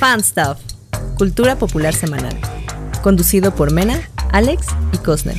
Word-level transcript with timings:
Fan 0.00 0.22
Stuff, 0.22 0.58
Cultura 1.18 1.56
Popular 1.56 1.92
Semanal, 1.92 2.34
conducido 3.02 3.54
por 3.54 3.70
Mena, 3.70 4.00
Alex 4.32 4.68
y 4.94 4.96
Cosner. 4.96 5.36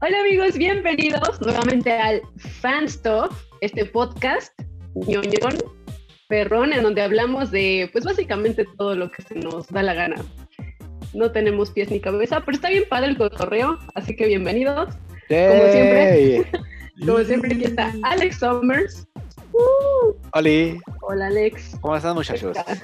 Hola 0.00 0.20
amigos, 0.20 0.56
bienvenidos 0.56 1.38
nuevamente 1.42 1.92
al 1.92 2.22
Fan 2.38 2.88
Stuff, 2.88 3.30
este 3.60 3.84
podcast 3.84 4.58
ñoñón, 4.94 5.58
perrón, 6.30 6.72
en 6.72 6.82
donde 6.82 7.02
hablamos 7.02 7.50
de, 7.50 7.90
pues 7.92 8.06
básicamente 8.06 8.64
todo 8.78 8.94
lo 8.94 9.10
que 9.10 9.20
se 9.20 9.34
nos 9.34 9.68
da 9.68 9.82
la 9.82 9.92
gana. 9.92 10.16
No 11.12 11.30
tenemos 11.30 11.72
pies 11.72 11.90
ni 11.90 12.00
cabeza, 12.00 12.40
pero 12.40 12.56
está 12.56 12.70
bien 12.70 12.84
padre 12.88 13.10
el 13.10 13.18
cotorreo, 13.18 13.78
así 13.94 14.16
que 14.16 14.28
bienvenidos. 14.28 14.94
Como 15.28 15.72
siempre, 15.72 16.50
como 17.06 17.18
siempre 17.24 17.54
aquí 17.54 17.64
está 17.64 17.92
Alex 18.02 18.38
Summers. 18.38 19.06
Uh, 19.52 20.14
Oli, 20.34 20.80
hola 21.02 21.26
Alex. 21.26 21.76
¿cómo 21.80 21.96
están 21.96 22.14
muchachos? 22.14 22.56
Está, 22.56 22.82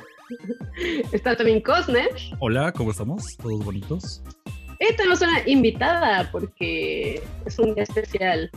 está 1.12 1.36
también 1.36 1.60
Cosner. 1.60 2.10
Hola, 2.40 2.72
¿cómo 2.72 2.90
estamos? 2.90 3.36
¿Todos 3.36 3.64
bonitos? 3.64 4.22
Y 4.80 4.94
tenemos 4.94 5.20
una 5.22 5.40
invitada 5.46 6.28
porque 6.30 7.22
es 7.46 7.58
un 7.58 7.74
día 7.74 7.84
especial. 7.84 8.50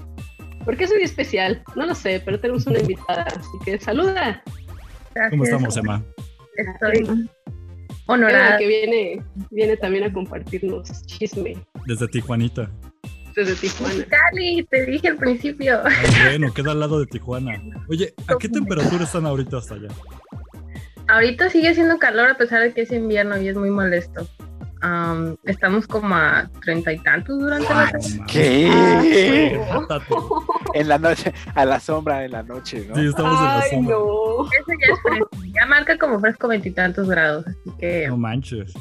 ¿Por 0.65 0.77
qué 0.77 0.83
es 0.83 0.91
un 0.91 0.97
día 0.97 1.05
especial? 1.05 1.63
No 1.75 1.85
lo 1.85 1.95
sé, 1.95 2.21
pero 2.23 2.39
tenemos 2.39 2.67
una 2.67 2.79
invitada, 2.79 3.23
así 3.23 3.57
que 3.65 3.79
saluda. 3.79 4.43
¿Cómo 5.31 5.43
estamos, 5.43 5.75
Emma? 5.77 6.03
Estoy 6.55 7.27
honorada. 8.05 8.57
que 8.57 8.67
viene, 8.67 9.23
viene 9.49 9.77
también 9.77 10.03
a 10.03 10.13
compartirnos 10.13 11.05
chisme 11.07 11.57
Desde 11.87 12.07
Tijuanita. 12.07 12.70
Desde 13.35 13.55
Tijuana. 13.55 14.05
Cali, 14.05 14.63
te 14.70 14.85
dije 14.85 15.08
al 15.09 15.17
principio. 15.17 15.81
Ay, 15.85 16.38
bueno, 16.38 16.53
queda 16.53 16.71
al 16.71 16.80
lado 16.80 16.99
de 16.99 17.05
Tijuana. 17.08 17.54
Oye, 17.90 18.13
¿a 18.27 18.35
qué 18.40 18.49
temperatura 18.49 19.04
están 19.04 19.26
ahorita 19.26 19.57
hasta 19.57 19.76
allá? 19.76 19.88
Ahorita 21.07 21.49
sigue 21.49 21.70
haciendo 21.70 21.98
calor 21.99 22.29
a 22.29 22.38
pesar 22.38 22.62
de 22.62 22.73
que 22.73 22.82
es 22.82 22.91
invierno 22.91 23.38
y 23.41 23.48
es 23.49 23.55
muy 23.57 23.70
molesto. 23.70 24.27
Am, 24.84 25.35
estamos 25.43 25.85
como 25.85 26.15
a 26.15 26.49
treinta 26.63 26.91
y 26.91 26.98
tantos 26.99 27.38
durante 27.40 27.70
la 27.70 27.76
mames. 27.85 28.20
¿Qué? 28.27 29.60
Mátate. 29.73 30.05
En 30.73 30.88
la 30.88 30.98
noche, 30.98 31.34
a 31.54 31.66
la 31.66 31.82
sombra 31.82 32.23
en 32.23 32.32
la 32.32 32.43
noche, 32.43 32.85
¿no? 32.88 32.95
Sí, 32.95 33.05
estamos 33.07 33.38
en 33.40 33.45
la 33.45 33.60
Ay, 33.60 33.70
sombra. 33.71 33.93
no. 33.98 34.45
Eso 34.45 34.66
ya 34.70 34.93
es 34.93 34.99
fresco. 35.01 35.29
Ya 35.54 35.66
marca 35.66 35.98
como 35.98 36.18
fresco 36.21 36.48
veintitantos 36.48 37.10
grados, 37.10 37.45
así 37.45 37.71
que 37.77 38.07
No 38.07 38.16
manches. 38.16 38.71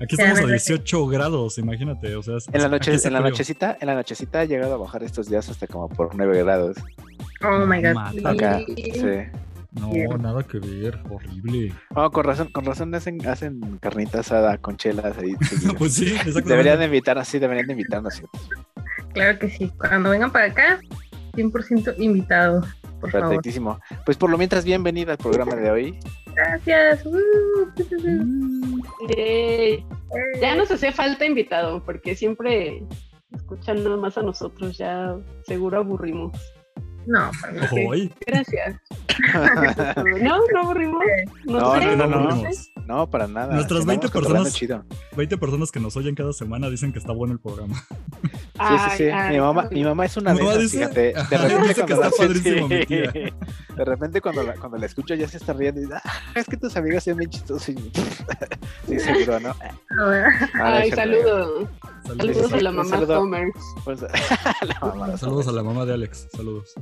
Aquí 0.00 0.16
estamos 0.16 0.38
a 0.40 0.42
me 0.42 0.48
18 0.52 1.06
grados, 1.06 1.58
imagínate. 1.58 2.16
O 2.16 2.22
sea, 2.22 2.36
En 2.52 2.62
la 2.62 2.68
noche, 2.68 2.96
en 3.02 3.12
la 3.12 3.20
nochecita, 3.20 3.78
en 3.80 3.86
la 3.86 3.94
nochecita 3.94 4.40
ha 4.40 4.44
llegado 4.44 4.74
a 4.74 4.76
bajar 4.76 5.02
estos 5.02 5.28
días 5.28 5.48
hasta 5.48 5.66
como 5.66 5.88
por 5.88 6.14
9 6.14 6.42
grados. 6.42 6.76
oh 7.42 7.66
my 7.66 7.80
god. 7.80 8.26
Acá, 8.26 8.60
Sí. 8.66 9.40
No, 9.72 9.90
nada 10.18 10.44
que 10.44 10.58
ver. 10.58 11.00
Horrible. 11.10 11.72
Oh, 11.96 12.08
con 12.10 12.24
razón, 12.24 12.48
con 12.52 12.64
razón 12.64 12.94
hacen, 12.94 13.26
hacen 13.26 13.60
carnita 13.80 14.20
asada 14.20 14.56
con 14.58 14.76
chelas 14.76 15.18
ahí. 15.18 15.34
Pues 15.78 15.94
sí, 15.94 16.06
exactamente. 16.06 16.50
Deberían 16.50 16.78
de 16.78 16.84
invitar 16.84 17.18
así, 17.18 17.38
deberían 17.40 17.66
de 17.66 17.72
invitarnos. 17.72 18.22
Claro 19.12 19.38
que 19.38 19.50
sí. 19.50 19.72
Cuando 19.78 20.10
vengan 20.10 20.30
para 20.30 20.46
acá, 20.46 20.80
100% 21.32 21.96
invitados, 21.98 22.66
por 23.04 23.12
favor. 23.12 23.28
Perfectísimo. 23.28 23.80
Pues 24.06 24.16
por 24.16 24.30
lo 24.30 24.38
mientras, 24.38 24.64
bienvenida 24.64 25.12
al 25.12 25.18
programa 25.18 25.54
de 25.54 25.70
hoy. 25.70 25.98
Gracias. 26.34 27.04
Uh. 27.04 27.70
Ya 30.40 30.54
nos 30.56 30.70
hacía 30.70 30.92
falta 30.92 31.26
invitado, 31.26 31.84
porque 31.84 32.16
siempre 32.16 32.82
escuchan 33.34 33.84
nada 33.84 33.96
más 33.96 34.16
a 34.16 34.22
nosotros, 34.22 34.78
ya 34.78 35.16
seguro 35.46 35.78
aburrimos. 35.78 36.32
No, 37.06 37.30
para. 37.42 37.68
Ay, 37.92 38.10
Gracias. 38.26 38.80
No, 40.22 40.38
no 40.52 40.60
aburrimos. 40.60 41.02
No, 41.44 41.60
No, 41.60 41.78
sé, 41.78 41.96
no, 41.96 41.96
no, 41.96 42.06
no. 42.06 42.28
aburrimos. 42.30 42.70
No, 42.86 43.08
para 43.08 43.26
nada. 43.26 43.54
Nuestras 43.54 43.80
Andamos 43.80 43.86
20 44.02 44.06
cotorreando 44.08 44.50
personas- 44.50 44.54
chido. 44.54 44.84
20 45.16 45.38
personas 45.38 45.70
que 45.72 45.80
nos 45.80 45.96
oyen 45.96 46.14
cada 46.14 46.32
semana 46.32 46.68
dicen 46.68 46.92
que 46.92 46.98
está 46.98 47.12
bueno 47.12 47.32
el 47.32 47.40
programa. 47.40 47.76
Sí, 48.22 48.60
sí, 48.90 48.96
sí. 48.98 49.04
Ay, 49.04 49.34
mi, 49.34 49.40
mamá, 49.40 49.68
ay. 49.70 49.76
mi 49.78 49.84
mamá 49.84 50.04
es 50.04 50.16
una 50.16 50.34
de 50.34 50.42
esas, 50.42 50.58
dice- 50.60 50.78
fíjate. 50.78 51.00
De 51.14 51.38
repente 51.38 51.68
dice 51.68 51.74
que 51.74 51.94
cuando 51.94 52.06
está 52.06 52.22
la- 52.22 52.28
padrísimo, 52.28 52.68
mi 52.68 52.76
sí. 52.80 52.86
tía. 52.86 53.12
De 53.74 53.84
repente 53.84 54.20
cuando 54.20 54.42
la, 54.44 54.54
cuando 54.54 54.78
la 54.78 54.86
escucho 54.86 55.14
ya 55.14 55.26
se 55.28 55.38
está 55.38 55.52
riendo 55.54 55.80
y 55.80 55.84
dice, 55.84 55.96
ah, 56.04 56.12
es 56.36 56.46
que 56.46 56.56
tus 56.56 56.76
amigas 56.76 57.02
son 57.04 57.16
bien 57.16 57.30
chistosos. 57.30 57.68
y- 57.70 57.74
Sí, 58.86 59.00
seguro, 59.00 59.40
¿no? 59.40 59.56
Ah, 60.00 60.28
Ay, 60.62 60.90
saludos. 60.92 61.68
Saludos, 62.06 62.36
Saludos 62.36 62.52
a 62.52 62.60
la 62.60 62.70
mamá 62.70 62.88
saludo. 62.90 63.14
Somers. 63.20 63.60
Pues, 63.84 64.00
la 64.62 64.78
mamá, 64.80 65.16
Saludos 65.16 65.48
a 65.48 65.52
la 65.52 65.62
mamá 65.62 65.84
de 65.86 65.94
Alex. 65.94 66.28
Saludos. 66.32 66.74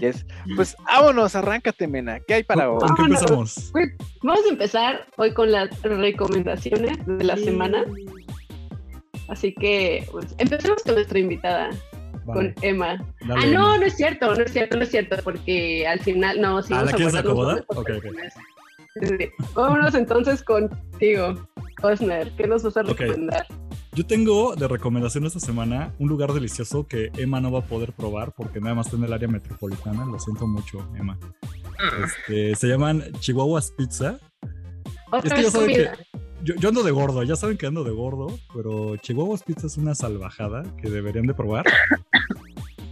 Yes. 0.00 0.24
Pues 0.54 0.76
vámonos, 0.84 1.34
arráncate, 1.34 1.86
Mena. 1.88 2.20
¿Qué 2.20 2.34
hay 2.34 2.42
para 2.44 2.70
hoy? 2.70 2.78
¿Con 2.80 2.94
qué 2.94 3.02
empezamos? 3.02 3.70
Pues, 3.72 3.88
Vamos 4.22 4.44
a 4.46 4.48
empezar 4.48 5.06
hoy 5.16 5.32
con 5.34 5.50
las 5.52 5.82
recomendaciones 5.82 6.96
de 7.06 7.24
la 7.24 7.36
semana. 7.36 7.84
Así 9.28 9.54
que 9.54 10.06
pues, 10.12 10.34
empecemos 10.38 10.82
con 10.84 10.94
nuestra 10.94 11.18
invitada, 11.18 11.70
Vale, 12.24 12.54
con 12.54 12.54
Emma. 12.62 13.04
dale, 13.20 13.32
ah, 13.32 13.46
no, 13.46 13.74
Emma. 13.74 13.78
no 13.78 13.86
es 13.86 13.96
cierto, 13.96 14.34
no 14.34 14.42
es 14.42 14.52
cierto, 14.52 14.76
no 14.76 14.82
es 14.84 14.90
cierto, 14.90 15.16
porque 15.24 15.86
al 15.86 16.00
final, 16.00 16.40
no, 16.40 16.62
sí. 16.62 16.72
Ah, 16.72 16.84
vamos 16.84 16.90
¿la 16.90 16.94
a 16.94 16.96
quieres 16.96 17.14
acomodar? 17.16 17.64
Ok, 17.68 17.78
ok. 17.78 17.86
personas. 17.86 18.34
Sí, 18.94 19.06
sí. 19.18 19.28
Vámonos 19.54 19.94
entonces 19.94 20.42
contigo, 20.42 21.34
Cosner. 21.80 22.30
¿Qué 22.36 22.46
nos 22.46 22.62
vas 22.62 22.76
a 22.76 22.82
recomendar? 22.82 23.46
Yo 23.96 24.04
tengo 24.04 24.54
de 24.54 24.68
recomendación 24.68 25.24
esta 25.24 25.40
semana 25.40 25.94
un 25.98 26.10
lugar 26.10 26.34
delicioso 26.34 26.86
que 26.86 27.10
Emma 27.16 27.40
no 27.40 27.50
va 27.50 27.60
a 27.60 27.66
poder 27.66 27.94
probar 27.94 28.34
porque 28.36 28.60
nada 28.60 28.74
más 28.74 28.88
está 28.88 28.98
en 28.98 29.04
el 29.04 29.12
área 29.14 29.26
metropolitana. 29.26 30.04
Lo 30.04 30.18
siento 30.18 30.46
mucho, 30.46 30.86
Emma. 30.94 31.18
Este, 32.04 32.54
se 32.56 32.68
llaman 32.68 33.02
Chihuahuas 33.20 33.70
Pizza. 33.70 34.18
Otra 35.10 35.20
Es 35.20 35.32
que 35.32 35.38
ya 35.38 35.44
vez 35.44 35.52
saben 35.52 35.68
que 35.68 35.84
comida. 35.86 35.98
yo, 36.44 36.56
yo 36.56 36.68
ando 36.68 36.82
de 36.82 36.90
gordo, 36.90 37.22
ya 37.22 37.36
saben 37.36 37.56
que 37.56 37.64
ando 37.64 37.84
de 37.84 37.92
gordo, 37.92 38.38
pero 38.54 38.98
Chihuahuas 38.98 39.42
Pizza 39.42 39.66
es 39.66 39.78
una 39.78 39.94
salvajada 39.94 40.62
que 40.76 40.90
deberían 40.90 41.26
de 41.26 41.32
probar. 41.32 41.64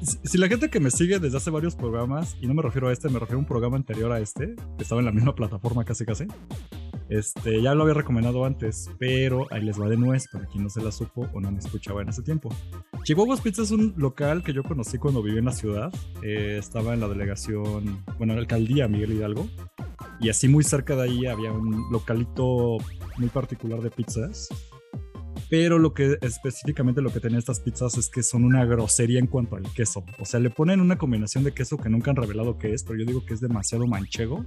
Si, 0.01 0.19
si 0.23 0.39
la 0.39 0.49
gente 0.49 0.71
que 0.71 0.81
me 0.81 0.91
sigue 0.91 1.19
desde 1.19 1.37
hace 1.37 1.51
varios 1.51 1.75
programas, 1.75 2.37
y 2.41 2.47
no 2.47 2.55
me 2.55 2.63
refiero 2.63 2.89
a 2.89 2.93
este, 2.93 3.11
me 3.11 3.19
refiero 3.19 3.39
a 3.39 3.41
un 3.41 3.47
programa 3.47 3.77
anterior 3.77 4.11
a 4.11 4.21
este, 4.21 4.55
que 4.77 4.83
estaba 4.83 5.01
en 5.01 5.07
la 5.07 5.13
misma 5.13 5.35
plataforma 5.35 5.85
casi 5.85 6.05
casi, 6.05 6.27
este, 7.09 7.61
ya 7.63 7.75
lo 7.75 7.83
había 7.83 7.95
recomendado 7.95 8.45
antes, 8.45 8.91
pero 8.99 9.47
ahí 9.51 9.63
les 9.63 9.81
va 9.81 9.89
de 9.89 9.97
nuez 9.97 10.27
para 10.33 10.47
quien 10.47 10.65
no 10.65 10.71
se 10.71 10.83
la 10.83 10.91
supo 10.93 11.29
o 11.33 11.41
no 11.41 11.51
me 11.51 11.59
escuchaba 11.59 12.03
en 12.03 12.09
ese 12.09 12.23
tiempo. 12.23 12.55
Chihuahuas 13.03 13.41
Pizza 13.41 13.63
es 13.63 13.71
un 13.71 13.95
local 13.97 14.43
que 14.43 14.53
yo 14.53 14.63
conocí 14.63 14.99
cuando 14.99 15.23
viví 15.23 15.39
en 15.39 15.45
la 15.45 15.53
ciudad, 15.53 15.93
eh, 16.23 16.57
estaba 16.59 16.95
en 16.95 17.01
la 17.01 17.09
delegación, 17.09 18.03
bueno, 18.19 18.33
en 18.33 18.37
la 18.37 18.41
alcaldía 18.43 18.89
Miguel 18.89 19.13
Hidalgo, 19.13 19.47
y 20.21 20.29
así 20.29 20.49
muy 20.49 20.65
cerca 20.65 20.97
de 20.97 21.03
ahí 21.03 21.27
había 21.27 21.53
un 21.53 21.91
localito 21.91 22.79
muy 23.19 23.29
particular 23.29 23.81
de 23.81 23.91
pizzas. 23.91 24.49
Pero 25.51 25.79
lo 25.79 25.93
que 25.93 26.17
específicamente 26.23 27.03
lo 27.03 27.13
que 27.13 27.21
tienen 27.21 27.39
estas 27.39 27.61
pizzas 27.61 27.99
es 27.99 28.09
que 28.09 28.23
son 28.23 28.45
una 28.45 28.65
grosería 28.65 29.19
en 29.19 29.27
cuanto 29.27 29.57
al 29.57 29.63
queso. 29.75 30.05
O 30.19 30.25
sea, 30.25 30.41
le 30.41 30.51
ponen 30.51 30.81
una 30.81 30.97
combinación 30.97 31.45
de 31.45 31.53
queso 31.53 31.77
que 31.77 31.91
nunca 31.91 32.11
han 32.11 32.17
revelado 32.17 32.59
qué 32.59 32.73
es, 32.73 32.83
pero 32.83 32.99
yo 32.99 33.05
digo 33.05 33.25
que 33.27 33.35
es 33.35 33.41
demasiado 33.41 33.87
manchego. 33.87 34.47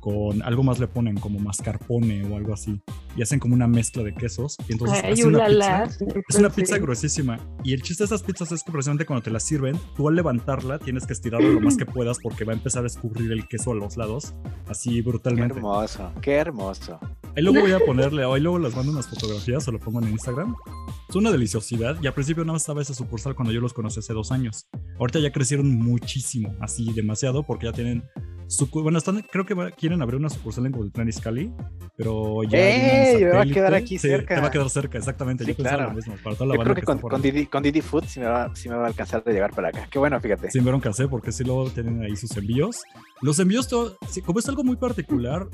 Con 0.00 0.42
algo 0.42 0.62
más 0.62 0.78
le 0.78 0.86
ponen 0.86 1.16
como 1.18 1.38
mascarpone 1.38 2.24
o 2.24 2.36
algo 2.36 2.54
así. 2.54 2.80
Y 3.16 3.22
hacen 3.22 3.38
como 3.38 3.54
una 3.54 3.66
mezcla 3.66 4.02
de 4.02 4.14
quesos. 4.14 4.56
Y 4.68 4.72
entonces 4.72 5.00
Ay, 5.04 5.22
una 5.22 5.46
pizza. 5.46 5.84
Es 6.28 6.36
una 6.36 6.50
pizza 6.50 6.78
gruesísima. 6.78 7.38
Y 7.62 7.74
el 7.74 7.82
chiste 7.82 8.02
de 8.02 8.06
estas 8.06 8.22
pizzas 8.22 8.52
es 8.52 8.62
que 8.62 8.72
precisamente 8.72 9.04
cuando 9.04 9.22
te 9.22 9.30
la 9.30 9.40
sirven, 9.40 9.78
tú 9.96 10.08
al 10.08 10.14
levantarla 10.14 10.78
tienes 10.78 11.06
que 11.06 11.12
estirarla 11.12 11.48
lo 11.48 11.60
más 11.60 11.76
que 11.76 11.86
puedas 11.86 12.18
porque 12.18 12.44
va 12.44 12.52
a 12.52 12.56
empezar 12.56 12.84
a 12.84 12.86
escurrir 12.86 13.30
el 13.32 13.46
queso 13.46 13.72
a 13.72 13.74
los 13.74 13.96
lados. 13.96 14.34
Así 14.68 14.94
Qué 14.94 15.02
brutalmente. 15.02 15.56
hermoso, 15.56 16.12
qué 16.22 16.32
hermoso. 16.34 16.98
Ahí 17.36 17.42
luego 17.42 17.60
voy 17.60 17.72
a 17.72 17.78
ponerle, 17.78 18.24
ahí 18.24 18.40
luego 18.40 18.58
les 18.58 18.74
mando 18.74 18.92
unas 18.92 19.06
fotografías 19.08 19.66
o 19.68 19.72
lo 19.72 19.78
pongo 19.78 20.00
en 20.02 20.08
Instagram. 20.10 20.54
Es 21.08 21.14
una 21.16 21.30
deliciosidad 21.30 21.96
y 22.02 22.06
al 22.06 22.14
principio 22.14 22.44
nada 22.44 22.54
más 22.54 22.62
estaba 22.62 22.82
esa 22.82 22.94
sucursal 22.94 23.34
cuando 23.34 23.52
yo 23.52 23.60
los 23.60 23.72
conocí 23.72 24.00
hace 24.00 24.12
dos 24.12 24.32
años. 24.32 24.66
Ahorita 24.98 25.18
ya 25.20 25.30
crecieron 25.32 25.70
muchísimo, 25.70 26.54
así 26.60 26.92
demasiado, 26.92 27.42
porque 27.44 27.66
ya 27.66 27.72
tienen 27.72 28.04
bueno, 28.72 28.98
están, 28.98 29.22
creo 29.30 29.46
que 29.46 29.54
va- 29.54 29.70
quieren 29.70 30.02
abrir 30.02 30.18
una 30.18 30.28
sucursal 30.28 30.66
en 30.66 30.72
Cuautitlán 30.72 31.08
Izcalli, 31.08 31.52
pero 31.96 32.42
ya 32.42 32.58
¡Ey! 32.58 33.22
Me 33.24 33.30
va 33.30 33.42
a 33.42 33.46
quedar 33.46 33.74
aquí 33.74 33.96
Sí, 33.96 34.08
cerca. 34.08 34.34
Te 34.34 34.40
va 34.40 34.48
a 34.48 34.50
quedar 34.50 34.68
cerca, 34.70 34.98
exactamente. 34.98 35.44
Sí, 35.44 35.50
yo 35.52 35.56
pensaba 35.56 35.76
claro. 35.76 35.90
lo 35.90 35.96
mismo, 35.96 36.14
para 36.24 36.34
toda 36.34 36.46
la 36.48 36.54
Yo 36.54 36.58
banda 36.58 36.64
creo 36.64 36.74
que 36.74 36.80
está 36.80 37.00
con, 37.00 37.10
con. 37.10 37.22
Didi, 37.22 37.46
con 37.46 37.62
Didi 37.62 37.80
Food 37.80 38.04
sí 38.08 38.18
me, 38.18 38.26
va, 38.26 38.50
sí 38.56 38.68
me 38.68 38.74
va 38.74 38.84
a 38.84 38.86
alcanzar 38.88 39.22
de 39.22 39.32
llegar 39.32 39.54
para 39.54 39.68
acá. 39.68 39.86
Qué 39.88 40.00
bueno, 40.00 40.20
fíjate. 40.20 40.50
Sin 40.50 40.64
ver 40.64 40.74
un 40.74 40.80
casé, 40.80 41.06
porque 41.06 41.30
si 41.30 41.44
luego 41.44 41.70
tienen 41.70 42.02
ahí 42.02 42.16
sus 42.16 42.36
envíos. 42.36 42.78
Los 43.22 43.38
envíos, 43.38 43.68
todo, 43.68 43.98
como 44.24 44.38
es 44.38 44.48
algo 44.48 44.64
muy 44.64 44.76
particular, 44.76 45.46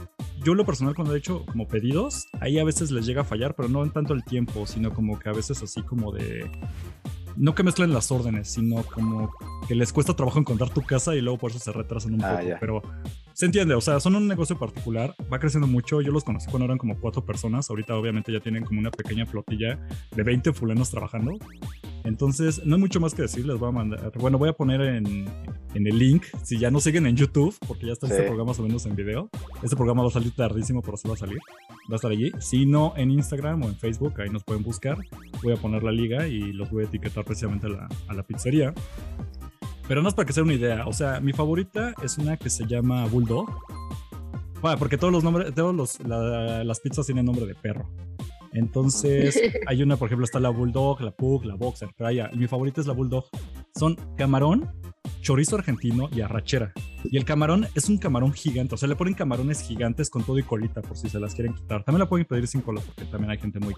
yo 0.45 0.55
lo 0.55 0.65
personal 0.65 0.95
cuando 0.95 1.15
he 1.15 1.19
hecho 1.19 1.45
como 1.47 1.67
pedidos, 1.67 2.27
ahí 2.41 2.59
a 2.61 2.65
veces 2.65 2.91
les 2.93 3.07
llega 3.07 3.23
a 3.23 3.25
fallar, 3.25 3.57
pero 3.57 3.69
no 3.69 3.83
en 3.83 3.91
tanto 3.91 4.15
el 4.15 4.23
tiempo, 4.25 4.67
sino 4.67 4.93
como 4.95 5.19
que 5.19 5.29
a 5.29 5.33
veces 5.33 5.63
así 5.63 5.83
como 5.83 6.13
de... 6.13 6.49
No 7.37 7.55
que 7.55 7.63
mezclen 7.65 7.93
las 7.93 8.11
órdenes, 8.11 8.49
sino 8.49 8.83
como 8.85 9.31
que 9.69 9.75
les 9.75 9.93
cuesta 9.93 10.15
trabajo 10.17 10.39
encontrar 10.39 10.71
tu 10.71 10.83
casa 10.83 11.15
y 11.17 11.21
luego 11.21 11.39
por 11.39 11.51
eso 11.51 11.59
se 11.59 11.73
retrasan 11.73 12.15
un 12.15 12.25
Ah, 12.25 12.37
poco. 12.37 12.49
ya. 12.49 12.59
Pero 12.61 12.83
se 13.37 13.45
entiende, 13.45 13.75
o 13.75 13.83
sea, 13.83 14.01
son 14.01 14.17
un 14.17 14.27
negocio 14.27 14.59
particular, 14.59 15.15
va 15.31 15.39
creciendo 15.39 15.67
mucho. 15.67 16.01
Yo 16.01 16.11
los 16.11 16.25
conocí 16.25 16.47
cuando 16.51 16.65
eran 16.65 16.79
como 16.79 16.99
cuatro 16.99 17.23
personas, 17.27 17.69
ahorita 17.69 17.95
obviamente 17.95 18.33
ya 18.33 18.41
tienen 18.41 18.65
como 18.65 18.81
una 18.81 18.91
pequeña 18.91 19.27
flotilla 19.27 19.79
de 20.11 20.23
20 20.23 20.55
fulanos 20.55 20.91
trabajando. 20.91 21.35
Entonces, 22.05 22.65
no 22.65 22.77
hay 22.77 22.81
mucho 22.81 22.99
más 22.99 23.13
que 23.15 23.23
decir, 23.23 23.45
les 23.45 23.59
voy 23.59 23.69
a 23.69 23.73
mandar. 23.73 24.11
Bueno, 24.19 24.39
voy 24.39 24.49
a 24.49 24.53
poner 24.55 24.81
en, 24.81 25.27
en 25.75 25.87
el 25.87 25.99
link, 25.99 26.23
si 26.45 26.57
ya 26.59 26.71
no 26.71 26.81
siguen 26.81 27.07
en 27.07 27.15
YouTube, 27.17 27.55
porque 27.69 27.87
ya 27.87 27.93
está 27.93 28.07
este 28.07 28.21
Sí. 28.21 28.23
programa 28.27 28.49
más 28.53 28.59
o 28.59 28.63
menos 28.63 28.87
en 28.87 28.97
video. 28.97 29.29
Este 29.63 29.77
programa 29.77 30.03
va 30.03 30.09
a 30.09 30.13
salir 30.13 30.33
tardísimo, 30.35 30.81
pero 30.81 30.97
sí 30.97 31.07
va 31.07 31.15
a 31.15 31.19
salir. 31.19 31.39
Va 31.91 31.93
a 31.93 31.97
estar 31.97 32.11
allí. 32.11 32.33
Si 32.41 32.65
no, 32.65 32.95
en 32.97 33.11
Instagram 33.11 33.63
o 33.65 33.67
en 33.69 33.77
Facebook, 33.77 34.19
ahí 34.21 34.31
nos 34.31 34.45
pueden 34.45 34.63
buscar. 34.63 34.97
Voy 35.43 35.53
a 35.53 35.57
poner 35.57 35.83
la 35.83 35.93
liga 35.93 36.27
y 36.27 36.53
los 36.55 36.71
voy 36.71 36.85
a 36.85 36.87
etiquetar 36.87 37.25
precisamente 37.25 37.67
a 37.67 37.71
la, 37.71 37.89
a 38.09 38.15
la 38.15 38.23
pizzería. 38.23 38.73
Pero 39.89 40.03
no 40.03 40.09
es 40.09 40.15
para 40.15 40.27
que 40.27 40.33
sea 40.33 40.43
una 40.43 40.55
idea. 40.55 40.87
O 40.87 40.93
sea, 40.93 41.21
mi 41.21 41.33
favorita 41.33 41.95
es 42.03 42.19
una 42.19 42.37
que 42.37 42.51
se 42.51 42.67
llama 42.67 43.07
Bulldog. 43.07 43.49
Bueno, 44.61 44.79
porque 44.79 44.99
todos 44.99 45.13
los 45.13 45.23
nombres, 45.23 45.55
todos 45.55 45.75
los, 45.75 46.01
la- 46.01 46.65
las 46.65 46.81
pizzas 46.81 47.07
tienen 47.07 47.25
nombre 47.27 47.47
de 47.47 47.55
perro. 47.55 47.89
Entonces, 48.53 49.39
hay 49.67 49.83
una, 49.83 49.97
por 49.97 50.09
ejemplo, 50.09 50.25
está 50.25 50.41
la 50.41 50.49
Bulldog, 50.49 51.01
la 51.03 51.11
Pug, 51.13 51.45
la 51.45 51.55
Boxer. 51.55 51.91
Pero 51.97 52.09
hay- 52.09 52.23
mi 52.37 52.47
favorita 52.49 52.81
es 52.81 52.87
la 52.87 52.95
Bulldog. 52.95 53.27
Son 53.79 53.97
camarón, 54.17 54.71
chorizo 55.21 55.57
argentino 55.57 56.09
y 56.11 56.21
arrachera. 56.23 56.73
Y 57.05 57.17
el 57.19 57.25
camarón 57.25 57.69
es 57.75 57.89
un 57.89 57.99
camarón 57.99 58.33
gigante. 58.33 58.75
O 58.75 58.79
sea, 58.79 58.89
le 58.89 58.97
ponen 58.97 59.15
camarones 59.15 59.61
gigantes 59.61 60.11
con 60.11 60.25
todo 60.25 60.39
y 60.39 60.43
colita 60.43 60.83
por 60.83 60.97
si 60.97 61.09
se 61.09 61.21
las 61.21 61.35
quieren 61.35 61.55
quitar. 61.55 61.85
También 61.85 62.01
la 62.01 62.09
pueden 62.09 62.27
pedir 62.27 62.49
sin 62.49 62.63
cola 62.63 62.81
porque 62.81 63.05
también 63.05 63.31
hay 63.31 63.39
gente 63.39 63.61
muy, 63.61 63.75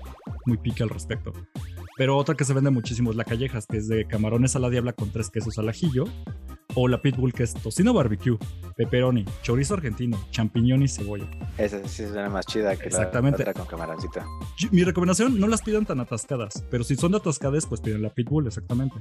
muy 0.46 0.56
pique 0.56 0.84
al 0.84 0.88
respecto. 0.90 1.32
Pero 1.98 2.16
otra 2.16 2.34
que 2.36 2.44
se 2.44 2.54
vende 2.54 2.70
muchísimo 2.70 3.10
es 3.10 3.16
la 3.16 3.24
callejas, 3.24 3.66
que 3.66 3.76
es 3.76 3.88
de 3.88 4.06
camarones 4.06 4.56
a 4.56 4.60
la 4.60 4.70
diabla 4.70 4.92
con 4.94 5.10
tres 5.10 5.28
quesos 5.30 5.58
al 5.58 5.68
ajillo. 5.68 6.04
O 6.74 6.86
la 6.86 7.02
pitbull, 7.02 7.32
que 7.32 7.42
es 7.42 7.54
tocino 7.54 7.92
barbecue, 7.92 8.38
pepperoni, 8.76 9.24
chorizo 9.42 9.74
argentino, 9.74 10.16
champiñón 10.30 10.82
y 10.82 10.88
cebolla. 10.88 11.28
Esa 11.56 11.80
sí 11.88 12.06
suena 12.06 12.28
más 12.28 12.46
chida 12.46 12.76
que 12.76 12.86
Exactamente. 12.86 13.42
la 13.44 13.50
otra 13.50 13.64
con 13.64 13.66
camaroncito. 13.70 14.20
Yo- 14.58 14.68
Mi 14.70 14.84
recomendación, 14.84 15.40
no 15.40 15.48
las 15.48 15.62
pidan 15.62 15.86
tan 15.86 15.98
atascadas, 15.98 16.64
pero 16.70 16.84
si 16.84 16.94
son 16.94 17.12
de 17.12 17.18
atascadas, 17.18 17.66
pues 17.66 17.80
piden 17.80 18.02
la 18.02 18.10
pitbull, 18.10 18.46
exactamente. 18.46 18.94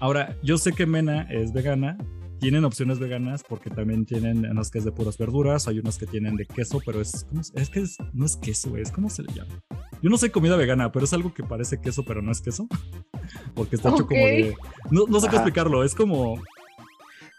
Ahora, 0.00 0.36
yo 0.42 0.58
sé 0.58 0.72
que 0.72 0.84
Mena 0.86 1.22
es 1.30 1.52
vegana, 1.52 1.96
tienen 2.40 2.64
opciones 2.64 2.98
veganas 2.98 3.42
porque 3.48 3.70
también 3.70 4.04
tienen 4.06 4.44
unas 4.50 4.70
que 4.70 4.78
es 4.78 4.84
de 4.84 4.92
puras 4.92 5.18
verduras, 5.18 5.68
hay 5.68 5.78
unas 5.78 5.98
que 5.98 6.06
tienen 6.06 6.36
de 6.36 6.46
queso, 6.46 6.80
pero 6.84 7.00
es, 7.00 7.24
¿cómo 7.28 7.42
se- 7.42 7.60
es 7.60 7.68
que 7.70 7.80
es- 7.80 7.96
no 8.12 8.24
es 8.26 8.36
queso, 8.36 8.76
es 8.76 8.90
¿cómo 8.90 9.10
se 9.10 9.22
le 9.22 9.32
llama? 9.34 9.60
Yo 10.02 10.10
no 10.10 10.16
sé 10.18 10.30
comida 10.30 10.56
vegana, 10.56 10.92
pero 10.92 11.04
es 11.04 11.12
algo 11.12 11.34
que 11.34 11.42
parece 11.42 11.80
queso, 11.80 12.04
pero 12.04 12.22
no 12.22 12.30
es 12.32 12.40
queso. 12.40 12.68
Porque 13.54 13.76
está 13.76 13.90
hecho 13.90 14.06
como 14.06 14.20
de... 14.24 14.54
No, 14.90 15.06
no 15.06 15.20
sé 15.20 15.26
cómo 15.26 15.28
Ajá. 15.28 15.36
explicarlo, 15.36 15.84
es 15.84 15.94
como... 15.94 16.40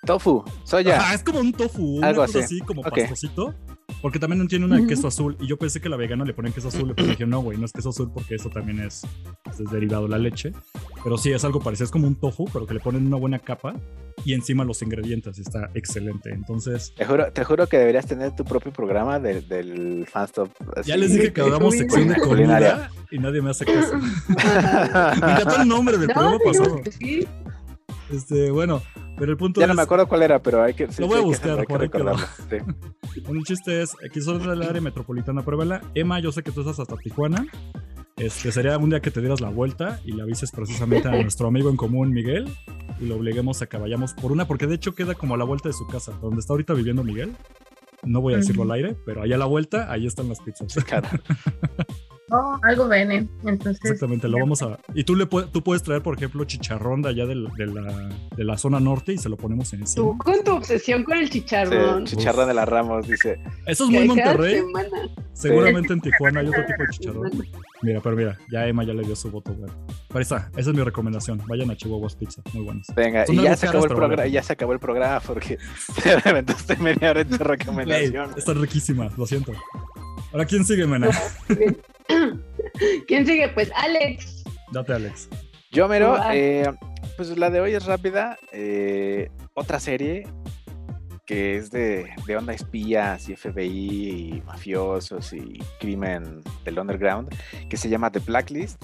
Tofu, 0.06 0.44
soya. 0.64 0.98
Ajá, 0.98 1.14
es 1.16 1.24
como 1.24 1.40
un 1.40 1.52
tofu, 1.52 1.98
una 1.98 2.08
Algo 2.08 2.26
cosa 2.26 2.40
así. 2.40 2.56
así, 2.58 2.66
como 2.66 2.82
Ok. 2.82 2.90
pastosito. 2.90 3.54
Porque 4.02 4.18
también 4.20 4.48
tiene 4.48 4.66
una 4.66 4.78
de 4.78 4.88
queso 4.88 5.08
azul. 5.08 5.36
Y 5.40 5.48
yo 5.48 5.58
pensé 5.58 5.82
que 5.82 5.90
la 5.90 5.98
vegana 5.98 6.24
le 6.26 6.34
ponen 6.34 6.54
queso 6.54 6.70
azul. 6.70 6.94
Pero 6.96 7.10
dije, 7.10 7.26
no, 7.26 7.42
güey, 7.42 7.58
no 7.58 7.66
es 7.66 7.74
queso 7.74 7.90
azul 7.90 8.12
porque 8.14 8.36
eso 8.36 8.50
también 8.50 8.80
es, 8.80 9.02
pues, 9.44 9.60
es 9.60 9.70
derivado 9.70 10.04
de 10.04 10.10
la 10.10 10.18
leche. 10.18 10.54
Pero 11.04 11.18
sí, 11.18 11.32
es 11.32 11.44
algo 11.44 11.60
parecido. 11.60 11.86
Es 11.86 11.92
como 11.92 12.08
un 12.08 12.16
tofu, 12.16 12.46
pero 12.54 12.66
que 12.66 12.74
le 12.76 12.80
ponen 12.80 13.06
una 13.08 13.18
buena 13.18 13.40
capa. 13.40 13.76
Y 14.26 14.34
encima 14.34 14.64
los 14.66 14.82
ingredientes. 14.82 15.38
y 15.38 15.42
Está 15.42 15.70
excelente. 15.74 16.30
Entonces, 16.32 16.94
Te 16.96 17.06
juro, 17.06 17.32
te 17.32 17.44
juro 17.44 17.68
que 17.68 17.78
deberías 17.78 18.06
tener 18.06 18.36
tu 18.36 18.44
propio 18.46 18.72
programa 18.72 19.20
de- 19.20 19.42
del 19.42 20.06
Fanstop. 20.12 20.50
ya 20.86 20.96
les 20.98 21.14
dije 21.14 21.32
que 21.34 21.42
hagamos 21.42 21.76
sección 21.76 22.08
de 22.10 22.16
Culinaria. 22.16 22.72
comida. 22.72 22.92
Y 23.12 23.18
nadie 23.20 23.42
me 23.42 23.50
hace 23.52 23.66
caso. 23.66 23.98
Me 24.38 25.32
encantó 25.32 25.62
el 25.62 25.68
nombre 25.68 25.98
del 25.98 26.08
No, 26.08 26.14
programa 26.14 26.40
pasado. 26.44 26.82
sí. 27.00 27.28
Este, 28.10 28.50
bueno, 28.52 28.82
pero 29.18 29.32
el 29.32 29.38
punto 29.38 29.60
Ya 29.60 29.66
es. 29.66 29.68
no 29.70 29.76
me 29.76 29.82
acuerdo 29.82 30.08
cuál 30.08 30.24
era, 30.24 30.42
pero 30.42 30.64
hay 30.64 30.74
que, 30.74 30.92
sí, 30.92 31.02
Lo 31.02 31.08
voy 31.08 31.20
a 31.20 31.22
buscar, 31.22 31.60
que 31.60 31.66
por 31.66 31.82
ahí. 31.82 31.90
Sí. 32.50 32.58
El 33.30 33.44
chiste 33.44 33.82
es, 33.82 33.96
aquí 34.06 34.22
son 34.22 34.40
del 34.40 34.62
área 34.64 34.82
metropolitana, 34.82 35.44
pruébala. 35.44 35.82
Emma, 35.94 36.20
yo 36.20 36.32
sé 36.32 36.44
que 36.44 36.52
tú 36.52 36.62
estás 36.62 36.80
hasta 36.80 36.96
Tijuana. 36.98 37.46
Este, 38.18 38.52
sería 38.52 38.78
un 38.78 38.90
día 38.90 39.00
que 39.00 39.12
te 39.12 39.20
dieras 39.22 39.40
la 39.42 39.50
vuelta 39.50 40.00
y 40.04 40.12
le 40.12 40.24
avises 40.24 40.52
precisamente 40.52 41.08
a 41.08 41.12
nuestro 41.22 41.48
amigo 41.48 41.70
en 41.70 41.78
común, 41.78 42.12
Miguel, 42.12 42.50
y 43.00 43.06
lo 43.06 43.16
obliguemos 43.16 43.62
a 43.62 43.68
que 43.68 43.78
vayamos 43.78 44.14
por 44.14 44.32
una, 44.32 44.46
porque 44.46 44.68
de 44.68 44.76
hecho 44.76 44.94
queda 44.94 45.16
como 45.16 45.36
a 45.36 45.38
la 45.38 45.46
vuelta 45.46 45.70
de 45.70 45.74
su 45.74 45.88
casa, 45.88 46.12
donde 46.22 46.40
está 46.40 46.54
ahorita 46.54 46.74
viviendo 46.74 47.04
Miguel. 47.04 47.36
No 48.04 48.22
voy 48.22 48.34
a 48.34 48.38
decirlo 48.38 48.64
al 48.64 48.72
aire, 48.72 48.96
pero 49.06 49.22
allá 49.22 49.36
a 49.36 49.40
la 49.40 49.46
vuelta, 49.46 49.92
ahí 49.92 50.06
están 50.06 50.30
las 50.30 50.40
pizzas. 50.40 50.74
Cara. 50.86 51.10
Oh, 52.32 52.58
algo 52.64 52.88
bene. 52.88 53.28
Entonces, 53.46 53.80
Exactamente, 53.84 54.28
lo 54.28 54.38
vamos 54.40 54.62
a... 54.62 54.78
Y 54.94 55.04
tú, 55.04 55.16
le 55.16 55.26
tú 55.26 55.64
puedes 55.64 55.84
traer, 55.84 56.02
por 56.02 56.16
ejemplo, 56.16 56.44
chicharrón 56.46 57.02
de 57.02 57.10
allá 57.10 57.26
de, 57.26 57.36
la, 57.36 58.10
de 58.36 58.44
la 58.44 58.58
zona 58.58 58.80
norte 58.80 59.14
y 59.14 59.18
se 59.18 59.30
lo 59.30 59.38
ponemos 59.38 59.72
encima. 59.74 60.06
Tú 60.06 60.18
con 60.18 60.44
tu 60.44 60.52
obsesión 60.54 61.04
con 61.04 61.18
el 61.18 61.26
Sí, 61.28 61.42
chicharrón. 61.42 62.06
chicharrón 62.06 62.48
de 62.48 62.54
las 62.54 62.68
Ramos, 62.68 63.08
dice. 63.08 63.40
Eso 63.66 63.86
es 63.86 63.90
muy 63.90 64.08
Monterrey. 64.08 64.62
Seguramente 65.34 65.94
en 65.94 66.02
Tijuana 66.02 66.42
hay 66.42 66.48
otro 66.48 66.66
tipo 66.66 66.84
de 66.84 66.90
chicharrón. 66.92 67.32
Mira, 67.82 68.02
pero 68.02 68.16
mira, 68.16 68.38
ya 68.52 68.68
Emma 68.68 68.84
ya 68.84 68.94
le 68.94 69.04
dio 69.04 69.16
su 69.16 69.32
voto, 69.32 69.54
güey. 69.54 69.72
Pero 70.08 70.18
ahí 70.20 70.22
está, 70.24 70.50
esa 70.58 70.70
es 70.72 70.76
mi 70.76 70.84
recomendación. 70.84 71.42
Vayan 71.48 71.72
a 71.72 71.76
Chihuahua's 71.78 72.16
Pizza, 72.16 72.42
muy 72.54 72.64
buenos. 72.66 72.88
Venga, 72.96 73.26
Son 73.26 73.36
y 73.36 73.44
ya 73.44 73.56
se 73.56 73.68
caras, 73.68 73.86
acabó 73.86 73.86
el 73.86 73.96
programa, 73.96 74.28
ya 74.28 74.44
se 74.44 74.54
acabó 74.54 74.74
el 74.74 74.80
programa 74.80 75.20
porque 75.22 75.58
te 76.04 76.30
aventaste 76.30 76.76
media 76.78 77.12
hora 77.12 77.22
en 77.22 77.30
tu 77.30 77.38
Güey, 77.38 77.48
recomendación. 77.48 78.32
están 78.38 78.62
riquísimas, 78.62 79.18
lo 79.18 79.26
siento. 79.26 79.54
Ahora, 80.34 80.46
¿quién 80.46 80.66
sigue, 80.66 80.86
Mena? 80.86 81.10
¿Quién 83.08 83.26
sigue? 83.26 83.50
Pues 83.50 83.72
Alex. 83.76 84.44
Date, 84.72 84.94
Alex. 84.94 85.30
Yo, 85.72 85.88
mero, 85.88 86.18
eh, 86.32 86.66
pues 87.16 87.36
la 87.38 87.50
de 87.50 87.62
hoy 87.62 87.74
es 87.74 87.86
rápida. 87.86 88.38
eh, 88.52 89.30
otra 89.54 89.80
serie 89.80 90.26
que 91.26 91.58
es 91.58 91.70
de, 91.70 92.10
de 92.26 92.38
onda 92.38 92.54
espías 92.54 93.30
y 93.30 93.36
FBI 93.36 93.68
y 94.38 94.42
mafiosos 94.48 95.32
y 95.34 95.60
crimen 95.80 96.42
del 96.66 96.80
underground, 96.80 97.30
que 97.70 97.78
se 97.78 97.88
llama 97.88 98.12
The 98.12 98.18
Blacklist. 98.20 98.84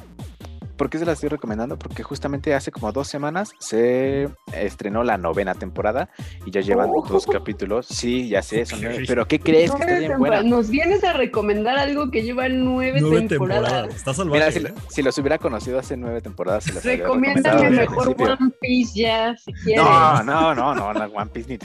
¿Por 0.77 0.89
qué 0.89 0.97
se 0.97 1.05
la 1.05 1.13
estoy 1.13 1.29
recomendando? 1.29 1.77
Porque 1.79 2.03
justamente 2.03 2.53
hace 2.53 2.71
como 2.71 2.91
dos 2.91 3.07
semanas 3.07 3.51
se 3.59 4.27
estrenó 4.53 5.03
la 5.03 5.17
novena 5.17 5.53
temporada 5.55 6.09
y 6.45 6.51
ya 6.51 6.61
llevan 6.61 6.89
Oh. 6.93 7.05
dos 7.07 7.25
capítulos. 7.25 7.85
Sí, 7.87 8.27
ya 8.29 8.41
sé, 8.41 8.65
son 8.65 8.81
nueve, 8.81 9.05
pero 9.07 9.27
¿qué 9.27 9.39
crees? 9.39 9.71
Que 9.71 9.81
está 9.83 9.99
bien 9.99 10.17
buena. 10.17 10.43
Nos 10.43 10.69
vienes 10.69 11.03
a 11.03 11.13
recomendar 11.13 11.77
algo 11.77 12.11
que 12.11 12.23
lleva 12.23 12.49
nueve, 12.49 12.99
Nueve 13.01 13.27
temporadas. 13.27 13.63
temporadas. 13.71 13.95
Está 13.95 14.13
salvaje. 14.13 14.39
Mira, 14.39 14.51
si, 14.51 14.65
¿eh? 14.79 14.81
si 14.89 15.01
los 15.01 15.17
hubiera 15.17 15.37
conocido 15.37 15.79
hace 15.79 15.95
nueve 15.97 16.21
temporadas, 16.21 16.65
se 16.65 16.73
las 16.73 16.83
Recomiéndame 16.83 17.69
mejor. 17.69 18.15
One 18.19 18.51
Piece 18.61 18.99
ya, 18.99 19.35
si 19.37 19.53
quieres. 19.53 19.83
No, 19.83 20.23
no, 20.23 20.53
no, 20.55 20.75
no, 20.75 20.93
la 20.93 21.07
One 21.07 21.31
Piece 21.31 21.57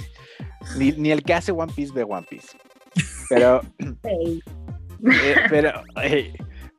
ni, 0.76 0.92
ni, 0.92 0.96
ni 0.98 1.10
el 1.10 1.22
que 1.22 1.34
hace 1.34 1.52
One 1.52 1.72
Piece 1.74 1.92
ve 1.92 2.04
One 2.04 2.26
Piece. 2.30 2.56
Pero, 3.28 3.60
hey, 4.04 4.40
eh, 5.12 5.34
pero, 5.48 5.82
eh, 6.02 6.32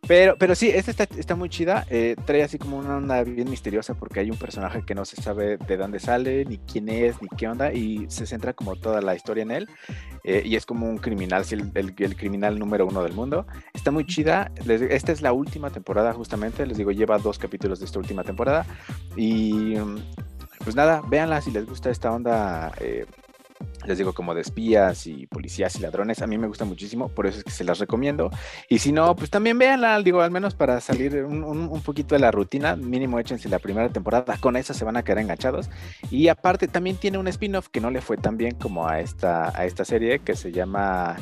pero, 0.07 0.35
pero 0.37 0.55
sí, 0.55 0.69
esta 0.69 0.91
está, 0.91 1.03
está 1.17 1.35
muy 1.35 1.47
chida. 1.49 1.85
eh, 1.89 2.15
trae 2.25 2.43
así 2.43 2.57
como 2.57 2.77
una 2.77 2.97
onda 2.97 3.23
bien 3.23 3.49
misteriosa 3.49 3.93
porque 3.93 4.19
hay 4.19 4.31
un 4.31 4.37
personaje 4.37 4.83
que 4.85 4.95
no 4.95 5.05
se 5.05 5.21
sabe 5.21 5.57
de 5.57 5.77
dónde 5.77 5.99
sale, 5.99 6.43
ni 6.45 6.57
quién 6.57 6.89
es, 6.89 7.21
ni 7.21 7.27
qué 7.37 7.47
onda, 7.47 7.71
y 7.71 8.05
se 8.09 8.25
centra 8.25 8.53
como 8.53 8.75
toda 8.75 9.01
la 9.01 9.15
historia 9.15 9.43
en 9.43 9.51
él. 9.51 9.69
eh, 10.23 10.43
y 10.45 10.55
es 10.55 10.65
como 10.65 10.87
un 10.89 10.97
criminal, 10.99 11.43
el, 11.51 11.71
el- 11.75 11.93
el 11.97 12.15
criminal 12.15 12.59
número 12.59 12.85
uno 12.85 13.03
del 13.03 13.13
mundo. 13.13 13.45
Está 13.73 13.91
muy 13.91 14.05
chida. 14.05 14.51
les- 14.65 14.81
esta 14.81 15.11
es 15.11 15.21
la 15.21 15.33
última 15.33 15.69
temporada, 15.71 16.13
justamente. 16.13 16.65
Les 16.65 16.77
digo, 16.77 16.91
lleva 16.91 17.17
dos 17.17 17.37
capítulos 17.39 17.79
de 17.79 17.85
esta 17.85 17.99
última 17.99 18.23
temporada. 18.23 18.65
Y 19.15 19.75
mm, 19.77 19.97
pues 20.63 20.75
nada, 20.75 21.01
véanla 21.07 21.41
si 21.41 21.51
les 21.51 21.65
gusta 21.65 21.89
esta 21.89 22.11
onda. 22.11 22.71
eh, 22.79 23.05
les 23.85 23.97
digo, 23.97 24.13
como 24.13 24.33
de 24.33 24.41
espías 24.41 25.07
y 25.07 25.27
policías 25.27 25.75
y 25.75 25.79
ladrones, 25.79 26.21
a 26.21 26.27
mí 26.27 26.37
me 26.37 26.47
gusta 26.47 26.65
muchísimo, 26.65 27.09
por 27.09 27.27
eso 27.27 27.39
es 27.39 27.43
que 27.43 27.51
se 27.51 27.63
las 27.63 27.79
recomiendo. 27.79 28.29
Y 28.69 28.79
si 28.79 28.91
no, 28.91 29.15
pues 29.15 29.29
también 29.29 29.57
véanla, 29.57 29.99
digo, 30.01 30.21
al 30.21 30.31
menos 30.31 30.55
para 30.55 30.79
salir 30.81 31.23
un, 31.23 31.43
un- 31.43 31.81
poquito 31.81 32.13
de 32.15 32.19
la 32.21 32.31
rutina, 32.31 32.75
mínimo 32.75 33.19
échense 33.19 33.49
la 33.49 33.59
primera 33.59 33.89
temporada, 33.89 34.37
con 34.37 34.55
esa 34.55 34.73
se 34.73 34.85
van 34.85 34.97
a 34.97 35.03
quedar 35.03 35.19
enganchados. 35.19 35.69
Y 36.11 36.27
aparte 36.27 36.67
también 36.67 36.95
tiene 36.97 37.17
un 37.17 37.27
spin-off 37.27 37.69
que 37.69 37.81
no 37.81 37.89
le 37.89 38.01
fue 38.01 38.17
tan 38.17 38.37
bien 38.37 38.55
como 38.55 38.87
a 38.87 38.99
esta, 38.99 39.49
a 39.57 39.65
esta 39.65 39.83
serie, 39.83 40.19
que 40.19 40.35
se 40.35 40.51
llama 40.51 41.15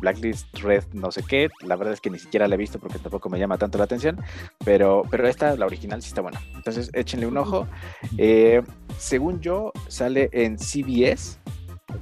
Blacklist 0.00 0.58
Red 0.58 0.84
no 0.92 1.10
sé 1.10 1.22
qué, 1.22 1.48
la 1.62 1.76
verdad 1.76 1.94
es 1.94 2.00
que 2.00 2.10
ni 2.10 2.18
siquiera 2.18 2.46
la 2.48 2.54
he 2.54 2.58
visto 2.58 2.78
porque 2.78 2.98
tampoco 2.98 3.28
me 3.28 3.38
llama 3.38 3.58
tanto 3.58 3.78
la 3.78 3.84
atención, 3.84 4.18
pero, 4.64 5.02
pero 5.10 5.26
esta, 5.28 5.56
la 5.56 5.66
original, 5.66 6.02
sí 6.02 6.08
está 6.08 6.20
buena. 6.20 6.40
Entonces 6.54 6.90
échenle 6.92 7.26
un 7.26 7.36
ojo. 7.36 7.66
Eh, 8.18 8.62
según 8.98 9.40
yo, 9.40 9.72
sale 9.88 10.28
en 10.32 10.58
CBS. 10.58 11.38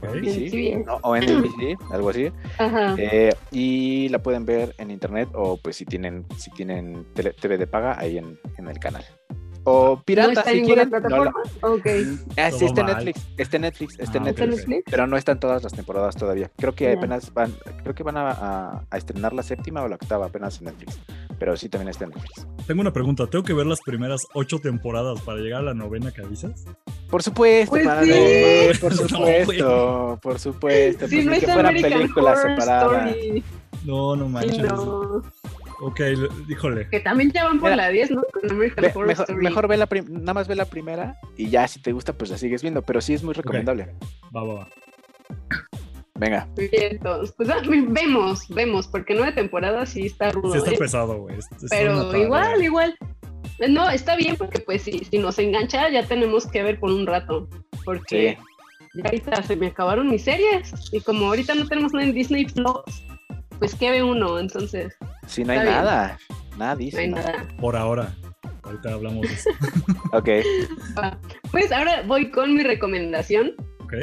NBC, 0.02 0.50
CBS. 0.50 0.84
¿no? 0.86 0.96
o 1.02 1.16
en 1.16 1.24
NBC, 1.38 1.92
algo 1.92 2.10
así. 2.10 2.30
Ajá. 2.58 2.94
Eh, 2.98 3.34
y 3.50 4.08
la 4.10 4.18
pueden 4.20 4.44
ver 4.46 4.74
en 4.78 4.90
internet 4.90 5.28
o 5.34 5.56
pues 5.56 5.76
si 5.76 5.84
tienen 5.84 6.24
si 6.36 6.50
tienen 6.50 7.06
tele- 7.14 7.34
TV 7.34 7.58
de 7.58 7.66
paga 7.66 7.98
ahí 7.98 8.18
en, 8.18 8.38
en 8.56 8.68
el 8.68 8.78
canal. 8.78 9.04
O 9.64 9.96
¿No 9.96 10.02
pirata 10.02 10.32
está 10.32 10.50
en 10.52 10.58
si 10.60 10.64
quieren. 10.64 10.88
no 10.90 10.98
la- 10.98 11.00
plataforma? 11.08 11.42
Ok. 11.62 11.86
Ah, 12.38 12.50
sí, 12.50 12.64
está 12.64 12.80
en. 12.82 12.86
Netflix, 12.86 13.26
está 13.36 13.58
Netflix, 13.58 13.92
está 13.98 14.02
Ah, 14.02 14.04
¿Está 14.04 14.18
en 14.18 14.24
Netflix, 14.24 14.56
Netflix? 14.68 14.84
pero 14.90 15.06
no 15.06 15.16
están 15.18 15.40
todas 15.40 15.62
las 15.62 15.72
temporadas 15.74 16.16
todavía. 16.16 16.50
Creo 16.56 16.74
que 16.74 16.84
Ya. 16.84 16.92
apenas 16.96 17.34
van, 17.34 17.52
creo 17.82 17.94
que 17.94 18.02
van 18.02 18.16
a, 18.16 18.30
a- 18.30 18.84
a 18.90 18.96
estrenar 18.96 19.32
la 19.34 19.42
séptima 19.42 19.82
o 19.82 19.88
la 19.88 19.96
octava 19.96 20.26
apenas 20.26 20.58
en 20.60 20.66
Netflix, 20.66 20.98
pero 21.38 21.56
sí 21.56 21.68
también 21.68 21.88
está 21.90 22.04
en 22.04 22.10
Netflix. 22.10 22.46
Tengo 22.66 22.80
una 22.80 22.92
pregunta. 22.92 23.26
¿Tengo 23.26 23.44
que 23.44 23.52
ver 23.54 23.66
las 23.66 23.80
primeras 23.80 24.26
ocho 24.34 24.58
temporadas 24.58 25.20
para 25.22 25.38
llegar 25.40 25.60
a 25.60 25.64
la 25.64 25.74
novena 25.74 26.10
que 26.12 26.22
avisas? 26.22 26.64
Por 27.10 27.22
supuesto, 27.22 27.70
Pues 27.70 27.86
padre, 27.86 28.74
sí. 28.74 28.80
por 28.80 28.92
No, 29.00 29.08
supuesto, 29.08 30.18
por 30.22 30.38
supuesto, 30.38 31.08
Si 31.08 31.14
pues 31.16 31.26
no 31.26 31.32
es 31.32 31.40
que 31.44 31.52
fueran 31.52 31.74
películas 31.74 32.38
Horror 32.38 32.50
separadas. 32.50 33.10
Story. 33.16 33.44
No, 33.84 34.16
no 34.16 34.28
manches. 34.28 34.58
no. 34.58 35.22
Ok, 35.80 36.00
híjole. 36.48 36.88
Que 36.90 36.98
también 36.98 37.30
ya 37.30 37.44
van 37.44 37.60
por 37.60 37.70
Mira, 37.70 37.84
la 37.84 37.88
10, 37.90 38.10
¿no? 38.10 38.22
Con 38.32 38.50
American 38.50 38.82
Ve- 38.82 38.90
Horror 38.94 39.06
mejor, 39.06 39.22
Story. 39.30 39.44
mejor 39.44 39.68
ve 39.68 39.76
la 39.76 39.86
prim- 39.86 40.06
nada 40.10 40.34
más 40.34 40.48
ve 40.48 40.56
la 40.56 40.64
primera 40.64 41.16
y 41.36 41.48
ya 41.50 41.68
si 41.68 41.80
te 41.80 41.92
gusta, 41.92 42.12
pues 42.12 42.30
la 42.30 42.36
sigues 42.36 42.62
viendo. 42.62 42.82
Pero 42.82 43.00
sí 43.00 43.14
es 43.14 43.22
muy 43.22 43.32
recomendable. 43.34 43.94
Va, 44.36 44.42
va, 44.42 44.54
va. 44.54 44.68
Venga. 46.18 46.48
Vientos. 46.56 47.32
Pues 47.36 47.48
ah, 47.48 47.62
vemos, 47.66 48.48
vemos, 48.48 48.88
porque 48.88 49.14
nueve 49.14 49.32
temporadas 49.32 49.90
sí 49.90 50.06
está 50.06 50.30
rudo. 50.32 50.52
Sí 50.52 50.58
está 50.58 50.72
¿eh? 50.72 50.78
pesado, 50.78 51.16
güey. 51.18 51.36
Pero 51.70 52.16
igual, 52.16 52.62
igual. 52.62 52.98
No, 53.68 53.88
está 53.90 54.16
bien 54.16 54.36
porque 54.36 54.60
pues 54.60 54.82
si, 54.82 55.00
si 55.00 55.18
nos 55.18 55.38
engancha 55.38 55.88
ya 55.90 56.04
tenemos 56.06 56.46
que 56.46 56.62
ver 56.62 56.78
por 56.78 56.90
un 56.90 57.06
rato. 57.06 57.48
Porque 57.84 58.38
ya 58.94 59.04
ahorita 59.04 59.42
se 59.42 59.56
me 59.56 59.68
acabaron 59.68 60.08
mis 60.10 60.22
series. 60.24 60.72
Y 60.92 61.00
como 61.00 61.26
ahorita 61.26 61.54
no 61.54 61.66
tenemos 61.66 61.92
nada 61.92 62.06
en 62.06 62.14
Disney 62.14 62.46
Plus, 62.46 63.04
pues 63.58 63.74
¿qué 63.74 63.90
ve 63.90 64.02
uno? 64.02 64.38
Entonces, 64.38 64.96
Sí, 65.26 65.44
no 65.44 65.52
hay 65.52 65.60
bien. 65.60 65.70
nada. 65.72 66.18
Nada 66.56 66.74
no 66.74 66.80
hay 66.80 66.84
dice. 66.86 67.08
nada. 67.08 67.46
Por 67.60 67.76
ahora. 67.76 68.14
Ahorita 68.62 68.92
hablamos 68.92 69.22
de 69.22 69.34
eso. 69.34 69.50
Ok. 70.12 70.28
Pues 71.50 71.70
ahora 71.72 72.02
voy 72.06 72.30
con 72.30 72.54
mi 72.54 72.62
recomendación. 72.62 73.54
Ok. 73.80 73.94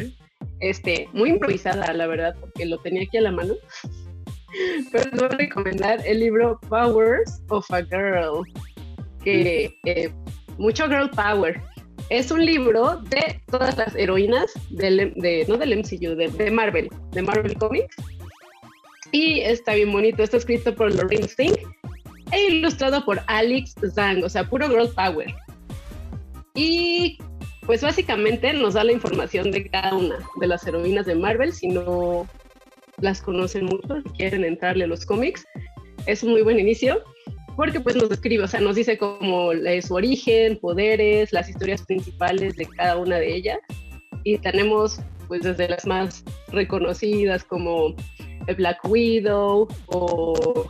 Este, 0.59 1.09
muy 1.13 1.29
improvisada, 1.29 1.91
la 1.93 2.07
verdad, 2.07 2.35
porque 2.39 2.65
lo 2.65 2.77
tenía 2.79 3.03
aquí 3.03 3.17
a 3.17 3.21
la 3.21 3.31
mano. 3.31 3.53
Pero 4.91 5.09
les 5.11 5.19
voy 5.19 5.29
a 5.31 5.37
recomendar 5.37 6.01
el 6.05 6.19
libro 6.19 6.59
Powers 6.69 7.41
of 7.49 7.69
a 7.71 7.81
Girl, 7.83 8.43
que 9.23 9.77
eh, 9.85 10.11
mucho 10.57 10.87
girl 10.87 11.09
power. 11.09 11.61
Es 12.09 12.29
un 12.31 12.45
libro 12.45 13.01
de 13.09 13.41
todas 13.51 13.77
las 13.77 13.95
heroínas 13.95 14.51
del, 14.69 15.13
de, 15.15 15.43
no 15.47 15.57
del 15.57 15.79
MCU, 15.79 16.15
de, 16.15 16.29
de 16.29 16.51
Marvel, 16.51 16.89
de 17.11 17.21
Marvel 17.21 17.57
Comics. 17.57 17.95
Y 19.11 19.41
está 19.41 19.73
bien 19.73 19.91
bonito, 19.91 20.21
está 20.23 20.37
escrito 20.37 20.73
por 20.75 20.93
Lorraine 20.93 21.27
Singh 21.27 21.57
e 22.31 22.47
ilustrado 22.47 23.03
por 23.05 23.21
Alex 23.27 23.75
Zhang, 23.93 24.23
o 24.23 24.29
sea, 24.29 24.47
puro 24.47 24.67
girl 24.69 24.89
power. 24.93 25.33
Y 26.53 27.17
pues 27.65 27.81
básicamente 27.81 28.53
nos 28.53 28.75
da 28.75 28.83
la 28.83 28.91
información 28.91 29.51
de 29.51 29.69
cada 29.69 29.93
una 29.95 30.17
de 30.39 30.47
las 30.47 30.65
heroínas 30.67 31.05
de 31.05 31.15
Marvel, 31.15 31.53
si 31.53 31.67
no 31.67 32.27
las 32.97 33.21
conocen 33.21 33.65
mucho, 33.65 34.01
si 34.03 34.09
quieren 34.17 34.43
entrarle 34.43 34.85
a 34.85 34.87
los 34.87 35.05
cómics. 35.05 35.45
Es 36.05 36.23
un 36.23 36.31
muy 36.31 36.43
buen 36.43 36.59
inicio, 36.59 37.03
porque 37.55 37.79
pues 37.79 37.95
nos 37.95 38.09
describe, 38.09 38.43
o 38.43 38.47
sea, 38.47 38.59
nos 38.59 38.75
dice 38.75 38.97
como 38.97 39.51
su 39.81 39.95
origen, 39.95 40.57
poderes, 40.59 41.33
las 41.33 41.49
historias 41.49 41.81
principales 41.83 42.55
de 42.55 42.65
cada 42.77 42.97
una 42.97 43.17
de 43.17 43.35
ellas. 43.35 43.59
Y 44.23 44.37
tenemos 44.37 44.99
pues 45.27 45.41
desde 45.41 45.67
las 45.67 45.85
más 45.87 46.23
reconocidas 46.49 47.43
como 47.43 47.95
Black 48.57 48.79
Widow 48.85 49.67
o... 49.87 50.69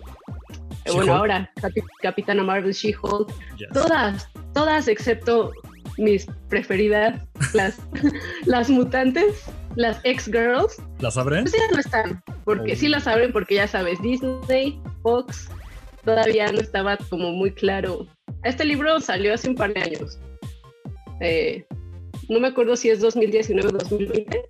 Bueno, 0.94 1.16
ahora 1.16 1.52
Capi- 1.56 1.84
Capitana 2.02 2.44
Marvel, 2.44 2.72
She-Hulk, 2.72 3.28
Yes. 3.58 3.70
Todas, 3.74 4.30
todas 4.54 4.88
excepto 4.88 5.52
mis 5.98 6.28
preferidas, 6.50 7.22
las, 7.54 7.78
las 8.46 8.70
mutantes, 8.70 9.44
las 9.76 10.00
ex-girls, 10.04 10.82
¿Las 11.00 11.18
abren? 11.18 11.44
pues 11.44 11.54
ya 11.54 11.68
no 11.74 11.80
están, 11.80 12.24
porque 12.44 12.74
Oh. 12.74 12.76
sí 12.76 12.88
las 12.88 13.04
saben, 13.04 13.32
porque 13.32 13.56
ya 13.56 13.68
sabes, 13.68 14.02
Disney, 14.02 14.80
Fox, 15.04 15.50
todavía 16.04 16.52
no 16.52 16.60
estaba 16.60 16.98
como 17.10 17.32
muy 17.32 17.52
claro. 17.52 18.08
Este 18.44 18.64
libro 18.66 19.00
salió 19.00 19.34
hace 19.34 19.50
un 19.50 19.56
par 19.56 19.74
de 19.74 19.82
años. 19.82 20.20
Eh, 21.22 21.66
no 22.30 22.40
me 22.40 22.48
acuerdo 22.48 22.76
si 22.76 22.90
es 22.90 23.00
2019 23.02 23.70
o 23.70 23.72
2020, 23.72 24.42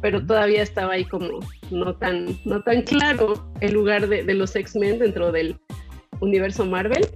pero 0.00 0.24
todavía 0.24 0.62
estaba 0.62 0.94
ahí 0.94 1.04
como 1.04 1.40
no 1.70 1.96
tan, 1.96 2.38
no 2.44 2.62
tan 2.62 2.82
claro 2.82 3.34
el 3.60 3.72
lugar 3.72 4.08
de, 4.08 4.22
de 4.24 4.34
los 4.34 4.54
X-Men 4.54 4.98
dentro 4.98 5.32
del 5.32 5.58
universo 6.20 6.64
Marvel. 6.66 7.06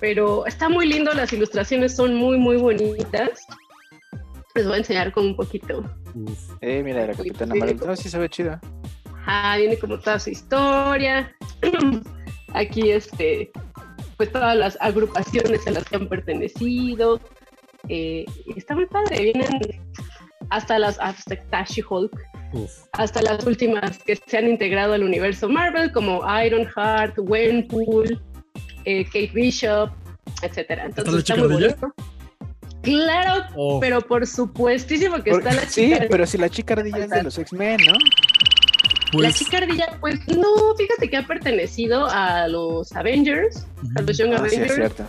Pero 0.00 0.46
está 0.46 0.68
muy 0.68 0.86
lindo, 0.86 1.12
las 1.14 1.32
ilustraciones 1.32 1.96
son 1.96 2.14
muy, 2.14 2.36
muy 2.38 2.56
bonitas. 2.56 3.46
Les 4.54 4.66
voy 4.66 4.74
a 4.74 4.78
enseñar 4.78 5.12
como 5.12 5.28
un 5.28 5.36
poquito. 5.36 5.84
Eh, 6.60 6.82
mira, 6.82 7.06
la 7.06 7.14
Capitana. 7.14 7.54
Marvel. 7.54 7.78
No, 7.84 7.96
sí 7.96 8.08
se 8.08 8.18
ve 8.18 8.28
chida. 8.28 8.60
Ajá, 9.26 9.56
viene 9.56 9.78
como 9.78 9.98
toda 9.98 10.18
su 10.18 10.30
historia. 10.30 11.34
Aquí, 12.54 12.90
este, 12.90 13.50
pues 14.16 14.30
todas 14.30 14.56
las 14.56 14.78
agrupaciones 14.80 15.66
a 15.66 15.72
las 15.72 15.84
que 15.84 15.96
han 15.96 16.08
pertenecido. 16.08 17.20
Eh, 17.88 18.24
está 18.56 18.74
muy 18.74 18.86
padre. 18.86 19.22
Vienen 19.22 19.60
hasta 20.50 20.78
las 20.78 20.98
hasta 21.00 21.64
She-Hulk, 21.64 22.12
Uf. 22.52 22.70
hasta 22.92 23.22
las 23.22 23.44
últimas 23.44 23.98
que 24.04 24.16
se 24.16 24.38
han 24.38 24.48
integrado 24.48 24.94
al 24.94 25.02
universo 25.02 25.48
Marvel, 25.48 25.90
como 25.92 26.22
Ironheart, 26.42 27.16
Gwenpool, 27.18 28.22
eh, 28.84 29.04
Kate 29.04 29.30
Bishop, 29.34 29.90
etcétera. 30.42 30.86
¿Está 30.86 31.02
la 31.02 31.08
Entonces 31.08 31.30
está 31.30 31.36
muy. 31.48 31.92
Claro, 32.82 33.44
Oh, 33.56 33.80
pero 33.80 34.00
por 34.02 34.26
supuestísimo 34.26 35.22
que 35.22 35.30
Por- 35.30 35.40
está 35.40 35.54
la 35.54 35.62
sí, 35.68 35.90
chica. 35.92 36.06
pero 36.10 36.26
si 36.26 36.36
la 36.36 36.50
chica 36.50 36.74
ardilla 36.74 36.98
es 37.04 37.10
de 37.10 37.22
los 37.22 37.38
X-Men, 37.38 37.80
¿no? 37.86 37.92
La 37.94 39.28
pues, 39.28 39.36
chica 39.38 39.58
ardilla, 39.58 39.96
pues 40.00 40.18
no, 40.28 40.74
fíjate 40.76 41.08
que 41.08 41.16
ha 41.16 41.26
pertenecido 41.26 42.06
a 42.10 42.46
los 42.48 42.92
Avengers, 42.94 43.66
a 43.96 44.02
los 44.02 44.18
Young 44.18 44.34
Ah, 44.34 44.38
sí, 44.40 44.46
es 44.46 44.52
Avengers. 44.54 44.74
cierto. 44.74 45.04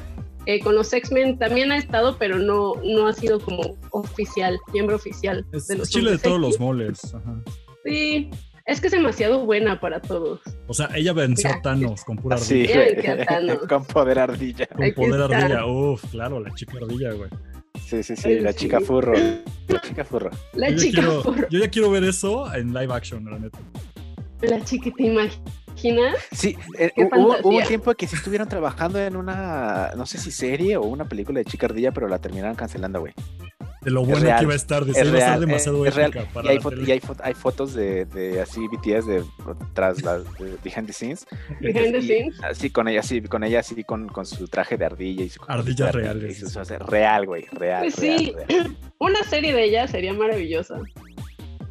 Eh, 0.46 0.60
con 0.60 0.76
los 0.76 0.94
X-Men 0.94 1.38
también 1.40 1.72
ha 1.72 1.78
estado, 1.78 2.18
pero 2.18 2.38
no, 2.38 2.74
no 2.84 3.08
ha 3.08 3.14
sido 3.14 3.40
como 3.40 3.76
oficial, 3.92 4.58
miembro 4.72 4.96
oficial 4.96 5.44
es, 5.52 5.68
de 5.68 5.78
los 5.78 5.90
chile 5.90 6.12
de 6.12 6.18
todos 6.20 6.40
los 6.40 6.60
moles. 6.60 7.14
Ajá. 7.16 7.36
Sí, 7.84 8.30
es 8.66 8.82
que 8.82 8.88
es 8.88 8.94
demasiado 8.94 9.46
buena 9.46 9.80
para 9.80 10.02
todos. 10.02 10.42
O 10.68 10.74
sea, 10.74 10.90
ella 10.96 11.14
venció 11.14 11.50
Mira. 11.50 11.60
a 11.60 11.62
Thanos 11.62 12.04
con 12.04 12.18
pura 12.18 12.38
Sí, 12.38 12.66
ardilla. 12.72 13.26
Thanos. 13.28 13.58
Con 13.70 13.86
poder 13.86 14.20
ardilla. 14.20 14.66
Con 14.68 14.84
Aquí 14.84 14.92
poder 14.94 15.22
está. 15.22 15.38
ardilla. 15.38 15.66
Uf, 15.66 16.04
claro, 16.12 16.40
la 16.40 16.54
chica 16.56 16.78
ardilla, 16.82 17.12
güey. 17.14 17.30
Sí, 17.86 18.02
sí, 18.04 18.16
sí, 18.16 18.30
Ay, 18.30 18.40
la 18.40 18.52
sí. 18.54 18.60
chica 18.60 18.80
furro. 18.82 19.14
La 19.68 19.82
chica 19.82 20.04
furro. 20.04 20.32
La 20.54 20.70
Yo 20.70 20.78
chica, 20.78 21.02
quiero, 21.02 21.22
por- 21.24 21.50
yo 21.50 21.60
ya 21.60 21.70
quiero 21.70 21.92
ver 21.92 22.04
eso 22.06 22.52
en 22.56 22.74
live 22.74 22.94
action, 22.94 23.26
la 23.26 23.38
neta. 23.38 23.60
la 24.42 24.64
chica, 24.64 24.90
¿te 24.96 25.04
imaginas? 25.04 26.16
Sí, 26.32 26.56
eh, 26.80 26.92
hubo, 26.98 27.36
hubo 27.44 27.58
un 27.58 27.64
tiempo 27.66 27.94
que 27.96 28.08
sí 28.08 28.16
estuvieron 28.16 28.48
trabajando 28.48 29.00
en 29.00 29.16
una, 29.16 29.92
no 29.98 30.06
sé 30.06 30.18
si 30.18 30.32
serie 30.32 30.78
o 30.78 30.84
una 30.84 31.06
película 31.06 31.40
de 31.40 31.46
chica 31.46 31.66
ardilla, 31.68 31.92
pero 31.92 32.08
la 32.08 32.20
terminaron 32.20 32.56
cancelando, 32.56 33.02
güey. 33.02 33.14
De 33.86 33.92
lo 33.92 34.04
bueno 34.04 34.20
real, 34.22 34.40
que 34.40 34.44
iba 34.44 34.54
a 34.54 34.56
estar, 34.56 34.84
de 34.84 34.92
Es 34.92 34.98
real, 35.12 35.16
estar 35.16 35.40
demasiado 35.40 35.86
es 35.86 35.96
real. 35.96 36.12
para 36.34 36.48
Y 36.48 36.50
hay, 36.50 36.60
la 36.60 36.88
y 36.88 36.92
hay, 36.92 37.00
fo- 37.00 37.22
hay 37.24 37.34
fotos 37.36 37.74
de, 37.76 38.06
de 38.06 38.42
así 38.42 38.60
BTS 38.68 39.06
de 39.06 39.24
tras 39.74 40.02
las 40.04 40.24
de 40.40 40.58
behind 40.64 40.88
the 40.88 40.94
scenes. 40.94 41.26
Behind 41.62 41.92
the 41.94 42.02
scenes. 42.02 42.44
Así 42.44 42.70
con 42.72 42.88
ella, 42.88 43.04
sí, 43.04 43.22
con 43.22 43.44
ella 43.44 43.60
así 43.60 43.84
con, 43.84 44.08
con 44.10 44.26
su 44.26 44.48
traje 44.48 44.76
de 44.76 44.86
ardilla 44.86 45.24
y 45.24 45.30
su 45.30 45.40
Ardillas 45.48 45.92
su- 45.92 45.98
reales. 45.98 46.42
y 46.42 46.46
su- 46.50 46.60
o 46.60 46.66
sea, 46.66 46.80
real, 46.80 47.26
güey, 47.28 47.46
real, 47.52 47.84
Pues 47.84 47.98
real, 48.00 48.18
sí. 48.20 48.34
real. 48.48 48.76
Una 49.00 49.24
serie 49.24 49.54
de 49.54 49.64
ella 49.64 49.88
sería 49.88 50.14
maravillosa. 50.14 50.80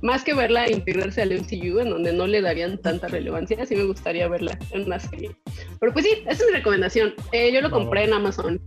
Más 0.02 0.22
que 0.22 0.34
verla 0.34 0.70
integrarse 0.70 1.22
al 1.22 1.32
MCU, 1.32 1.80
en 1.80 1.88
donde 1.90 2.12
no 2.12 2.26
le 2.26 2.42
darían 2.42 2.76
tanta 2.78 3.08
relevancia, 3.08 3.64
sí 3.64 3.74
me 3.74 3.84
gustaría 3.84 4.28
verla 4.28 4.58
en 4.70 4.84
una 4.84 5.00
serie. 5.00 5.34
Pero 5.80 5.92
pues 5.92 6.04
sí, 6.04 6.12
esa 6.28 6.44
es 6.44 6.50
mi 6.50 6.56
recomendación. 6.56 7.14
Eh, 7.32 7.50
yo 7.52 7.60
lo 7.62 7.70
compré 7.70 8.04
en 8.04 8.12
Amazon, 8.12 8.60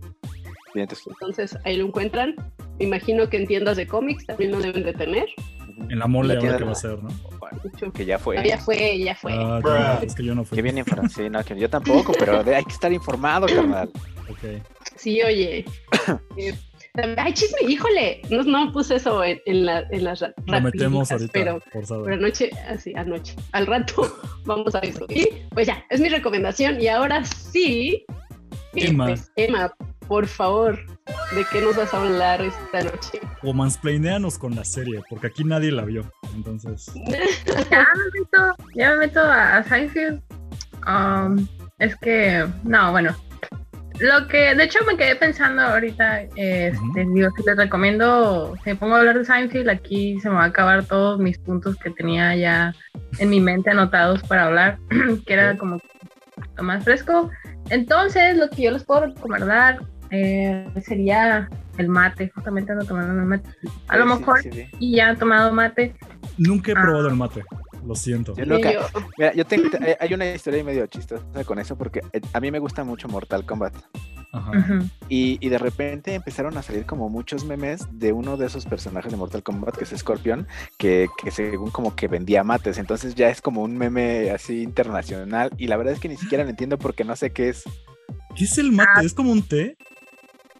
Bien, 0.74 0.86
entonces 1.06 1.56
ahí 1.64 1.76
lo 1.76 1.86
encuentran. 1.86 2.34
Me 2.78 2.86
imagino 2.86 3.28
que 3.28 3.36
en 3.38 3.46
tiendas 3.46 3.76
de 3.76 3.86
cómics 3.86 4.26
también 4.26 4.52
lo 4.52 4.60
deben 4.60 4.84
de 4.84 4.92
tener. 4.92 5.26
En 5.88 5.98
la 5.98 6.06
mole, 6.06 6.36
ahora 6.36 6.58
que 6.58 6.64
va 6.64 6.72
a 6.72 6.74
ser, 6.74 6.98
¿no? 7.02 7.10
Que 7.92 8.04
ya 8.04 8.18
fue. 8.18 8.38
Ah, 8.38 8.44
ya 8.44 8.58
fue, 8.58 8.98
ya 8.98 9.14
fue. 9.14 9.32
Ah, 9.34 9.60
claro, 9.62 10.02
es 10.02 10.14
que 10.14 10.24
yo 10.24 10.34
no 10.34 10.44
fui. 10.44 10.56
Que 10.56 10.62
bien 10.62 10.78
informado. 10.78 11.08
Sí, 11.08 11.28
no, 11.30 11.42
que 11.44 11.58
yo 11.58 11.70
tampoco, 11.70 12.12
pero 12.18 12.40
hay 12.40 12.64
que 12.64 12.72
estar 12.72 12.92
informado, 12.92 13.46
carnal. 13.46 13.90
Ok. 14.28 14.62
Sí, 14.96 15.22
oye. 15.22 15.64
Eh, 16.36 17.14
Ay, 17.16 17.32
chisme, 17.32 17.60
híjole. 17.68 18.22
No, 18.28 18.42
no 18.42 18.72
puse 18.72 18.96
eso 18.96 19.22
en, 19.22 19.40
en 19.46 19.66
la, 19.66 19.84
en 19.90 20.04
las 20.04 20.20
Lo 20.46 20.60
metemos 20.60 21.12
ahorita, 21.12 21.30
Pero, 21.32 21.60
anoche, 22.06 22.50
así, 22.68 22.92
anoche. 22.96 23.36
Al 23.52 23.66
rato 23.66 24.18
vamos 24.44 24.74
a 24.74 24.80
eso. 24.80 25.06
Y 25.08 25.28
pues 25.50 25.68
ya, 25.68 25.84
es 25.90 26.00
mi 26.00 26.08
recomendación. 26.08 26.80
Y 26.80 26.88
ahora 26.88 27.24
sí, 27.24 28.04
eh, 28.74 28.88
Emma. 28.88 29.06
pues, 29.06 29.30
Emma, 29.36 29.72
por 30.08 30.26
favor, 30.26 30.78
¿de 31.34 31.44
qué 31.52 31.60
nos 31.60 31.76
vas 31.76 31.92
a 31.92 32.02
hablar 32.02 32.40
esta 32.40 32.82
noche? 32.82 33.20
O 33.42 33.52
mansplaineanos 33.52 34.38
con 34.38 34.56
la 34.56 34.64
serie, 34.64 35.02
porque 35.08 35.28
aquí 35.28 35.44
nadie 35.44 35.70
la 35.70 35.84
vio. 35.84 36.10
Entonces, 36.34 36.90
Ya 37.70 37.86
me 37.94 38.20
meto, 38.20 38.56
ya 38.74 38.90
me 38.92 38.96
meto 38.96 39.20
a, 39.20 39.58
a 39.58 39.64
Seinfeld. 39.64 40.22
Um, 40.86 41.46
es 41.78 41.94
que, 41.96 42.46
no, 42.64 42.90
bueno. 42.90 43.14
Lo 44.00 44.28
que, 44.28 44.54
de 44.54 44.64
hecho, 44.64 44.78
me 44.86 44.96
quedé 44.96 45.16
pensando 45.16 45.60
ahorita, 45.60 46.22
este, 46.22 47.04
digo, 47.12 47.30
si 47.36 47.42
les 47.44 47.56
recomiendo, 47.56 48.54
si 48.62 48.70
me 48.70 48.76
pongo 48.76 48.94
a 48.94 49.00
hablar 49.00 49.18
de 49.18 49.24
Seinfeld, 49.24 49.68
aquí 49.68 50.20
se 50.20 50.30
me 50.30 50.36
va 50.36 50.44
a 50.44 50.46
acabar 50.46 50.84
todos 50.84 51.18
mis 51.18 51.36
puntos 51.38 51.76
que 51.76 51.90
tenía 51.90 52.34
ya 52.36 52.72
en 53.18 53.28
mi 53.28 53.40
mente 53.40 53.70
anotados 53.70 54.22
para 54.22 54.46
hablar, 54.46 54.78
que 55.26 55.32
era 55.32 55.56
como 55.58 55.80
lo 56.56 56.62
más 56.62 56.84
fresco. 56.84 57.28
Entonces, 57.70 58.36
lo 58.36 58.48
que 58.48 58.62
yo 58.62 58.70
les 58.70 58.84
puedo 58.84 59.06
recomendar 59.06 59.80
eh, 60.10 60.66
sería 60.84 61.48
el 61.76 61.88
mate, 61.88 62.30
justamente 62.34 62.72
ando 62.72 62.84
tomando 62.84 63.12
el 63.20 63.26
mate. 63.26 63.48
A 63.88 63.96
lo 63.96 64.04
Sí, 64.12 64.18
mejor, 64.18 64.42
sí, 64.42 64.50
sí. 64.52 64.66
y 64.78 64.96
ya 64.96 65.08
han 65.08 65.18
tomado 65.18 65.52
mate, 65.52 65.94
nunca 66.36 66.72
he 66.72 66.74
Ah. 66.76 66.82
probado 66.82 67.08
el 67.08 67.14
mate. 67.16 67.44
Lo 67.86 67.94
siento. 67.94 68.34
Yo 68.36 68.44
nunca- 68.44 68.72
yo, 68.72 68.80
Mira, 69.16 69.32
yo 69.34 69.44
tengo, 69.46 69.68
eh, 69.80 69.96
hay 70.00 70.12
una 70.12 70.26
historia 70.30 70.62
medio 70.64 70.86
chistosa 70.88 71.24
con 71.44 71.58
eso 71.58 71.76
porque 71.78 72.00
eh, 72.12 72.20
a 72.32 72.40
mí 72.40 72.50
me 72.50 72.58
gusta 72.58 72.84
mucho 72.84 73.08
Mortal 73.08 73.46
Kombat 73.46 73.74
Ajá. 74.30 74.52
Y, 75.08 75.38
y 75.40 75.48
de 75.48 75.56
repente 75.56 76.12
empezaron 76.14 76.58
a 76.58 76.62
salir 76.62 76.84
como 76.84 77.08
muchos 77.08 77.44
memes 77.46 77.86
de 77.92 78.12
uno 78.12 78.36
de 78.36 78.46
esos 78.46 78.66
personajes 78.66 79.10
de 79.10 79.16
Mortal 79.16 79.42
Kombat 79.42 79.76
que 79.76 79.84
es 79.84 79.90
Scorpion 79.96 80.46
que, 80.76 81.06
que 81.22 81.30
según 81.30 81.70
como 81.70 81.96
que 81.96 82.08
vendía 82.08 82.44
mates 82.44 82.76
entonces 82.76 83.14
ya 83.14 83.30
es 83.30 83.40
como 83.40 83.62
un 83.62 83.78
meme 83.78 84.30
así 84.32 84.62
internacional 84.62 85.50
y 85.56 85.68
la 85.68 85.78
verdad 85.78 85.94
es 85.94 86.00
que 86.00 86.08
ni 86.10 86.16
siquiera 86.18 86.44
lo 86.44 86.50
entiendo 86.50 86.76
porque 86.78 87.04
no 87.04 87.16
sé 87.16 87.30
qué 87.30 87.48
es 87.48 87.62
¿Qué 88.36 88.44
es 88.44 88.58
el 88.58 88.70
mate? 88.72 89.06
¿Es 89.06 89.14
como 89.14 89.32
un 89.32 89.42
té? 89.42 89.76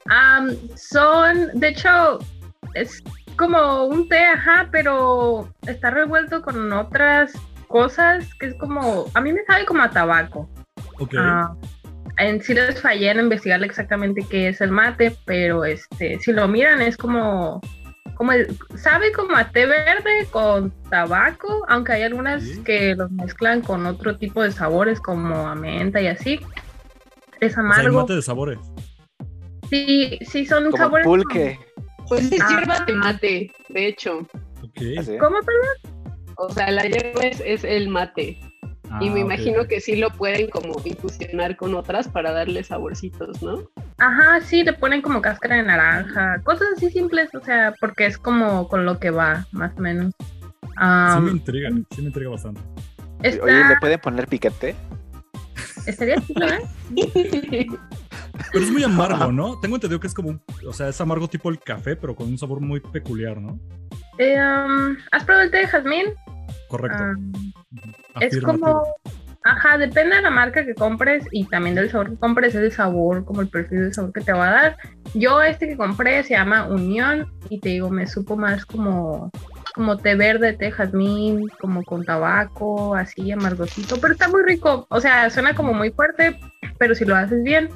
Am, 0.08 0.50
son, 0.76 1.48
de 1.54 1.68
hecho, 1.68 2.18
es 2.74 3.02
como 3.36 3.84
un 3.84 4.08
té, 4.08 4.24
ajá, 4.24 4.68
pero 4.72 5.48
está 5.66 5.90
revuelto 5.90 6.42
con 6.42 6.72
otras 6.72 7.32
cosas 7.68 8.28
que 8.40 8.46
es 8.46 8.54
como, 8.58 9.06
a 9.14 9.20
mí 9.20 9.32
me 9.32 9.44
sabe 9.44 9.64
como 9.66 9.82
a 9.82 9.90
tabaco. 9.90 10.48
Ok. 10.98 11.14
Ah, 11.18 11.54
en 12.16 12.42
sí 12.42 12.54
les 12.54 12.80
fallé 12.80 13.10
en 13.10 13.20
investigar 13.20 13.62
exactamente 13.62 14.26
qué 14.28 14.48
es 14.48 14.60
el 14.60 14.70
mate, 14.72 15.16
pero 15.24 15.64
este, 15.64 16.18
si 16.18 16.32
lo 16.32 16.48
miran 16.48 16.80
es 16.82 16.96
como, 16.96 17.60
como 18.16 18.32
el- 18.32 18.56
sabe 18.76 19.12
como 19.12 19.36
a 19.36 19.50
té 19.50 19.66
verde 19.66 20.26
con 20.32 20.72
tabaco, 20.90 21.64
aunque 21.68 21.92
hay 21.92 22.02
algunas 22.02 22.42
Sí. 22.42 22.62
que 22.64 22.96
los 22.96 23.10
mezclan 23.12 23.60
con 23.60 23.86
otro 23.86 24.16
tipo 24.16 24.42
de 24.42 24.50
sabores 24.50 24.98
como 25.00 25.46
a 25.46 25.54
menta 25.54 26.00
y 26.00 26.08
así. 26.08 26.40
Es 27.40 27.52
O 27.52 27.54
sea, 27.54 27.62
hay 27.62 27.66
amargo. 27.86 28.00
mate 28.00 28.14
de 28.14 28.22
sabores. 28.22 28.58
Sí, 29.70 30.18
sí 30.22 30.46
son 30.46 30.64
como 30.70 30.76
sabores. 30.76 31.06
pulque 31.06 31.58
pues 32.08 32.32
es 32.32 32.40
Ah. 32.40 32.46
hierba 32.48 32.84
de 32.86 32.92
mate, 32.94 33.52
de 33.68 33.86
hecho. 33.86 34.18
Ok. 34.62 34.80
así. 34.98 35.18
¿Cómo, 35.18 35.36
perdón? 35.40 36.04
O 36.38 36.48
sea, 36.50 36.70
la 36.70 36.82
hierba 36.84 37.20
es, 37.22 37.42
es 37.44 37.64
el 37.64 37.88
mate. 37.88 38.38
y 38.40 38.90
Ah, 38.90 38.98
me 39.00 39.10
ok. 39.10 39.18
imagino 39.18 39.66
que 39.66 39.82
sí 39.82 39.96
lo 39.96 40.08
pueden 40.08 40.48
como 40.48 40.80
infusionar 40.82 41.56
con 41.58 41.74
otras 41.74 42.08
para 42.08 42.32
darle 42.32 42.64
saborcitos, 42.64 43.42
¿no? 43.42 43.68
Ajá, 43.98 44.40
sí, 44.40 44.64
le 44.64 44.72
ponen 44.72 45.02
como 45.02 45.20
cáscara 45.20 45.56
de 45.56 45.64
naranja, 45.64 46.40
cosas 46.42 46.68
así 46.74 46.90
simples, 46.90 47.28
o 47.34 47.44
sea, 47.44 47.74
porque 47.80 48.06
es 48.06 48.16
como 48.16 48.66
con 48.68 48.86
lo 48.86 48.98
que 48.98 49.10
va, 49.10 49.46
más 49.52 49.76
o 49.76 49.80
menos. 49.82 50.14
Sí 50.62 51.20
me 51.20 51.30
intriga, 51.32 51.68
sí 51.90 52.00
me 52.00 52.06
intriga 52.08 52.30
bastante. 52.30 52.62
está- 53.22 53.44
Oye, 53.44 53.64
¿le 53.68 53.76
pueden 53.78 54.00
poner 54.00 54.26
piquete? 54.26 54.74
estaría 55.86 56.16
chido, 56.22 56.46
¿eh? 56.46 57.66
Pero 58.52 58.64
es 58.64 58.70
muy 58.70 58.82
amargo, 58.82 59.32
¿no? 59.32 59.58
Tengo 59.60 59.76
entendido 59.76 60.00
que 60.00 60.06
es 60.06 60.14
como 60.14 60.30
un, 60.30 60.42
o 60.66 60.72
sea, 60.72 60.88
es 60.88 61.00
amargo 61.00 61.28
tipo 61.28 61.50
el 61.50 61.58
café, 61.58 61.96
pero 61.96 62.14
con 62.14 62.26
un 62.26 62.38
sabor 62.38 62.60
muy 62.60 62.80
peculiar, 62.80 63.40
¿no? 63.40 63.58
Eh, 64.18 64.36
am, 64.36 64.96
¿Has 65.12 65.24
probado 65.24 65.44
el 65.44 65.50
té 65.50 65.58
de 65.58 65.66
jazmín? 65.68 66.06
Correcto. 66.68 67.02
Am, 67.02 67.32
es 68.20 68.40
como, 68.40 68.84
ajá, 69.44 69.78
depende 69.78 70.16
de 70.16 70.22
la 70.22 70.30
marca 70.30 70.64
que 70.64 70.74
compres 70.74 71.24
y 71.30 71.44
también 71.44 71.74
del 71.74 71.90
sabor 71.90 72.10
que 72.10 72.16
compres, 72.16 72.54
es 72.54 72.62
el 72.62 72.72
sabor, 72.72 73.24
como 73.24 73.40
el 73.40 73.48
perfil 73.48 73.80
de 73.80 73.94
sabor 73.94 74.12
que 74.12 74.20
te 74.20 74.32
va 74.32 74.48
a 74.48 74.52
dar. 74.52 74.76
Yo 75.14 75.42
este 75.42 75.68
que 75.68 75.76
compré 75.76 76.22
se 76.24 76.34
llama 76.34 76.66
Unión 76.66 77.32
y 77.48 77.60
te 77.60 77.70
digo, 77.70 77.90
me 77.90 78.06
supo 78.06 78.36
más 78.36 78.66
como, 78.66 79.30
como 79.74 79.96
té 79.96 80.16
verde, 80.16 80.52
té 80.54 80.70
jazmín, 80.70 81.48
como 81.60 81.84
con 81.84 82.04
tabaco, 82.04 82.94
así 82.94 83.30
amargosito, 83.30 84.00
pero 84.00 84.12
está 84.12 84.28
muy 84.28 84.42
rico. 84.42 84.86
O 84.90 85.00
sea, 85.00 85.30
suena 85.30 85.54
como 85.54 85.72
muy 85.72 85.90
fuerte, 85.90 86.38
pero 86.78 86.94
si 86.94 87.04
lo 87.04 87.14
haces 87.14 87.42
bien, 87.42 87.70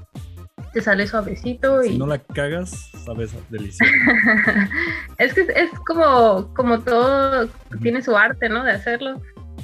te 0.73 0.81
sale 0.81 1.07
suavecito 1.07 1.83
y... 1.83 1.91
Si 1.91 1.99
no 1.99 2.07
la 2.07 2.19
cagas, 2.19 2.91
sabes 3.05 3.35
delicioso. 3.51 3.93
es 5.19 5.35
que 5.35 5.43
es, 5.43 5.71
como, 5.87 6.53
como 6.55 6.81
todo 6.81 7.49
tiene 7.83 8.03
su 8.03 8.17
arte, 8.17 8.49
¿no? 8.49 8.65
De 8.65 8.73
hacerlo. 8.73 9.21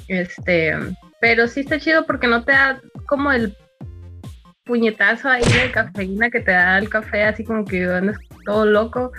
Este, 0.07 0.75
pero 1.19 1.47
sí 1.47 1.61
está 1.61 1.79
chido 1.79 2.05
porque 2.05 2.27
no 2.27 2.43
te 2.43 2.51
da 2.51 2.81
como 3.07 3.31
el 3.31 3.55
puñetazo 4.65 5.29
ahí 5.29 5.43
de 5.43 5.71
cafeína 5.71 6.29
que 6.29 6.41
te 6.41 6.51
da 6.51 6.77
el 6.77 6.89
café, 6.89 7.23
así 7.23 7.43
como 7.43 7.65
que 7.65 7.85
andas 7.85 8.17
todo 8.45 8.65
loco. 8.65 9.11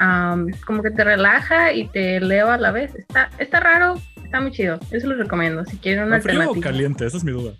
Am, 0.00 0.46
como 0.64 0.82
que 0.82 0.90
te 0.90 1.02
relaja 1.02 1.72
y 1.72 1.88
te 1.88 2.16
eleva 2.16 2.54
a 2.54 2.58
la 2.58 2.70
vez. 2.70 2.94
Está, 2.94 3.30
está 3.38 3.60
raro, 3.60 3.94
está 4.22 4.40
muy 4.40 4.50
chido. 4.50 4.78
Eso 4.90 5.08
lo 5.08 5.16
recomiendo. 5.16 5.64
Si 5.64 5.76
quieren 5.76 6.04
una 6.04 6.20
¿Frío 6.20 6.50
o 6.50 6.60
caliente? 6.60 7.06
Esa 7.06 7.16
es 7.16 7.24
mi 7.24 7.32
duda. 7.32 7.52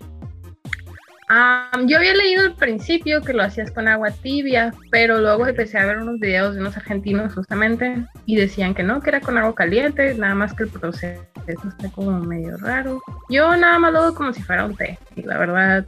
Am, 1.31 1.87
yo 1.87 1.97
había 1.97 2.15
leído 2.15 2.41
al 2.41 2.55
principio 2.55 3.21
que 3.21 3.33
lo 3.33 3.43
hacías 3.43 3.69
con 3.71 3.87
agua 3.87 4.09
tibia, 4.09 4.73
pero 4.89 5.19
luego 5.19 5.45
empecé 5.45 5.77
a 5.77 5.85
ver 5.85 5.97
unos 5.99 6.19
videos 6.19 6.55
de 6.55 6.61
unos 6.61 6.75
argentinos 6.75 7.35
justamente 7.35 8.03
y 8.25 8.35
decían 8.35 8.73
que 8.73 8.81
no, 8.81 8.99
que 8.99 9.09
era 9.11 9.21
con 9.21 9.37
agua 9.37 9.53
caliente, 9.53 10.15
nada 10.15 10.33
más 10.33 10.55
que 10.55 10.63
el 10.63 10.69
proceso 10.69 11.21
está 11.45 11.91
como 11.93 12.19
medio 12.19 12.57
raro. 12.57 12.99
Yo 13.29 13.55
nada 13.57 13.77
más 13.77 13.93
lo 13.93 13.99
hago 13.99 14.15
como 14.15 14.33
si 14.33 14.41
fuera 14.41 14.65
un 14.65 14.75
té 14.75 14.97
y 15.15 15.21
la 15.21 15.37
verdad 15.37 15.85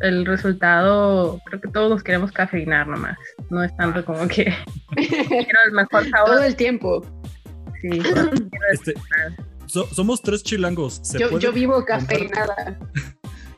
el 0.00 0.26
resultado, 0.26 1.40
creo 1.46 1.60
que 1.60 1.68
todos 1.68 1.88
nos 1.88 2.02
queremos 2.02 2.32
cafeinar 2.32 2.88
nomás, 2.88 3.16
no 3.50 3.62
es 3.62 3.74
tanto 3.76 4.04
como 4.04 4.26
que 4.26 4.52
quiero 4.96 5.58
el 5.66 5.72
mejor 5.72 6.04
Todo 6.26 6.42
el 6.42 6.56
tiempo. 6.56 7.00
Sí, 7.80 7.90
quiero 8.00 8.30
Este, 8.72 8.94
so- 9.66 9.86
somos 9.86 10.20
tres 10.20 10.42
chilangos. 10.42 10.98
¿Se 11.04 11.20
Yo, 11.20 11.30
puede, 11.30 11.44
yo 11.44 11.52
vivo 11.52 11.84
cafeinada. 11.84 12.76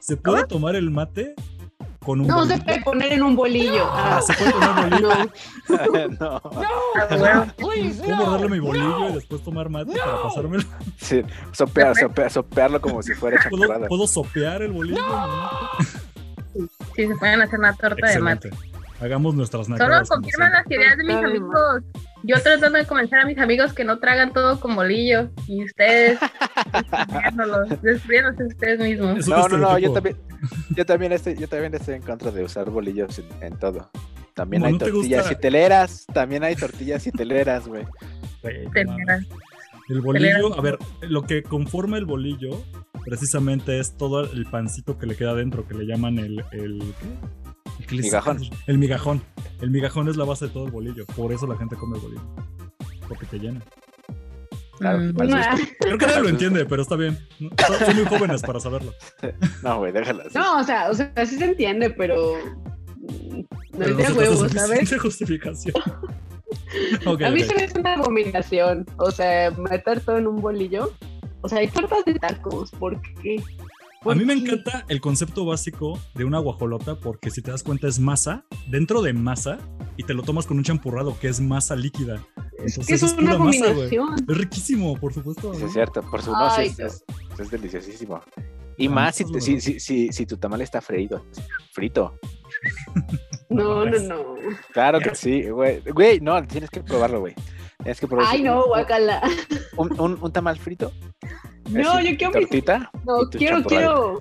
¿se 0.06 0.16
puede 0.16 0.46
tomar 0.46 0.76
el 0.76 0.90
mate 0.90 1.34
con 2.04 2.20
un 2.20 2.28
No 2.28 2.46
se 2.46 2.56
puede 2.58 2.80
poner 2.82 3.12
en 3.14 3.22
un 3.24 3.34
bolillo. 3.34 3.84
Ah, 3.90 4.18
Ah, 4.18 4.22
¿se 4.22 4.32
puede 4.34 4.52
tomar 4.52 4.88
bolillo? 4.90 5.08
no. 6.20 6.40
no. 6.40 6.40
¿Puedo 7.56 8.16
morderle 8.16 8.48
mi 8.48 8.60
bolillo 8.60 9.08
y 9.08 9.12
después 9.14 9.42
tomar 9.42 9.68
mate 9.68 9.92
para 9.98 10.22
pasármelo? 10.22 10.62
sí, 10.96 11.22
sopear, 11.50 11.96
sopear, 11.96 12.30
sopearlo 12.30 12.80
como 12.80 13.02
si 13.02 13.14
fuera 13.14 13.36
¿Puedo, 13.48 13.50
champurrada. 13.64 13.88
¿Puedo 13.88 14.06
sopear 14.06 14.62
el 14.62 14.72
bolillo? 14.72 15.02
Sí, 16.94 17.06
se 17.06 17.14
pueden 17.16 17.42
hacer 17.42 17.58
una 17.58 17.74
torta 17.74 18.06
de 18.06 18.18
mate. 18.18 18.50
Hagamos 18.98 19.34
nuestras 19.34 19.66
Solo 19.66 19.76
nacadas 19.76 20.08
como 20.08 20.22
confirman 20.22 20.52
las 20.52 20.66
ideas 20.70 20.96
de 20.96 21.04
mis 21.04 21.16
amigos. 21.16 21.82
Yo 22.22 22.40
tratando 22.42 22.78
de 22.78 22.86
convencer 22.86 23.20
a 23.20 23.24
mis 23.24 23.38
amigos 23.38 23.72
que 23.72 23.84
no 23.84 23.98
tragan 23.98 24.32
todo 24.32 24.58
con 24.58 24.74
bolillo 24.74 25.30
y 25.46 25.64
ustedes 25.64 26.18
destruyéndose 27.82 28.44
ustedes 28.44 28.80
mismos. 28.80 29.28
No, 29.28 29.48
no, 29.48 29.56
no, 29.56 29.78
yo 29.78 29.92
también, 29.92 30.16
yo 30.74 30.86
también 30.86 31.12
estoy, 31.12 31.36
yo 31.36 31.48
también 31.48 31.74
estoy 31.74 31.94
en 31.94 32.02
contra 32.02 32.30
de 32.30 32.42
usar 32.42 32.70
bolillos 32.70 33.18
en, 33.18 33.26
en 33.42 33.58
todo. 33.58 33.90
También 34.34 34.64
hay 34.64 34.72
no 34.72 34.78
tortillas 34.78 35.30
y 35.30 35.36
teleras, 35.36 36.06
también 36.12 36.44
hay 36.44 36.56
tortillas 36.56 37.06
y 37.06 37.10
teleras, 37.10 37.66
güey. 37.66 37.84
Güey, 38.42 38.64
no 38.64 38.70
Te 38.70 38.84
mames. 38.84 38.98
miras. 38.98 39.26
El 39.88 40.00
bolillo, 40.00 40.58
a 40.58 40.60
ver, 40.60 40.78
lo 41.02 41.22
que 41.22 41.42
conforma 41.42 41.96
el 41.96 42.06
bolillo 42.06 42.62
precisamente 43.04 43.78
es 43.78 43.96
todo 43.96 44.30
el 44.30 44.46
pancito 44.46 44.98
que 44.98 45.06
le 45.06 45.16
queda 45.16 45.30
adentro, 45.30 45.66
que 45.66 45.74
le 45.74 45.86
llaman 45.86 46.18
el... 46.18 46.44
el 46.50 46.80
¿qué? 47.00 47.45
El 47.88 48.00
Migajón. 48.00 48.40
El 48.66 48.78
migajón. 48.78 49.22
El 49.60 49.70
migajón 49.70 50.08
es 50.08 50.16
la 50.16 50.24
base 50.24 50.46
de 50.46 50.52
todo 50.52 50.66
el 50.66 50.70
bolillo. 50.72 51.06
Por 51.06 51.32
eso 51.32 51.46
la 51.46 51.56
gente 51.56 51.76
come 51.76 51.96
el 51.96 52.02
bolillo. 52.02 52.22
Porque 53.08 53.26
te 53.26 53.38
llena. 53.38 53.60
Claro, 54.78 54.98
Mm. 54.98 55.06
susto. 55.06 55.66
Creo 55.80 55.98
que 55.98 56.06
nadie 56.06 56.22
lo 56.22 56.28
entiende, 56.28 56.66
pero 56.66 56.82
está 56.82 56.96
bien. 56.96 57.18
Son, 57.38 57.78
son 57.86 57.96
muy 57.96 58.04
jóvenes 58.06 58.42
para 58.42 58.60
saberlo. 58.60 58.92
No, 59.62 59.78
güey, 59.78 59.92
déjalo 59.92 60.22
así. 60.22 60.36
No, 60.36 60.58
o 60.60 60.64
sea, 60.64 60.90
o 60.90 60.94
sea, 60.94 61.12
sí 61.24 61.36
se 61.38 61.44
entiende, 61.44 61.90
pero 61.90 62.34
no 63.72 63.78
Pero 63.78 63.90
es 63.90 63.96
de 63.96 64.02
no 64.02 64.08
se 64.08 64.12
te 64.12 64.18
huevo, 64.18 64.44
hace 64.44 64.58
¿sabes? 64.58 65.00
justificación. 65.00 65.74
A 67.24 67.30
mí 67.30 67.42
se 67.42 67.54
me 67.54 67.64
hace 67.64 67.78
una 67.80 67.94
abominación. 67.94 68.84
O 68.98 69.10
sea, 69.10 69.50
meter 69.52 70.00
todo 70.00 70.18
en 70.18 70.26
un 70.26 70.40
bolillo. 70.40 70.92
O 71.42 71.48
sea, 71.48 71.58
hay 71.58 71.68
tortas 71.68 72.04
de 72.04 72.14
tacos. 72.14 72.70
¿Por 72.72 73.00
qué? 73.22 73.42
A 74.10 74.14
mí 74.14 74.24
me 74.24 74.32
encanta 74.34 74.84
el 74.88 75.00
concepto 75.00 75.44
básico 75.44 75.98
de 76.14 76.24
una 76.24 76.38
guajolota 76.38 76.94
porque 76.98 77.30
si 77.30 77.42
te 77.42 77.50
das 77.50 77.62
cuenta 77.62 77.88
es 77.88 77.98
masa 77.98 78.44
dentro 78.68 79.02
de 79.02 79.12
masa 79.12 79.58
y 79.96 80.02
te 80.04 80.14
lo 80.14 80.22
tomas 80.22 80.46
con 80.46 80.58
un 80.58 80.64
champurrado 80.64 81.18
que 81.18 81.28
es 81.28 81.40
masa 81.40 81.74
líquida. 81.76 82.22
Entonces 82.58 82.86
Que 82.86 82.94
es 82.94 83.02
una 83.02 83.36
pura 83.36 83.38
masa. 83.38 83.66
Es 84.28 84.36
riquísimo, 84.38 84.96
por 84.98 85.12
supuesto. 85.12 85.52
Es 85.52 85.72
cierto, 85.72 86.02
por 86.10 86.22
su 86.22 86.32
no, 86.32 86.50
sí, 86.54 86.62
es, 86.62 86.78
es- 86.78 87.04
es 87.38 87.50
deliciosísimo. 87.50 88.20
Y 88.78 88.88
más 88.88 89.16
si, 89.16 89.24
te- 89.24 89.38
es 89.38 89.44
si, 89.44 89.60
si, 89.60 89.80
si, 89.80 90.12
si 90.12 90.26
tu 90.26 90.36
tamal 90.36 90.60
está 90.60 90.80
freído, 90.80 91.26
frito. 91.72 92.18
No, 93.48 93.84
no, 93.86 93.98
no. 94.00 94.24
Claro 94.72 94.98
que 94.98 95.14
sí, 95.14 95.48
güey. 95.48 95.80
Güey, 95.80 96.20
no, 96.20 96.42
tienes 96.46 96.68
que 96.68 96.82
probarlo, 96.82 97.20
güey. 97.20 97.34
Tienes 97.78 98.00
que 98.00 98.08
probarlo. 98.08 98.30
Ay, 98.32 98.42
no, 98.42 98.66
guacala. 98.66 99.22
Un, 99.76 99.98
un, 100.00 100.18
un 100.20 100.32
tamal 100.32 100.58
frito. 100.58 100.90
No, 101.70 102.00
yo 102.00 102.16
quiero 102.16 102.32
mi 102.34 102.40
tortita. 102.40 102.90
No, 103.04 103.22
y 103.22 103.30
tu 103.30 103.38
quiero, 103.38 103.62
quiero. 103.64 104.20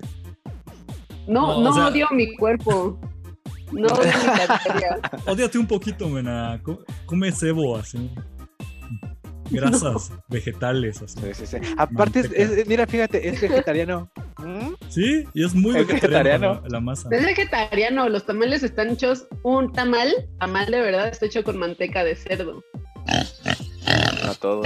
No, 1.26 1.58
No, 1.58 1.60
no, 1.62 1.70
o 1.70 1.74
sea- 1.74 1.86
odio 1.88 2.06
mi 2.12 2.36
cuerpo. 2.36 2.98
No 3.72 3.88
odio 3.88 4.12
mi. 4.12 5.26
Ódiate 5.32 5.58
un 5.58 5.66
poquito, 5.66 6.08
mena. 6.08 6.60
Co- 6.62 6.84
Come 7.06 7.32
cebo 7.32 7.76
así. 7.76 8.10
Grasas, 9.50 10.12
vegetales, 10.28 11.02
así. 11.02 11.20
Sí, 11.20 11.34
sí, 11.34 11.46
sí. 11.46 11.56
Aparte, 11.76 12.20
es, 12.20 12.26
Manteca. 12.30 12.60
es- 12.60 12.66
mira, 12.66 12.86
fíjate, 12.86 13.28
es 13.28 13.40
vegetariano. 13.40 14.10
¿Mm? 14.38 14.74
Sí, 14.88 15.24
y 15.34 15.44
es 15.44 15.54
muy 15.54 15.76
Es 15.76 15.86
vegetariano 15.86 16.24
vegetariano. 16.24 16.60
la, 16.64 16.68
la 16.68 16.80
masa. 16.80 17.08
Es 17.12 17.24
vegetariano, 17.24 18.08
los 18.08 18.26
tamales 18.26 18.62
están 18.62 18.90
hechos, 18.90 19.26
un 19.44 19.72
tamal, 19.72 20.12
tamal 20.38 20.66
de 20.70 20.80
verdad, 20.80 21.08
está 21.08 21.26
hecho 21.26 21.42
con 21.44 21.56
manteca 21.58 22.02
de 22.04 22.16
cerdo. 22.16 22.62
No 24.24 24.34
todo. 24.34 24.62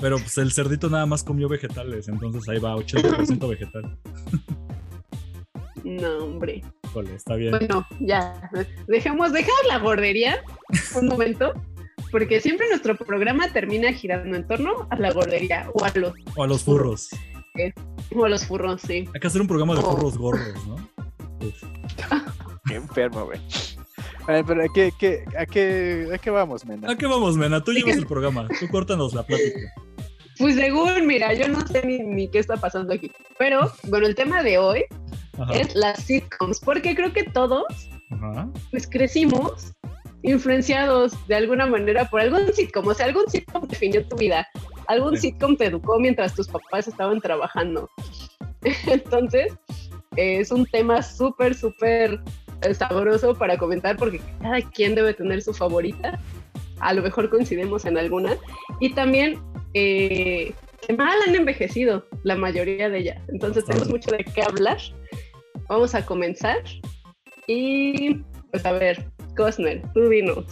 Pero 0.00 0.16
pues 0.18 0.38
el 0.38 0.50
cerdito 0.52 0.88
nada 0.88 1.04
más 1.06 1.22
comió 1.22 1.48
vegetales, 1.48 2.08
entonces 2.08 2.48
ahí 2.48 2.58
va, 2.58 2.74
80% 2.76 3.48
vegetal. 3.48 3.98
No, 5.84 6.18
hombre. 6.24 6.62
Híjole, 6.84 7.14
está 7.14 7.34
bien. 7.36 7.50
Bueno, 7.52 7.86
ya. 8.00 8.50
Dejemos, 8.86 9.32
dejemos 9.32 9.60
la 9.68 9.78
gordería 9.78 10.42
un 10.96 11.06
momento. 11.08 11.52
Porque 12.10 12.40
siempre 12.40 12.66
nuestro 12.68 12.96
programa 12.96 13.52
termina 13.52 13.92
girando 13.92 14.34
en 14.36 14.46
torno 14.46 14.88
a 14.90 14.96
la 14.96 15.12
gordería 15.12 15.70
o 15.74 15.84
a 15.84 15.92
los, 15.94 16.12
O 16.34 16.42
a 16.42 16.46
los 16.48 16.64
furros. 16.64 17.08
o 18.16 18.24
a 18.24 18.28
los 18.28 18.44
furros, 18.46 18.80
sí. 18.82 19.08
Hay 19.14 19.20
que 19.20 19.26
hacer 19.28 19.40
un 19.40 19.46
programa 19.46 19.74
de 19.74 19.80
Oh. 19.84 19.92
furros 19.96 20.18
gordos, 20.18 20.66
¿no? 20.66 20.76
Qué 22.66 22.74
enfermo, 22.74 23.26
güey. 23.26 23.38
A 24.26 24.32
ver, 24.32 24.44
pero 24.44 24.62
¿a 24.64 24.66
qué, 24.74 24.92
qué- 24.98 25.24
a 25.38 25.46
qué, 25.46 26.08
a 26.12 26.18
qué 26.18 26.30
vamos, 26.30 26.64
Mena? 26.66 26.90
¿A 26.90 26.96
qué 26.96 27.06
vamos, 27.06 27.36
Mena? 27.36 27.62
Tú 27.62 27.72
llevas 27.72 27.96
el 27.96 28.06
programa. 28.06 28.48
Tú 28.58 28.66
córtanos 28.70 29.14
la 29.14 29.24
plática. 29.24 29.58
Pues 30.40 30.54
según, 30.56 31.06
mira, 31.06 31.34
yo 31.34 31.46
no 31.48 31.64
sé 31.66 31.84
ni, 31.86 31.98
ni 31.98 32.28
qué 32.28 32.38
está 32.38 32.56
pasando 32.56 32.94
aquí. 32.94 33.12
Pero, 33.38 33.70
bueno, 33.84 34.06
el 34.06 34.14
tema 34.14 34.42
de 34.42 34.58
hoy 34.58 34.84
Ajá. 35.38 35.52
es 35.54 35.74
las 35.74 36.02
sitcoms. 36.02 36.58
Porque 36.60 36.94
creo 36.94 37.12
que 37.12 37.24
todos, 37.24 37.64
Ajá. 38.10 38.48
pues 38.70 38.88
crecimos 38.88 39.72
influenciados 40.22 41.12
de 41.28 41.34
alguna 41.36 41.66
manera 41.66 42.04
por 42.08 42.20
algún 42.20 42.52
sitcom. 42.52 42.86
O 42.88 42.94
sea, 42.94 43.06
algún 43.06 43.28
sitcom 43.28 43.66
definió 43.68 44.06
tu 44.06 44.16
vida. 44.16 44.46
Algún 44.88 45.16
Sí. 45.16 45.28
sitcom 45.30 45.56
te 45.56 45.66
educó 45.66 45.98
mientras 46.00 46.34
tus 46.34 46.48
papás 46.48 46.88
estaban 46.88 47.20
trabajando. 47.20 47.88
Entonces, 48.86 49.52
eh, 50.16 50.40
es 50.40 50.50
un 50.50 50.66
tema 50.66 51.02
súper, 51.02 51.54
súper 51.54 52.20
eh, 52.62 52.74
sabroso 52.74 53.34
para 53.34 53.56
comentar 53.56 53.96
porque 53.96 54.20
cada 54.42 54.60
quien 54.60 54.94
debe 54.94 55.14
tener 55.14 55.42
su 55.42 55.54
favorita. 55.54 56.18
A 56.80 56.94
lo 56.94 57.02
mejor 57.02 57.28
coincidimos 57.30 57.84
en 57.84 57.98
alguna. 57.98 58.36
Y 58.80 58.94
también 58.94 59.38
eh, 59.74 60.52
que 60.86 60.94
mal 60.96 61.16
han 61.26 61.34
envejecido 61.34 62.06
la 62.24 62.36
mayoría 62.36 62.88
de 62.88 62.98
ellas. 62.98 63.22
Entonces 63.28 63.64
tenemos 63.64 63.88
mucho 63.88 64.10
de 64.10 64.24
qué 64.24 64.42
hablar. 64.42 64.78
Vamos 65.68 65.94
a 65.94 66.04
comenzar. 66.04 66.58
Y 67.46 68.22
pues 68.50 68.64
a 68.66 68.72
ver, 68.72 69.08
Cosner, 69.36 69.82
tú 69.94 70.08
dinos. 70.08 70.44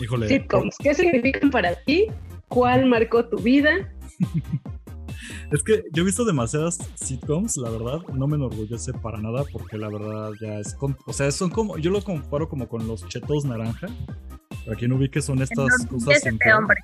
Híjole. 0.00 0.28
Sitcoms, 0.28 0.76
¿qué 0.78 0.94
significan 0.94 1.50
para 1.50 1.74
ti? 1.84 2.06
¿Cuál 2.48 2.86
marcó 2.86 3.24
tu 3.28 3.36
vida? 3.38 3.92
Es 5.52 5.62
que 5.62 5.84
yo 5.92 6.02
he 6.02 6.06
visto 6.06 6.24
demasiadas 6.24 6.78
sitcoms, 6.94 7.58
la 7.58 7.68
verdad, 7.68 8.00
no 8.14 8.26
me 8.26 8.36
enorgullece 8.36 8.92
para 8.94 9.18
nada 9.18 9.44
porque 9.52 9.76
la 9.76 9.88
verdad 9.88 10.30
ya 10.40 10.58
es, 10.58 10.74
con- 10.74 10.96
o 11.06 11.12
sea, 11.12 11.30
son 11.30 11.50
como, 11.50 11.76
yo 11.76 11.90
lo 11.90 12.02
comparo 12.02 12.48
como 12.48 12.66
con 12.66 12.86
los 12.88 13.06
chetos 13.08 13.44
naranja, 13.44 13.86
para 14.64 14.76
quien 14.78 14.92
ubique 14.92 15.20
son 15.20 15.42
estas 15.42 15.86
cosas 15.86 16.22
sin 16.22 16.38
sal. 16.38 16.58
hombre. 16.58 16.80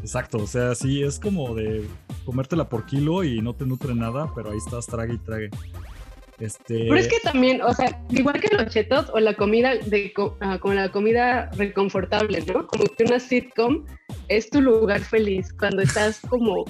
Exacto, 0.00 0.38
o 0.38 0.46
sea, 0.46 0.74
sí, 0.74 1.02
es 1.02 1.18
como 1.18 1.54
de 1.54 1.84
comértela 2.24 2.68
por 2.68 2.86
kilo 2.86 3.24
y 3.24 3.40
no 3.40 3.54
te 3.54 3.66
nutre 3.66 3.94
nada, 3.94 4.30
pero 4.34 4.50
ahí 4.50 4.58
estás, 4.58 4.86
trague 4.86 5.14
y 5.14 5.18
trague. 5.18 5.50
Este, 6.38 6.80
Pero 6.80 6.96
es 6.96 7.08
que 7.08 7.18
también, 7.20 7.62
o 7.62 7.72
sea, 7.72 7.98
igual 8.10 8.38
que 8.40 8.54
los 8.54 8.66
chetos 8.70 9.08
o 9.14 9.20
la 9.20 9.34
comida 9.34 9.74
de 9.74 10.12
ah, 10.40 10.58
como 10.60 10.74
la 10.74 10.90
comida 10.92 11.50
reconfortable, 11.56 12.44
¿no? 12.46 12.66
Como 12.66 12.84
que 12.84 13.04
una 13.04 13.18
sitcom 13.18 13.86
es 14.28 14.50
tu 14.50 14.60
lugar 14.60 15.00
feliz 15.00 15.50
cuando 15.58 15.80
estás 15.80 16.20
como 16.28 16.64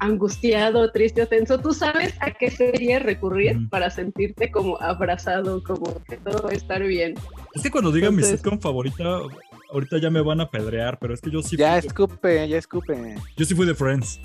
angustiado, 0.00 0.90
triste 0.90 1.22
o 1.22 1.26
tenso, 1.28 1.58
tú 1.60 1.72
sabes 1.72 2.14
a 2.20 2.32
qué 2.32 2.50
serie 2.50 2.98
recurrir 2.98 3.56
Ujú. 3.56 3.68
para 3.68 3.88
sentirte 3.88 4.50
como 4.50 4.80
abrazado, 4.80 5.62
como 5.62 6.02
que 6.08 6.16
todo 6.16 6.42
va 6.42 6.50
a 6.50 6.54
estar 6.54 6.82
bien. 6.82 7.14
es 7.54 7.62
que 7.62 7.70
cuando 7.70 7.92
digan 7.92 8.14
mi 8.14 8.22
entonces- 8.22 8.40
sitcom 8.40 8.58
favorita, 8.60 9.20
ahorita 9.74 9.98
ya 9.98 10.08
me 10.08 10.22
van 10.22 10.40
a 10.40 10.50
pedrear, 10.50 10.98
pero 10.98 11.12
es 11.12 11.20
que 11.20 11.30
yo 11.30 11.42
sí, 11.42 11.56
Ya 11.58 11.78
fui, 11.80 11.88
escupe, 11.88 12.48
ya 12.48 12.56
escupe. 12.56 13.14
yo 13.36 13.44
sí 13.44 13.54
fui 13.54 13.66
de 13.66 13.74
Friends. 13.74 14.20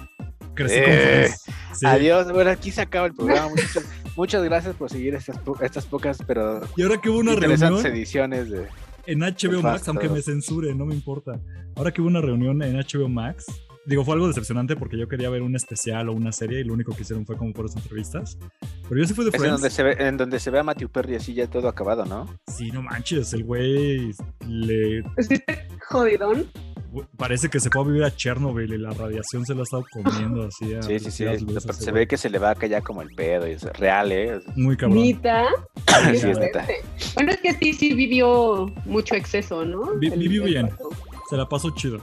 Crecí 0.53 0.75
con 0.81 0.83
Eh, 0.93 1.25
Friends. 1.25 1.43
Sí. 1.77 1.85
Adiós, 1.85 2.31
bueno, 2.31 2.49
aquí 2.51 2.71
se 2.71 2.81
acaba 2.81 3.07
el 3.07 3.13
programa. 3.13 3.49
Muchas, 3.49 3.85
muchas 4.15 4.43
gracias 4.43 4.75
por 4.75 4.89
seguir 4.89 5.15
estas, 5.15 5.37
po- 5.39 5.57
estas 5.61 5.85
pocas, 5.85 6.19
pero 6.25 6.61
Y 6.77 6.83
ahora 6.83 6.99
que 7.01 7.09
hubo 7.09 7.19
una 7.19 7.35
reunión, 7.35 7.85
ediciones 7.85 8.49
de... 8.49 8.67
en 9.05 9.19
HBO 9.19 9.61
Max, 9.61 9.87
aunque 9.87 10.07
me 10.09 10.21
censuren, 10.21 10.77
no 10.77 10.85
me 10.85 10.93
importa. 10.95 11.39
Ahora 11.75 11.91
que 11.91 12.01
hubo 12.01 12.09
una 12.09 12.21
reunión 12.21 12.61
en 12.61 12.75
HBO 12.77 13.09
Max, 13.09 13.45
digo, 13.89 14.05
fue 14.05 14.13
algo 14.13 14.27
decepcionante 14.27 14.75
porque 14.75 14.97
yo 14.97 15.07
quería 15.07 15.29
ver 15.29 15.41
un 15.41 15.55
especial 15.55 16.07
o 16.09 16.13
una 16.13 16.31
serie 16.31 16.61
y 16.61 16.63
lo 16.63 16.73
único 16.73 16.95
que 16.95 17.01
hicieron 17.01 17.25
fue 17.25 17.35
como 17.35 17.51
por 17.53 17.65
las 17.65 17.75
entrevistas. 17.75 18.37
Pero 18.87 19.01
yo 19.01 19.07
sí 19.07 19.13
fui 19.13 19.25
de 19.25 19.29
Es 19.29 19.35
en 19.35 19.39
Friends. 19.41 19.61
donde, 19.61 19.69
se 19.69 19.83
ve, 19.83 19.95
en 19.99 20.17
donde 20.17 20.39
se 20.39 20.49
ve 20.51 20.59
a 20.59 20.63
Matthew 20.63 20.89
Perry 20.89 21.15
así 21.15 21.33
ya 21.33 21.47
todo 21.47 21.67
acabado, 21.67 22.05
¿no? 22.05 22.27
Sí, 22.47 22.71
no 22.71 22.81
manches, 22.81 23.33
el 23.33 23.43
güey 23.43 24.11
le 24.47 25.01
¿Sí 25.19 25.33
está 25.35 25.57
jodidón? 25.89 26.47
parece 27.17 27.49
que 27.49 27.59
se 27.59 27.69
fue 27.69 27.81
a 27.81 27.85
vivir 27.85 28.03
a 28.03 28.15
Chernobyl 28.15 28.73
y 28.73 28.77
la 28.79 28.89
radiación 28.89 29.45
se 29.45 29.53
la 29.53 29.59
ha 29.59 29.63
estado 29.63 29.85
comiendo 29.91 30.47
así. 30.47 30.73
a 30.73 30.81
Sí, 30.83 30.97
sí, 30.99 31.11
sí. 31.11 31.25
luz 31.45 31.63
Se, 31.77 31.91
ve 31.91 32.07
que 32.07 32.17
se 32.17 32.29
le 32.31 32.39
va 32.39 32.49
acá 32.51 32.65
ya 32.67 32.81
como 32.81 33.01
el 33.03 33.13
pedo 33.13 33.47
y 33.47 33.51
es 33.51 33.63
real, 33.77 34.11
¿eh? 34.11 34.39
Muy 34.55 34.75
cabrón. 34.75 34.97
Nita. 35.01 35.45
Sí, 35.75 36.21
Qué 36.21 36.31
es 36.31 36.39
neta. 36.39 36.65
Bueno, 37.15 37.31
es 37.31 37.37
que 37.41 37.53
sí, 37.53 37.73
sí 37.73 37.93
vivió 37.93 38.65
mucho 38.85 39.13
exceso, 39.15 39.63
¿no? 39.65 39.95
Vi- 39.99 40.09
vivió 40.09 40.43
bien. 40.45 40.69
Se 41.29 41.37
la 41.37 41.47
pasó 41.47 41.69
chido. 41.75 41.99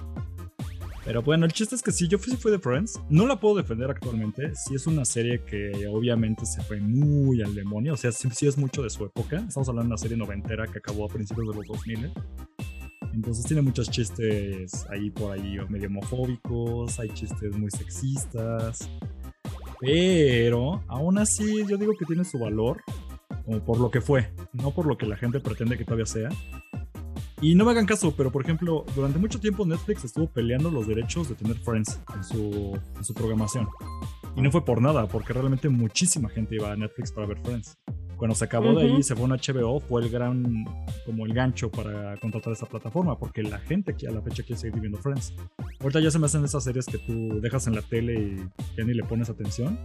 Pero 1.07 1.23
bueno, 1.23 1.47
el 1.47 1.53
chiste 1.53 1.77
es 1.77 1.83
que 1.83 1.92
sí, 1.92 2.09
yo 2.09 2.19
fui, 2.19 2.35
fui 2.37 2.51
de 2.51 2.59
Friends. 2.59 3.01
No 3.09 3.29
la 3.29 3.38
puedo 3.38 3.55
defender 3.55 3.88
actualmente. 3.88 4.53
Sí 4.57 4.75
es 4.75 4.88
una 4.88 5.05
serie 5.05 5.40
que 5.45 5.87
obviamente 5.87 6.45
se 6.45 6.61
fue 6.62 6.81
muy 6.81 7.42
al 7.42 7.55
demonio. 7.55 7.95
O 7.95 7.97
sea, 7.97 8.11
sí, 8.11 8.29
sí 8.33 8.49
es 8.49 8.59
mucho 8.59 8.83
de 8.83 8.90
su 8.90 9.05
época. 9.05 9.37
Estamos 9.37 9.69
hablando 9.69 9.83
de 9.85 9.92
una 9.92 9.99
serie 9.99 10.16
noventera 10.16 10.66
que 10.66 10.79
acabó 10.79 11.05
a 11.05 11.09
principios 11.09 11.47
de 11.49 11.55
los 11.55 11.66
2000. 11.69 12.12
Entonces 13.14 13.47
tiene 13.47 13.62
muchos 13.62 13.88
chistes 13.88 14.85
ahí 14.90 15.11
por 15.11 15.31
ahí 15.31 15.57
medio 15.69 15.87
homofóbicos. 15.87 16.99
Hay 16.99 17.09
chistes 17.11 17.57
muy 17.57 17.71
sexistas. 17.71 18.90
Pero 19.79 20.83
aún 20.88 21.19
así 21.19 21.64
yo 21.69 21.77
digo 21.77 21.92
que 21.97 22.05
tiene 22.05 22.25
su 22.25 22.40
valor. 22.40 22.83
Como 23.45 23.64
por 23.64 23.79
lo 23.79 23.92
que 23.92 24.01
fue. 24.01 24.35
No 24.53 24.75
por 24.75 24.87
lo 24.87 24.99
que 24.99 25.07
la 25.07 25.16
gente 25.16 25.38
pretende 25.38 25.79
que 25.79 25.85
todavía 25.85 26.07
sea. 26.07 26.31
Y 27.40 27.55
no 27.55 27.66
me 27.66 27.72
hagan 27.72 27.85
caso, 27.85 28.14
pero 28.16 28.31
por 28.33 28.42
ejemplo, 28.42 28.85
durante 28.94 29.18
mucho 29.18 29.38
tiempo 29.38 29.66
Netflix 29.66 30.05
estuvo 30.05 30.27
peleando 30.27 30.70
los 30.70 30.87
derechos 30.87 31.29
de 31.29 31.35
tener 31.35 31.57
Friends 31.59 32.01
en 32.14 32.25
su, 32.25 32.79
en 32.96 33.05
su 33.05 33.12
programación. 33.12 33.68
Y 34.37 34.42
no 34.42 34.51
fue 34.51 34.64
por 34.64 34.81
nada, 34.81 35.07
porque 35.07 35.33
realmente 35.33 35.68
muchísima 35.68 36.29
gente 36.29 36.55
iba 36.55 36.72
a 36.72 36.77
Netflix 36.77 37.12
para 37.12 37.27
ver 37.27 37.38
Friends. 37.42 37.79
Cuando 38.16 38.35
se 38.35 38.46
acabó 38.46 38.72
de 38.72 38.85
ahí, 38.85 39.03
se 39.03 39.14
fue 39.14 39.27
a 39.27 39.29
HBO, 39.29 39.81
fue 39.81 40.03
el 40.03 40.09
gran, 40.09 40.64
como 41.05 41.27
el 41.27 41.35
gancho 41.35 41.70
para 41.70 42.16
contratar 42.16 42.55
esa 42.55 42.64
plataforma, 42.64 43.18
porque 43.18 43.42
la 43.42 43.59
gente 43.59 43.92
aquí 43.92 44.07
a 44.07 44.11
la 44.11 44.22
fecha 44.22 44.42
quiere 44.42 44.59
seguir 44.59 44.81
viendo 44.81 44.99
Friends. 44.99 45.35
Ahorita 45.81 46.01
ya 46.01 46.11
se 46.11 46.18
me 46.18 46.25
hacen 46.25 46.42
esas 46.42 46.64
series 46.64 46.87
que 46.87 46.96
tú 46.99 47.40
dejas 47.42 47.66
en 47.66 47.75
la 47.75 47.83
tele 47.83 48.14
y 48.14 48.37
ya 48.79 48.85
ni 48.85 48.94
le 48.94 49.05
pones 49.05 49.29
atención. 49.29 49.79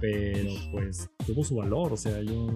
Pero 0.00 0.50
pues 0.70 1.10
tuvo 1.26 1.42
su 1.42 1.56
valor, 1.56 1.92
o 1.92 1.96
sea, 1.96 2.20
yo... 2.22 2.46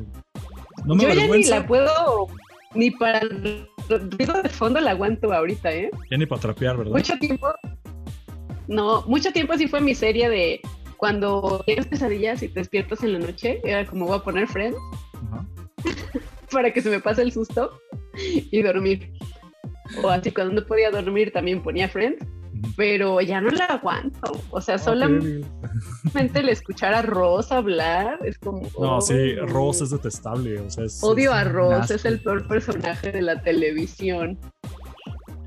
No 0.85 0.95
me 0.95 1.03
Yo 1.03 1.15
ya 1.15 1.27
ni 1.27 1.45
la 1.45 1.67
puedo, 1.67 2.29
ni 2.75 2.91
para 2.91 3.21
el 3.21 3.69
ruido 3.89 4.43
de 4.43 4.49
fondo 4.49 4.81
la 4.81 4.91
aguanto 4.93 5.33
ahorita, 5.33 5.73
¿eh? 5.73 5.91
ya 6.11 6.17
ni 6.17 6.27
para 6.27 6.41
trapear, 6.41 6.77
¿verdad? 6.77 6.93
Mucho 6.93 7.19
tiempo. 7.19 7.49
No, 8.67 9.03
mucho 9.07 9.33
tiempo 9.33 9.57
sí 9.57 9.67
fue 9.67 9.81
mi 9.81 9.95
serie 9.95 10.29
de 10.29 10.61
cuando 10.99 11.63
tienes 11.65 11.87
pesadillas 11.87 12.43
y 12.43 12.49
te 12.49 12.61
despiertas 12.61 13.03
en 13.03 13.15
la 13.15 13.19
noche. 13.21 13.61
Era 13.65 13.87
como 13.87 14.07
voy 14.07 14.19
a 14.19 14.23
poner 14.23 14.47
Friends 14.47 14.77
para 16.53 16.73
que 16.73 16.83
se 16.83 16.91
me 16.91 17.01
pase 17.01 17.23
el 17.23 17.33
susto 17.33 17.81
y 18.15 18.63
dormir. 18.63 19.11
O 20.03 20.11
así 20.11 20.31
cuando 20.31 20.61
no 20.61 20.67
podía 20.67 20.91
dormir 20.91 21.33
también 21.33 21.63
ponía 21.63 21.89
Friends. 21.89 22.25
Pero 22.77 23.21
ya 23.21 23.41
no 23.41 23.51
la 23.51 23.65
aguanto. 23.67 24.33
O 24.51 24.61
sea, 24.61 24.77
Ah, 24.77 24.79
solamente 24.79 26.41
el 26.41 26.49
escuchar 26.49 26.95
a 26.95 27.03
Ross 27.03 27.51
hablar 27.53 28.19
es 28.25 28.39
como. 28.39 28.63
No, 28.79 29.01
sí. 29.01 29.35
Ross 29.37 29.81
es 29.83 29.91
detestable. 29.91 30.61
O 30.61 30.71
sea, 30.71 30.85
es, 30.85 31.03
Odio 31.03 31.31
es 31.33 31.37
a 31.37 31.45
Ross, 31.45 31.91
es 31.91 32.05
el 32.05 32.21
peor 32.21 32.47
personaje 32.47 33.13
de 33.13 33.23
la 33.23 33.41
televisión. 33.43 34.39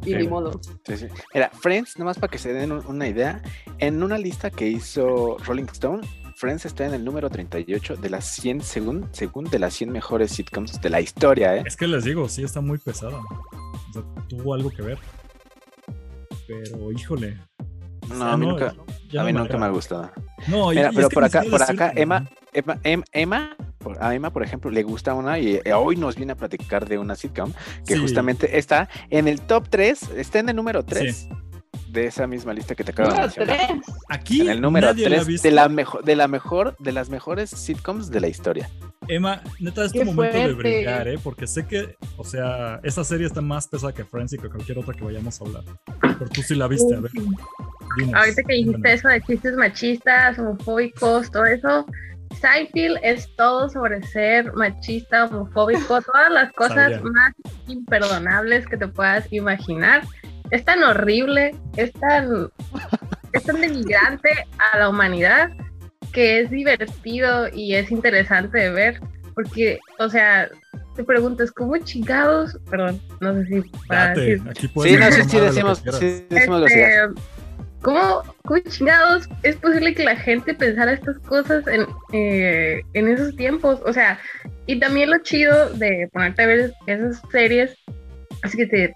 Y 0.06 0.15
ni 0.15 0.28
modo. 0.28 0.60
Sí, 0.88 0.97
sí. 0.97 1.06
Mira, 1.34 1.52
Friends, 1.54 2.00
nomás 2.00 2.17
para 2.17 2.32
que 2.32 2.39
se 2.39 2.52
den 2.54 2.71
un- 2.71 2.84
una 2.88 3.08
idea, 3.08 3.41
en 3.78 4.02
una 4.02 4.17
lista 4.17 4.50
que 4.50 4.67
hizo 4.67 5.38
Rolling 5.45 5.65
Stone, 5.71 6.02
Friends 6.38 6.65
está 6.65 6.88
en 6.88 6.95
el 6.95 7.06
número 7.06 7.30
38 7.30 7.97
de 7.97 8.10
las 8.10 8.26
100, 8.26 8.62
según, 8.62 9.08
según 9.12 9.45
de 9.45 9.60
las 9.60 9.76
100 9.76 9.91
mejores 9.91 10.32
sitcoms 10.32 10.82
de 10.82 10.89
la 10.89 11.00
historia, 11.02 11.56
¿eh? 11.58 11.63
Es 11.67 11.78
que 11.78 11.86
les 11.86 12.04
digo, 12.04 12.28
sí 12.30 12.41
está 12.43 12.62
muy 12.62 12.80
pesada. 12.80 13.15
O 13.19 13.93
sea, 13.93 14.02
tuvo 14.28 14.56
algo 14.56 14.71
que 14.71 14.82
ver. 14.82 14.97
Pero, 16.64 16.92
híjole. 16.92 17.38
No, 18.10 18.26
a 18.26 18.36
mí 18.38 18.46
no, 18.46 18.52
nunca, 18.54 18.76
ya 19.10 19.22
a 19.22 19.24
mí 19.26 19.32
me 19.32 19.40
nunca 19.40 19.58
me 19.58 19.66
ha 19.66 19.70
gustado. 19.70 20.12
No, 20.48 20.74
y- 20.74 20.78
Mira, 20.78 20.90
y 20.92 20.96
pero 20.96 21.10
por 21.10 21.24
acá, 21.24 21.44
por 21.50 21.62
acá, 21.62 21.94
Emma. 21.96 22.28
Emma, 22.54 22.78
Em- 22.84 23.04
Emma, 23.14 23.56
por- 23.78 24.04
a 24.04 24.14
Emma, 24.14 24.32
por 24.34 24.44
ejemplo, 24.44 24.70
le 24.70 24.84
gusta 24.84 25.14
una 25.14 25.40
y 25.40 25.62
eh, 25.64 25.74
hoy 25.74 25.96
nos 25.96 26.18
viene 26.18 26.34
a 26.34 26.36
platicar 26.36 26.90
de 26.90 26.98
una 26.98 27.16
sitcom 27.16 27.54
que 27.88 27.94
Sí. 27.96 28.02
justamente 28.02 28.58
está 28.58 28.90
en 29.10 29.30
el 29.30 29.40
top 29.40 29.68
3, 29.70 30.10
está 30.18 30.40
en 30.40 30.50
el 30.50 30.56
número 30.58 30.84
3 30.84 31.30
de 31.92 32.06
esa 32.06 32.28
misma 32.28 32.54
lista 32.54 32.76
que 32.76 32.84
te 32.84 32.92
acabo 32.92 33.12
de 33.14 33.20
mencionar. 33.22 33.58
tres. 33.58 33.96
Aquí 34.10 34.42
En 34.42 34.50
el 34.50 34.62
número 34.62 34.88
nadie 34.88 35.10
la 35.10 35.16
ha 35.18 35.20
3 35.20 35.28
visto. 35.28 35.48
de 35.48 35.54
la 35.54 35.70
mejor, 35.70 36.04
de 36.04 36.16
la 36.16 36.28
mejor, 36.28 36.76
de 36.80 36.92
las 36.92 37.10
mejores 37.10 37.50
sitcoms 37.50 38.10
de 38.10 38.20
la 38.22 38.28
historia. 38.28 38.70
Emma, 39.08 39.42
neta, 39.60 39.84
es 39.86 39.92
tu 39.92 40.04
momento 40.06 40.38
de 40.38 40.44
fuerte. 40.54 40.54
brillar, 40.56 41.08
¿eh? 41.08 41.20
Porque 41.24 41.48
sé 41.48 41.66
que, 41.66 41.96
o 42.18 42.24
sea, 42.24 42.80
esa 42.84 43.04
serie 43.04 43.26
está 43.28 43.42
más 43.42 43.68
pesada 43.68 43.94
que 43.94 44.06
Friends 44.06 44.34
y 44.34 44.38
que 44.38 44.48
cualquier 44.48 44.78
otra 44.78 44.94
que 44.94 45.04
vayamos 45.04 45.42
a 45.42 45.46
hablar. 45.46 45.64
Pero 46.02 46.30
tú 46.32 46.42
sí 46.44 46.56
la 46.56 46.68
viste, 46.68 46.96
a 46.96 47.00
ver. 47.00 47.12
Dinos, 47.98 48.14
Ahorita 48.14 48.44
que 48.48 48.54
dijiste 48.54 48.94
eso 48.94 49.08
de 49.10 49.22
chistes 49.22 49.56
machistas, 49.56 50.38
homofóbicos, 50.40 51.30
todo 51.32 51.46
eso, 51.46 51.86
Seinfeld 52.40 52.98
es 53.04 53.28
todo 53.36 53.68
sobre 53.70 54.02
ser 54.04 54.54
machista, 54.54 55.26
homofóbico, 55.26 56.02
todas 56.02 56.32
las 56.32 56.54
cosas 56.54 56.94
Sabía. 56.94 57.02
más 57.02 57.34
imperdonables 57.68 58.66
que 58.68 58.78
te 58.78 58.88
puedas 58.88 59.28
imaginar. 59.34 60.04
Es 60.52 60.66
tan 60.66 60.84
horrible, 60.84 61.56
es 61.78 61.92
tan, 61.94 62.50
es 63.34 63.44
tan 63.44 63.62
denigrante 63.62 64.30
a 64.74 64.80
la 64.80 64.90
humanidad 64.90 65.50
que 66.12 66.42
es 66.42 66.50
divertido 66.50 67.48
y 67.54 67.76
es 67.76 67.92
interesante 67.92 68.58
de 68.58 68.70
ver, 68.70 69.00
porque, 69.34 69.80
o 70.00 70.10
sea, 70.10 70.50
te 70.96 71.04
preguntas, 71.04 71.52
¿cómo 71.52 71.78
chingados? 71.78 72.58
Perdón, 72.70 73.02
no 73.22 73.34
sé 73.34 73.46
si 73.46 73.62
para 73.88 74.10
Date, 74.10 74.22
decir 74.22 74.50
aquí 74.50 74.68
Sí, 74.68 74.98
no, 74.98 75.10
lo 75.10 75.16
que 75.16 75.42
decimos, 75.42 75.84
sí 76.00 76.26
decimos 76.30 76.64
este, 76.70 76.96
¿cómo, 77.82 78.24
¿Cómo 78.44 78.60
chingados 78.60 79.30
es 79.44 79.56
posible 79.56 79.94
que 79.94 80.04
la 80.04 80.16
gente 80.18 80.54
pensara 80.54 80.94
estas 80.94 81.18
cosas 81.20 81.66
en, 81.68 81.86
eh, 82.12 82.82
en 82.94 83.08
esos 83.08 83.36
tiempos? 83.36 83.80
O 83.86 83.94
sea, 83.94 84.20
y 84.68 84.80
también 84.80 85.10
lo 85.10 85.20
chido 85.20 85.70
de 85.72 86.10
ponerte 86.12 86.44
a 86.44 86.48
ver 86.48 86.74
esas 86.88 87.22
series, 87.32 87.74
así 88.44 88.58
que 88.58 88.66
te, 88.68 88.94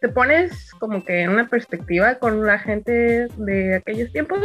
te 0.00 0.08
pones 0.08 0.72
como 0.78 1.04
que 1.04 1.22
en 1.22 1.30
una 1.30 1.48
perspectiva 1.48 2.16
con 2.16 2.44
la 2.46 2.58
gente 2.58 3.28
de 3.36 3.76
aquellos 3.76 4.10
tiempos. 4.12 4.40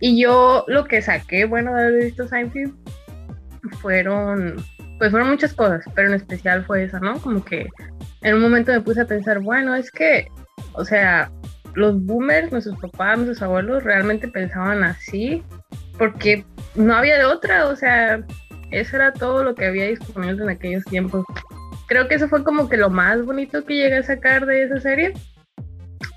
Y 0.00 0.20
yo 0.20 0.64
lo 0.68 0.84
que 0.84 1.02
saqué, 1.02 1.44
bueno, 1.44 1.74
de 1.74 1.82
haber 1.82 2.04
visto 2.04 2.28
Seinfeld, 2.28 2.74
fueron, 3.80 4.56
pues 4.98 5.10
fueron 5.10 5.30
muchas 5.30 5.54
cosas, 5.54 5.84
pero 5.94 6.08
en 6.08 6.14
especial 6.14 6.64
fue 6.64 6.84
esa, 6.84 7.00
¿no? 7.00 7.18
Como 7.20 7.44
que 7.44 7.66
en 8.22 8.34
un 8.34 8.42
momento 8.42 8.72
me 8.72 8.80
puse 8.80 9.02
a 9.02 9.06
pensar, 9.06 9.40
bueno, 9.40 9.74
es 9.74 9.90
que, 9.90 10.28
o 10.72 10.84
sea, 10.84 11.30
los 11.74 12.02
boomers, 12.04 12.52
nuestros 12.52 12.78
papás, 12.80 13.18
nuestros 13.18 13.42
abuelos 13.42 13.82
realmente 13.84 14.28
pensaban 14.28 14.84
así, 14.84 15.42
porque 15.98 16.44
no 16.74 16.94
había 16.94 17.18
de 17.18 17.24
otra, 17.24 17.66
o 17.68 17.76
sea, 17.76 18.24
eso 18.70 18.96
era 18.96 19.12
todo 19.12 19.44
lo 19.44 19.54
que 19.54 19.66
había 19.66 19.86
disponible 19.86 20.42
en 20.42 20.50
aquellos 20.50 20.84
tiempos. 20.84 21.24
Creo 21.86 22.08
que 22.08 22.14
eso 22.14 22.28
fue 22.28 22.42
como 22.44 22.68
que 22.68 22.76
lo 22.76 22.90
más 22.90 23.24
bonito 23.24 23.64
que 23.64 23.74
llegué 23.74 23.96
a 23.96 24.02
sacar 24.02 24.46
de 24.46 24.64
esa 24.64 24.80
serie, 24.80 25.12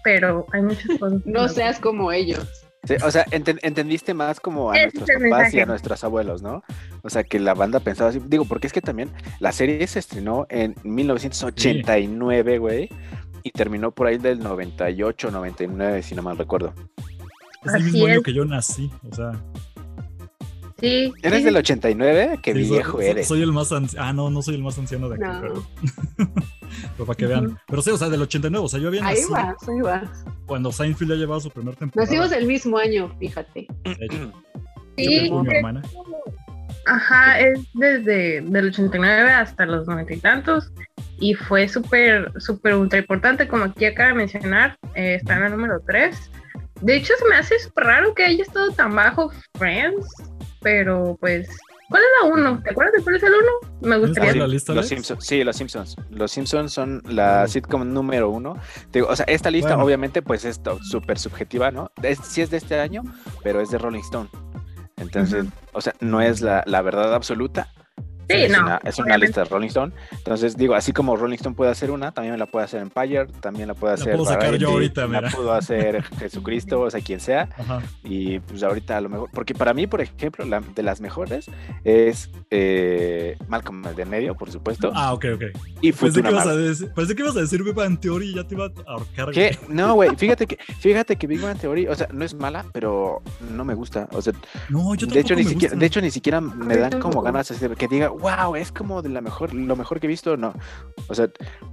pero 0.03 0.45
hay 0.53 0.61
muchas 0.61 0.97
cosas. 0.99 1.21
No 1.25 1.47
seas 1.49 1.79
como 1.79 2.11
ellos. 2.11 2.63
Sí, 2.83 2.95
o 3.03 3.11
sea, 3.11 3.25
enten- 3.31 3.59
entendiste 3.63 4.13
más 4.13 4.39
como 4.39 4.71
a 4.71 4.75
nuestros 4.79 5.09
papás 5.29 5.53
y 5.53 5.59
a 5.59 5.65
nuestros 5.65 6.03
abuelos, 6.05 6.41
¿no? 6.41 6.63
O 7.01 7.09
sea, 7.09 7.23
que 7.25 7.37
la 7.37 7.53
banda 7.53 7.81
pensaba 7.81 8.11
así. 8.11 8.21
Digo, 8.25 8.45
porque 8.45 8.67
es 8.67 8.71
que 8.73 8.79
también 8.81 9.09
la 9.39 9.51
serie 9.51 9.85
se 9.87 9.99
estrenó 9.99 10.45
en 10.49 10.73
1989, 10.83 12.59
güey, 12.59 12.89
y 13.43 13.51
terminó 13.51 13.91
por 13.91 14.07
ahí 14.07 14.17
del 14.17 14.39
98, 14.39 15.31
99, 15.31 16.01
si 16.01 16.15
no 16.15 16.21
mal 16.21 16.37
recuerdo. 16.37 16.73
Es 17.65 17.73
el 17.73 17.83
mismo 17.83 18.05
año 18.05 18.21
que 18.21 18.33
yo 18.33 18.45
nací, 18.45 18.89
o 19.11 19.13
sea. 19.15 19.31
Sí, 20.79 21.11
¿Eres 21.23 21.39
sí, 21.39 21.45
del 21.45 21.57
89? 21.57 22.39
Qué 22.43 22.53
sí, 22.53 22.59
viejo 22.69 22.97
soy, 22.97 23.05
eres. 23.07 23.27
Soy 23.27 23.41
el 23.41 23.51
más 23.51 23.71
anciano. 23.71 24.05
Ah, 24.07 24.13
no, 24.13 24.29
no 24.29 24.41
soy 24.41 24.55
el 24.55 24.63
más 24.63 24.77
anciano 24.77 25.09
de 25.09 25.15
aquí, 25.15 25.23
No. 25.23 25.41
pero. 25.41 25.67
pero 26.97 27.05
para 27.05 27.17
que 27.17 27.25
vean. 27.25 27.57
Pero 27.67 27.81
sí, 27.81 27.89
o 27.89 27.97
sea, 27.97 28.09
del 28.09 28.21
89, 28.21 28.63
o 28.65 28.69
sea, 28.69 28.79
yo 28.79 28.89
había 28.89 29.05
Ahí 29.05 29.15
nacido 29.15 29.31
vas, 29.31 29.67
ahí 29.69 29.81
vas. 29.81 30.25
cuando 30.45 30.71
Seinfeld 30.71 31.11
ya 31.11 31.15
llevaba 31.15 31.39
su 31.41 31.49
primer 31.49 31.75
temporada. 31.75 32.05
Nacimos 32.11 32.31
el 32.31 32.45
mismo 32.45 32.77
año, 32.77 33.11
fíjate. 33.19 33.67
De 33.83 34.05
hecho, 34.05 34.33
sí, 34.97 35.29
yo 35.29 35.43
mi 35.43 35.55
hermana. 35.55 35.81
Ajá, 36.85 37.39
es 37.39 37.59
desde 37.73 38.41
del 38.41 38.67
89 38.67 39.29
hasta 39.31 39.65
los 39.65 39.87
noventa 39.87 40.13
y 40.13 40.19
tantos 40.19 40.71
y 41.19 41.33
fue 41.33 41.67
súper, 41.67 42.31
súper 42.39 42.75
ultra 42.75 42.99
importante, 42.99 43.47
como 43.47 43.65
aquí 43.65 43.83
acaba 43.85 44.09
de 44.09 44.15
mencionar, 44.15 44.77
eh, 44.95 45.15
está 45.15 45.35
en 45.37 45.43
el 45.43 45.51
número 45.51 45.81
3. 45.85 46.31
De 46.81 46.95
hecho, 46.95 47.13
se 47.17 47.27
me 47.27 47.35
hace 47.35 47.59
súper 47.59 47.85
raro 47.85 48.13
que 48.13 48.23
haya 48.23 48.41
estado 48.43 48.71
tan 48.71 48.95
bajo 48.95 49.31
Friends, 49.57 50.05
pero 50.61 51.17
pues, 51.19 51.47
¿cuál 51.89 52.01
es 52.03 52.09
la 52.23 52.29
1? 52.51 52.63
¿Te 52.63 52.69
acuerdas 52.71 52.93
de 52.97 53.03
cuál 53.03 53.15
es 53.15 53.23
el 53.23 53.29
1? 53.33 53.41
Me 53.63 53.79
¿Tienes 53.81 54.07
gustaría... 54.07 54.31
ahí 54.31 54.39
la 54.39 54.47
lista, 54.47 54.73
Los? 54.73 54.87
Simpsons, 54.87 55.25
sí, 55.25 55.43
los 55.43 55.55
Simpsons. 55.55 55.95
Los 56.09 56.31
Simpsons 56.31 56.73
son 56.73 57.01
la 57.05 57.43
Oh. 57.43 57.47
sitcom 57.47 57.93
número 57.93 58.29
uno. 58.29 58.57
Digo, 58.91 59.07
o 59.09 59.15
sea, 59.15 59.25
esta 59.27 59.49
lista 59.51 59.69
Bueno. 59.69 59.85
obviamente 59.85 60.21
pues 60.21 60.45
es 60.45 60.59
súper 60.89 61.17
subjetiva, 61.19 61.71
¿no? 61.71 61.91
Es, 62.01 62.19
sí 62.19 62.41
es 62.41 62.49
de 62.49 62.57
este 62.57 62.79
año, 62.79 63.03
pero 63.43 63.61
es 63.61 63.69
de 63.69 63.77
Rolling 63.77 64.01
Stone. 64.01 64.29
Entonces, 64.97 65.45
o 65.73 65.81
sea, 65.81 65.93
no 65.99 66.21
es 66.21 66.41
la, 66.41 66.63
la 66.65 66.81
verdad 66.81 67.13
absoluta. 67.13 67.71
Sí, 68.29 68.35
es 68.35 68.51
no, 68.51 68.63
Una, 68.65 68.79
es 68.83 68.97
una 68.99 69.17
lista 69.17 69.43
de 69.43 69.49
Rolling 69.49 69.67
Stone. 69.67 69.93
Entonces, 70.11 70.57
digo, 70.57 70.75
así 70.75 70.91
como 70.91 71.15
Rolling 71.15 71.35
Stone 71.37 71.55
puede 71.55 71.71
hacer 71.71 71.91
una, 71.91 72.11
también 72.11 72.37
la 72.37 72.45
puede 72.45 72.65
hacer 72.65 72.81
Empire, 72.81 73.27
también 73.41 73.67
la 73.67 73.73
puede 73.73 73.95
La 73.95 74.01
hacer 74.01 74.13
puedo 74.15 74.25
sacar 74.25 74.55
yo 74.57 74.71
Variety, 74.71 74.73
ahorita, 74.73 75.01
la 75.01 75.07
mira. 75.21 75.29
pudo 75.35 75.53
hacer 75.53 76.03
Jesucristo, 76.19 76.81
o 76.81 76.89
sea, 76.91 77.01
quien 77.01 77.19
sea. 77.19 77.49
Ajá. 77.57 77.81
Y 78.03 78.39
pues 78.39 78.63
ahorita 78.63 78.97
a 78.97 79.01
lo 79.01 79.09
mejor, 79.09 79.29
porque 79.31 79.53
para 79.53 79.73
mí, 79.73 79.87
por 79.87 80.01
ejemplo, 80.01 80.45
la, 80.45 80.59
de 80.61 80.83
las 80.83 80.99
mejores 81.01 81.45
es 81.83 82.29
eh, 82.51 83.37
Malcolm 83.47 83.85
el 83.87 83.95
de 83.95 84.03
en 84.03 84.09
medio, 84.09 84.35
por 84.35 84.51
supuesto, 84.51 84.91
Ah, 84.93 85.13
ok, 85.13 85.25
ok. 85.35 85.43
y 85.81 85.91
Pensé 85.91 86.21
que, 86.21 86.29
ibas 86.29 86.47
a 86.47 86.55
decir, 86.55 86.91
pensé 86.93 87.15
que 87.15 87.21
ibas 87.21 87.35
a 87.37 87.41
decir 87.41 87.63
Big 87.63 87.73
Bang 87.73 87.99
Theory 87.99 88.31
y 88.31 88.35
ya 88.35 88.43
te 88.45 88.55
iba 88.55 88.65
a 88.65 88.71
ahorcar. 88.91 89.31
¿Qué? 89.31 89.57
No, 89.69 89.93
güey, 89.95 90.09
fíjate 90.17 90.45
que, 90.47 90.57
fíjate 90.79 91.15
que 91.15 91.27
Big 91.27 91.41
Bang 91.41 91.57
Theory, 91.59 91.87
o 91.87 91.95
sea, 91.95 92.07
no 92.11 92.23
es 92.25 92.33
mala, 92.33 92.65
pero 92.73 93.21
no 93.53 93.63
me 93.65 93.73
gusta. 93.73 94.07
O 94.11 94.21
sea, 94.21 94.33
No, 94.69 94.95
yo 94.95 95.07
de 95.07 95.19
hecho, 95.19 95.35
ni 95.35 95.43
me 95.43 95.49
siquiera, 95.49 95.71
gusta. 95.73 95.79
de 95.79 95.85
hecho, 95.85 96.01
ni 96.01 96.11
siquiera 96.11 96.41
me 96.41 96.77
dan 96.77 96.99
como 96.99 97.21
ganas 97.21 97.49
así 97.51 97.67
de 97.67 97.75
que 97.75 97.87
diga, 97.87 98.11
wow, 98.17 98.55
es 98.55 98.71
como 98.71 99.01
de 99.01 99.09
la 99.09 99.21
mejor, 99.21 99.53
lo 99.53 99.75
mejor 99.75 99.99
que 99.99 100.07
he 100.07 100.09
visto, 100.09 100.37
no. 100.37 100.53
O 101.07 101.15
sea, 101.15 101.29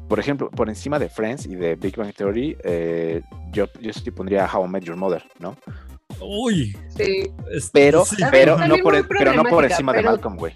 por 0.08 0.18
ejemplo, 0.18 0.50
por 0.50 0.68
encima 0.68 0.98
de 0.98 1.08
Friends 1.08 1.46
y 1.46 1.54
de 1.56 1.76
Big 1.76 1.96
Bang 1.96 2.12
Theory, 2.14 2.56
eh, 2.64 3.22
yo, 3.52 3.66
yo 3.80 3.92
sí 3.92 4.10
pondría 4.10 4.48
How 4.52 4.66
I 4.66 4.68
Met 4.68 4.84
Your 4.84 4.96
Mother, 4.96 5.24
¿no? 5.38 5.56
Uy. 6.20 6.76
Sí. 6.96 7.30
Pero, 7.72 8.04
sí, 8.04 8.16
pero, 8.30 8.58
no 8.66 8.76
por, 8.78 9.06
pero 9.08 9.32
no 9.32 9.42
por 9.42 9.50
problemática, 9.50 9.74
encima 9.74 9.92
de 9.92 10.02
Malcolm, 10.02 10.36
güey. 10.36 10.54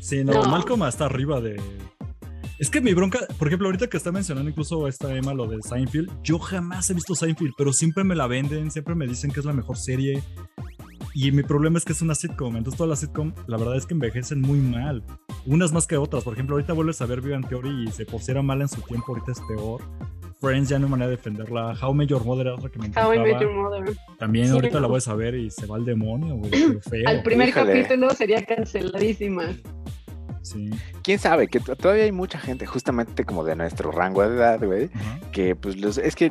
Sí, 0.00 0.22
no, 0.24 0.34
No. 0.34 0.44
Malcolm 0.44 0.84
está 0.84 1.06
arriba 1.06 1.40
de. 1.40 1.60
Es 2.58 2.70
que 2.70 2.80
mi 2.80 2.94
bronca, 2.94 3.18
por 3.38 3.48
ejemplo, 3.48 3.68
ahorita 3.68 3.88
que 3.88 3.98
está 3.98 4.12
mencionando 4.12 4.48
incluso 4.48 4.88
esta 4.88 5.14
Emma 5.14 5.34
lo 5.34 5.46
de 5.46 5.60
Seinfeld, 5.62 6.10
yo 6.22 6.38
jamás 6.38 6.88
he 6.88 6.94
visto 6.94 7.14
Seinfeld, 7.14 7.52
pero 7.58 7.72
siempre 7.72 8.02
me 8.02 8.14
la 8.14 8.26
venden, 8.26 8.70
siempre 8.70 8.94
me 8.94 9.06
dicen 9.06 9.30
que 9.30 9.40
es 9.40 9.46
la 9.46 9.52
mejor 9.52 9.76
serie. 9.76 10.22
Y 11.18 11.32
mi 11.32 11.42
problema 11.42 11.78
es 11.78 11.84
que 11.86 11.92
es 11.94 12.02
una 12.02 12.14
sitcom, 12.14 12.58
entonces 12.58 12.76
todas 12.76 12.90
las 12.90 13.00
sitcom, 13.00 13.32
la 13.46 13.56
verdad 13.56 13.74
es 13.78 13.86
que 13.86 13.94
envejecen 13.94 14.42
muy 14.42 14.58
mal. 14.58 15.02
Unas 15.46 15.72
más 15.72 15.86
que 15.86 15.96
otras, 15.96 16.24
por 16.24 16.34
ejemplo, 16.34 16.56
ahorita 16.56 16.74
vuelves 16.74 17.00
a 17.00 17.06
ver 17.06 17.22
Bang 17.22 17.48
Theory 17.48 17.84
y 17.84 17.90
se 17.90 18.04
por 18.04 18.20
si 18.20 18.32
era 18.32 18.42
mala 18.42 18.64
en 18.64 18.68
su 18.68 18.82
tiempo, 18.82 19.14
ahorita 19.14 19.32
es 19.32 19.40
peor. 19.48 19.80
Friends 20.42 20.68
ya 20.68 20.78
no 20.78 20.84
hay 20.84 20.90
manera 20.90 21.08
de 21.08 21.16
defenderla. 21.16 21.74
How 21.80 21.94
Met 21.94 22.08
Your 22.10 22.22
Mother 22.22 22.48
era 22.48 22.56
otra 22.56 22.68
que 22.68 22.78
me 22.78 22.88
How 22.88 23.14
I 23.14 23.18
Met 23.18 23.28
encantaba. 23.28 23.40
Your 23.40 23.54
Mother. 23.54 23.96
También 24.18 24.46
Sí, 24.48 24.52
ahorita 24.52 24.74
la 24.74 24.80
no. 24.82 24.88
voy 24.88 24.98
a 24.98 25.00
saber 25.00 25.34
y 25.36 25.50
se 25.50 25.64
va 25.64 25.76
al 25.76 25.86
demonio, 25.86 26.38
feo. 26.90 27.08
Al 27.08 27.22
primer 27.22 27.48
Híjole. 27.48 27.72
capítulo 27.72 28.10
sería 28.10 28.44
canceladísima. 28.44 29.44
Sí. 30.42 30.68
quién 31.02 31.18
sabe, 31.18 31.48
que 31.48 31.60
todavía 31.60 32.04
hay 32.04 32.12
mucha 32.12 32.38
gente, 32.38 32.66
justamente 32.66 33.24
como 33.24 33.42
de 33.42 33.56
nuestro 33.56 33.90
rango 33.90 34.20
de 34.22 34.36
edad, 34.36 34.62
güey, 34.62 34.90
Ajá. 34.94 35.18
que 35.32 35.56
pues 35.56 35.76
los, 35.80 35.96
es 35.96 36.14
que, 36.14 36.30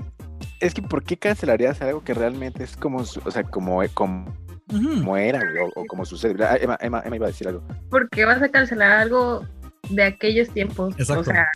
es 0.61 0.73
que 0.75 0.83
¿por 0.83 1.03
qué 1.03 1.17
cancelarías 1.17 1.81
algo 1.81 2.03
que 2.03 2.13
realmente 2.13 2.63
es 2.63 2.77
como, 2.77 2.99
o 2.99 3.31
sea, 3.31 3.43
como, 3.43 3.81
como, 3.93 4.31
Era, 4.69 5.39
güey, 5.39 5.57
o, 5.59 5.81
o 5.81 5.85
como 5.85 6.05
sucede? 6.05 6.43
Ah, 6.43 6.57
Emma, 6.59 6.77
Emma, 6.81 7.01
Emma 7.05 7.15
iba 7.15 7.27
a 7.27 7.29
decir 7.29 7.47
algo. 7.47 7.63
¿Por 7.89 8.09
qué 8.09 8.25
vas 8.25 8.41
a 8.41 8.49
cancelar 8.49 8.91
algo 8.91 9.45
de 9.89 10.03
aquellos 10.03 10.49
tiempos? 10.49 10.95
Exacto. 10.97 11.21
O 11.21 11.23
sea, 11.23 11.47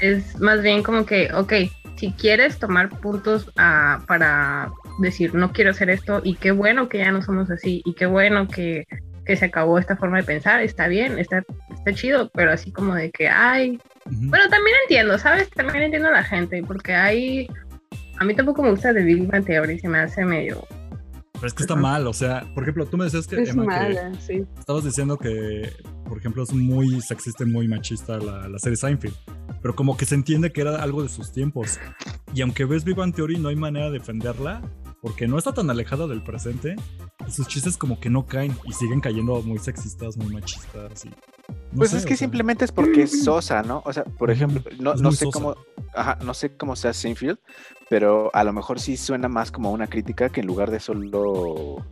es 0.00 0.38
más 0.40 0.62
bien 0.62 0.82
como 0.82 1.04
que, 1.04 1.30
ok, 1.32 1.52
si 1.96 2.12
quieres 2.12 2.58
tomar 2.58 2.88
puntos 3.00 3.50
ah, 3.56 4.02
para 4.06 4.70
decir, 5.00 5.34
no 5.34 5.52
quiero 5.52 5.70
hacer 5.70 5.90
esto, 5.90 6.20
y 6.24 6.34
qué 6.36 6.52
bueno 6.52 6.88
que 6.88 6.98
ya 6.98 7.12
no 7.12 7.22
somos 7.22 7.50
así, 7.50 7.82
y 7.84 7.94
qué 7.94 8.06
bueno 8.06 8.48
que, 8.48 8.86
que 9.24 9.36
se 9.36 9.46
acabó 9.46 9.78
esta 9.78 9.96
forma 9.96 10.18
de 10.18 10.24
pensar, 10.24 10.62
está 10.62 10.88
bien, 10.88 11.18
está, 11.18 11.42
está 11.70 11.92
chido, 11.94 12.30
pero 12.34 12.52
así 12.52 12.72
como 12.72 12.94
de 12.94 13.10
que, 13.10 13.28
ay, 13.28 13.80
Ujú. 14.06 14.30
bueno, 14.30 14.48
también 14.48 14.76
entiendo, 14.82 15.18
¿sabes? 15.18 15.50
También 15.50 15.84
entiendo 15.84 16.08
a 16.08 16.12
la 16.12 16.24
gente, 16.24 16.62
porque 16.66 16.94
hay, 16.94 17.48
a 18.18 18.24
mí 18.24 18.34
tampoco 18.34 18.62
me 18.62 18.70
gusta 18.70 18.94
The 18.94 19.02
Big 19.02 19.26
Bang 19.26 19.44
Theory, 19.44 19.78
se 19.78 19.88
me 19.88 19.98
hace 19.98 20.24
medio, 20.24 20.66
Pero 21.36 21.46
es 21.48 21.54
que 21.54 21.62
está 21.62 21.76
mal, 21.76 22.06
o 22.06 22.12
sea, 22.14 22.50
por 22.54 22.62
ejemplo, 22.64 22.86
tú 22.86 22.96
me 22.96 23.04
decías 23.04 23.26
que, 23.26 23.36
Es 23.42 23.50
Emma, 23.50 23.62
que 23.62 23.68
mala, 23.68 24.12
sí. 24.20 24.44
estabas 24.58 24.84
diciendo 24.84 25.18
que, 25.18 25.70
por 26.08 26.16
ejemplo, 26.18 26.42
es 26.42 26.52
muy 26.52 27.00
sexista 27.02 27.44
y 27.44 27.46
muy 27.46 27.68
machista 27.68 28.16
la, 28.18 28.48
la 28.48 28.58
serie 28.58 28.76
Seinfeld, 28.76 29.14
pero 29.60 29.76
como 29.76 29.96
que 29.98 30.06
se 30.06 30.14
entiende 30.14 30.50
que 30.50 30.62
era 30.62 30.82
algo 30.82 31.02
de 31.02 31.08
sus 31.10 31.32
tiempos. 31.32 31.78
Y 32.34 32.40
aunque 32.40 32.64
ves 32.64 32.84
Big 32.84 32.96
Bang 32.96 33.14
Theory, 33.14 33.36
no 33.38 33.50
hay 33.50 33.56
manera 33.56 33.86
de 33.86 33.98
defenderla, 33.98 34.62
porque 35.02 35.28
no 35.28 35.36
está 35.38 35.52
tan 35.52 35.68
alejada 35.68 36.06
del 36.06 36.22
presente, 36.22 36.74
y 37.26 37.30
sus 37.30 37.46
chistes 37.48 37.76
como 37.76 38.00
que 38.00 38.08
no 38.08 38.24
caen 38.26 38.56
y 38.64 38.72
siguen 38.72 39.00
cayendo 39.00 39.40
muy 39.42 39.58
sexistas, 39.58 40.16
muy 40.16 40.32
machistas. 40.32 41.04
Y, 41.04 41.08
no 41.10 41.16
Pues 41.76 41.90
sé, 41.90 41.98
es 41.98 42.04
o 42.04 42.06
que 42.08 42.16
sea, 42.16 42.24
simplemente 42.26 42.64
es 42.64 42.72
porque 42.72 43.02
es 43.02 43.24
sosa, 43.24 43.62
¿no? 43.62 43.82
O 43.84 43.92
sea, 43.92 44.04
por 44.04 44.30
ejemplo, 44.30 44.62
no, 44.80 44.94
no 44.94 45.12
sé 45.12 45.26
sosa. 45.26 45.30
cómo, 45.38 45.56
ajá, 45.94 46.18
no 46.24 46.32
sé 46.34 46.56
cómo 46.56 46.76
sea 46.76 46.92
Seinfeld, 46.92 47.38
pero 47.88 48.30
a 48.34 48.44
lo 48.44 48.52
mejor 48.52 48.80
sí 48.80 48.96
suena 48.96 49.28
más 49.28 49.50
como 49.50 49.72
una 49.72 49.86
crítica 49.86 50.28
que 50.28 50.40
en 50.40 50.46
lugar 50.46 50.70
de 50.70 50.80
solo, 50.80 51.84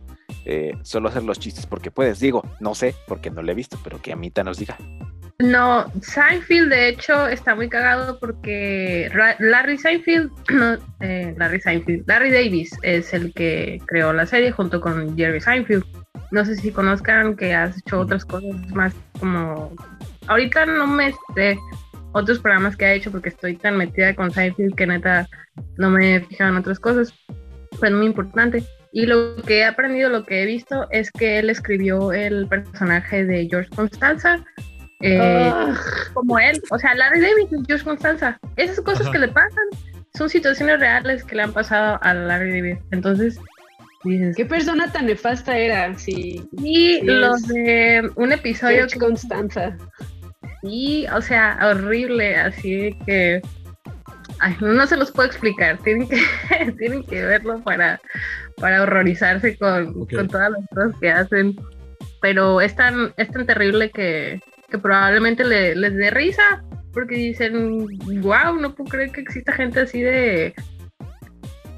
eh, 0.45 0.73
solo 0.81 1.09
hacer 1.09 1.23
los 1.23 1.39
chistes 1.39 1.65
porque 1.65 1.91
puedes. 1.91 2.19
Digo, 2.19 2.43
no 2.59 2.75
sé, 2.75 2.95
porque 3.07 3.31
no 3.31 3.41
lo 3.41 3.51
he 3.51 3.55
visto, 3.55 3.79
pero 3.83 4.01
que 4.01 4.11
a 4.11 4.15
mí 4.15 4.31
nos 4.43 4.57
diga. 4.57 4.77
No, 5.39 5.91
Seinfeld 6.01 6.69
de 6.69 6.87
hecho 6.87 7.27
está 7.27 7.55
muy 7.55 7.67
cagado 7.67 8.17
porque 8.19 9.11
Larry 9.39 9.77
Seinfeld, 9.77 10.31
eh, 11.01 11.35
Larry 11.37 11.59
Seinfeld, 11.59 12.07
Larry 12.07 12.31
Davis 12.31 12.71
es 12.83 13.13
el 13.13 13.33
que 13.33 13.81
creó 13.85 14.13
la 14.13 14.25
serie 14.25 14.51
junto 14.51 14.79
con 14.79 15.17
Jerry 15.17 15.41
Seinfeld. 15.41 15.83
No 16.31 16.45
sé 16.45 16.55
si 16.55 16.71
conozcan 16.71 17.35
que 17.35 17.53
has 17.53 17.77
hecho 17.77 17.99
otras 17.99 18.23
cosas 18.23 18.55
más 18.71 18.93
como... 19.19 19.73
Ahorita 20.27 20.65
no 20.65 20.87
me 20.87 21.13
sé 21.35 21.59
otros 22.15 22.39
programas 22.39 22.77
que 22.77 22.85
ha 22.85 22.93
hecho 22.93 23.11
porque 23.11 23.29
estoy 23.29 23.57
tan 23.57 23.75
metida 23.75 24.15
con 24.15 24.31
Seinfeld 24.31 24.73
que 24.75 24.87
neta 24.87 25.27
no 25.77 25.89
me 25.89 26.15
he 26.15 26.21
fijado 26.21 26.51
en 26.51 26.57
otras 26.57 26.79
cosas. 26.79 27.13
Fue 27.77 27.91
muy 27.91 28.05
importante. 28.05 28.63
Y 28.93 29.05
lo 29.05 29.35
que 29.35 29.59
he 29.59 29.65
aprendido, 29.65 30.09
lo 30.09 30.23
que 30.23 30.41
he 30.41 30.45
visto, 30.45 30.87
es 30.91 31.11
que 31.11 31.39
él 31.39 31.49
escribió 31.49 32.13
el 32.13 32.47
personaje 32.47 33.25
de 33.25 33.47
George 33.49 33.69
Constanza 33.75 34.41
eh, 35.01 35.51
como 36.13 36.39
él. 36.39 36.61
O 36.71 36.79
sea, 36.79 36.95
Larry 36.95 37.19
David 37.19 37.47
y 37.51 37.65
George 37.67 37.83
Constanza. 37.83 38.39
Esas 38.55 38.79
cosas 38.79 39.09
que 39.09 39.19
le 39.19 39.27
pasan 39.27 39.65
son 40.13 40.29
situaciones 40.29 40.79
reales 40.79 41.25
que 41.25 41.35
le 41.35 41.41
han 41.41 41.51
pasado 41.51 41.99
a 42.01 42.13
Larry 42.13 42.61
David. 42.61 42.77
Entonces, 42.91 43.37
dices, 44.05 44.37
¿qué 44.37 44.45
persona 44.45 44.89
tan 44.89 45.07
nefasta 45.07 45.57
era? 45.57 45.93
Sí. 45.97 46.47
Y 46.63 47.01
los 47.01 47.45
de 47.47 48.09
un 48.15 48.31
episodio 48.31 48.77
George 48.77 48.99
Constanza. 48.99 49.75
Sí, 50.65 51.05
o 51.13 51.21
sea, 51.21 51.59
horrible, 51.61 52.35
así 52.35 52.97
que 53.05 53.41
no 54.61 54.87
se 54.87 54.97
los 54.97 55.11
puedo 55.11 55.27
explicar, 55.27 55.77
tienen 55.83 56.07
que, 56.07 56.21
tienen 56.77 57.03
que 57.03 57.23
verlo 57.23 57.59
para, 57.61 57.99
para 58.57 58.83
horrorizarse 58.83 59.57
con, 59.57 60.05
con 60.05 60.27
todas 60.27 60.51
las 60.51 60.67
cosas 60.69 60.99
que 60.99 61.09
hacen. 61.11 61.55
Pero 62.21 62.61
es 62.61 62.75
tan, 62.75 63.13
es 63.17 63.29
tan 63.29 63.45
terrible 63.45 63.91
que, 63.91 64.41
que 64.69 64.77
probablemente 64.79 65.43
les 65.43 65.95
dé 65.95 66.09
risa, 66.09 66.63
porque 66.93 67.15
dicen, 67.15 67.87
wow, 68.21 68.55
no 68.59 68.73
puedo 68.73 68.89
creer 68.89 69.11
que 69.11 69.21
exista 69.21 69.51
gente 69.51 69.81
así 69.81 70.01
de... 70.01 70.55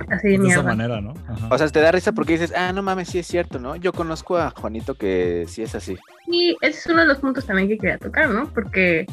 Así 0.09 0.29
de, 0.29 0.39
de 0.39 0.47
esa 0.47 0.63
manera, 0.63 1.01
¿no? 1.01 1.13
O 1.49 1.57
sea, 1.57 1.67
te 1.67 1.81
da 1.81 1.91
risa 1.91 2.11
porque 2.11 2.33
dices, 2.33 2.53
ah, 2.55 2.71
no 2.73 2.83
mames, 2.83 3.09
sí 3.09 3.19
es 3.19 3.27
cierto, 3.27 3.59
¿no? 3.59 3.75
Yo 3.75 3.91
conozco 3.91 4.37
a 4.37 4.51
Juanito 4.51 4.95
que 4.95 5.45
sí 5.47 5.63
es 5.63 5.75
así. 5.75 5.97
Y 6.27 6.55
ese 6.61 6.79
es 6.79 6.85
uno 6.87 7.01
de 7.01 7.07
los 7.07 7.19
puntos 7.19 7.45
también 7.45 7.67
que 7.67 7.77
quería 7.77 7.97
tocar, 7.97 8.29
¿no? 8.29 8.51
Porque 8.53 9.05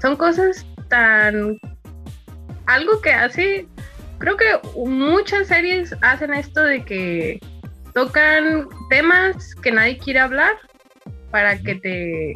son 0.00 0.16
cosas 0.16 0.66
tan... 0.88 1.58
Algo 2.66 3.00
que 3.00 3.12
hace... 3.12 3.66
Creo 4.18 4.36
que 4.36 4.46
muchas 4.76 5.48
series 5.48 5.94
hacen 6.02 6.34
esto 6.34 6.62
de 6.62 6.84
que 6.84 7.40
tocan 7.94 8.68
temas 8.90 9.54
que 9.56 9.70
nadie 9.70 9.98
quiere 9.98 10.18
hablar 10.18 10.52
para 11.30 11.58
que 11.58 11.76
te 11.76 12.32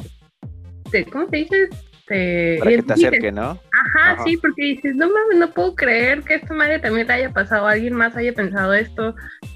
¿cómo 1.11 1.27
te 1.27 1.37
dices? 1.37 1.69
Te 2.07 2.57
Para 2.59 2.71
que 2.71 2.83
te 2.83 2.93
acerque, 2.93 3.31
¿no? 3.31 3.59
Ajá, 3.85 4.23
sí, 4.23 4.37
porque 4.37 4.63
dices, 4.63 4.95
no 4.95 5.07
mames, 5.07 5.37
no 5.37 5.51
puedo 5.51 5.75
creer 5.75 6.21
que 6.23 6.35
esta 6.35 6.53
madre 6.53 6.79
también 6.79 7.07
te 7.07 7.13
haya 7.13 7.31
pasado, 7.31 7.67
alguien 7.67 7.93
más 7.93 8.15
haya 8.15 8.33
pensado 8.33 8.73
esto 8.73 9.15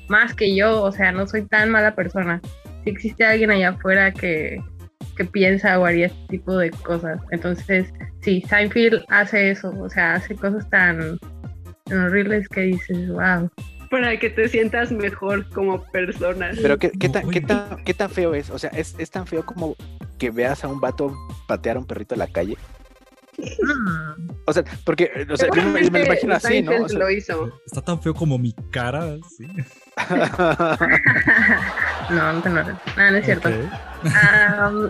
más 0.10 0.34
que 0.34 0.56
yo, 0.56 0.84
o 0.84 0.92
sea, 0.92 1.12
no 1.12 1.28
soy 1.28 1.46
tan 1.46 1.70
mala 1.70 1.96
persona. 1.96 2.42
Si 2.84 2.90
existe 2.90 3.26
alguien 3.26 3.52
allá 3.52 3.70
afuera 3.70 4.12
que, 4.12 4.62
que 5.16 5.26
piensa 5.26 5.80
o 5.80 5.86
haría 5.86 6.08
este 6.08 6.28
tipo 6.30 6.58
de 6.58 6.72
cosas. 6.72 7.20
Entonces, 7.32 7.94
sí, 8.22 8.44
Seinfeld 8.48 9.04
hace 9.10 9.52
eso, 9.52 9.74
o 9.80 9.90
sea, 9.90 10.16
hace 10.16 10.36
cosas 10.36 10.70
tan, 10.70 11.20
tan 11.86 12.00
horribles 12.00 12.48
que 12.50 12.62
dices, 12.62 13.10
wow 13.10 13.50
para 13.90 14.18
que 14.20 14.30
te 14.30 14.48
sientas 14.50 14.92
mejor 14.92 15.48
como 15.50 15.82
persona. 15.92 16.52
Pero 16.62 16.78
¿qué, 16.78 16.92
qué, 16.92 17.10
tan, 17.10 17.30
qué, 17.30 17.42
tan, 17.42 17.84
qué 17.84 17.94
tan 17.94 18.10
feo 18.10 18.34
es? 18.34 18.50
O 18.50 18.60
sea, 18.60 18.70
¿es, 18.72 18.96
¿es, 18.98 19.10
tan 19.12 19.28
feo 19.28 19.46
como 19.46 19.76
que 20.18 20.30
veas 20.30 20.64
a 20.64 20.68
un 20.68 20.80
vato 20.80 21.16
patear 21.48 21.78
a 21.78 21.80
un 21.80 21.86
perrito 21.86 22.16
en 22.16 22.20
la 22.20 22.28
calle? 22.28 22.58
O 24.46 24.54
sea, 24.54 24.64
porque 24.84 25.28
o 25.30 25.38
sea, 25.38 25.50
yo 25.54 25.62
me, 25.64 25.90
me, 25.90 26.00
lo 26.00 26.06
imagino 26.06 26.36
así, 26.36 26.62
¿no? 26.62 26.84
O 26.84 26.90
sea, 26.90 27.00
lo 27.00 27.10
hizo. 27.12 27.52
Está 27.66 27.82
tan 27.82 28.02
feo 28.02 28.14
como 28.14 28.38
mi 28.38 28.54
cara, 28.72 29.18
¿sí? 29.38 29.46
no, 32.10 32.34
no 32.34 32.42
te 32.42 32.50
no, 32.50 32.64
no, 32.64 33.12
no 33.12 33.18
es 33.18 33.26
cierto. 33.26 33.50
Okay. 33.50 33.70
Um, 34.66 34.90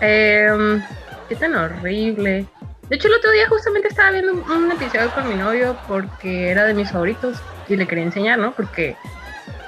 eh, 0.00 0.80
qué 1.28 1.36
tan 1.36 1.54
horrible. 1.54 2.46
De 2.88 2.96
hecho, 2.96 3.08
el 3.08 3.14
otro 3.14 3.30
día 3.32 3.48
justamente 3.48 3.88
estaba 3.88 4.12
viendo 4.12 4.32
un, 4.32 4.50
un, 4.50 4.72
episodio 4.72 5.10
con 5.10 5.28
mi 5.28 5.34
novio 5.34 5.76
porque 5.88 6.50
era 6.50 6.64
de 6.64 6.74
mis 6.74 6.90
favoritos 6.90 7.38
y 7.68 7.76
le 7.76 7.86
quería 7.86 8.04
enseñar, 8.04 8.38
¿no? 8.38 8.52
Porque 8.52 8.96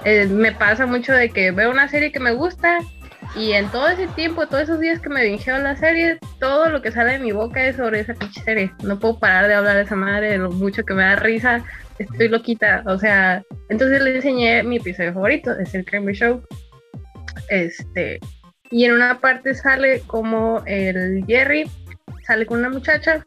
eh, 0.05 0.27
me 0.27 0.53
pasa 0.53 0.87
mucho 0.87 1.13
de 1.13 1.31
que 1.31 1.51
veo 1.51 1.71
una 1.71 1.89
serie 1.89 2.13
que 2.13 2.21
me 2.21 2.33
gusta 2.33 2.79
y 3.37 3.53
en 3.53 3.69
todo 3.71 3.89
ese 3.89 4.07
tiempo, 4.09 4.47
todos 4.47 4.65
esos 4.65 4.81
días 4.81 5.01
que 5.01 5.09
me 5.09 5.25
vingeo 5.25 5.59
la 5.59 5.77
serie, 5.77 6.19
todo 6.39 6.69
lo 6.69 6.83
que 6.83 6.91
sale 6.91 7.13
de 7.13 7.19
mi 7.21 7.33
boca 7.33 7.65
es 7.65 7.77
sobre 7.77 8.01
esa 8.01 8.15
pinche 8.15 8.43
serie. 8.43 8.73
No 8.83 8.99
puedo 8.99 9.19
parar 9.19 9.47
de 9.47 9.55
hablar 9.55 9.77
de 9.77 9.83
esa 9.83 9.97
madre, 9.97 10.31
de 10.31 10.39
lo 10.39 10.51
mucho 10.51 10.85
que 10.85 10.95
me 10.95 11.05
da 11.05 11.17
risa. 11.17 11.65
Estoy 11.99 12.29
loquita. 12.29 12.83
O 12.87 12.99
sea, 12.99 13.43
entonces 13.69 14.03
le 14.03 14.17
enseñé 14.17 14.63
mi 14.63 14.77
episodio 14.79 15.13
favorito, 15.13 15.53
es 15.59 15.75
el 15.75 15.85
Cranberry 15.85 16.17
Show. 16.17 16.43
Este, 17.49 18.19
y 18.71 18.85
en 18.85 18.93
una 18.93 19.21
parte 19.21 19.55
sale 19.55 20.01
como 20.07 20.63
el 20.67 21.25
Jerry 21.27 21.71
sale 22.27 22.47
con 22.47 22.61
una 22.61 22.71
muchacha 22.71 23.25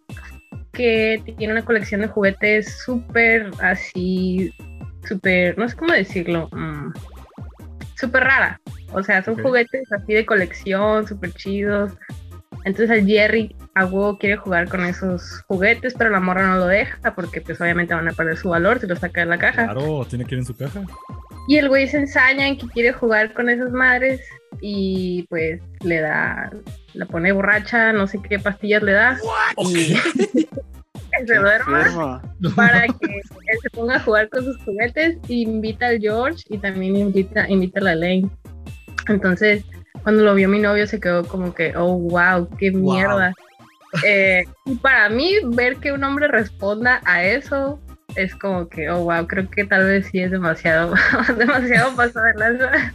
que 0.72 1.22
tiene 1.38 1.54
una 1.54 1.66
colección 1.66 2.02
de 2.02 2.08
juguetes 2.08 2.80
súper 2.84 3.52
así, 3.62 4.54
súper, 5.08 5.58
no 5.58 5.68
sé 5.70 5.76
cómo 5.76 5.94
decirlo, 5.94 6.50
um, 6.52 6.92
súper 7.96 8.24
rara. 8.24 8.60
O 8.94 9.04
sea, 9.04 9.24
son 9.24 9.42
juguetes 9.42 9.92
así 9.92 10.14
de 10.14 10.26
colección, 10.26 11.08
súper 11.08 11.34
chidos. 11.34 11.92
Entonces 12.66 12.98
el 12.98 13.06
Jerry 13.06 13.56
a 13.76 13.90
quiere 14.20 14.38
jugar 14.38 14.70
con 14.70 14.86
esos 14.86 15.42
juguetes, 15.48 15.96
pero 15.98 16.10
la 16.10 16.20
morra 16.20 16.48
no 16.48 16.60
lo 16.60 16.68
deja 16.68 17.14
porque 17.16 17.42
pues 17.42 17.60
obviamente 17.60 17.94
van 17.94 18.08
a 18.08 18.14
perder 18.14 18.38
su 18.38 18.50
valor 18.50 18.80
si 18.80 18.88
lo 18.88 18.96
saca 18.96 19.22
de 19.22 19.28
la 19.28 19.38
caja. 19.38 19.66
Claro, 19.66 20.06
tiene 20.06 20.26
que 20.26 20.36
ir 20.36 20.40
en 20.40 20.46
su 20.46 20.56
caja. 20.56 20.82
Y 21.48 21.58
el 21.58 21.68
güey 21.68 21.88
se 21.88 21.98
ensaña 21.98 22.48
en 22.48 22.58
que 22.58 22.68
quiere 22.68 22.94
jugar 22.94 23.34
con 23.34 23.50
esas 23.50 23.72
madres 23.72 24.22
y 24.62 25.26
pues 25.30 25.62
le 25.82 26.00
da, 26.00 26.52
la 26.94 27.06
pone 27.06 27.32
borracha, 27.32 27.92
no 27.92 28.08
sé 28.08 28.22
qué 28.22 28.40
pastillas 28.40 28.84
le 28.84 28.94
da. 28.94 29.18
Y 29.58 29.96
se 31.28 31.36
duerma 31.36 32.22
para 32.56 32.88
que 32.88 33.06
él 33.06 33.60
se 33.62 33.70
ponga 33.72 33.96
a 33.96 34.00
jugar 34.00 34.30
con 34.30 34.44
sus 34.46 34.58
juguetes 34.64 35.18
y 35.28 35.44
invita 35.44 35.88
al 35.88 36.00
George 36.00 36.44
y 36.50 36.58
también 36.58 36.96
invita, 36.96 37.50
invita 37.50 37.80
a 37.80 37.84
la 37.84 37.96
Lane. 37.96 38.30
Entonces, 39.08 39.63
cuando 40.04 40.24
lo 40.24 40.36
vio 40.36 40.50
mi 40.50 40.60
novio 40.60 40.88
se 40.88 41.00
quedó 41.00 41.24
como 41.26 41.54
que, 41.54 41.76
oh, 41.76 41.98
wow, 41.98 42.50
qué 42.58 42.72
mierda. 42.72 43.34
Eh, 44.04 44.46
y 44.66 44.76
para 44.76 45.10
mí, 45.10 45.36
ver 45.46 45.78
que 45.78 45.92
un 45.92 46.04
hombre 46.04 46.28
responda 46.28 47.02
a 47.06 47.24
eso 47.24 47.80
es 48.16 48.36
como 48.36 48.68
que, 48.70 48.89
oh, 48.89 49.04
wow, 49.04 49.28
creo 49.28 49.50
que 49.50 49.66
tal 49.66 49.86
vez 49.86 50.08
sí 50.08 50.20
es 50.20 50.32
demasiado, 50.32 50.94
demasiado 51.38 51.96
pasado 51.96 52.26
de 52.26 52.34
lanza. 52.34 52.94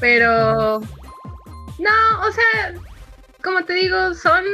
Pero, 0.00 0.80
no, 1.78 2.26
o 2.26 2.32
sea, 2.32 2.74
como 3.42 3.64
te 3.64 3.74
digo, 3.74 4.14
son, 4.14 4.44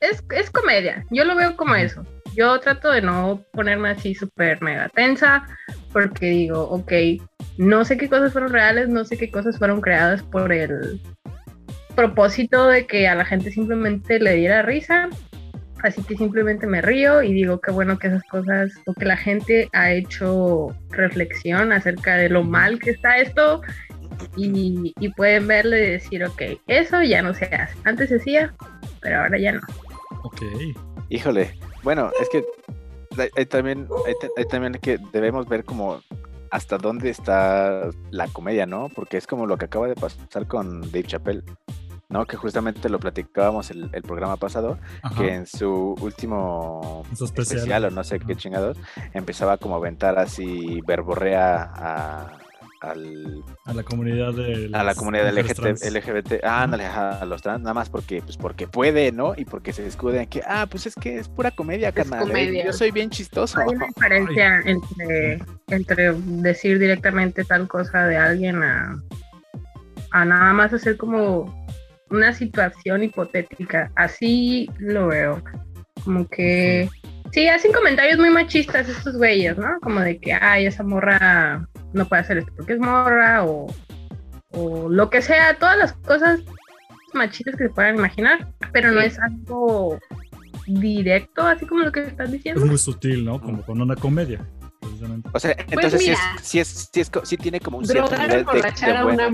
es, 0.00 0.22
es 0.30 0.50
comedia. 0.50 1.04
Yo 1.10 1.24
lo 1.24 1.36
veo 1.36 1.56
como 1.56 1.74
eso. 1.74 2.04
Yo 2.34 2.58
trato 2.60 2.90
de 2.90 3.02
no 3.02 3.42
ponerme 3.52 3.90
así 3.90 4.14
súper 4.14 4.62
mega 4.62 4.88
tensa 4.90 5.46
porque 5.92 6.26
digo, 6.26 6.62
ok, 6.62 6.92
no 7.58 7.84
sé 7.84 7.98
qué 7.98 8.08
cosas 8.08 8.32
fueron 8.32 8.52
reales, 8.52 8.88
no 8.88 9.04
sé 9.04 9.18
qué 9.18 9.30
cosas 9.30 9.58
fueron 9.58 9.80
creadas 9.80 10.22
por 10.22 10.52
el 10.52 11.00
propósito 11.94 12.68
de 12.68 12.86
que 12.86 13.08
a 13.08 13.16
la 13.16 13.24
gente 13.24 13.50
simplemente 13.50 14.18
le 14.20 14.36
diera 14.36 14.62
risa. 14.62 15.08
Así 15.82 16.02
que 16.02 16.16
simplemente 16.16 16.66
me 16.66 16.82
río 16.82 17.22
y 17.22 17.32
digo 17.32 17.60
qué 17.60 17.70
bueno 17.70 17.98
que 17.98 18.08
esas 18.08 18.22
cosas 18.24 18.72
o 18.86 18.94
que 18.94 19.04
la 19.04 19.16
gente 19.16 19.68
ha 19.72 19.92
hecho 19.92 20.74
reflexión 20.90 21.72
acerca 21.72 22.16
de 22.16 22.28
lo 22.28 22.42
mal 22.42 22.80
que 22.80 22.90
está 22.90 23.18
esto 23.18 23.62
y, 24.36 24.92
y 24.98 25.08
pueden 25.10 25.46
verle 25.46 25.86
y 25.86 25.90
decir, 25.90 26.24
ok, 26.24 26.42
eso 26.66 27.02
ya 27.02 27.22
no 27.22 27.34
se 27.34 27.44
hace. 27.44 27.76
Antes 27.84 28.08
se 28.08 28.16
hacía, 28.16 28.54
pero 29.00 29.20
ahora 29.20 29.38
ya 29.38 29.52
no. 29.52 29.60
Ok. 30.24 30.42
Híjole, 31.10 31.56
bueno, 31.82 32.10
es 32.20 32.28
que 32.28 32.44
hay, 33.36 33.46
también, 33.46 33.88
hay, 34.36 34.44
también 34.46 34.74
que 34.74 34.98
debemos 35.12 35.48
ver 35.48 35.64
como 35.64 36.00
hasta 36.50 36.78
dónde 36.78 37.10
está 37.10 37.90
la 38.10 38.28
comedia, 38.28 38.66
¿no? 38.66 38.88
Porque 38.88 39.16
es 39.16 39.26
como 39.26 39.46
lo 39.46 39.56
que 39.56 39.66
acaba 39.66 39.88
de 39.88 39.94
pasar 39.94 40.46
con 40.46 40.80
Dave 40.80 41.04
Chappelle, 41.04 41.42
¿no? 42.08 42.26
Que 42.26 42.36
justamente 42.36 42.88
lo 42.88 42.98
platicábamos 42.98 43.70
el, 43.70 43.90
el 43.92 44.02
programa 44.02 44.36
pasado, 44.36 44.78
que 45.16 45.34
en 45.34 45.46
su 45.46 45.94
último 46.00 47.02
especial. 47.12 47.58
especial. 47.58 47.84
o 47.84 47.90
no 47.90 48.04
sé 48.04 48.18
qué 48.20 48.34
chingados, 48.34 48.78
empezaba 49.12 49.58
como 49.58 49.74
a 49.74 49.78
aventar 49.78 50.18
así 50.18 50.80
verborrea 50.86 51.70
a 51.74 52.38
al, 52.80 53.44
a 53.64 53.74
la 53.74 53.82
comunidad 53.82 54.32
de 54.34 54.70
a 54.72 54.84
la 54.84 54.94
comunidad 54.94 55.32
LGBT, 55.32 55.84
LGBT 55.84 56.44
ah, 56.44 56.62
ándale, 56.62 56.86
a 56.86 57.24
los 57.24 57.42
trans, 57.42 57.60
nada 57.60 57.74
más 57.74 57.90
porque 57.90 58.22
pues 58.22 58.36
porque 58.36 58.66
puede, 58.66 59.12
¿no? 59.12 59.34
Y 59.36 59.44
porque 59.44 59.72
se 59.72 59.82
descubre 59.82 60.26
que 60.26 60.42
ah, 60.46 60.66
pues 60.70 60.86
es 60.86 60.94
que 60.94 61.18
es 61.18 61.28
pura 61.28 61.50
comedia, 61.50 61.92
carnal. 61.92 62.30
¿eh? 62.36 62.62
Yo 62.64 62.72
soy 62.72 62.90
bien 62.90 63.10
chistoso. 63.10 63.58
Hay 63.60 63.74
una 63.74 63.86
diferencia 63.86 64.60
entre, 64.64 65.42
entre 65.68 66.12
decir 66.12 66.78
directamente 66.78 67.44
tal 67.44 67.68
cosa 67.68 68.06
de 68.06 68.16
alguien 68.16 68.62
a, 68.62 69.02
a 70.12 70.24
nada 70.24 70.52
más 70.52 70.72
hacer 70.72 70.96
como 70.96 71.66
una 72.10 72.32
situación 72.32 73.02
hipotética. 73.02 73.90
Así 73.96 74.70
lo 74.78 75.08
veo. 75.08 75.42
Como 76.04 76.28
que 76.28 76.88
sí, 77.32 77.48
hacen 77.48 77.72
comentarios 77.72 78.18
muy 78.18 78.30
machistas 78.30 78.88
estos 78.88 79.16
güeyes, 79.16 79.56
¿no? 79.58 79.78
Como 79.80 80.00
de 80.00 80.18
que, 80.18 80.32
ay, 80.32 80.66
esa 80.66 80.82
morra 80.82 81.68
no 81.92 82.06
puede 82.06 82.22
hacer 82.22 82.38
esto 82.38 82.52
porque 82.56 82.74
es 82.74 82.80
morra 82.80 83.44
o, 83.44 83.66
o 84.52 84.88
lo 84.88 85.10
que 85.10 85.22
sea, 85.22 85.58
todas 85.58 85.78
las 85.78 85.92
cosas 85.92 86.40
machistas 87.14 87.56
que 87.56 87.64
se 87.64 87.70
puedan 87.70 87.96
imaginar, 87.96 88.46
pero 88.72 88.92
no 88.92 89.00
es 89.00 89.18
algo 89.18 89.98
directo, 90.66 91.42
así 91.42 91.66
como 91.66 91.82
lo 91.82 91.92
que 91.92 92.02
estás 92.02 92.30
diciendo. 92.30 92.60
Es 92.60 92.66
muy 92.66 92.78
sutil, 92.78 93.24
¿no? 93.24 93.40
Como 93.40 93.62
con 93.62 93.80
una 93.80 93.96
comedia. 93.96 94.40
Precisamente. 94.88 95.30
O 95.32 95.38
sea, 95.38 95.56
entonces 95.68 96.00
sí, 96.02 96.10
es, 96.10 96.18
mira. 96.18 96.36
sí, 96.42 96.58
es, 96.60 96.90
sí, 96.92 97.00
es 97.00 97.10
sí 97.24 97.36
tiene 97.36 97.60
como 97.60 97.78
un 97.78 97.86
cierto 97.86 98.16
nivel 98.16 98.44
de, 98.44 98.62
de 98.86 98.92
a 98.92 99.06
una 99.06 99.30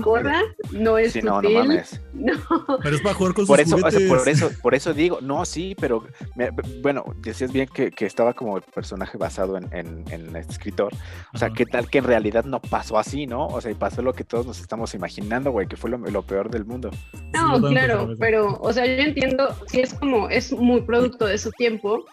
no 0.71 0.97
es 0.97 1.23
no, 1.23 1.41
no 1.41 1.49
mames. 1.49 2.01
No. 2.13 2.33
Pero 2.81 2.95
es 2.95 3.01
para 3.01 3.13
jugar 3.13 3.33
con 3.33 3.45
Por 3.45 3.59
sus 3.59 3.67
eso, 3.67 3.75
o 3.85 3.91
sea, 3.91 4.07
por 4.07 4.29
eso, 4.29 4.49
por 4.61 4.73
eso 4.73 4.93
digo, 4.93 5.19
no, 5.21 5.45
sí, 5.45 5.75
pero 5.79 6.03
me- 6.35 6.49
bueno, 6.81 7.03
decías 7.17 7.51
bien 7.51 7.67
que, 7.67 7.91
que 7.91 8.05
estaba 8.05 8.33
como 8.33 8.57
el 8.57 8.63
personaje 8.63 9.17
basado 9.17 9.57
en, 9.57 9.67
en, 9.73 10.03
en 10.09 10.35
este 10.35 10.53
escritor. 10.53 10.93
O 11.33 11.37
sea, 11.37 11.47
Ajá. 11.49 11.55
¿qué 11.55 11.65
tal 11.65 11.89
que 11.89 11.99
en 11.99 12.05
realidad 12.05 12.45
no 12.45 12.61
pasó 12.61 12.97
así, 12.97 13.27
no? 13.27 13.45
O 13.47 13.61
sea, 13.61 13.69
y 13.69 13.75
pasó 13.75 14.01
lo 14.01 14.13
que 14.13 14.23
todos 14.23 14.45
nos 14.45 14.59
estamos 14.59 14.93
imaginando, 14.95 15.51
güey, 15.51 15.67
que 15.67 15.75
fue 15.77 15.89
lo, 15.89 15.97
lo 15.97 16.21
peor 16.23 16.49
del 16.49 16.65
mundo. 16.65 16.89
No, 17.35 17.61
claro, 17.69 18.13
pero, 18.19 18.57
o 18.61 18.73
sea, 18.73 18.85
yo 18.85 19.01
entiendo, 19.03 19.55
si 19.67 19.81
es 19.81 19.93
como, 19.93 20.29
es 20.29 20.51
muy 20.51 20.81
producto 20.81 21.25
de 21.25 21.37
su 21.37 21.51
tiempo, 21.51 22.05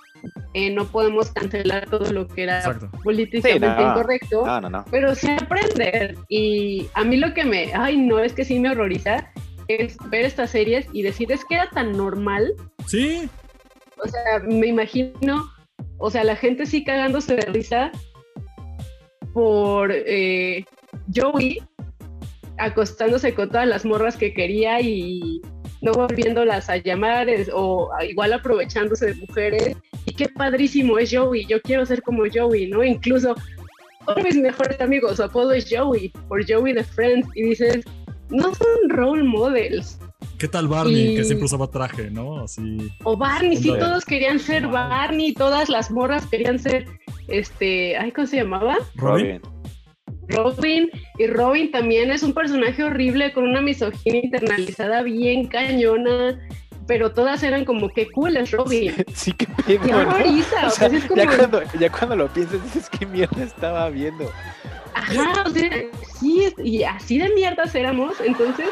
eh, 0.54 0.70
no 0.70 0.84
podemos 0.86 1.30
cancelar 1.32 1.88
todo 1.90 2.10
lo 2.12 2.28
que 2.28 2.44
era 2.44 2.58
Exacto. 2.58 2.90
políticamente 3.02 3.66
Sí, 3.66 3.74
no. 3.82 3.90
incorrecto, 3.90 4.46
No, 4.46 4.60
no, 4.60 4.70
no. 4.70 4.84
pero 4.90 5.14
sí 5.14 5.28
aprender. 5.30 6.16
Y 6.28 6.88
a 6.94 7.02
mí 7.04 7.16
lo 7.16 7.34
que 7.34 7.44
me, 7.44 7.72
ay, 7.74 7.96
no, 7.96 8.18
es 8.20 8.32
que 8.32 8.44
sí 8.44 8.60
me 8.60 8.70
horroriza, 8.70 9.30
es 9.68 9.96
ver 10.10 10.24
estas 10.24 10.50
series 10.50 10.86
y 10.92 11.02
decir, 11.02 11.30
es 11.32 11.44
que 11.44 11.54
era 11.54 11.68
tan 11.70 11.92
normal, 11.92 12.54
Sí, 12.86 13.28
o 14.04 14.08
sea, 14.08 14.40
me 14.46 14.66
imagino, 14.66 15.50
o 15.98 16.10
sea, 16.10 16.24
la 16.24 16.36
gente 16.36 16.66
sí 16.66 16.84
cagándose 16.84 17.36
de 17.36 17.46
risa 17.46 17.90
por 19.32 19.90
eh, 19.92 20.64
Joey 21.14 21.62
acostándose 22.58 23.34
con 23.34 23.48
todas 23.48 23.66
las 23.66 23.84
morras 23.84 24.16
que 24.16 24.32
quería 24.34 24.80
y 24.80 25.40
no 25.80 25.92
volviéndolas 25.92 26.68
a 26.70 26.76
llamar 26.76 27.28
es- 27.28 27.50
o 27.52 27.90
igual 28.08 28.32
aprovechándose 28.32 29.06
de 29.06 29.14
mujeres. 29.16 29.76
Y 30.06 30.12
qué 30.14 30.28
padrísimo 30.28 30.98
es 30.98 31.10
Joey, 31.14 31.46
yo 31.46 31.60
quiero 31.62 31.84
ser 31.86 32.02
como 32.02 32.22
Joey, 32.32 32.68
¿no? 32.68 32.82
Incluso 32.84 33.34
uno 34.06 34.14
de 34.16 34.22
mis 34.22 34.36
mejores 34.36 34.80
amigos, 34.80 35.16
su 35.16 35.22
apodo 35.24 35.52
es 35.52 35.66
Joey, 35.70 36.10
por 36.28 36.44
Joey 36.48 36.72
de 36.72 36.84
Friends, 36.84 37.28
y 37.34 37.42
dices, 37.50 37.84
no 38.30 38.54
son 38.54 38.88
role 38.88 39.22
models. 39.24 39.98
¿qué 40.38 40.48
tal 40.48 40.66
Barney? 40.66 41.12
Y- 41.12 41.16
Que 41.16 41.24
siempre 41.24 41.44
usaba 41.46 41.68
traje, 41.70 42.10
¿no? 42.10 42.40
Así. 42.44 42.76
O 43.04 43.16
Barney, 43.16 43.56
sí, 43.56 43.68
todos 43.78 44.04
querían 44.04 44.38
ser 44.40 44.62
Wow. 44.64 44.72
Barney, 44.72 45.32
todas 45.34 45.68
las 45.68 45.90
morras 45.90 46.26
querían 46.26 46.58
ser, 46.58 46.86
este, 47.28 47.96
ay, 47.96 48.10
¿cómo 48.10 48.26
se 48.26 48.36
llamaba? 48.38 48.76
Robin. 48.96 49.40
Robin. 50.32 50.90
Y 51.18 51.26
Robin 51.26 51.70
también 51.70 52.10
es 52.10 52.22
un 52.22 52.32
personaje 52.34 52.82
horrible 52.82 53.32
con 53.32 53.44
una 53.44 53.60
misoginia 53.60 54.20
internalizada 54.24 55.02
bien 55.02 55.46
cañona, 55.46 56.38
pero 56.86 57.12
todas 57.12 57.42
eran 57.42 57.64
como, 57.64 57.88
qué 57.90 58.08
cool 58.10 58.36
es 58.36 58.50
Robin. 58.50 58.92
Sí, 59.14 59.32
qué 59.32 59.46
pedo, 59.66 59.86
¿no? 59.86 59.98
horroriza, 60.10 60.64
O 60.64 60.66
o 60.66 60.70
sea, 60.70 60.88
sea, 60.88 60.90
sí 60.90 60.96
es 60.96 61.04
como, 61.04 61.22
ya, 61.22 61.36
cuando, 61.36 61.62
ya 61.78 61.90
cuando 61.90 62.16
lo 62.16 62.28
piensas, 62.28 62.62
dices, 62.64 62.88
¿qué 62.90 63.06
mierda 63.06 63.44
estaba 63.44 63.88
viendo? 63.90 64.30
ajá, 64.94 65.44
o 65.46 65.50
sea, 65.50 65.70
sí, 66.20 66.52
y 66.62 66.82
así 66.82 67.18
de 67.18 67.30
mierdas 67.30 67.74
éramos, 67.74 68.20
entonces 68.20 68.68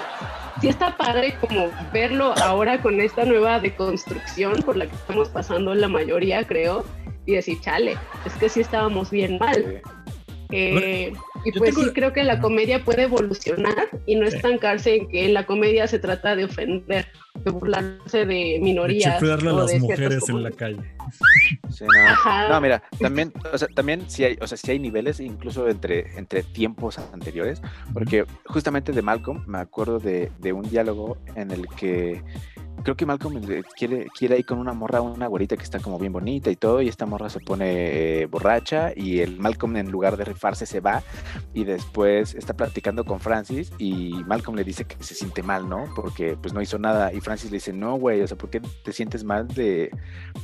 sí 0.60 0.68
está 0.68 0.96
padre 0.96 1.34
como 1.40 1.70
verlo 1.92 2.34
ahora 2.42 2.80
con 2.82 3.00
esta 3.00 3.24
nueva 3.24 3.58
deconstrucción 3.60 4.62
por 4.62 4.76
la 4.76 4.86
que 4.86 4.94
estamos 4.94 5.30
pasando 5.30 5.74
la 5.74 5.88
mayoría, 5.88 6.44
creo, 6.46 6.84
y 7.26 7.34
decir, 7.34 7.60
chale, 7.60 7.96
es 8.24 8.34
que 8.34 8.48
sí 8.48 8.60
estábamos 8.60 9.10
bien 9.10 9.38
mal. 9.38 9.82
Eh, 10.50 11.12
y 11.44 11.52
pues 11.52 11.74
tengo- 11.74 11.86
sí 11.88 11.92
creo 11.94 12.12
que 12.12 12.22
la 12.24 12.40
comedia 12.40 12.84
puede 12.84 13.02
evolucionar 13.02 13.88
y 14.06 14.16
no 14.16 14.26
estancarse 14.26 14.96
en 14.96 15.08
que 15.08 15.26
en 15.26 15.34
la 15.34 15.46
comedia 15.46 15.86
se 15.86 15.98
trata 15.98 16.36
de 16.36 16.44
ofender, 16.44 17.06
de 17.44 17.50
burlarse 17.50 18.18
de 18.18 18.24
De 18.26 18.58
minorías. 18.60 19.14
chiflarle 19.14 19.50
a 19.50 19.52
las 19.54 19.72
de 19.72 19.80
mujeres 19.80 20.28
en 20.28 20.42
la 20.42 20.50
calle. 20.50 20.78
sí, 21.70 21.84
no. 21.84 22.08
Ajá. 22.08 22.48
No, 22.48 22.60
mira, 22.60 22.82
también, 23.00 23.32
o 23.52 23.56
sea, 23.58 23.68
también 23.74 24.08
sí 24.08 24.24
hay, 24.24 24.38
o 24.40 24.46
sea, 24.46 24.58
sí 24.58 24.70
hay 24.70 24.78
niveles, 24.78 25.20
incluso 25.20 25.68
entre, 25.68 26.16
entre 26.18 26.42
tiempos 26.42 26.98
anteriores, 27.12 27.62
porque 27.92 28.24
justamente 28.46 28.92
de 28.92 29.02
Malcolm 29.02 29.42
me 29.46 29.58
acuerdo 29.58 29.98
de, 29.98 30.30
de 30.38 30.52
un 30.52 30.68
diálogo 30.68 31.16
en 31.36 31.50
el 31.50 31.66
que 31.68 32.22
creo 32.82 32.96
que 32.96 33.06
Malcolm 33.06 33.40
le 33.44 33.62
quiere, 33.76 34.06
quiere 34.16 34.38
ir 34.38 34.46
con 34.46 34.58
una 34.58 34.72
morra, 34.72 35.00
una 35.00 35.26
güerita 35.26 35.56
que 35.56 35.62
está 35.62 35.80
como 35.80 35.98
bien 35.98 36.12
bonita 36.12 36.50
y 36.50 36.56
todo, 36.56 36.82
y 36.82 36.88
esta 36.88 37.06
morra 37.06 37.30
se 37.30 37.40
pone 37.40 38.22
eh, 38.22 38.26
borracha 38.26 38.92
y 38.94 39.20
el 39.20 39.38
Malcolm 39.38 39.76
en 39.76 39.90
lugar 39.90 40.16
de 40.16 40.24
rifarse 40.24 40.66
se 40.66 40.80
va 40.80 41.02
y 41.54 41.64
después 41.64 42.34
está 42.34 42.54
platicando 42.54 43.04
con 43.04 43.20
Francis 43.20 43.72
y 43.78 44.12
Malcolm 44.26 44.56
le 44.56 44.64
dice 44.64 44.84
que 44.84 45.02
se 45.02 45.14
siente 45.14 45.42
mal, 45.42 45.68
¿no? 45.68 45.84
Porque 45.94 46.36
pues 46.40 46.52
no 46.52 46.62
hizo 46.62 46.78
nada 46.78 47.12
y 47.12 47.20
Francis 47.20 47.50
le 47.50 47.56
dice, 47.56 47.72
no, 47.72 47.96
güey, 47.96 48.20
o 48.20 48.26
sea, 48.26 48.36
¿por 48.36 48.50
qué 48.50 48.60
te 48.60 48.92
sientes 48.92 49.24
mal 49.24 49.48
de, 49.48 49.90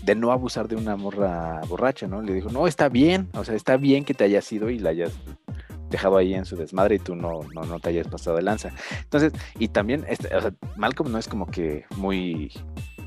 de 0.04 0.14
no 0.14 0.32
abusar 0.32 0.68
de 0.68 0.76
una 0.76 0.96
morra 0.96 1.60
borracha, 1.68 2.06
¿no? 2.06 2.22
Le 2.22 2.34
dijo, 2.34 2.50
no, 2.50 2.66
está 2.66 2.88
bien, 2.88 3.28
o 3.34 3.44
sea, 3.44 3.54
está 3.54 3.76
bien 3.76 4.04
que 4.04 4.14
te 4.14 4.24
hayas 4.24 4.50
ido 4.52 4.70
y 4.70 4.78
la 4.78 4.90
hayas 4.90 5.12
dejado 5.90 6.16
ahí 6.16 6.34
en 6.34 6.44
su 6.44 6.56
desmadre 6.56 6.96
y 6.96 6.98
tú 6.98 7.14
no, 7.14 7.40
no, 7.54 7.62
no 7.62 7.80
te 7.80 7.90
hayas 7.90 8.08
pasado 8.08 8.36
de 8.36 8.42
lanza. 8.42 8.72
Entonces, 9.02 9.32
y 9.58 9.68
también, 9.68 10.04
este, 10.08 10.34
o 10.34 10.40
sea, 10.40 10.52
Malcolm 10.76 11.12
no 11.12 11.18
es 11.18 11.28
como 11.28 11.46
que 11.46 11.84
muy, 11.96 12.52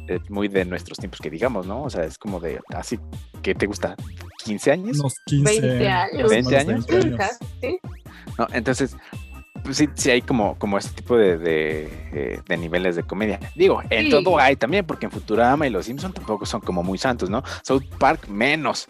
eh, 0.07 0.19
muy 0.30 0.47
de 0.47 0.65
nuestros 0.65 0.97
tiempos 0.97 1.19
que 1.19 1.30
digamos, 1.30 1.67
¿no? 1.67 1.84
O 1.84 1.89
sea, 1.89 2.03
es 2.03 2.17
como 2.17 2.39
de, 2.39 2.59
así, 2.75 2.99
que 3.41 3.53
te 3.55 3.65
gusta? 3.65 3.95
¿15 4.45 4.71
años? 4.71 4.99
Unos 4.99 5.15
15 5.25 5.61
20 5.61 5.88
años. 5.89 6.30
20 6.30 6.41
más 6.41 6.49
de 6.49 6.57
años. 6.73 6.88
20 6.88 7.23
años. 7.23 7.38
¿sí? 7.61 7.80
¿no? 8.38 8.47
Entonces, 8.53 8.95
pues 9.63 9.75
sí, 9.77 9.89
sí 9.95 10.09
hay 10.09 10.21
como, 10.21 10.57
como 10.57 10.77
este 10.77 10.93
tipo 11.01 11.17
de, 11.17 11.38
de, 11.38 11.84
eh, 12.13 12.41
de 12.47 12.57
niveles 12.57 12.95
de 12.95 13.03
comedia. 13.03 13.39
Digo, 13.55 13.82
en 13.89 14.05
Sí. 14.05 14.09
todo 14.09 14.39
hay 14.39 14.55
también, 14.55 14.86
porque 14.86 15.05
en 15.05 15.11
Futurama 15.11 15.67
y 15.67 15.69
Los 15.69 15.86
Simpson 15.86 16.13
tampoco 16.13 16.45
son 16.45 16.61
como 16.61 16.82
muy 16.82 16.97
santos, 16.97 17.30
¿no? 17.30 17.43
South 17.63 17.84
Park 17.99 18.27
menos. 18.30 18.88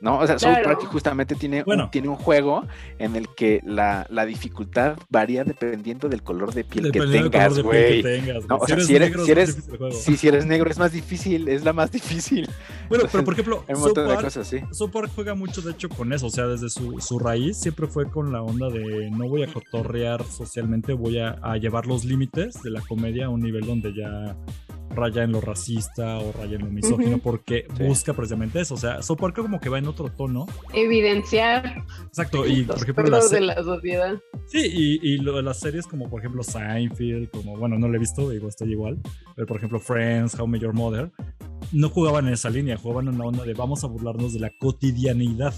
¿No? 0.00 0.18
O 0.18 0.26
sea, 0.26 0.38
South 0.38 0.50
Claro. 0.52 0.64
Park 0.78 0.86
justamente 0.86 1.34
tiene, 1.34 1.62
Bueno. 1.62 1.84
un, 1.84 1.90
tiene 1.90 2.08
un 2.08 2.16
juego 2.16 2.64
en 2.98 3.16
el 3.16 3.28
que 3.28 3.60
la, 3.66 4.06
la 4.08 4.24
dificultad 4.24 4.96
varía 5.10 5.44
dependiendo 5.44 6.08
del 6.08 6.22
color 6.22 6.54
de 6.54 6.64
piel 6.64 6.90
que 6.90 7.00
tengas, 7.00 7.54
de 7.56 7.62
piel 7.62 7.62
güey. 7.62 8.02
que 8.02 8.08
tengas, 8.20 8.46
No, 8.48 8.56
güey. 8.58 8.64
o 8.72 8.76
sea, 8.76 8.80
si 8.86 8.96
eres- 8.96 9.10
negro, 9.10 9.24
si 9.26 9.32
es 9.32 9.38
más 9.38 9.68
eres-. 9.90 10.02
Sí, 10.02 10.16
si 10.16 10.28
eres 10.28 10.46
negro 10.46 10.70
es 10.70 10.78
más 10.78 10.92
difícil, 10.92 11.48
es 11.48 11.64
la 11.64 11.72
más 11.74 11.92
difícil. 11.92 12.48
Bueno, 12.88 13.04
pero 13.12 13.24
por 13.24 13.34
ejemplo, 13.34 13.64
Hay 13.68 13.74
un 13.74 13.80
South 13.80 13.86
montón 13.88 14.04
de 14.08 14.14
Park, 14.14 14.24
cosas 14.26 14.46
así. 14.46 14.60
South 14.72 14.90
Park 14.90 15.10
juega 15.14 15.34
mucho, 15.34 15.60
de 15.60 15.72
hecho, 15.72 15.88
con 15.90 16.12
eso. 16.12 16.26
O 16.28 16.30
sea, 16.30 16.46
desde 16.46 16.70
su, 16.70 16.98
su 17.00 17.18
raíz 17.18 17.58
siempre 17.58 17.86
fue 17.86 18.10
con 18.10 18.32
la 18.32 18.42
onda 18.42 18.68
de 18.70 19.10
no 19.10 19.28
voy 19.28 19.42
a 19.42 19.52
cotorrear 19.52 20.24
socialmente, 20.24 20.94
voy 20.94 21.18
a, 21.18 21.38
a 21.42 21.58
llevar 21.58 21.86
los 21.86 22.04
límites 22.06 22.62
de 22.62 22.70
la 22.70 22.80
comedia 22.80 23.26
a 23.26 23.28
un 23.28 23.40
nivel 23.40 23.66
donde 23.66 23.92
ya 23.94 24.34
raya 24.94 25.22
en 25.22 25.32
lo 25.32 25.40
racista 25.40 26.18
o 26.18 26.32
raya 26.32 26.56
en 26.56 26.64
lo 26.64 26.70
misógino, 26.70 27.12
Ujú. 27.12 27.20
porque 27.20 27.66
Sí. 27.76 27.84
busca 27.84 28.12
precisamente 28.12 28.60
eso. 28.60 28.74
O 28.74 28.76
sea, 28.76 29.02
South 29.02 29.18
Park 29.18 29.36
como 29.36 29.60
que 29.60 29.68
va 29.68 29.78
en 29.78 29.86
otro 29.86 30.08
tono. 30.10 30.46
Evidenciar 30.74 31.84
Exacto. 32.06 32.46
Y 32.46 32.64
por 32.64 32.76
ejemplo, 32.76 33.04
las, 33.06 33.30
de 33.30 33.40
la 33.40 33.62
sociedad. 33.62 34.18
Sí, 34.46 34.60
y, 34.62 34.98
y 35.14 35.18
lo 35.18 35.36
de 35.36 35.42
las 35.42 35.60
series 35.60 35.86
como 35.86 36.10
por 36.10 36.20
ejemplo 36.20 36.42
Seinfeld, 36.42 37.30
como 37.30 37.56
bueno, 37.56 37.78
no 37.78 37.88
lo 37.88 37.94
he 37.94 37.98
visto, 38.00 38.28
digo, 38.30 38.48
estoy 38.48 38.72
igual, 38.72 38.98
pero 39.36 39.46
por 39.46 39.56
ejemplo 39.58 39.78
Friends, 39.78 40.38
How 40.38 40.46
I 40.46 40.48
Met 40.48 40.62
Your 40.62 40.74
Mother, 40.74 41.10
no 41.72 41.88
jugaban 41.88 42.26
en 42.26 42.34
esa 42.34 42.50
línea, 42.50 42.76
jugaban 42.76 43.08
en 43.08 43.18
la 43.18 43.24
onda 43.26 43.44
de 43.44 43.54
vamos 43.54 43.84
a 43.84 43.86
burlarnos 43.86 44.32
de 44.34 44.40
la 44.40 44.50
cotidianidad. 44.58 45.54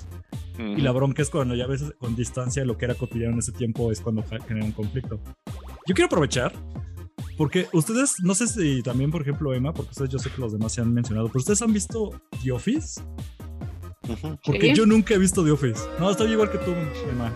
Y 0.59 0.83
la 0.83 0.93
bronca 0.93 1.23
es 1.23 1.31
cuando 1.31 1.55
ya 1.55 1.67
ves 1.67 1.83
con 1.99 2.15
distancia 2.15 2.65
lo 2.65 2.77
que 2.77 2.85
era 2.85 2.95
cotidiano 2.95 3.33
en 3.33 3.39
ese 3.39 3.53
tiempo 3.53 3.91
es 3.91 4.01
cuando 4.03 4.23
genera 4.47 4.67
un 4.67 4.73
conflicto. 4.73 5.19
Yo 5.89 5.95
quiero 5.95 6.07
aprovechar, 6.07 6.53
porque 7.37 7.69
ustedes, 7.73 8.17
no 8.23 8.35
sé 8.35 8.47
si 8.47 8.83
también, 8.83 9.11
por 9.11 9.23
ejemplo, 9.23 9.53
Emma, 9.55 9.73
porque 9.73 9.91
ustedes 9.91 10.11
yo 10.11 10.19
sé 10.19 10.31
que 10.31 10.41
los 10.41 10.53
demás 10.53 10.73
se 10.73 10.81
han 10.81 10.93
mencionado, 10.93 11.29
pero 11.29 11.41
ustedes 11.41 11.63
han 11.63 11.73
visto 11.73 12.11
The 12.43 12.53
Office? 12.53 13.01
Porque 14.45 14.69
Sí. 14.71 14.75
yo 14.75 14.85
nunca 14.87 15.15
he 15.15 15.19
visto 15.19 15.45
The 15.45 15.53
Office. 15.53 15.81
No, 15.99 16.11
estoy 16.11 16.33
igual 16.33 16.51
que 16.51 16.59
tú, 16.59 16.73
Emma. 16.73 17.33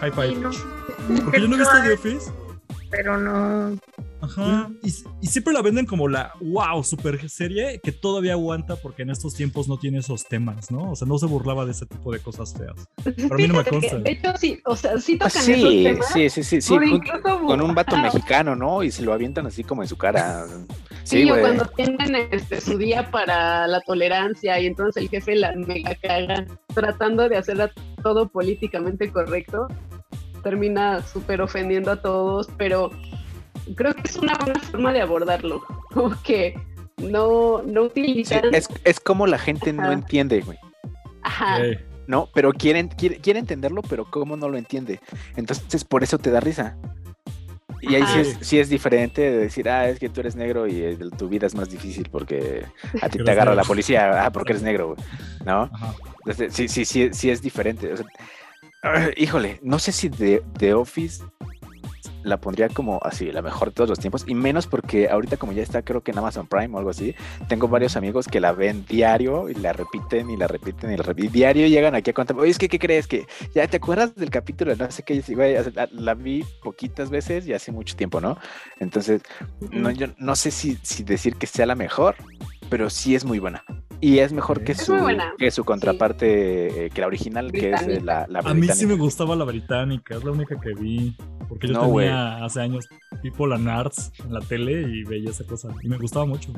High 0.00 0.12
five. 0.12 0.28
Sí, 0.30 0.36
no. 0.40 1.24
Porque 1.24 1.40
yo 1.40 1.48
no 1.48 1.56
he 1.56 1.58
visto 1.58 1.74
The 1.82 1.92
Office. 1.94 2.32
Pero 2.90 3.18
no. 3.18 3.78
Ajá. 4.22 4.70
Y, 4.84 4.94
y 5.20 5.26
siempre 5.26 5.52
la 5.52 5.62
venden 5.62 5.84
como 5.84 6.06
la 6.08 6.32
wow, 6.40 6.82
super 6.84 7.28
serie 7.28 7.80
que 7.82 7.90
todavía 7.90 8.34
aguanta 8.34 8.76
porque 8.76 9.02
en 9.02 9.10
estos 9.10 9.34
tiempos 9.34 9.66
no 9.66 9.78
tiene 9.78 9.98
esos 9.98 10.24
temas, 10.24 10.70
¿no? 10.70 10.92
O 10.92 10.96
sea, 10.96 11.08
no 11.08 11.18
se 11.18 11.26
burlaba 11.26 11.64
de 11.66 11.72
ese 11.72 11.86
tipo 11.86 12.12
de 12.12 12.20
cosas 12.20 12.54
feas. 12.54 12.88
Pero 13.02 13.34
a 13.34 13.36
mí 13.36 13.48
no 13.48 13.54
me 13.54 13.64
consta. 13.64 13.98
de 13.98 14.12
hecho, 14.12 14.32
sí, 14.36 14.60
o 14.64 14.76
sea, 14.76 14.96
sí 14.98 15.16
Pues 15.16 15.34
tocan 15.34 15.50
esos 15.50 15.70
sí, 15.70 15.82
temas. 15.82 16.12
sí, 16.12 16.30
sí, 16.30 16.42
sí, 16.44 16.60
sí, 16.60 16.74
con 17.46 17.60
un 17.60 17.74
vato 17.74 17.96
mexicano, 17.96 18.54
¿no? 18.54 18.84
Y 18.84 18.92
se 18.92 19.02
lo 19.02 19.12
avientan 19.12 19.46
así 19.46 19.64
como 19.64 19.82
en 19.82 19.88
su 19.88 19.96
cara. 19.96 20.46
Sí, 21.04 21.22
Sí, 21.22 21.30
o 21.32 21.40
cuando 21.40 21.64
tienen 21.66 22.28
este, 22.30 22.60
su 22.60 22.78
día 22.78 23.10
para 23.10 23.66
la 23.66 23.80
tolerancia 23.80 24.60
y 24.60 24.66
entonces 24.66 25.02
el 25.02 25.08
jefe 25.08 25.34
la 25.34 25.52
mega 25.52 25.96
caga 25.96 26.46
tratando 26.72 27.28
de 27.28 27.38
hacer 27.38 27.72
todo 28.04 28.28
políticamente 28.28 29.10
correcto, 29.10 29.66
termina 30.44 31.02
súper 31.02 31.42
ofendiendo 31.42 31.90
a 31.90 31.96
todos, 32.00 32.48
pero 32.56 32.92
creo 33.74 33.94
que 33.94 34.02
es 34.04 34.16
una 34.16 34.34
buena 34.36 34.60
forma 34.60 34.92
de 34.92 35.00
abordarlo. 35.00 35.62
Como 35.92 36.20
que 36.22 36.54
no, 36.98 37.62
no 37.62 37.82
Sí, 37.82 37.86
utilizan. 37.88 38.54
es, 38.54 38.68
es 38.84 39.00
como 39.00 39.26
la 39.26 39.38
gente 39.38 39.72
no 39.72 39.90
entiende, 39.90 40.40
güey. 40.40 40.58
Ajá. 41.22 41.58
¿No? 42.06 42.28
Pero 42.34 42.52
quieren, 42.52 42.88
quiere, 42.88 43.18
quiere 43.18 43.38
entenderlo, 43.38 43.82
pero 43.82 44.04
cómo 44.10 44.36
no 44.36 44.48
lo 44.48 44.56
entiende. 44.58 45.00
Entonces, 45.36 45.84
por 45.84 46.02
eso 46.02 46.18
te 46.18 46.30
da 46.30 46.40
risa. 46.40 46.76
Y 47.80 47.96
ahí 47.96 48.04
sí 48.06 48.18
es, 48.20 48.36
sí 48.40 48.58
es 48.60 48.68
diferente 48.68 49.22
de 49.22 49.36
decir, 49.38 49.68
ah, 49.68 49.88
es 49.88 49.98
que 49.98 50.08
tú 50.08 50.20
eres 50.20 50.36
negro 50.36 50.68
y 50.68 50.80
eh, 50.82 50.98
tu 51.18 51.28
vida 51.28 51.48
es 51.48 51.54
más 51.56 51.68
difícil 51.68 52.08
porque 52.10 52.64
a 53.00 53.08
ti 53.08 53.18
te 53.18 53.22
agarra 53.30 53.50
negro. 53.50 53.54
la 53.56 53.64
policía, 53.64 54.24
ah, 54.24 54.30
porque 54.30 54.52
eres 54.52 54.62
negro, 54.62 54.94
güey. 54.94 54.98
¿no? 55.44 55.62
Ajá. 55.72 55.94
Entonces, 56.20 56.54
sí, 56.54 56.68
sí, 56.68 56.84
sí, 56.84 57.10
sí 57.12 57.30
es 57.30 57.42
diferente. 57.42 57.92
O 57.92 57.96
sea, 57.96 58.06
híjole, 59.16 59.58
no 59.62 59.80
sé 59.80 59.90
si 59.90 60.08
The, 60.10 60.42
The 60.58 60.74
Office 60.74 61.24
la 62.22 62.38
pondría 62.38 62.68
como 62.68 63.00
así, 63.02 63.30
la 63.32 63.42
mejor 63.42 63.68
de 63.68 63.74
todos 63.74 63.90
los 63.90 63.98
tiempos, 63.98 64.24
y 64.26 64.34
menos 64.34 64.66
porque 64.66 65.08
ahorita 65.08 65.36
como 65.36 65.52
ya 65.52 65.62
está, 65.62 65.82
creo 65.82 66.02
que 66.02 66.10
en 66.12 66.18
Amazon 66.18 66.46
Prime 66.46 66.74
o 66.74 66.78
algo 66.78 66.90
así, 66.90 67.14
tengo 67.48 67.68
varios 67.68 67.96
amigos 67.96 68.26
que 68.28 68.40
la 68.40 68.52
ven 68.52 68.84
diario 68.88 69.48
y 69.48 69.54
la 69.54 69.72
repiten 69.72 70.30
y 70.30 70.36
la 70.36 70.46
repiten 70.46 70.92
y 70.92 70.96
la 70.96 71.02
repiten. 71.02 71.30
Y 71.30 71.32
diario 71.32 71.66
llegan 71.66 71.94
aquí 71.94 72.10
a 72.10 72.14
contar, 72.14 72.36
oye, 72.36 72.50
es 72.50 72.58
que, 72.58 72.68
¿qué 72.68 72.78
crees? 72.78 73.06
Que 73.06 73.26
ya 73.54 73.66
te 73.66 73.76
acuerdas 73.78 74.14
del 74.14 74.30
capítulo, 74.30 74.74
de 74.74 74.84
no 74.84 74.90
sé 74.90 75.02
qué, 75.02 75.22
güey, 75.34 75.54
la, 75.74 75.88
la 75.92 76.14
vi 76.14 76.44
poquitas 76.62 77.10
veces 77.10 77.46
y 77.46 77.52
hace 77.52 77.72
mucho 77.72 77.96
tiempo, 77.96 78.20
¿no? 78.20 78.38
Entonces, 78.80 79.22
no, 79.70 79.90
yo 79.90 80.08
no 80.18 80.36
sé 80.36 80.50
si, 80.50 80.78
si 80.82 81.02
decir 81.04 81.36
que 81.36 81.46
sea 81.46 81.66
la 81.66 81.74
mejor, 81.74 82.16
pero 82.68 82.88
sí 82.90 83.14
es 83.14 83.24
muy 83.24 83.38
buena. 83.38 83.64
Y 84.00 84.18
es 84.18 84.32
mejor 84.32 84.64
que 84.64 84.72
Es 84.72 84.82
su, 84.82 84.94
que 85.38 85.50
su 85.52 85.64
contraparte, 85.64 86.86
eh, 86.86 86.90
que 86.90 87.00
la 87.02 87.06
original, 87.06 87.52
que 87.52 87.70
es 87.70 87.82
eh, 87.82 88.00
la, 88.02 88.26
la 88.28 88.40
A 88.40 88.52
mí 88.54 88.62
sí 88.62 88.86
me 88.86 88.94
británica. 88.94 88.96
gustaba 88.96 89.36
la 89.36 89.44
británica, 89.44 90.16
es 90.16 90.24
la 90.24 90.32
única 90.32 90.58
que 90.58 90.74
vi. 90.74 91.16
Porque 91.48 91.68
yo 91.68 91.74
No, 91.74 91.94
tenía 91.94 92.44
hace 92.44 92.60
años 92.60 92.88
tipo 93.22 93.46
la 93.46 93.58
Nards 93.58 94.12
en 94.24 94.32
la 94.32 94.40
tele 94.40 94.82
y 94.82 95.04
veía 95.04 95.30
esa 95.30 95.44
cosa. 95.44 95.68
Y 95.82 95.88
me 95.88 95.98
gustaba 95.98 96.26
mucho. 96.26 96.52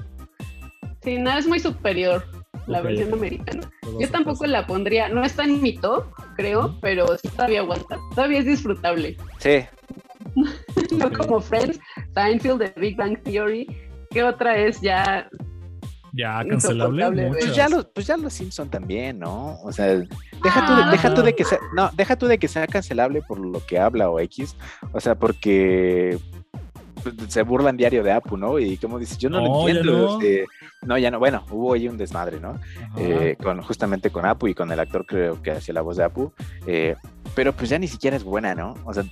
Sí, 1.02 1.18
no, 1.18 1.36
es 1.36 1.46
muy 1.46 1.60
superior 1.60 2.24
la 2.66 2.80
versión 2.80 3.12
americana. 3.12 3.70
Yo 4.00 4.08
tampoco 4.08 4.46
la 4.46 4.66
pondría, 4.66 5.08
no 5.08 5.22
está 5.22 5.44
en 5.44 5.60
mi 5.60 5.76
top, 5.76 6.06
creo, 6.36 6.78
pero 6.80 7.06
sí 7.18 7.28
todavía 7.28 7.60
aguanta. 7.60 7.98
Todavía 8.14 8.38
es 8.38 8.46
disfrutable. 8.46 9.16
Sí, 9.38 9.64
No 10.98 11.10
como 11.12 11.40
Friends, 11.40 11.80
Seinfeld, 12.14 12.58
The 12.58 12.80
Big 12.80 12.96
Bang 12.96 13.22
Theory. 13.22 13.66
¿Qué 14.10 14.22
otra 14.22 14.56
es 14.56 14.80
ya? 14.80 15.28
Ya, 16.14 16.44
cancelable. 16.48 17.28
Pues 17.28 17.54
ya 17.54 17.68
los, 17.68 17.86
pues 17.86 18.06
ya 18.06 18.16
los 18.16 18.32
Simpson 18.32 18.68
también, 18.68 19.18
¿no? 19.18 19.58
O 19.62 19.72
sea, 19.72 19.86
deja 19.86 20.66
tú, 20.66 20.72
Ah, 20.72 20.84
de, 20.86 20.90
deja 20.92 21.14
tú 21.14 21.22
de 21.22 21.34
que 21.34 21.44
sea, 21.44 21.58
no, 21.74 21.90
deja 21.94 22.16
tú 22.16 22.26
de 22.26 22.38
que 22.38 22.48
sea 22.48 22.66
cancelable 22.66 23.22
por 23.22 23.38
lo 23.38 23.64
que 23.66 23.78
habla 23.78 24.08
o 24.10 24.20
X, 24.20 24.56
o 24.92 25.00
sea, 25.00 25.14
porque 25.14 26.18
se 27.28 27.42
burlan 27.42 27.76
diario 27.76 28.02
de 28.02 28.12
Apu, 28.12 28.36
¿no? 28.36 28.58
Y 28.58 28.76
como 28.76 28.98
dices, 28.98 29.18
yo 29.18 29.28
no, 29.28 29.40
No, 29.40 29.46
lo 29.46 29.68
ya 29.68 29.74
entiendo. 29.74 29.92
no. 29.92 30.20
este, 30.20 30.46
no, 30.82 30.98
ya 30.98 31.10
no, 31.10 31.18
bueno, 31.18 31.44
hubo 31.50 31.74
ahí 31.74 31.88
un 31.88 31.98
desmadre, 31.98 32.40
¿no? 32.40 32.58
Eh, 32.96 33.36
con, 33.42 33.60
justamente 33.62 34.10
con 34.10 34.24
Apu 34.24 34.48
y 34.48 34.54
con 34.54 34.70
el 34.72 34.80
actor 34.80 35.04
creo 35.06 35.42
que 35.42 35.50
hacía 35.50 35.74
la 35.74 35.82
voz 35.82 35.96
de 35.96 36.04
Apu, 36.04 36.32
eh, 36.66 36.96
pero 37.34 37.52
pues 37.52 37.68
ya 37.70 37.78
ni 37.78 37.88
siquiera 37.88 38.16
es 38.16 38.24
buena, 38.24 38.54
¿no? 38.54 38.74
O 38.84 38.94
sea, 38.94 39.04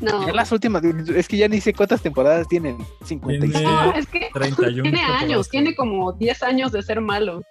No. 0.00 0.26
ya 0.26 0.32
las 0.32 0.50
últimas, 0.52 0.82
es 0.84 1.28
que 1.28 1.36
ya 1.36 1.48
ni 1.48 1.60
sé 1.60 1.72
cuántas 1.72 2.02
temporadas 2.02 2.48
tienen, 2.48 2.78
55. 3.04 3.58
Tiene- 3.58 3.64
No, 3.64 3.92
es 3.94 4.06
que 4.06 4.28
31 4.32 4.82
tiene 4.82 5.00
años, 5.02 5.48
tiene 5.48 5.74
como 5.74 6.12
10 6.12 6.42
años 6.42 6.72
de 6.72 6.82
ser 6.82 7.00
malo. 7.00 7.42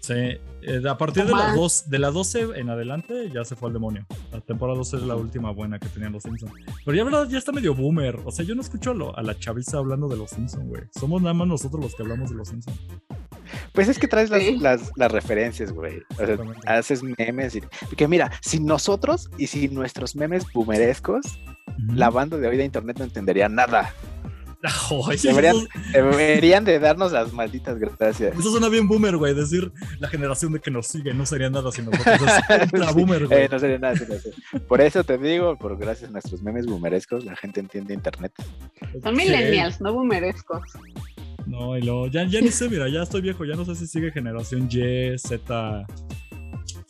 Sí, 0.00 0.38
eh, 0.62 0.82
a 0.88 0.96
partir 0.98 1.24
de 1.26 1.32
las 1.32 1.54
dos, 1.56 1.88
de 1.90 1.98
la 1.98 2.10
12 2.10 2.48
en 2.56 2.70
adelante 2.70 3.30
ya 3.32 3.44
se 3.44 3.56
fue 3.56 3.68
al 3.68 3.72
demonio. 3.74 4.06
La 4.32 4.40
temporada 4.40 4.78
12 4.78 4.96
es 4.98 5.02
la 5.02 5.16
última 5.16 5.50
buena 5.50 5.78
que 5.78 5.88
tenían 5.88 6.12
los 6.12 6.22
Simpsons. 6.22 6.52
Pero 6.84 6.96
ya 6.96 7.04
verdad 7.04 7.28
ya 7.28 7.38
está 7.38 7.52
medio 7.52 7.74
boomer. 7.74 8.20
O 8.24 8.30
sea, 8.32 8.44
yo 8.44 8.54
no 8.54 8.60
escucho 8.62 8.90
a, 8.92 8.94
lo- 8.94 9.16
a 9.18 9.22
la 9.22 9.38
chaviza 9.38 9.78
hablando 9.78 10.08
de 10.08 10.16
los 10.16 10.30
Simpsons, 10.30 10.68
güey. 10.68 10.82
Somos 10.98 11.20
nada 11.22 11.34
más 11.34 11.48
nosotros 11.48 11.82
los 11.82 11.94
que 11.94 12.02
hablamos 12.02 12.30
de 12.30 12.36
los 12.36 12.48
Simpsons. 12.48 12.78
Pues 13.72 13.88
es 13.88 13.98
que 13.98 14.08
traes 14.08 14.30
las, 14.30 14.40
Sí. 14.42 14.58
las, 14.58 14.90
las 14.96 15.12
referencias, 15.12 15.72
güey. 15.72 15.98
O 16.10 16.14
sea, 16.16 16.24
Exactamente. 16.26 16.68
haces 16.70 17.02
memes. 17.02 17.54
Y, 17.56 17.60
porque 17.86 18.08
mira, 18.08 18.30
si 18.40 18.60
nosotros 18.60 19.30
y 19.38 19.46
si 19.48 19.68
nuestros 19.68 20.16
memes 20.16 20.44
boomerescos, 20.52 21.22
la 21.88 22.10
banda 22.10 22.36
de 22.38 22.48
hoy 22.48 22.56
de 22.56 22.64
internet 22.64 22.98
no 22.98 23.04
entendería 23.04 23.48
nada. 23.48 23.92
Deberían, 25.22 25.56
deberían 25.92 26.64
de 26.64 26.78
darnos 26.78 27.12
las 27.12 27.32
malditas 27.32 27.78
gracias. 27.78 28.38
eso 28.38 28.50
suena 28.50 28.68
bien 28.68 28.86
boomer, 28.86 29.16
güey. 29.16 29.34
Decir 29.34 29.72
la 29.98 30.08
generación 30.08 30.52
de 30.52 30.60
que 30.60 30.70
nos 30.70 30.86
sigue 30.86 31.12
no 31.12 31.26
sería 31.26 31.50
nada 31.50 31.70
sin 31.72 31.86
nosotros. 31.86 32.20
Es 32.48 32.72
ultra 32.72 32.92
boomer, 32.92 33.26
güey. 33.26 33.44
Eh, 33.44 33.48
no 33.50 33.58
sería 33.58 33.78
nada 33.78 33.96
sin 33.96 34.12
eso. 34.12 34.30
Por 34.68 34.80
eso 34.80 35.02
te 35.02 35.18
digo, 35.18 35.56
por 35.56 35.76
gracias 35.76 36.10
a 36.10 36.12
nuestros 36.12 36.42
memes 36.42 36.66
boomerescos, 36.66 37.24
la 37.24 37.34
gente 37.34 37.60
entiende 37.60 37.94
internet. 37.94 38.32
Son 39.02 39.16
millennials, 39.16 39.80
no 39.80 39.92
boomerescos. 39.92 40.62
No, 41.46 41.76
y 41.76 41.82
luego, 41.82 42.06
ya, 42.06 42.24
ya 42.24 42.40
ni 42.40 42.50
sé, 42.50 42.68
mira, 42.68 42.88
ya 42.88 43.02
estoy 43.02 43.20
viejo, 43.20 43.44
ya 43.44 43.56
no 43.56 43.64
sé 43.64 43.74
si 43.74 43.86
sigue 43.86 44.12
generación 44.12 44.68
Y, 44.70 45.18
Z, 45.18 45.86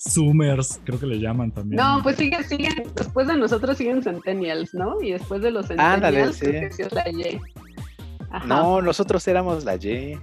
Zoomers, 0.08 0.80
creo 0.84 0.98
que 0.98 1.06
le 1.06 1.20
llaman 1.20 1.50
también. 1.50 1.76
No, 1.82 2.00
pues 2.02 2.16
siguen, 2.16 2.44
siguen, 2.44 2.84
después 2.94 3.26
de 3.26 3.36
nosotros 3.36 3.76
siguen 3.76 4.02
centennials, 4.02 4.74
¿no? 4.74 5.00
Y 5.00 5.12
después 5.12 5.42
de 5.42 5.50
los 5.50 5.70
Ándale, 5.70 6.32
centennials, 6.32 6.36
sí. 6.36 6.46
creo 6.46 6.60
que 6.60 6.72
sí 6.72 6.82
es 6.82 6.92
la 6.92 7.08
Y. 7.08 7.40
Ajá. 8.30 8.46
No, 8.46 8.82
nosotros 8.82 9.26
éramos 9.28 9.64
la 9.64 9.76
Y. 9.76 10.18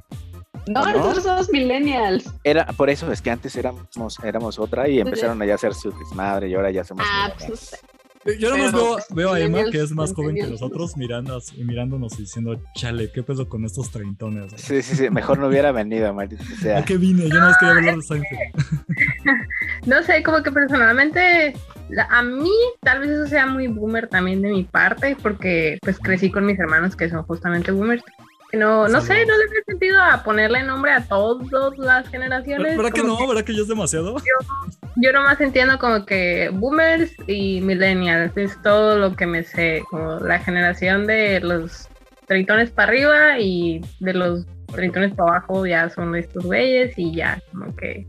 No, 0.67 0.85
¿no? 0.85 0.91
nosotros 0.91 1.23
somos 1.23 1.49
millennials. 1.49 2.31
Era, 2.43 2.65
por 2.67 2.89
eso 2.89 3.11
es 3.11 3.21
que 3.21 3.31
antes 3.31 3.55
éramos, 3.55 4.19
éramos 4.23 4.59
otra 4.59 4.87
y 4.87 4.99
empezaron 4.99 5.41
a 5.41 5.45
ya 5.45 5.55
hacer 5.55 5.73
su 5.73 5.91
desmadre 5.91 6.49
y 6.49 6.55
ahora 6.55 6.71
ya 6.71 6.83
somos. 6.83 7.05
Ah, 7.09 7.29
millennials. 7.29 7.69
pues 7.71 7.98
Yo 8.37 8.49
nada 8.49 8.61
más 8.63 8.71
Pero, 8.71 8.95
veo, 8.95 8.99
veo 9.11 9.33
a 9.33 9.39
Emma, 9.39 9.71
que 9.71 9.81
es 9.81 9.91
más 9.91 10.13
joven 10.13 10.35
que 10.35 10.47
nosotros, 10.47 10.95
mirando, 10.97 11.41
mirándonos 11.57 12.13
y 12.19 12.23
diciendo, 12.23 12.61
chale, 12.75 13.11
¿qué 13.11 13.23
pedo 13.23 13.47
con 13.49 13.65
estos 13.65 13.89
treintones? 13.91 14.51
güey? 14.51 14.59
Sí, 14.61 14.81
sí, 14.81 14.95
sí, 14.95 15.09
mejor 15.09 15.39
no 15.39 15.47
hubiera 15.47 15.71
venido, 15.71 16.13
maldito 16.13 16.43
sea. 16.61 16.79
¿A 16.79 16.85
qué 16.85 16.97
vine? 16.97 17.23
Yo 17.29 17.35
nada 17.35 17.49
más 17.49 17.57
quería 17.57 17.75
hablar 17.75 17.95
de 17.95 18.01
Seinfeld. 18.01 18.39
No 19.85 20.03
sé, 20.03 20.21
como 20.23 20.43
que 20.43 20.51
personalmente, 20.51 21.53
la- 21.89 22.07
a 22.11 22.21
mí 22.21 22.51
tal 22.81 22.99
vez 22.99 23.09
eso 23.11 23.27
sea 23.27 23.45
muy 23.45 23.67
boomer 23.67 24.07
también 24.07 24.41
de 24.41 24.49
mi 24.49 24.63
parte, 24.63 25.15
porque 25.21 25.77
pues 25.81 25.97
crecí 25.99 26.29
con 26.29 26.45
mis 26.45 26.59
hermanos 26.59 26.95
que 26.95 27.09
son 27.09 27.23
justamente 27.23 27.71
boomers. 27.71 28.03
No, 28.51 28.87
no 28.87 28.99
sé, 29.01 29.13
no 29.27 29.37
le 29.37 29.43
veo 29.47 29.63
sentido 29.67 30.01
a 30.01 30.23
ponerle 30.23 30.63
nombre 30.63 30.91
a 30.91 31.03
todas 31.07 31.77
las 31.77 32.07
generaciones. 32.09 32.75
¿Verdad 32.77 32.91
que 32.91 33.03
no? 33.03 33.27
¿Verdad 33.27 33.43
que 33.43 33.55
ya 33.55 33.61
es 33.61 33.67
demasiado? 33.67 34.17
Yo 34.17 34.77
nomás 34.95 35.39
entiendo 35.41 35.77
como 35.79 36.05
que 36.05 36.49
boomers 36.51 37.11
y 37.27 37.61
millennials 37.61 38.35
es 38.35 38.61
todo 38.61 38.97
lo 38.97 39.15
que 39.15 39.25
me 39.25 39.43
sé, 39.43 39.83
como 39.89 40.19
la 40.19 40.39
generación 40.39 41.07
de 41.07 41.39
los 41.39 41.87
treintones 42.27 42.69
para 42.71 42.89
arriba 42.89 43.39
y 43.39 43.81
de 43.99 44.13
los 44.13 44.45
treintones 44.67 45.13
para 45.13 45.31
abajo 45.37 45.65
ya 45.65 45.89
son 45.89 46.15
estos 46.15 46.45
güeyes 46.45 46.97
y 46.97 47.13
ya 47.15 47.41
como 47.51 47.75
que... 47.75 48.07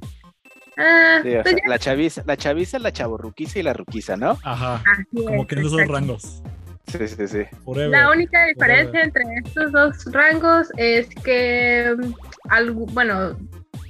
Ah, 0.77 1.21
Sí, 1.23 1.37
o 1.37 1.43
pues 1.43 1.55
sea, 1.57 1.69
la 1.69 1.79
chaviza, 1.79 2.23
la 2.27 2.37
chaviza, 2.37 2.79
la 2.79 2.93
chavorruquiza 2.93 3.59
y 3.59 3.63
la 3.63 3.73
ruquiza, 3.73 4.17
¿no? 4.17 4.39
Ajá, 4.43 4.83
como 5.13 5.43
es, 5.43 5.49
que 5.49 5.55
en 5.57 5.67
esos 5.67 5.89
rangos. 5.89 6.43
Sí, 6.87 7.07
sí, 7.07 7.29
sí. 7.29 7.43
Forever. 7.65 7.91
La 7.91 8.11
única 8.11 8.39
Forever. 8.39 8.55
diferencia 8.55 9.03
entre 9.03 9.23
estos 9.45 9.73
dos 9.73 10.13
rangos 10.13 10.69
es 10.77 11.09
que, 11.23 11.95
mm, 11.99 12.13
algo, 12.49 12.87
bueno, 12.87 13.37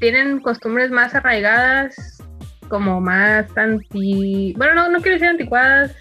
tienen 0.01 0.41
costumbres 0.41 0.91
más 0.91 1.15
arraigadas, 1.15 2.20
como 2.71 3.01
más 3.01 3.47
anti, 3.59 4.55
bueno, 4.57 4.75
no, 4.75 4.89
no 4.89 5.01
quiero 5.03 5.17
decir 5.17 5.29
anticuadas, 5.29 5.95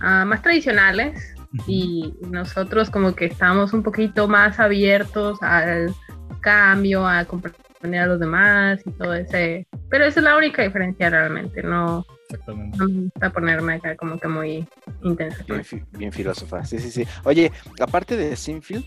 ah, 0.00 0.24
más 0.24 0.42
tradicionales, 0.42 1.34
y 1.66 2.14
nosotros 2.30 2.90
como 2.90 3.14
que 3.14 3.24
estamos 3.24 3.72
un 3.72 3.82
poquito 3.82 4.28
más 4.28 4.60
abiertos 4.60 5.42
al 5.42 5.92
cambio, 6.40 7.06
a 7.08 7.24
comprender 7.24 8.02
a 8.02 8.06
los 8.06 8.20
demás 8.20 8.80
y 8.84 8.90
todo 8.92 9.14
ese, 9.14 9.66
pero 9.90 10.04
esa 10.04 10.20
es 10.20 10.24
la 10.24 10.36
única 10.36 10.62
diferencia 10.62 11.10
realmente, 11.10 11.62
no, 11.62 12.04
Exactamente. 12.30 12.76
no 12.78 12.88
me 12.88 13.02
gusta 13.04 13.30
ponerme 13.30 13.74
acá 13.74 13.96
como 13.96 14.18
que 14.18 14.28
muy 14.28 14.68
intensa. 15.02 15.42
Bien, 15.48 15.64
bien 15.92 16.12
filósofa. 16.12 16.64
Sí, 16.64 16.78
sí, 16.78 16.90
sí. 16.90 17.06
Oye, 17.24 17.50
aparte 17.80 18.16
de 18.16 18.36
Sinfield, 18.36 18.84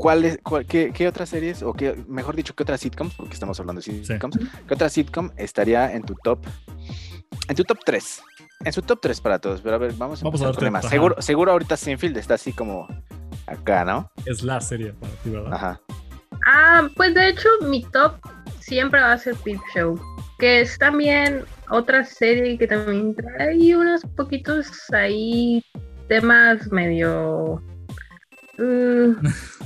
¿cuál 0.00 0.24
es, 0.24 0.38
cuál- 0.42 0.66
qué, 0.66 0.92
qué 0.92 1.06
otras 1.08 1.28
series, 1.28 1.62
o 1.62 1.72
qué, 1.72 1.94
mejor 2.08 2.34
dicho, 2.36 2.54
qué 2.54 2.62
otras 2.62 2.80
sitcoms, 2.80 3.14
porque 3.14 3.34
estamos 3.34 3.58
hablando 3.60 3.80
de 3.80 4.04
sitcoms, 4.04 4.38
qué 4.66 4.74
otra 4.74 4.88
sitcom 4.88 5.30
estaría 5.36 5.92
en 5.94 6.02
tu 6.02 6.14
top, 6.22 6.38
en 7.48 7.56
tu 7.56 7.64
top 7.64 7.78
3? 7.84 8.22
En 8.64 8.72
su 8.72 8.82
top 8.82 9.00
3 9.00 9.20
para 9.20 9.38
todos, 9.38 9.60
pero 9.62 9.76
a 9.76 9.78
ver, 9.78 9.92
vamos 9.94 10.20
a 10.20 10.24
Vamos 10.24 10.40
a 10.40 10.44
empezar 10.44 10.46
darte- 10.48 10.58
con 10.58 10.66
Emma. 10.68 10.78
ajá. 10.80 10.88
Seguro, 10.88 11.16
seguro 11.22 11.52
ahorita 11.52 11.76
Sinfield 11.76 12.16
está 12.18 12.34
así 12.34 12.52
como 12.52 12.86
acá, 13.46 13.84
¿no? 13.84 14.10
Es 14.26 14.42
la 14.42 14.60
serie 14.60 14.92
para 14.92 15.12
ti, 15.14 15.30
¿verdad? 15.30 15.52
Ajá. 15.54 15.80
Ah, 16.46 16.88
pues 16.96 17.14
de 17.14 17.28
hecho 17.28 17.48
mi 17.62 17.84
top 17.84 18.14
siempre 18.60 19.00
va 19.00 19.12
a 19.12 19.18
ser 19.18 19.34
Peep 19.36 19.60
Show, 19.74 19.98
que 20.38 20.60
es 20.60 20.78
también 20.78 21.44
otra 21.70 22.04
serie 22.04 22.56
que 22.58 22.66
también 22.66 23.14
trae 23.14 23.76
unos 23.76 24.02
poquitos 24.16 24.68
ahí 24.92 25.62
temas 26.08 26.70
medio 26.72 27.62
uh, 28.58 29.14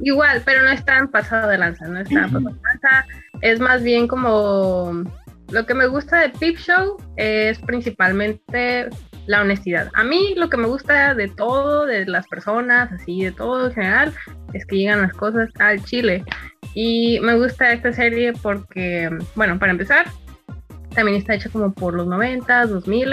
igual, 0.00 0.42
pero 0.44 0.62
no 0.62 0.70
es 0.70 0.84
tan 0.84 1.08
pasado 1.08 1.48
de 1.48 1.58
lanza, 1.58 1.86
no 1.88 2.00
es 2.00 2.08
tan 2.08 2.24
pasado 2.24 2.54
de 2.54 2.60
lanza, 2.62 3.06
es 3.40 3.60
más 3.60 3.82
bien 3.82 4.08
como 4.08 5.04
lo 5.50 5.66
que 5.66 5.74
me 5.74 5.86
gusta 5.86 6.20
de 6.20 6.28
Peep 6.30 6.56
Show 6.56 6.96
es 7.16 7.58
principalmente 7.60 8.88
la 9.26 9.42
honestidad. 9.42 9.90
A 9.94 10.04
mí 10.04 10.34
lo 10.36 10.48
que 10.48 10.56
me 10.56 10.66
gusta 10.66 11.14
de 11.14 11.28
todo, 11.28 11.86
de 11.86 12.06
las 12.06 12.26
personas, 12.28 12.92
así, 12.92 13.22
de 13.24 13.32
todo 13.32 13.66
en 13.66 13.74
general, 13.74 14.12
es 14.52 14.66
que 14.66 14.76
llegan 14.76 15.02
las 15.02 15.12
cosas 15.12 15.50
al 15.58 15.82
chile. 15.84 16.24
Y 16.74 17.18
me 17.20 17.34
gusta 17.34 17.72
esta 17.72 17.92
serie 17.92 18.32
porque, 18.34 19.10
bueno, 19.34 19.58
para 19.58 19.72
empezar, 19.72 20.06
también 20.94 21.18
está 21.18 21.34
hecha 21.34 21.50
como 21.50 21.72
por 21.72 21.94
los 21.94 22.06
90, 22.06 22.66
2000. 22.66 23.12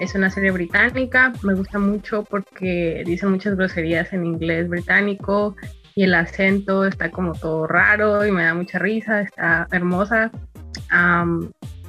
Es 0.00 0.14
una 0.14 0.30
serie 0.30 0.50
británica. 0.50 1.32
Me 1.42 1.54
gusta 1.54 1.78
mucho 1.78 2.24
porque 2.24 3.02
dicen 3.06 3.30
muchas 3.30 3.56
groserías 3.56 4.12
en 4.12 4.24
inglés 4.24 4.68
británico 4.68 5.56
y 5.94 6.04
el 6.04 6.14
acento 6.14 6.84
está 6.84 7.10
como 7.10 7.32
todo 7.32 7.66
raro 7.66 8.26
y 8.26 8.32
me 8.32 8.44
da 8.44 8.54
mucha 8.54 8.78
risa. 8.78 9.20
Está 9.20 9.66
hermosa. 9.70 10.30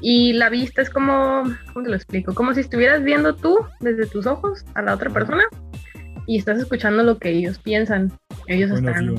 y 0.02 0.34
la 0.34 0.50
vista 0.50 0.82
es 0.82 0.90
como, 0.90 1.44
¿cómo 1.72 1.84
te 1.84 1.90
lo 1.90 1.96
explico? 1.96 2.34
Como 2.34 2.54
si 2.54 2.62
estuvieras 2.62 3.04
viendo 3.04 3.36
tú 3.36 3.60
desde 3.80 4.06
tus 4.08 4.26
ojos 4.26 4.66
a 4.74 4.82
la 4.82 4.94
otra 4.94 5.10
persona 5.10 5.44
y 6.26 6.38
estás 6.38 6.60
escuchando 6.60 7.04
lo 7.04 7.18
que 7.18 7.30
ellos 7.30 7.60
piensan. 7.60 8.12
Ellos 8.48 8.72
están. 8.72 9.16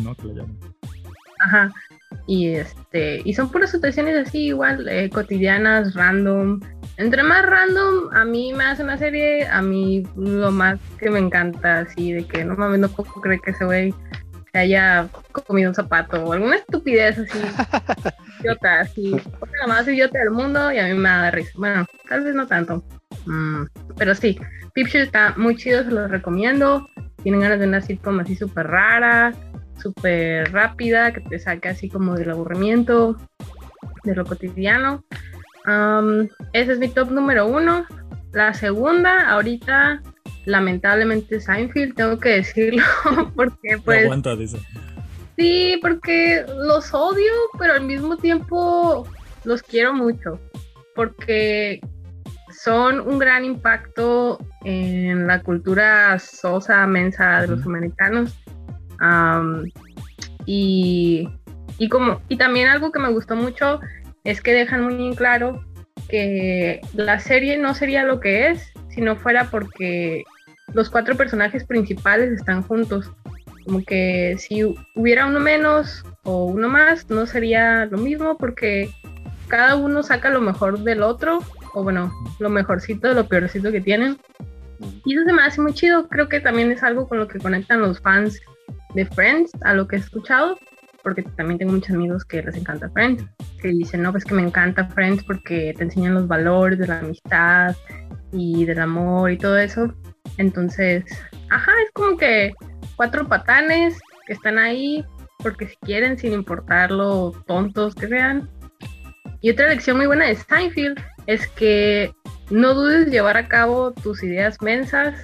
Ajá. 1.40 1.72
Y 2.26 2.48
este, 2.48 3.20
y 3.24 3.34
son 3.34 3.50
puras 3.50 3.70
situaciones 3.70 4.26
así, 4.26 4.46
igual, 4.46 4.88
eh, 4.88 5.10
cotidianas, 5.10 5.94
random. 5.94 6.60
Entre 6.96 7.22
más 7.22 7.44
random, 7.44 8.14
a 8.14 8.24
mí 8.24 8.54
me 8.54 8.64
hace 8.64 8.82
una 8.82 8.96
serie, 8.96 9.46
a 9.46 9.60
mí 9.60 10.04
lo 10.16 10.50
más 10.50 10.78
que 10.98 11.10
me 11.10 11.18
encanta, 11.18 11.80
así, 11.80 12.12
de 12.12 12.24
que 12.24 12.44
no 12.44 12.56
mames, 12.56 12.78
no 12.78 12.88
puedo 12.88 13.10
creer 13.20 13.40
que 13.40 13.50
ese 13.50 13.64
güey 13.64 13.94
se 14.54 14.60
haya 14.60 15.08
comido 15.32 15.70
un 15.70 15.74
zapato 15.74 16.24
o 16.24 16.32
alguna 16.32 16.54
estupidez 16.54 17.18
así, 17.18 17.38
idiota, 18.40 18.80
así, 18.82 19.16
la 19.60 19.66
más 19.66 19.88
idiota 19.88 20.16
del 20.20 20.30
mundo 20.30 20.70
y 20.70 20.78
a 20.78 20.86
mí 20.86 20.94
me 20.94 21.08
da 21.08 21.32
risa. 21.32 21.50
Bueno, 21.56 21.84
tal 22.08 22.22
vez 22.22 22.36
no 22.36 22.46
tanto, 22.46 22.84
mm, 23.26 23.64
pero 23.96 24.14
sí, 24.14 24.38
Picture 24.72 25.02
está 25.02 25.34
muy 25.36 25.56
chido, 25.56 25.82
se 25.82 25.90
los 25.90 26.08
recomiendo. 26.08 26.88
Tienen 27.24 27.40
ganas 27.40 27.58
de 27.58 27.66
una 27.66 27.80
sitcom 27.80 28.20
así 28.20 28.36
súper 28.36 28.68
rara, 28.68 29.34
súper 29.82 30.52
rápida, 30.52 31.12
que 31.12 31.20
te 31.22 31.40
saque 31.40 31.70
así 31.70 31.88
como 31.88 32.14
del 32.14 32.30
aburrimiento, 32.30 33.16
de 34.04 34.14
lo 34.14 34.24
cotidiano. 34.24 35.04
ese 36.52 36.72
es 36.72 36.78
mi 36.78 36.86
top 36.86 37.10
número 37.10 37.48
uno. 37.48 37.86
La 38.30 38.54
segunda, 38.54 39.30
ahorita, 39.30 40.00
lamentablemente, 40.44 41.40
Seinfeld, 41.40 41.94
tengo 41.94 42.18
que 42.18 42.30
decirlo, 42.30 42.82
porque 43.36 43.78
pues... 43.84 44.00
No 44.00 44.06
aguanta, 44.06 44.36
dice. 44.36 44.58
Sí, 45.36 45.78
porque 45.82 46.44
los 46.56 46.94
odio, 46.94 47.32
pero 47.58 47.74
al 47.74 47.82
mismo 47.82 48.16
tiempo 48.16 49.06
los 49.44 49.62
quiero 49.62 49.92
mucho, 49.92 50.40
porque 50.94 51.80
son 52.50 53.00
un 53.00 53.18
gran 53.18 53.44
impacto 53.44 54.38
en 54.64 55.26
la 55.26 55.42
cultura 55.42 56.18
sosa, 56.18 56.86
mensa 56.86 57.42
de 57.42 57.48
los 57.48 57.66
americanos 57.66 58.32
y, 60.46 61.28
como, 61.90 62.20
y 62.28 62.36
también 62.36 62.68
algo 62.68 62.92
que 62.92 62.98
me 62.98 63.10
gustó 63.10 63.36
mucho 63.36 63.80
es 64.24 64.40
que 64.40 64.52
dejan 64.52 64.84
muy 64.84 65.06
en 65.06 65.14
claro 65.14 65.64
que 66.08 66.80
la 66.94 67.18
serie 67.18 67.58
no 67.58 67.74
sería 67.74 68.04
lo 68.04 68.20
que 68.20 68.50
es 68.50 68.72
si 68.90 69.00
no 69.00 69.16
fuera 69.16 69.50
porque 69.50 70.22
los 70.72 70.90
cuatro 70.90 71.16
personajes 71.16 71.64
principales 71.64 72.32
están 72.32 72.62
juntos. 72.62 73.10
Como 73.64 73.82
que 73.82 74.36
si 74.38 74.62
hubiera 74.94 75.26
uno 75.26 75.40
menos 75.40 76.04
o 76.24 76.46
uno 76.46 76.68
más, 76.68 77.08
no 77.08 77.26
sería 77.26 77.86
lo 77.86 77.98
mismo 77.98 78.36
porque 78.36 78.90
cada 79.48 79.76
uno 79.76 80.02
saca 80.02 80.30
lo 80.30 80.40
mejor 80.40 80.80
del 80.80 81.02
otro, 81.02 81.40
o 81.74 81.82
bueno, 81.82 82.12
lo 82.38 82.50
mejorcito 82.50 83.12
lo 83.14 83.26
peorcito 83.26 83.72
que 83.72 83.80
tienen. 83.80 84.18
Y 85.04 85.14
eso 85.14 85.24
se 85.24 85.32
me 85.32 85.42
hace 85.42 85.60
muy 85.60 85.72
chido. 85.72 86.08
Creo 86.08 86.28
que 86.28 86.40
también 86.40 86.70
es 86.72 86.82
algo 86.82 87.08
con 87.08 87.18
lo 87.18 87.28
que 87.28 87.38
conectan 87.38 87.80
los 87.80 88.00
fans 88.00 88.40
de 88.94 89.06
Friends, 89.06 89.52
a 89.62 89.74
lo 89.74 89.86
que 89.88 89.96
he 89.96 89.98
escuchado, 89.98 90.58
porque 91.02 91.22
también 91.22 91.58
tengo 91.58 91.72
muchos 91.72 91.94
amigos 91.94 92.24
que 92.24 92.42
les 92.42 92.56
encanta 92.56 92.90
Friends, 92.90 93.24
que 93.60 93.68
dicen, 93.68 94.02
no, 94.02 94.12
pues 94.12 94.24
que 94.24 94.34
me 94.34 94.42
encanta 94.42 94.86
Friends 94.88 95.24
porque 95.24 95.74
te 95.76 95.84
enseñan 95.84 96.14
los 96.14 96.28
valores 96.28 96.78
de 96.78 96.86
la 96.86 96.98
amistad 97.00 97.74
y 98.32 98.64
del 98.64 98.80
amor 98.80 99.30
y 99.30 99.38
todo 99.38 99.58
eso. 99.58 99.94
Entonces, 100.38 101.04
ajá, 101.50 101.72
es 101.84 101.90
como 101.92 102.16
que 102.16 102.54
cuatro 102.96 103.26
patanes 103.28 103.98
que 104.26 104.32
están 104.32 104.58
ahí 104.58 105.04
porque 105.38 105.66
si 105.66 105.76
quieren, 105.76 106.18
sin 106.18 106.32
importar 106.32 106.90
lo 106.90 107.32
tontos 107.46 107.94
que 107.94 108.08
sean. 108.08 108.48
Y 109.40 109.50
otra 109.50 109.68
lección 109.68 109.98
muy 109.98 110.06
buena 110.06 110.26
de 110.26 110.36
Steinfeld 110.36 110.98
es 111.26 111.46
que 111.48 112.12
no 112.50 112.74
dudes 112.74 113.08
llevar 113.08 113.36
a 113.36 113.46
cabo 113.46 113.92
tus 113.92 114.22
ideas 114.22 114.60
mensas 114.62 115.22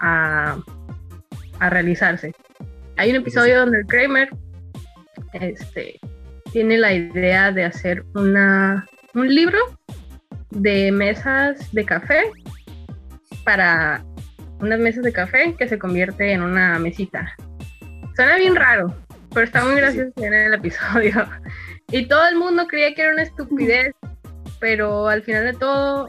a, 0.00 0.58
a 1.60 1.70
realizarse. 1.70 2.34
Hay 2.96 3.10
un 3.10 3.16
episodio 3.16 3.60
donde 3.60 3.80
el 3.80 3.86
Kramer 3.86 4.30
este, 5.34 6.00
tiene 6.52 6.78
la 6.78 6.94
idea 6.94 7.52
de 7.52 7.64
hacer 7.64 8.04
una, 8.14 8.86
un 9.14 9.34
libro 9.34 9.58
de 10.50 10.90
mesas 10.92 11.70
de 11.72 11.84
café 11.84 12.30
para 13.44 14.04
unas 14.60 14.78
mesas 14.78 15.04
de 15.04 15.12
café 15.12 15.54
que 15.58 15.68
se 15.68 15.78
convierte 15.78 16.32
en 16.32 16.42
una 16.42 16.78
mesita. 16.78 17.34
Suena 18.14 18.36
bien 18.36 18.56
raro, 18.56 18.94
pero 19.32 19.44
está 19.44 19.64
muy 19.64 19.76
gracioso 19.76 20.12
en 20.16 20.34
el 20.34 20.54
episodio. 20.54 21.26
Y 21.92 22.06
todo 22.06 22.26
el 22.26 22.34
mundo 22.34 22.66
creía 22.66 22.92
que 22.96 23.02
era 23.02 23.12
una 23.12 23.22
estupidez, 23.22 23.94
pero 24.58 25.06
al 25.06 25.22
final 25.22 25.44
de 25.44 25.52
todo 25.52 26.08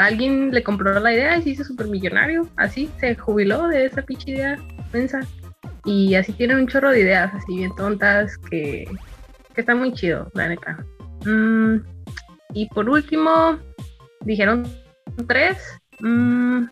alguien 0.00 0.50
le 0.50 0.64
compró 0.64 0.98
la 0.98 1.12
idea 1.12 1.36
y 1.36 1.42
se 1.42 1.50
hizo 1.50 1.62
súper 1.62 1.86
millonario. 1.86 2.48
Así 2.56 2.90
se 2.98 3.14
jubiló 3.14 3.68
de 3.68 3.84
esa 3.84 4.02
pinche 4.02 4.32
idea 4.32 4.58
mensa. 4.92 5.20
Y 5.84 6.16
así 6.16 6.32
tienen 6.32 6.58
un 6.58 6.66
chorro 6.66 6.90
de 6.90 7.00
ideas, 7.00 7.32
así 7.32 7.56
bien 7.56 7.74
tontas, 7.76 8.36
que, 8.50 8.84
que 9.54 9.60
está 9.60 9.76
muy 9.76 9.92
chido, 9.92 10.28
la 10.34 10.48
neta. 10.48 10.84
Mm, 11.24 11.76
y 12.52 12.68
por 12.70 12.88
último, 12.88 13.58
dijeron 14.22 14.66
tres. 15.28 15.56
Mm, 16.00 16.64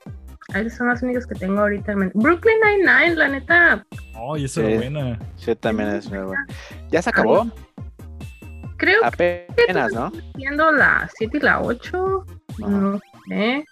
esas 0.54 0.78
son 0.78 0.88
las 0.88 1.02
únicas 1.02 1.26
que 1.26 1.34
tengo 1.34 1.60
ahorita. 1.60 1.94
Brooklyn 2.14 2.56
Nine-Nine, 2.64 3.16
la 3.16 3.28
neta. 3.28 3.86
Ay, 4.14 4.44
esa 4.44 4.66
es 4.66 4.78
buena. 4.78 5.18
Sí, 5.36 5.54
también 5.54 5.90
es 5.90 6.08
muy 6.08 6.20
buena. 6.20 6.46
¿Ya 6.90 7.02
se 7.02 7.10
acabó? 7.10 7.46
Creo 8.78 9.04
Apenas, 9.04 9.92
¿no? 9.92 10.10
Siendo 10.36 10.72
la 10.72 11.08
7 11.16 11.36
y 11.36 11.40
la 11.40 11.60
8. 11.60 12.26
No 12.58 12.98
sé. 13.28 13.64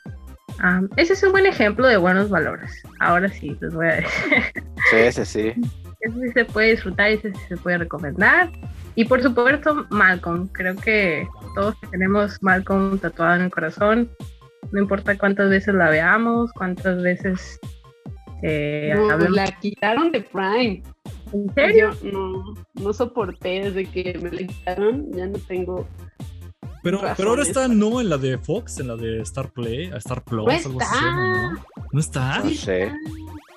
Ah, 0.59 0.83
ese 0.97 1.15
es 1.15 1.23
un 1.23 1.33
buen 1.33 1.47
ejemplo 1.47 1.87
de 1.87 1.97
buenos 1.97 2.29
valores. 2.29 2.83
Ahora 3.01 3.29
sí, 3.29 3.57
les 3.61 3.73
voy 3.73 3.87
a 3.87 3.95
decir. 3.97 4.43
Sí, 4.91 4.97
ese 4.97 5.25
sí. 5.25 5.55
Ese 6.01 6.21
sí 6.21 6.33
se 6.35 6.45
puede 6.45 6.73
disfrutar, 6.73 7.09
ese 7.09 7.33
sí 7.33 7.41
se 7.49 7.57
puede 7.57 7.79
recomendar. 7.79 8.51
Y 8.97 9.05
por 9.07 9.23
supuesto, 9.23 9.87
Malcolm. 9.91 10.49
Creo 10.49 10.77
que 10.77 11.27
todos 11.55 11.75
tenemos 11.91 12.43
Malcolm 12.43 12.99
tatuado 12.99 13.37
en 13.37 13.43
el 13.43 13.51
corazón. 13.51 14.11
No 14.73 14.81
importa 14.81 15.17
cuántas 15.17 15.51
veces 15.51 15.75
la 15.75 15.89
veamos, 15.89 16.53
cuántas 16.53 17.03
veces 17.03 17.59
eh, 18.43 18.95
la 19.31 19.47
quitaron 19.61 20.13
de 20.13 20.21
Prime. 20.21 20.83
¿En 21.33 21.55
serio? 21.55 21.91
no, 22.03 22.55
no 22.75 22.93
soporté 22.93 23.71
desde 23.71 23.87
que 23.87 24.19
me 24.19 24.31
la 24.31 24.47
quitaron. 24.47 25.11
Ya 25.13 25.27
no 25.27 25.39
tengo 25.39 25.87
pero, 26.87 27.01
pero 27.17 27.31
ahora 27.31 27.43
está 27.43 27.67
no 27.67 28.01
en 28.01 28.09
la 28.09 28.17
de 28.17 28.39
Fox, 28.39 28.79
en 28.79 28.87
la 28.87 28.95
de 28.95 29.21
Star 29.23 29.51
Play, 29.51 29.91
Star 29.97 30.23
Plus, 30.23 30.67
algo 30.67 30.81
así 30.81 31.05
¿no? 31.05 31.53
¿No 31.91 31.99
está? 32.01 32.39
No 32.39 32.51
sé. 32.51 32.93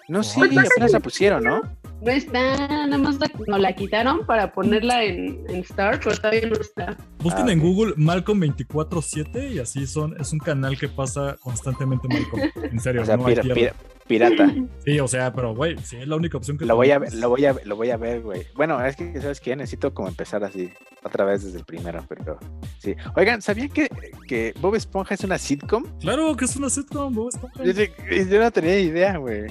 No, 0.07 0.23
sí, 0.23 0.41
apenas 0.41 0.91
la 0.91 0.99
pusieron, 0.99 1.43
¿no? 1.43 1.61
No 2.01 2.11
está, 2.11 2.67
nada 2.67 2.97
más 2.97 3.19
la, 3.19 3.29
no, 3.47 3.57
la 3.57 3.73
quitaron 3.73 4.25
para 4.25 4.53
ponerla 4.53 5.03
en, 5.03 5.43
en 5.49 5.57
Star, 5.61 5.99
pero 6.01 6.15
todavía 6.15 6.47
no 6.47 6.55
está. 6.55 6.97
Busquen 7.21 7.49
ah, 7.49 7.51
en 7.51 7.59
Google 7.59 7.93
Malcolm 7.97 8.39
24-7 8.41 9.51
y 9.51 9.59
así 9.59 9.85
son, 9.85 10.15
es 10.19 10.31
un 10.31 10.39
canal 10.39 10.77
que 10.77 10.87
pasa 10.87 11.35
constantemente 11.41 12.07
Malcolm. 12.07 12.51
En 12.71 12.79
serio, 12.79 13.01
o 13.01 13.05
sea, 13.05 13.17
no 13.17 13.25
pira, 13.25 13.43
pira, 13.43 13.73
pirata. 14.07 14.53
Sí, 14.85 14.99
o 14.99 15.07
sea, 15.07 15.33
pero 15.33 15.53
güey, 15.53 15.77
sí 15.79 15.97
es 15.97 16.07
la 16.07 16.15
única 16.15 16.37
opción 16.37 16.57
que 16.57 16.65
lo 16.65 16.75
voy 16.75 16.91
a 16.91 16.99
lo 16.99 17.29
voy 17.29 17.45
a 17.45 17.55
lo 17.65 17.75
voy 17.75 17.89
a 17.89 17.97
ver, 17.97 18.21
güey. 18.21 18.45
Bueno, 18.55 18.83
es 18.83 18.95
que 18.95 19.19
sabes 19.21 19.41
que 19.41 19.55
necesito 19.55 19.93
como 19.93 20.07
empezar 20.07 20.43
así 20.43 20.71
otra 21.03 21.25
vez 21.25 21.43
desde 21.43 21.59
el 21.59 21.65
primero, 21.65 22.05
pero 22.07 22.39
sí. 22.79 22.95
Oigan, 23.15 23.41
¿sabían 23.41 23.69
que, 23.69 23.89
que 24.27 24.53
Bob 24.59 24.75
Esponja 24.75 25.15
es 25.15 25.23
una 25.23 25.37
sitcom? 25.37 25.83
Claro 25.99 26.35
que 26.35 26.45
es 26.45 26.55
una 26.55 26.69
sitcom, 26.69 27.13
Bob 27.13 27.29
Esponja. 27.29 27.63
Yo, 27.63 28.39
no 28.39 28.51
tenía 28.51 28.79
idea, 28.79 29.17
güey. 29.17 29.47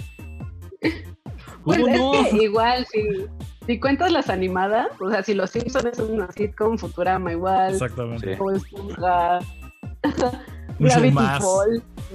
Pues 1.64 1.80
es 1.80 2.30
que 2.30 2.44
igual, 2.44 2.86
si, 2.90 3.00
si 3.66 3.80
cuentas 3.80 4.12
las 4.12 4.30
animadas, 4.30 4.88
o 5.00 5.11
sea, 5.11 5.22
si 5.22 5.34
Los 5.34 5.50
Simpsons 5.50 5.84
es 5.84 5.98
una 5.98 6.30
sitcom, 6.32 6.78
Futurama 6.78 7.32
igual. 7.32 7.72
Exactamente. 7.72 8.36
Bob 8.36 8.56
Esponja. 8.56 9.40
un 10.78 10.88
show 10.88 11.11
más. 11.12 11.44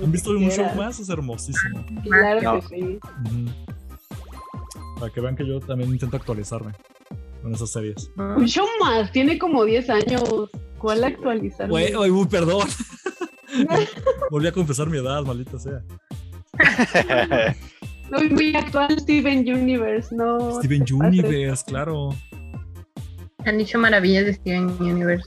¿Han 0.01 0.11
visto 0.11 0.31
un 0.31 0.49
show 0.49 0.65
más? 0.75 0.99
Es 0.99 1.09
hermosísimo. 1.09 1.85
Claro 2.03 2.61
que 2.61 2.67
sí. 2.67 2.99
Para 4.99 5.11
que 5.11 5.21
vean 5.21 5.35
que 5.35 5.45
yo 5.45 5.59
también 5.59 5.91
intento 5.91 6.17
actualizarme 6.17 6.71
con 7.41 7.53
esas 7.53 7.69
series. 7.71 8.09
Un 8.15 8.47
show 8.47 8.65
más, 8.79 9.11
tiene 9.11 9.37
como 9.37 9.65
10 9.65 9.89
años. 9.89 10.49
¿Cuál 10.77 11.03
actualizar? 11.03 11.71
uy, 11.71 12.27
perdón. 12.27 12.67
Volví 14.31 14.47
a 14.47 14.51
confesar 14.51 14.89
mi 14.89 14.97
edad, 14.97 15.23
maldita 15.23 15.59
sea. 15.59 15.83
No, 18.13 18.29
muy 18.35 18.55
actual 18.55 18.99
Steven 18.99 19.39
Universe, 19.39 20.15
no. 20.15 20.59
Steven 20.61 20.79
pases. 20.81 20.93
Universe, 20.93 21.63
claro. 21.65 22.09
Han 23.45 23.57
dicho 23.57 23.77
maravillas 23.77 24.25
de 24.25 24.33
Steven 24.33 24.69
Universe. 24.79 25.25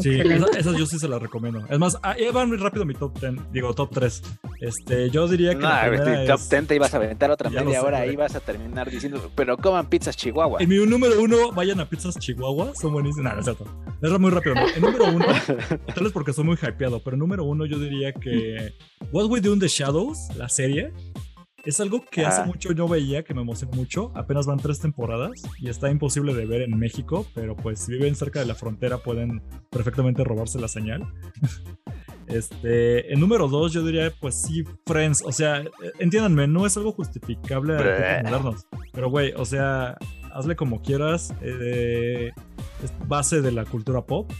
Sí, 0.00 0.18
esa- 0.20 0.58
esas 0.58 0.76
yo 0.78 0.86
sí 0.86 0.98
se 0.98 1.06
las 1.06 1.20
recomiendo. 1.20 1.66
Es 1.68 1.78
más, 1.78 1.98
ah, 2.02 2.16
ya 2.18 2.32
va 2.32 2.46
muy 2.46 2.56
rápido 2.56 2.86
mi 2.86 2.94
top 2.94 3.20
10, 3.20 3.34
digo 3.52 3.74
top 3.74 3.90
3. 3.92 4.22
Este, 4.62 5.10
yo 5.10 5.28
diría 5.28 5.50
que 5.50 5.56
No, 5.60 5.68
la 5.68 5.82
primera 5.86 6.24
top 6.26 6.38
es- 6.40 6.48
10 6.50 6.66
te 6.66 6.74
ibas 6.76 6.94
a 6.94 6.96
aventar 6.96 7.30
otra 7.30 7.50
Ya 7.50 7.62
media 7.62 7.82
hora 7.82 8.06
y 8.06 8.16
vas 8.16 8.34
a 8.34 8.40
terminar 8.40 8.90
diciendo, 8.90 9.30
pero 9.34 9.58
coman 9.58 9.90
pizzas 9.90 10.16
chihuahua. 10.16 10.60
En 10.62 10.70
mi 10.70 10.76
número 10.86 11.20
uno, 11.20 11.52
vayan 11.52 11.78
a 11.80 11.84
Pizzas 11.90 12.16
Chihuahua, 12.18 12.72
son 12.74 12.94
buenísimas. 12.94 13.32
No, 13.32 13.34
no 13.34 13.38
es 13.40 13.44
cierto. 13.44 13.66
Es 14.00 14.18
muy 14.18 14.30
rápido. 14.30 14.54
¿no? 14.54 14.66
En 14.74 14.80
número 14.80 15.04
uno, 15.12 15.26
tal 15.94 16.04
vez 16.04 16.12
porque 16.12 16.32
soy 16.32 16.44
muy 16.44 16.56
hypeado, 16.56 17.00
pero 17.04 17.14
en 17.14 17.18
número 17.20 17.44
uno 17.44 17.66
yo 17.66 17.78
diría 17.78 18.14
que 18.14 18.72
What 19.12 19.26
We 19.26 19.42
Do 19.42 19.52
in 19.52 19.60
the 19.60 19.68
Shadows, 19.68 20.18
la 20.38 20.48
serie, 20.48 20.90
es 21.64 21.80
algo 21.80 22.04
que 22.04 22.24
hace 22.24 22.44
mucho 22.44 22.72
no 22.74 22.88
veía, 22.88 23.22
que 23.22 23.34
me 23.34 23.42
emociona 23.42 23.76
mucho. 23.76 24.12
Apenas 24.14 24.46
van 24.46 24.58
tres 24.58 24.80
temporadas 24.80 25.42
y 25.58 25.68
está 25.68 25.90
imposible 25.90 26.34
de 26.34 26.46
ver 26.46 26.62
en 26.62 26.78
México, 26.78 27.26
pero 27.34 27.56
pues 27.56 27.80
si 27.80 27.92
viven 27.92 28.14
cerca 28.14 28.40
de 28.40 28.46
la 28.46 28.54
frontera 28.54 28.98
pueden 28.98 29.42
perfectamente 29.70 30.24
robarse 30.24 30.58
la 30.58 30.68
señal. 30.68 31.06
Este, 32.28 33.12
en 33.12 33.20
número 33.20 33.46
dos 33.46 33.72
yo 33.72 33.84
diría, 33.84 34.10
pues 34.18 34.40
sí, 34.40 34.64
Friends, 34.86 35.22
o 35.26 35.32
sea, 35.32 35.64
entiéndanme, 35.98 36.46
no 36.46 36.64
es 36.64 36.76
algo 36.78 36.92
justificable 36.92 37.74
a 37.74 38.22
modernos, 38.22 38.66
pero 38.92 39.10
güey, 39.10 39.34
o 39.36 39.44
sea, 39.44 39.98
hazle 40.32 40.56
como 40.56 40.80
quieras, 40.80 41.34
eh, 41.42 42.30
es 42.82 42.92
base 43.06 43.42
de 43.42 43.52
la 43.52 43.64
cultura 43.66 44.06
pop, 44.06 44.32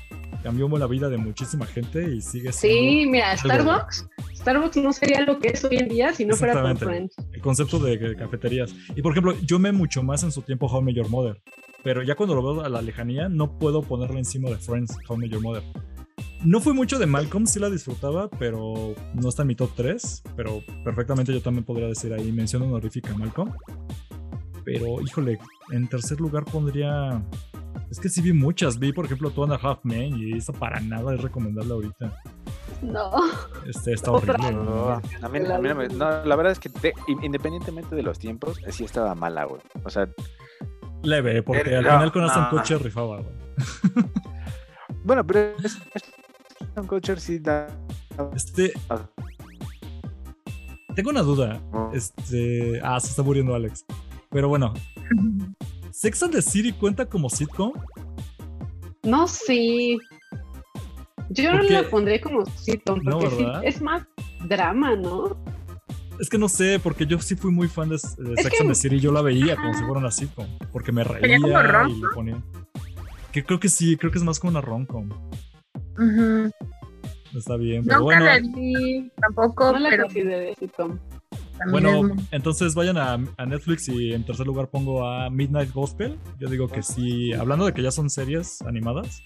cambió 0.42 0.68
la 0.68 0.86
vida 0.86 1.08
de 1.08 1.18
muchísima 1.18 1.66
gente 1.66 2.02
y 2.14 2.20
sigue 2.20 2.52
siendo 2.52 2.80
Sí, 2.80 3.06
mira, 3.06 3.36
Starbucks. 3.36 4.08
Starbucks 4.42 4.76
no 4.78 4.92
sería 4.92 5.20
lo 5.20 5.38
que 5.38 5.50
es 5.50 5.64
hoy 5.64 5.76
en 5.76 5.88
día 5.88 6.12
si 6.12 6.24
no 6.24 6.34
fuera 6.34 6.60
por. 6.60 6.76
Friends. 6.76 7.14
el 7.32 7.40
concepto 7.40 7.78
de, 7.78 8.16
cafeterías. 8.16 8.74
Y 8.96 9.00
por 9.00 9.12
ejemplo, 9.12 9.36
yo 9.40 9.60
me 9.60 9.70
mucho 9.70 10.02
más 10.02 10.24
en 10.24 10.32
su 10.32 10.42
tiempo 10.42 10.82
Met 10.82 10.96
Your 10.96 11.08
Mother, 11.08 11.40
pero 11.84 12.02
ya 12.02 12.16
cuando 12.16 12.34
lo 12.34 12.42
veo 12.42 12.64
a 12.64 12.68
la 12.68 12.82
lejanía, 12.82 13.28
no 13.28 13.56
puedo 13.58 13.82
ponerla 13.82 14.18
encima 14.18 14.50
de 14.50 14.56
Friends, 14.56 14.96
Met 15.16 15.30
Your 15.30 15.40
Mother. 15.40 15.62
No 16.44 16.60
fui 16.60 16.72
mucho 16.72 16.98
de 16.98 17.06
Malcolm, 17.06 17.46
sí 17.46 17.60
la 17.60 17.70
disfrutaba, 17.70 18.28
pero 18.28 18.96
no 19.14 19.28
está 19.28 19.42
en 19.42 19.48
mi 19.48 19.54
top 19.54 19.70
3. 19.76 20.22
Pero 20.36 20.60
perfectamente 20.84 21.32
yo 21.32 21.40
también 21.40 21.64
podría 21.64 21.86
decir 21.86 22.12
ahí 22.12 22.32
mención 22.32 22.62
honorífica 22.62 23.12
a 23.12 23.16
Malcolm. 23.16 23.52
Pero 24.64 25.00
híjole, 25.00 25.38
en 25.70 25.88
tercer 25.88 26.20
lugar 26.20 26.44
pondría. 26.44 27.24
Es 27.92 28.00
que 28.00 28.08
sí 28.08 28.20
vi 28.20 28.32
muchas. 28.32 28.76
Vi, 28.76 28.92
por 28.92 29.04
ejemplo, 29.04 29.30
Two 29.30 29.44
and 29.44 29.52
a 29.52 29.56
Half 29.56 29.84
Men 29.84 30.18
y 30.18 30.36
esa 30.36 30.52
para 30.52 30.80
nada 30.80 31.14
es 31.14 31.20
recomendable 31.20 31.74
ahorita. 31.74 32.20
No. 32.82 33.10
Este 33.66 33.92
está 33.92 34.10
horrible. 34.10 34.52
No, 34.52 34.90
a 34.90 35.28
mí, 35.28 35.38
a 35.38 35.58
mí 35.58 35.68
no 35.68 35.74
me- 35.76 35.88
no, 35.88 36.24
la 36.24 36.36
verdad 36.36 36.52
es 36.52 36.58
que 36.58 36.68
de- 36.68 36.94
in- 37.06 37.22
independientemente 37.24 37.94
de 37.94 38.02
los 38.02 38.18
tiempos, 38.18 38.58
eh, 38.66 38.72
sí 38.72 38.84
estaba 38.84 39.14
mala, 39.14 39.44
güey. 39.44 39.60
O 39.84 39.90
sea, 39.90 40.08
Leve, 41.02 41.42
porque 41.42 41.70
Eh, 41.70 41.76
al 41.76 41.84
no, 41.84 41.90
final 41.90 42.12
con 42.12 42.24
Aston 42.24 42.42
no. 42.44 42.50
Kutcher 42.50 42.82
rifaba. 42.82 43.20
güey. 43.22 43.34
bueno, 45.04 45.26
pero 45.26 45.54
es, 45.64 45.78
Ashton 46.60 46.86
Kutcher 46.86 47.20
sí 47.20 47.38
da... 47.38 47.68
Este, 48.34 48.72
ah, 48.90 49.06
tengo 50.94 51.10
una 51.10 51.22
duda. 51.22 51.60
Este, 51.92 52.80
ah, 52.82 53.00
se 53.00 53.08
está 53.08 53.22
muriendo 53.22 53.54
Alex. 53.54 53.84
Pero 54.30 54.48
bueno, 54.48 54.74
Sex 55.92 56.22
and 56.22 56.32
the 56.32 56.42
City 56.42 56.72
cuenta 56.72 57.06
como 57.06 57.30
sitcom. 57.30 57.72
No, 59.02 59.26
sí. 59.28 59.98
Yo 61.34 61.52
no 61.52 61.62
la 61.62 61.82
pondré 61.88 62.20
como 62.20 62.44
sitcom, 62.46 63.00
No, 63.02 63.18
porque 63.18 63.36
sí, 63.36 63.44
¿verdad? 63.44 63.64
es 63.64 63.80
más 63.82 64.02
drama, 64.46 64.96
¿no? 64.96 65.36
Es 66.20 66.28
que 66.28 66.38
no 66.38 66.48
sé, 66.48 66.78
porque 66.78 67.06
yo 67.06 67.18
sí 67.20 67.34
fui 67.36 67.50
muy 67.50 67.68
fan 67.68 67.88
de, 67.88 67.94
de 67.94 67.98
Sex 68.42 68.50
que- 68.50 68.58
and 68.60 68.68
the 68.68 68.74
City. 68.74 69.00
Yo 69.00 69.10
la 69.12 69.22
veía 69.22 69.56
como 69.56 69.72
si 69.74 69.80
fuera 69.80 69.98
una 69.98 70.10
sitcom. 70.10 70.46
Porque 70.70 70.92
me 70.92 71.04
reía 71.04 71.36
y 71.36 71.40
le 72.00 72.08
ponía. 72.14 72.36
Que 73.32 73.42
creo 73.44 73.58
que 73.58 73.68
sí, 73.68 73.96
creo 73.96 74.12
que 74.12 74.18
es 74.18 74.24
más 74.24 74.38
como 74.38 74.50
una 74.50 74.60
rom-com. 74.60 75.08
Ujú. 75.98 76.50
Está 77.36 77.56
bien, 77.56 77.84
pero 77.84 78.00
Nunca 78.00 78.18
bueno. 78.20 78.24
la 78.26 78.38
vi 78.38 79.10
tampoco, 79.20 79.72
No 79.72 79.78
la 79.78 79.88
pero 79.90 80.04
consideré 80.04 80.54
sitcom. 80.56 80.98
Bueno, 81.70 82.06
es 82.14 82.24
entonces 82.32 82.74
vayan 82.74 82.98
a, 82.98 83.14
a 83.36 83.46
Netflix 83.46 83.88
y 83.88 84.12
en 84.12 84.24
tercer 84.24 84.46
lugar 84.46 84.68
pongo 84.68 85.06
a 85.08 85.30
Midnight 85.30 85.72
Gospel. 85.72 86.18
Yo 86.38 86.48
digo 86.48 86.68
que 86.68 86.82
sí, 86.82 87.32
hablando 87.32 87.64
de 87.64 87.72
que 87.72 87.82
ya 87.82 87.90
son 87.90 88.10
series 88.10 88.60
animadas, 88.62 89.22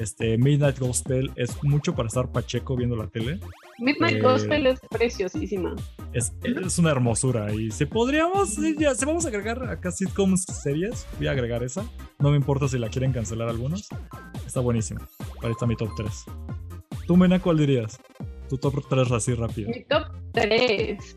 este 0.00 0.38
Midnight 0.38 0.78
Gospel 0.78 1.30
es 1.36 1.62
mucho 1.62 1.94
para 1.94 2.08
estar 2.08 2.30
pacheco 2.32 2.76
viendo 2.76 2.96
la 2.96 3.06
tele. 3.08 3.38
Midnight 3.78 4.16
Eh, 4.16 4.20
Gospel 4.20 4.66
es 4.66 4.80
preciosísima. 4.90 5.76
Es, 6.12 6.32
es 6.42 6.78
una 6.78 6.90
hermosura 6.90 7.52
y 7.52 7.70
si 7.70 7.86
podríamos, 7.86 8.56
ya, 8.78 8.94
si 8.94 9.04
vamos 9.04 9.24
a 9.24 9.28
agregar 9.28 9.62
acá 9.68 9.90
sitcoms 9.90 10.44
series, 10.44 11.06
voy 11.18 11.28
a 11.28 11.32
agregar 11.32 11.62
esa. 11.62 11.84
No 12.18 12.30
me 12.30 12.36
importa 12.36 12.68
si 12.68 12.78
la 12.78 12.88
quieren 12.88 13.12
cancelar 13.12 13.48
algunos. 13.48 13.88
Está 14.46 14.60
buenísimo. 14.60 15.00
Ahí 15.42 15.50
está 15.50 15.66
mi 15.66 15.76
top 15.76 15.90
3. 15.96 16.24
¿Tú, 17.06 17.16
Mena, 17.16 17.40
cuál 17.40 17.58
dirías? 17.58 18.00
Tu 18.48 18.58
top 18.58 18.86
3 18.88 19.12
así 19.12 19.34
rápido. 19.34 19.70
Mi 19.70 19.84
top 19.84 20.06
3. 20.32 21.16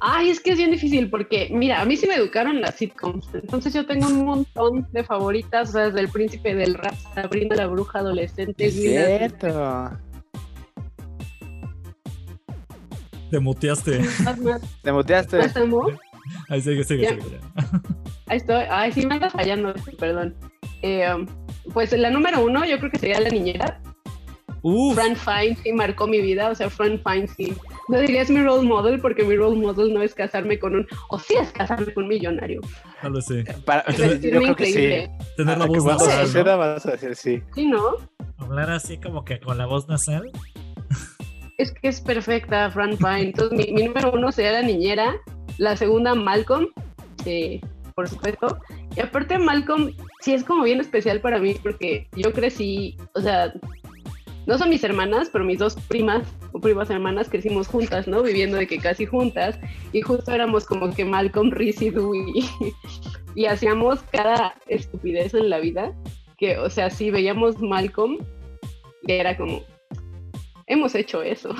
Ay, 0.00 0.30
es 0.30 0.40
que 0.40 0.52
es 0.52 0.56
bien 0.58 0.70
difícil 0.70 1.10
porque, 1.10 1.48
mira, 1.52 1.80
a 1.80 1.84
mí 1.84 1.96
sí 1.96 2.06
me 2.06 2.14
educaron 2.14 2.60
las 2.60 2.76
sitcoms. 2.76 3.28
Entonces 3.34 3.74
yo 3.74 3.84
tengo 3.86 4.06
un 4.06 4.24
montón 4.24 4.88
de 4.92 5.04
favoritas, 5.04 5.68
o 5.70 5.72
sea, 5.72 5.84
desde 5.86 6.00
El 6.00 6.08
Príncipe 6.08 6.54
del 6.54 6.74
Rap, 6.74 6.94
Sabrina 7.14 7.54
la 7.56 7.66
Bruja 7.66 7.98
Adolescente, 7.98 8.66
es 8.66 8.74
cierto. 8.74 9.90
Te 13.30 13.38
muteaste. 13.38 14.00
más, 14.24 14.38
más, 14.38 14.62
Te 14.82 14.92
muteaste. 14.92 15.38
más 15.38 15.56
amor. 15.56 15.98
Ahí 16.48 16.60
sigue, 16.60 16.82
sigue, 16.84 17.02
Ya. 17.02 17.10
sigue. 17.10 17.22
ya. 17.30 17.64
Ahí 18.26 18.36
estoy. 18.38 18.64
Ay, 18.70 18.92
sí 18.92 19.06
me 19.06 19.14
anda 19.14 19.30
fallando, 19.30 19.74
perdón. 19.98 20.34
Eh, 20.82 21.12
um, 21.12 21.26
pues 21.72 21.92
la 21.92 22.10
número 22.10 22.44
uno, 22.44 22.64
yo 22.64 22.78
creo 22.78 22.90
que 22.90 22.98
sería 22.98 23.20
La 23.20 23.28
Niñera. 23.28 23.80
Uf, 24.62 24.94
Fran 24.94 25.16
Fine 25.16 25.56
sí 25.62 25.72
marcó 25.72 26.06
mi 26.06 26.20
vida, 26.20 26.50
o 26.50 26.54
sea, 26.54 26.68
Fran 26.70 27.00
Fine 27.04 27.26
sí. 27.28 27.54
No 27.88 27.98
diría 28.00 28.22
es 28.22 28.30
mi 28.30 28.42
role 28.42 28.66
model 28.68 29.00
porque 29.00 29.24
mi 29.24 29.34
role 29.36 29.56
model 29.56 29.92
no 29.94 30.02
es 30.02 30.14
casarme 30.14 30.58
con 30.58 30.74
un, 30.76 30.86
o 31.08 31.18
sí 31.18 31.34
es 31.40 31.50
casarme 31.52 31.92
con 31.94 32.04
un 32.04 32.08
millonario. 32.10 32.60
tal 33.00 33.12
vez 33.12 33.24
sí. 33.26 33.42
Para- 33.64 33.84
yo 33.92 34.18
creo 34.40 34.56
que 34.56 34.66
sí. 34.66 35.10
Tener 35.36 35.58
la 35.58 35.64
Ah, 35.64 35.68
voz 35.68 35.84
nasal, 35.84 36.20
¿no? 36.20 36.26
suceda 36.26 36.56
vas 36.56 36.86
a 36.86 36.90
decir 36.92 37.16
sí. 37.16 37.42
Sí, 37.54 37.66
¿no? 37.66 37.96
Hablar 38.38 38.70
así 38.70 38.98
como 38.98 39.24
que 39.24 39.40
con 39.40 39.56
la 39.58 39.66
voz 39.66 39.88
nasal. 39.88 40.30
Es 41.58 41.72
que 41.72 41.88
es 41.88 42.00
perfecta, 42.00 42.70
Fran 42.70 42.96
Fine. 42.96 43.20
Entonces, 43.20 43.58
mi, 43.58 43.72
mi 43.72 43.84
número 43.86 44.12
uno 44.12 44.32
sería 44.32 44.52
La 44.52 44.62
Niñera, 44.62 45.16
la 45.58 45.76
segunda 45.76 46.14
Malcolm, 46.14 46.68
eh, 47.26 47.60
por 47.94 48.08
supuesto. 48.08 48.58
Y 48.96 49.00
aparte 49.00 49.38
Malcolm 49.38 49.92
sí 50.20 50.32
es 50.32 50.42
como 50.44 50.64
bien 50.64 50.80
especial 50.80 51.20
para 51.20 51.38
mí 51.38 51.54
porque 51.62 52.08
yo 52.16 52.32
crecí, 52.32 52.96
o 53.14 53.20
sea, 53.20 53.52
no 54.46 54.58
son 54.58 54.70
mis 54.70 54.82
hermanas, 54.84 55.28
pero 55.32 55.44
mis 55.44 55.58
dos 55.58 55.76
primas 55.88 56.26
o 56.52 56.60
primas 56.60 56.90
hermanas 56.90 57.28
crecimos 57.28 57.68
juntas, 57.68 58.08
¿no? 58.08 58.22
Viviendo 58.22 58.56
de 58.56 58.66
que 58.66 58.78
casi 58.78 59.06
juntas 59.06 59.58
y 59.92 60.00
justo 60.02 60.32
éramos 60.32 60.64
como 60.66 60.92
que 60.92 61.04
Malcolm, 61.04 61.50
Reese 61.50 61.86
y 61.86 61.90
Dewey 61.90 62.24
y 63.34 63.46
hacíamos 63.46 64.00
cada 64.12 64.54
estupidez 64.66 65.34
en 65.34 65.50
la 65.50 65.58
vida 65.58 65.92
que, 66.38 66.58
o 66.58 66.70
sea, 66.70 66.90
sí 66.90 67.10
veíamos 67.10 67.60
Malcolm 67.60 68.18
y 69.06 69.12
era 69.12 69.36
como, 69.36 69.62
hemos 70.66 70.94
hecho 70.94 71.22
eso. 71.22 71.54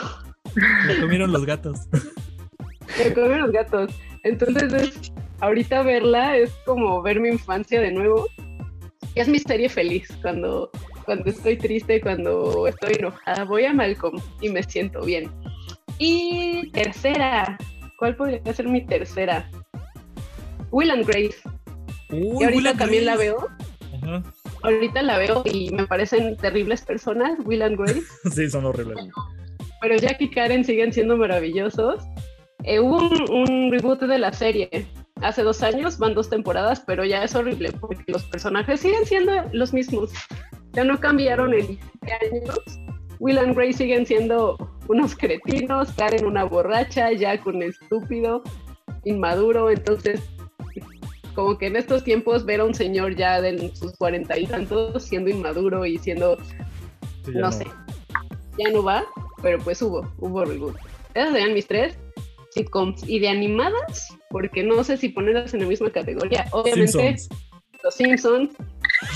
Le 0.86 1.00
comieron 1.00 1.32
los 1.32 1.44
gatos. 1.46 1.80
Me 2.98 3.12
comen 3.14 3.40
los 3.40 3.52
gatos. 3.52 3.92
Entonces, 4.24 4.72
es- 4.72 5.12
ahorita 5.40 5.82
verla 5.82 6.36
es 6.36 6.50
como 6.66 7.00
ver 7.02 7.20
mi 7.20 7.28
infancia 7.28 7.80
de 7.80 7.92
nuevo. 7.92 8.26
Es 9.14 9.28
mi 9.28 9.38
serie 9.38 9.68
feliz 9.68 10.08
cuando, 10.22 10.70
cuando 11.10 11.28
estoy 11.28 11.56
triste, 11.56 12.00
cuando 12.00 12.68
estoy 12.68 12.94
enojada. 13.00 13.42
Voy 13.42 13.64
a 13.64 13.72
Malcolm 13.72 14.22
y 14.40 14.48
me 14.48 14.62
siento 14.62 15.00
bien. 15.04 15.28
Y 15.98 16.70
tercera, 16.70 17.58
¿cuál 17.98 18.14
podría 18.14 18.40
ser 18.54 18.68
mi 18.68 18.86
tercera? 18.86 19.50
Will 20.70 20.92
and 20.92 21.04
Grace. 21.04 21.34
Uy, 22.10 22.36
y 22.38 22.44
ahorita 22.44 22.70
Will 22.70 22.78
también 22.78 23.06
la 23.06 23.16
Grace. 23.16 23.28
veo. 23.28 23.48
Ajá. 24.02 24.22
Ahorita 24.62 25.02
la 25.02 25.18
veo 25.18 25.42
y 25.46 25.70
me 25.70 25.84
parecen 25.84 26.36
terribles 26.36 26.82
personas, 26.82 27.36
Will 27.44 27.62
and 27.62 27.76
Grace. 27.76 28.02
Sí, 28.32 28.48
son 28.48 28.66
horribles. 28.66 29.08
pero 29.80 29.96
Jack 29.96 30.20
y 30.20 30.30
Karen 30.30 30.64
siguen 30.64 30.92
siendo 30.92 31.16
maravillosos. 31.16 32.04
Eh, 32.62 32.78
hubo 32.78 32.98
un, 32.98 33.48
un 33.48 33.72
reboot 33.72 34.02
de 34.02 34.18
la 34.20 34.32
serie 34.32 34.86
hace 35.22 35.42
dos 35.42 35.60
años, 35.64 35.98
van 35.98 36.14
dos 36.14 36.30
temporadas, 36.30 36.84
pero 36.86 37.04
ya 37.04 37.24
es 37.24 37.34
horrible 37.34 37.72
porque 37.72 38.04
los 38.06 38.22
personajes 38.26 38.78
siguen 38.78 39.04
siendo 39.06 39.32
los 39.52 39.72
mismos. 39.72 40.12
Ya 40.72 40.84
no 40.84 40.98
cambiaron 40.98 41.52
en 41.54 41.66
17 41.66 42.36
años. 42.36 42.58
Will 43.18 43.38
and 43.38 43.54
Grace 43.54 43.74
siguen 43.74 44.06
siendo 44.06 44.56
unos 44.88 45.14
cretinos, 45.14 45.92
Karen 45.92 46.24
una 46.24 46.44
borracha, 46.44 47.12
Jack 47.12 47.46
un 47.46 47.62
estúpido, 47.62 48.42
inmaduro. 49.04 49.70
Entonces, 49.70 50.20
como 51.34 51.58
que 51.58 51.66
en 51.66 51.76
estos 51.76 52.02
tiempos 52.04 52.44
ver 52.44 52.60
a 52.60 52.64
un 52.64 52.74
señor 52.74 53.14
ya 53.16 53.40
de 53.40 53.72
sus 53.74 53.96
cuarenta 53.96 54.38
y 54.38 54.46
tantos 54.46 55.04
siendo 55.04 55.30
inmaduro 55.30 55.84
y 55.86 55.98
siendo 55.98 56.36
Sí, 57.24 57.32
no, 57.34 57.52
sé, 57.52 57.66
ya 58.58 58.70
no 58.72 58.82
va. 58.82 59.04
pero 59.42 59.58
pues 59.58 59.82
hubo, 59.82 60.10
hubo 60.18 60.44
reboot. 60.44 60.76
Esas 61.14 61.32
serían 61.32 61.52
mis 61.52 61.66
tres 61.66 61.98
sitcoms. 62.52 63.06
Y 63.06 63.18
de 63.18 63.28
animadas, 63.28 64.08
porque 64.30 64.62
no 64.62 64.82
sé 64.82 64.96
si 64.96 65.10
ponerlas 65.10 65.52
en 65.54 65.60
la 65.60 65.66
misma 65.66 65.90
categoría. 65.90 66.46
Obviamente, 66.52 66.92
Simpsons. 66.92 67.28
Los 67.84 67.94
Simpsons, 67.94 68.50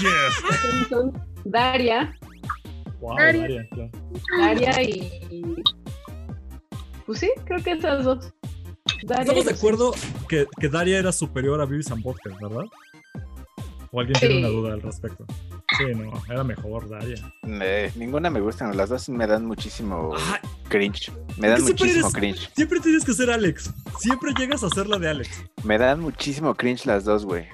Yes. 0.01 0.43
Los 0.45 0.57
Simpsons, 0.57 1.15
Daria, 1.45 2.15
Wow, 3.01 3.17
Daria. 3.19 3.41
Daria, 3.43 3.69
claro. 3.71 3.91
Daria 4.41 4.83
y... 4.83 5.63
Pues 7.07 7.19
sí, 7.21 7.31
creo 7.45 7.63
que 7.63 7.73
esas 7.73 8.05
dos. 8.05 8.33
Daria 9.05 9.23
Estamos 9.25 9.45
de 9.45 9.51
los 9.51 9.59
acuerdo 9.61 9.93
que, 10.29 10.47
que 10.59 10.69
Daria 10.69 10.99
era 10.99 11.13
superior 11.13 11.61
a 11.61 11.65
and 11.65 12.03
Butthead, 12.03 12.35
¿verdad? 12.41 12.65
¿O 13.93 14.01
alguien 14.01 14.19
tiene 14.19 14.35
Sí. 14.37 14.41
una 14.41 14.49
duda 14.49 14.73
al 14.73 14.83
respecto? 14.83 15.27
Sí, 15.77 15.85
no, 15.95 16.13
era 16.33 16.43
mejor 16.45 16.89
Daria. 16.89 17.17
Ninguna 17.97 18.31
me 18.31 18.41
gustan, 18.41 18.77
las 18.77 18.89
dos 18.89 19.09
me 19.09 19.27
dan 19.27 19.45
muchísimo 19.45 20.15
cringe. 20.69 21.13
Me 21.37 21.49
dan 21.49 21.61
¿Por 21.63 21.75
qué 21.75 21.77
siempre 21.77 21.87
muchísimo 21.87 22.09
eres- 22.09 22.15
cringe. 22.15 22.51
siempre 22.57 22.81
tienes 22.81 23.05
que 23.05 23.13
ser 23.13 23.31
Alex. 23.31 23.73
Siempre 23.99 24.33
llegas 24.39 24.65
a 24.65 24.71
ser 24.71 24.87
la 24.87 24.99
de 24.99 25.09
Alex. 25.11 25.45
Me 25.63 25.77
dan 25.79 26.01
muchísimo 26.01 26.55
cringe 26.55 26.87
las 26.87 27.05
dos, 27.05 27.25
güey. 27.27 27.45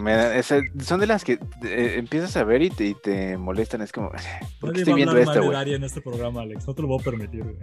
Me 0.00 0.38
esa- 0.38 0.60
son 0.80 1.00
de 1.00 1.06
las 1.06 1.24
que 1.24 1.38
eh, 1.64 1.94
empiezas 1.98 2.36
a 2.36 2.44
ver 2.44 2.62
y 2.62 2.70
te, 2.70 2.86
y 2.86 2.94
te 2.94 3.36
molestan. 3.36 3.82
Es 3.82 3.92
como, 3.92 4.10
¿por 4.10 4.20
qué 4.20 4.26
Nadie 4.60 4.72
va 4.72 4.78
estoy 4.78 4.94
viendo 4.94 5.16
esto, 5.18 5.42
güey? 5.44 5.74
En 5.74 5.84
este 5.84 6.00
programa, 6.00 6.42
Alex. 6.42 6.66
No 6.66 6.74
te 6.74 6.82
lo 6.82 6.88
voy 6.88 7.00
a 7.00 7.04
permitir, 7.04 7.42
güey. 7.42 7.56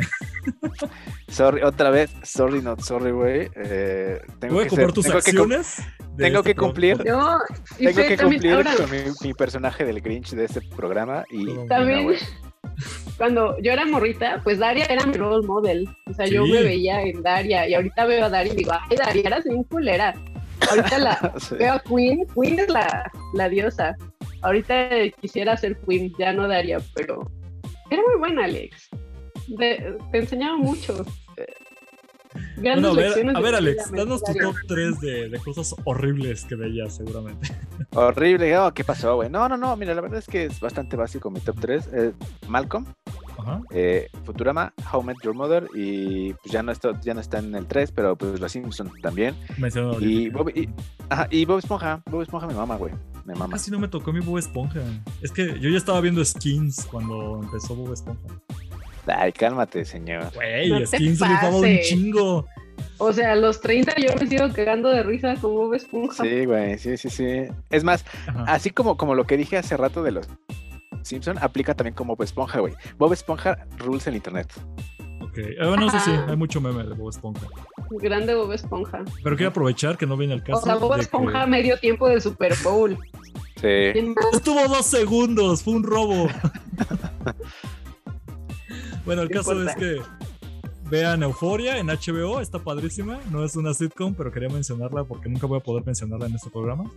Sorry, 1.27 1.61
otra 1.63 1.89
vez, 1.89 2.11
sorry, 2.23 2.61
not 2.61 2.81
sorry, 2.81 3.11
güey. 3.11 3.49
Eh, 3.55 4.19
tengo 4.39 4.55
Voy 4.55 4.61
a 4.61 4.65
que 4.65 4.69
comprar 4.69 4.87
ser- 4.89 4.93
tus 4.93 5.05
tengo 5.05 5.19
que 5.19 5.31
cum- 5.33 5.51
acciones. 5.53 5.77
de 6.15 6.23
tengo 6.25 6.39
este 6.39 6.49
que 6.53 6.59
cumplir. 6.59 6.97
programa. 6.97 7.39
Yo, 7.49 7.55
y 7.79 7.85
Tengo 7.85 8.01
Fe 8.01 8.07
que 8.07 8.17
también, 8.17 8.41
cumplir 8.41 8.53
ahora, 8.53 8.75
con 8.75 8.91
mi, 8.91 8.97
mi 9.27 9.33
personaje 9.33 9.85
del 9.85 10.01
Grinch 10.01 10.31
de 10.31 10.45
este 10.45 10.61
programa 10.61 11.23
y, 11.31 11.55
También. 11.67 12.07
no, 12.07 12.13
cuando 13.17 13.57
yo 13.61 13.71
era 13.73 13.85
morrita, 13.85 14.39
pues 14.43 14.59
Daria 14.59 14.85
era 14.85 15.05
mi 15.05 15.13
role 15.17 15.45
model. 15.45 15.89
O 16.07 16.13
sea, 16.13 16.25
yo 16.27 16.45
me 16.45 16.61
veía 16.63 17.01
en 17.01 17.21
Daria 17.21 17.67
y 17.67 17.73
ahorita 17.73 18.05
veo 18.05 18.25
a 18.25 18.29
Daria 18.29 18.53
y 18.53 18.55
digo, 18.55 18.71
ay, 18.89 18.95
Daria, 18.97 19.21
eras 19.25 19.43
bien 19.43 19.63
culera. 19.65 20.13
Ahorita 20.69 20.97
la 20.99 21.33
Sí. 21.39 21.55
veo 21.55 21.73
a 21.73 21.79
Queen, 21.79 22.25
Queen 22.35 22.59
es 22.59 22.69
la, 22.69 23.11
la 23.33 23.49
diosa. 23.49 23.95
Ahorita 24.41 24.89
quisiera 25.21 25.55
ser 25.57 25.77
Queen, 25.81 26.11
ya 26.17 26.33
no 26.33 26.47
Daria, 26.47 26.79
pero 26.95 27.29
era 27.89 28.01
muy 28.03 28.17
buena, 28.19 28.45
Alex. 28.45 28.89
De- 29.47 29.97
te 30.11 30.17
enseñaba 30.17 30.57
mucho. 30.57 31.05
Bueno, 32.57 32.89
a 32.89 33.41
ver, 33.41 33.55
a 33.55 33.57
Alex, 33.57 33.91
danos 33.91 34.21
tu 34.23 34.33
top 34.33 34.55
3 34.67 34.99
de, 34.99 35.29
de 35.29 35.39
cosas 35.39 35.73
horribles 35.85 36.45
que 36.45 36.55
veías, 36.55 36.97
seguramente. 36.97 37.47
Horrible, 37.95 38.55
oh, 38.59 38.71
¿qué 38.73 38.83
pasó, 38.83 39.15
güey? 39.15 39.29
No, 39.29 39.49
no, 39.49 39.57
no, 39.57 39.75
mira, 39.75 39.95
la 39.95 40.01
verdad 40.01 40.19
es 40.19 40.27
que 40.27 40.45
es 40.45 40.59
bastante 40.59 40.95
básico 40.95 41.31
mi 41.31 41.39
top 41.39 41.59
3. 41.59 41.89
Malcolm, 42.47 42.85
Ajá. 43.39 43.61
eh, 43.71 44.09
Futurama, 44.25 44.73
How 44.91 45.01
I 45.01 45.05
Met 45.05 45.17
Your 45.23 45.33
Mother 45.33 45.67
y 45.75 46.33
pues 46.33 46.51
ya 46.51 46.63
no, 46.63 46.71
está, 46.71 46.99
ya 47.01 47.13
no 47.13 47.21
está 47.21 47.39
en 47.39 47.55
el 47.55 47.65
3, 47.67 47.91
pero 47.91 48.15
pues 48.17 48.39
los 48.39 48.51
Simpsons 48.51 48.91
también. 49.01 49.35
Y. 49.99 50.29
Bob, 50.29 50.49
y, 50.55 50.69
ajá, 51.09 51.27
y 51.31 51.45
Bob 51.45 51.59
Esponja, 51.59 52.01
Bob 52.09 52.21
Esponja 52.21 52.47
me 52.47 52.53
mama, 52.53 52.75
güey, 52.75 52.93
me 53.25 53.33
mama. 53.35 53.53
Casi 53.53 53.71
no 53.71 53.79
me 53.79 53.87
tocó 53.87 54.11
mi 54.13 54.19
Bob 54.19 54.37
Esponja. 54.37 54.81
Es 55.21 55.31
que 55.31 55.59
yo 55.59 55.69
ya 55.69 55.77
estaba 55.77 56.01
viendo 56.01 56.23
Skins 56.23 56.85
cuando 56.89 57.41
empezó 57.43 57.75
Bob 57.75 57.93
Esponja. 57.93 58.21
Ay, 59.07 59.31
cálmate, 59.31 59.85
señor. 59.85 60.31
Güey, 60.35 60.69
No 60.69 60.85
Skins 60.85 61.19
rifaba 61.19 61.55
un 61.55 61.79
chingo. 61.81 62.45
O 62.97 63.11
sea, 63.11 63.31
a 63.33 63.35
los 63.35 63.59
30 63.59 63.95
yo 63.97 64.09
me 64.19 64.27
sigo 64.27 64.47
cagando 64.53 64.89
de 64.89 65.03
risa 65.03 65.33
con 65.35 65.53
Bob 65.53 65.73
Esponja. 65.73 66.23
Sí, 66.23 66.45
güey, 66.45 66.77
sí, 66.77 66.95
sí, 66.97 67.09
sí. 67.09 67.43
Es 67.69 67.83
más, 67.83 68.05
Ajá. 68.27 68.43
así 68.47 68.69
como, 68.69 68.97
como 68.97 69.15
lo 69.15 69.25
que 69.25 69.35
dije 69.35 69.57
hace 69.57 69.75
rato 69.77 70.03
de 70.03 70.11
los 70.11 70.27
Simpson, 71.03 71.37
aplica 71.39 71.73
también 71.75 71.93
como 71.95 72.15
Bob 72.15 72.23
Esponja, 72.23 72.59
güey. 72.59 72.73
Bob 72.97 73.13
Esponja 73.13 73.65
rules 73.77 74.05
el 74.07 74.15
internet. 74.15 74.51
Ok. 75.21 75.37
Eh, 75.37 75.55
bueno, 75.59 75.87
eso 75.87 75.99
sí, 75.99 76.11
Ajá. 76.11 76.25
hay 76.29 76.35
mucho 76.35 76.59
meme 76.61 76.83
de 76.83 76.93
Bob 76.93 77.09
Esponja. 77.09 77.47
Grande 77.91 78.35
Bob 78.35 78.51
Esponja. 78.53 79.03
Pero 79.23 79.35
quiero 79.35 79.49
aprovechar 79.51 79.97
que 79.97 80.05
no 80.05 80.17
viene 80.17 80.33
el 80.33 80.43
caso. 80.43 80.59
O 80.59 80.61
sea, 80.61 80.75
Bob 80.75 80.95
que- 80.95 81.01
Esponja 81.01 81.45
medio 81.45 81.77
tiempo 81.79 82.07
del 82.07 82.21
Super 82.21 82.53
Bowl. 82.63 82.97
Sí. 83.57 83.67
Estuvo 84.33 84.67
dos 84.67 84.85
segundos, 84.85 85.63
fue 85.63 85.73
un 85.73 85.83
robo. 85.83 86.27
bueno, 89.05 89.23
el 89.23 89.29
No 89.29 89.35
caso 89.37 89.61
es 89.63 89.75
que 89.75 90.01
vean 90.89 91.23
Euforia 91.23 91.77
en 91.77 91.87
HBO, 91.87 92.39
está 92.39 92.59
padrísima. 92.59 93.19
No 93.31 93.43
es 93.43 93.55
una 93.55 93.73
sitcom, 93.73 94.13
pero 94.15 94.31
quería 94.31 94.49
mencionarla 94.49 95.03
porque 95.03 95.29
nunca 95.29 95.47
voy 95.47 95.59
a 95.59 95.63
poder 95.63 95.85
mencionarla 95.85 96.27
en 96.27 96.35
este 96.35 96.49
programa. 96.49 96.91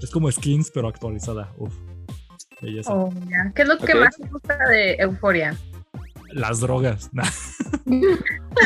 Es 0.00 0.10
como 0.10 0.30
Skins, 0.30 0.70
pero 0.72 0.88
actualizada. 0.88 1.52
Uf. 1.56 1.74
Belleza. 2.64 2.92
Oh. 2.92 3.12
¿Qué 3.54 3.62
es 3.62 3.68
lo 3.68 3.78
que 3.78 3.94
más 3.94 4.16
te 4.16 4.28
gusta 4.28 4.56
de 4.68 4.94
Euforia? 4.94 5.56
Las 6.32 6.60
drogas. 6.60 7.10
Nah. 7.86 8.00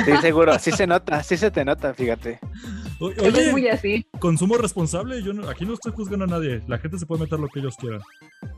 Sí, 0.05 0.13
seguro, 0.21 0.57
sí 0.59 0.71
se 0.71 0.87
nota, 0.87 1.23
sí 1.23 1.37
se 1.37 1.51
te 1.51 1.65
nota, 1.65 1.93
fíjate. 1.93 2.39
O- 3.01 3.11
es 3.11 3.51
muy 3.53 3.67
así. 3.69 4.07
consumo 4.21 4.57
responsable, 4.59 5.23
yo 5.23 5.33
no- 5.33 5.49
aquí 5.49 5.65
no 5.67 5.75
estoy 5.75 5.93
juzgando 5.93 6.25
a 6.25 6.29
nadie, 6.29 6.63
la 6.69 6.79
gente 6.79 6.99
se 6.99 7.07
puede 7.07 7.23
meter 7.23 7.41
lo 7.41 7.49
que 7.49 7.59
ellos 7.61 7.75
quieran. 7.77 8.01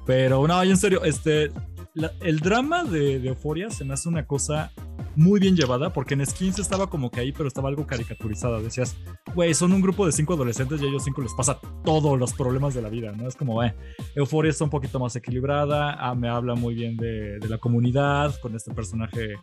Pero 0.06 0.46
no, 0.46 0.62
en 0.62 0.76
serio, 0.76 1.02
este, 1.04 1.50
la- 1.94 2.12
el 2.20 2.40
drama 2.40 2.84
de, 2.84 3.20
de 3.20 3.28
Euphoria 3.28 3.70
se 3.70 3.84
me 3.84 3.94
hace 3.94 4.08
una 4.08 4.26
cosa 4.26 4.70
muy 5.16 5.40
bien 5.40 5.56
llevada, 5.56 5.92
porque 5.92 6.14
en 6.14 6.24
Skins 6.24 6.58
estaba 6.58 6.88
como 6.88 7.10
que 7.10 7.20
ahí, 7.20 7.32
pero 7.32 7.48
estaba 7.48 7.68
algo 7.68 7.86
caricaturizada. 7.86 8.60
Decías, 8.60 8.96
güey, 9.34 9.54
son 9.54 9.72
un 9.72 9.80
grupo 9.80 10.06
de 10.06 10.12
cinco 10.12 10.34
adolescentes 10.34 10.80
y 10.80 10.84
a 10.84 10.88
ellos 10.88 11.04
cinco 11.04 11.22
les 11.22 11.34
pasa 11.34 11.58
todos 11.84 12.18
los 12.18 12.32
problemas 12.32 12.74
de 12.74 12.82
la 12.82 12.88
vida, 12.88 13.12
¿no? 13.12 13.28
Es 13.28 13.36
como, 13.36 13.62
eh, 13.62 13.74
Euphoria 14.14 14.50
está 14.50 14.64
un 14.64 14.70
poquito 14.70 14.98
más 14.98 15.16
equilibrada, 15.16 15.94
ah, 15.94 16.14
me 16.14 16.28
habla 16.28 16.54
muy 16.54 16.74
bien 16.74 16.96
de, 16.96 17.38
de 17.38 17.48
la 17.48 17.58
comunidad, 17.58 18.34
con 18.40 18.54
este 18.54 18.72
personaje 18.72 19.34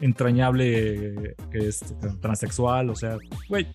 entrañable 0.00 1.36
que 1.50 1.68
es 1.68 1.80
transexual, 2.20 2.90
o 2.90 2.96
sea, 2.96 3.18
güey, 3.48 3.66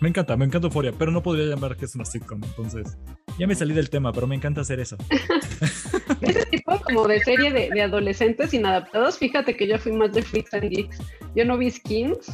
me 0.00 0.08
encanta, 0.08 0.36
me 0.36 0.44
encanta 0.44 0.66
Euphoria, 0.68 0.92
pero 0.96 1.10
no 1.10 1.22
podría 1.22 1.46
llamar 1.46 1.76
que 1.76 1.84
es 1.84 1.94
una 1.94 2.04
sitcom, 2.04 2.40
entonces 2.44 2.96
ya 3.38 3.46
me 3.46 3.54
salí 3.54 3.74
del 3.74 3.90
tema, 3.90 4.12
pero 4.12 4.26
me 4.26 4.34
encanta 4.36 4.60
hacer 4.62 4.80
eso. 4.80 4.96
Ese 6.20 6.46
tipo 6.46 6.80
como 6.80 7.06
de 7.06 7.20
serie 7.20 7.52
de, 7.52 7.70
de 7.70 7.82
adolescentes 7.82 8.52
inadaptados, 8.54 9.18
fíjate 9.18 9.56
que 9.56 9.66
yo 9.68 9.78
fui 9.78 9.92
más 9.92 10.12
de 10.12 10.22
Freaks 10.22 10.54
and 10.54 10.68
Geeks. 10.70 10.98
Yo 11.34 11.44
no 11.44 11.56
vi 11.58 11.70
Skins. 11.70 12.28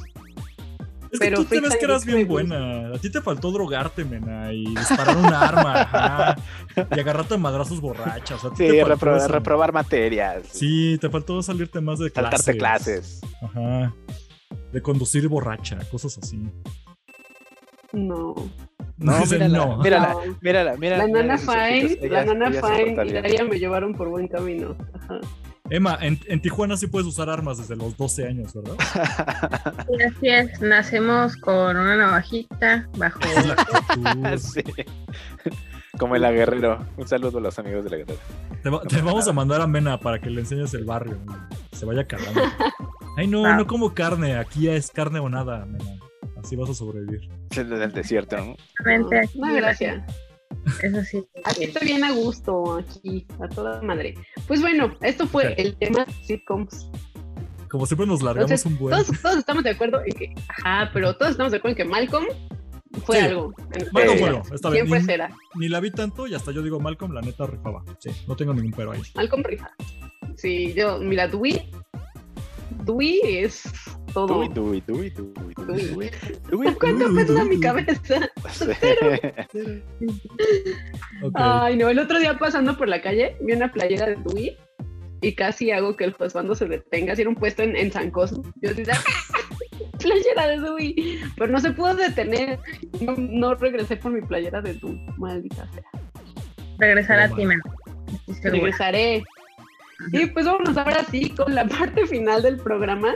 Es 1.12 1.20
que 1.20 1.26
Pero 1.26 1.36
tú 1.38 1.44
te 1.44 1.61
ves 1.61 1.76
que 1.76 1.84
eras 1.84 2.05
bien 2.05 2.26
buena, 2.26 2.88
a 2.94 2.98
ti 2.98 3.09
te 3.11 3.20
faltó 3.20 3.52
drogarte, 3.52 4.05
mena, 4.05 4.52
y 4.52 4.64
disparar 4.74 5.16
un 5.16 5.26
arma, 5.26 5.82
ajá, 5.82 6.36
y 6.96 6.98
agarrarte 7.00 7.34
a 7.34 7.38
madrazos 7.38 7.80
borrachas, 7.80 8.42
o 8.42 8.48
sea, 8.48 8.57
Sí, 8.57 8.72
te 8.72 8.84
faltó 8.84 9.07
repro- 9.07 9.16
eso. 9.18 9.28
reprobar 9.28 9.72
materias, 9.72 10.42
Sí, 10.50 10.98
te 11.00 11.09
faltó 11.09 11.40
salirte 11.40 11.80
más 11.80 12.00
de 12.00 12.11
clases. 12.11 12.30
saltarte 12.44 12.59
clases. 12.59 13.20
Ajá. 13.42 13.94
De 14.72 14.82
conducir 14.82 15.28
borracha, 15.28 15.78
cosas 15.88 16.18
así. 16.18 16.50
No. 17.95 18.34
No, 18.97 19.26
mírala, 19.30 19.49
no. 19.59 19.76
mírala, 19.78 20.12
No. 20.26 20.36
mírala, 20.40 20.76
mírala. 20.76 21.07
La 21.07 21.12
nana 21.12 21.38
Fine, 21.38 21.99
la 22.09 22.24
nana 22.24 22.51
Fine 22.53 23.05
y. 23.07 23.12
Daria 23.12 23.45
me 23.45 23.59
llevaron 23.59 23.92
por 23.95 24.09
buen 24.09 24.28
camino. 24.28 24.76
Ajá. 24.95 25.20
Emma, 25.70 25.97
en, 26.03 26.20
en 26.26 26.42
Tijuana 26.42 26.76
sí 26.76 26.86
puedes 26.88 27.09
usar 27.09 27.30
armas 27.30 27.57
desde 27.57 27.74
los 27.74 27.97
12 27.97 28.26
años, 28.28 28.53
¿verdad? 28.53 28.76
Y 29.99 30.03
así 30.03 30.28
es, 30.28 30.61
nacemos 30.61 31.36
con 31.38 31.76
una 31.76 31.97
navajita 31.97 32.86
bajo 32.99 33.18
la. 33.97 34.36
Sí. 34.38 34.62
Como 35.99 36.16
en 36.16 36.22
la 36.22 36.32
Guerrero. 36.32 36.84
Un 36.97 37.07
saludo 37.09 37.38
a 37.38 37.40
los 37.40 37.59
amigos 37.59 37.84
de 37.84 37.90
la 37.90 37.97
Guerrero. 37.99 38.18
Te, 38.62 38.68
va- 38.68 38.82
te 38.82 39.01
vamos 39.01 39.26
a 39.28 39.32
mandar 39.32 39.61
a 39.62 39.66
Mena 39.66 39.99
para 39.99 40.20
que 40.20 40.28
le 40.28 40.40
enseñes 40.40 40.74
el 40.74 40.84
barrio. 40.84 41.16
Se 41.72 41.86
vaya 41.86 42.05
calando. 42.05 42.42
Ay, 43.16 43.26
no, 43.28 43.47
Ah. 43.47 43.57
no 43.57 43.66
como 43.66 43.95
carne. 43.95 44.36
Aquí 44.36 44.68
es 44.68 44.90
carne 44.90 45.18
o 45.20 45.28
nada, 45.30 45.64
Mena. 45.66 45.84
Así 46.42 46.57
vas 46.57 46.68
a 46.68 46.74
sobrevivir. 46.74 47.28
Es 47.62 47.70
el 47.70 47.70
del 47.70 47.92
desierto, 47.92 48.36
¿no? 48.36 48.57
Realmente 48.80 49.18
aquí, 49.20 49.38
No, 49.38 49.55
gracias. 49.55 50.02
Eso 50.82 51.02
sí. 51.05 51.24
Aquí 51.44 51.64
estoy 51.64 51.86
bien 51.88 52.05
a 52.05 52.12
gusto, 52.12 52.78
aquí, 52.78 53.26
a 53.40 53.48
toda 53.48 53.82
madre. 53.82 54.14
Pues 54.46 54.61
bueno, 54.61 54.94
esto 55.02 55.26
fue 55.26 55.55
el 55.61 55.76
tema 55.76 56.07
sitcoms. 56.24 56.88
Como 57.68 57.86
siempre 57.86 58.07
nos 58.07 58.22
largamos 58.22 58.50
Entonces, 58.50 58.66
un 58.72 58.78
buen. 58.78 58.94
todos, 59.05 59.20
todos 59.20 59.36
estamos 59.38 59.64
de 59.64 59.70
acuerdo 59.70 60.00
en 60.07 60.12
que, 60.12 60.34
ajá, 60.48 60.90
pero 60.92 61.16
todos 61.16 61.32
estamos 61.32 61.50
de 61.52 61.59
acuerdo 61.59 61.72
en 61.76 61.84
que 61.84 61.90
Malcolm 61.90 62.24
fue 63.05 63.16
Sí. 63.18 63.22
algo. 63.24 63.52
Malcolm 63.92 64.20
bueno, 64.20 64.42
está 64.55 64.70
bien. 64.70 64.86
Siempre 64.86 65.00
Ni, 65.00 65.05
será. 65.07 65.30
ni 65.57 65.68
la 65.68 65.80
vi 65.80 65.90
tanto 65.90 66.26
y 66.28 66.34
hasta 66.34 66.52
yo 66.52 66.62
digo 66.62 66.78
Malcolm, 66.78 67.12
la 67.12 67.20
neta 67.20 67.46
rifaba. 67.46 67.82
Sí, 67.98 68.11
no 68.28 68.36
tengo 68.36 68.55
ningún 68.55 68.70
pero 68.72 68.92
ahí. 68.92 69.02
Malcolm 69.16 69.42
rifa. 69.42 69.70
Sí, 70.36 70.72
yo, 70.74 70.98
mira, 71.00 71.26
Dewey. 71.26 71.68
Dewey 72.85 73.20
es 73.25 73.62
todo. 74.12 74.27
Dui, 74.45 74.49
dui, 74.49 74.81
dui, 74.87 75.11
dui, 75.11 75.33
dui, 75.33 75.55
Dewey. 75.66 75.89
dui. 75.89 76.11
Dui, 76.51 76.75
¿Cuánto 76.75 77.14
pesa 77.14 77.33
Dewey. 77.35 77.49
mi 77.49 77.61
cabeza? 77.61 78.31
Sí. 79.53 79.83
Ok. 81.22 81.33
Ay, 81.35 81.77
no, 81.77 81.89
el 81.89 81.99
otro 81.99 82.18
día 82.18 82.37
pasando 82.39 82.77
por 82.77 82.89
la 82.89 83.01
calle 83.01 83.37
vi 83.41 83.53
una 83.53 83.70
playera 83.72 84.07
de 84.07 84.16
Dewey 84.16 84.57
y 85.22 85.35
casi 85.35 85.70
hago 85.70 85.97
que 85.97 86.05
el 86.05 86.12
juzgando 86.12 86.55
se 86.55 86.66
detenga. 86.66 87.14
Si 87.16 87.22
era 87.22 87.31
un 87.31 87.37
puesto 87.37 87.62
en, 87.62 87.77
en 87.77 87.91
San 87.91 88.11
Cosmo. 88.11 88.43
Yo 88.61 88.75
decía, 88.75 88.95
playera 89.99 90.49
de 90.49 90.61
Dewey. 90.61 91.20
Pero 91.37 91.51
no 91.53 91.61
se 91.61 91.70
pudo 91.70 91.95
detener. 91.95 92.59
No, 93.01 93.14
no 93.16 93.55
regresé 93.55 93.97
por 93.97 94.12
mi 94.12 94.20
playera 94.20 94.61
de 94.61 94.75
Dewey. 94.75 95.07
Maldita 95.16 95.66
sea. 95.72 95.85
Regresar 96.79 97.20
a 97.20 97.29
No, 97.29 97.37
ti. 97.37 97.45
Regresaré. 98.43 99.25
Y 100.12 100.26
pues 100.26 100.47
vámonos 100.47 100.76
ahora 100.76 101.05
sí 101.11 101.30
con 101.30 101.55
la 101.55 101.66
parte 101.66 102.07
final 102.07 102.42
del 102.42 102.57
programa, 102.59 103.14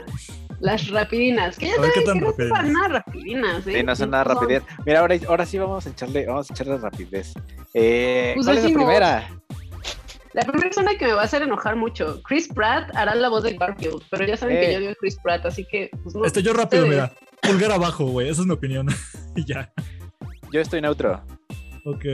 las 0.59 0.87
rapidinas. 0.89 1.57
Que 1.57 1.67
ya 1.67 1.73
A 1.77 1.81
ver, 1.81 1.91
¿qué 1.93 2.05
saben 2.05 2.19
que 2.21 2.25
no 2.25 2.31
son 2.33 2.49
rapidinas? 2.49 2.71
nada 2.73 2.87
rapidinas, 2.87 3.67
¿eh? 3.67 3.73
Sí, 3.77 3.83
no 3.83 3.95
son 3.95 4.09
nada 4.11 4.23
rapidez. 4.25 4.63
Mira, 4.85 4.99
ahora, 4.99 5.15
ahora 5.27 5.45
sí 5.45 5.57
vamos 5.57 5.85
a 5.85 5.89
echarle, 5.89 6.25
vamos 6.25 6.49
a 6.49 6.53
echarle 6.53 6.77
rapidez. 6.77 7.33
Eh, 7.73 8.31
Pues 8.35 8.45
¿Cuál 8.45 8.57
es 8.57 8.63
la 8.63 8.69
primera? 8.73 9.29
La 10.33 10.41
primera 10.43 10.61
persona 10.69 10.91
que 10.97 11.07
me 11.07 11.13
va 11.13 11.21
a 11.21 11.25
hacer 11.25 11.41
enojar 11.41 11.75
mucho, 11.75 12.21
Chris 12.23 12.47
Pratt 12.47 12.95
hará 12.95 13.15
la 13.15 13.29
voz 13.29 13.43
de 13.43 13.53
Garfield, 13.55 14.03
pero 14.11 14.25
ya 14.27 14.37
saben 14.37 14.57
que 14.59 14.69
Eh. 14.69 14.73
yo 14.73 14.77
odio 14.79 14.91
a 14.91 14.95
Chris 14.95 15.17
Pratt, 15.23 15.45
así 15.45 15.65
que 15.65 15.89
pues 16.03 16.13
no. 16.15 16.23
Este, 16.23 16.43
yo 16.43 16.53
rápido, 16.53 16.83
ustedes. 16.83 17.01
mira. 17.09 17.13
Pulgar 17.41 17.71
abajo, 17.71 18.05
güey. 18.05 18.29
Esa 18.29 18.41
es 18.41 18.47
mi 18.47 18.53
opinión. 18.53 18.87
y 19.35 19.43
ya. 19.45 19.71
Yo 20.51 20.61
estoy 20.61 20.81
neutro. 20.81 21.21
Ok. 21.85 22.05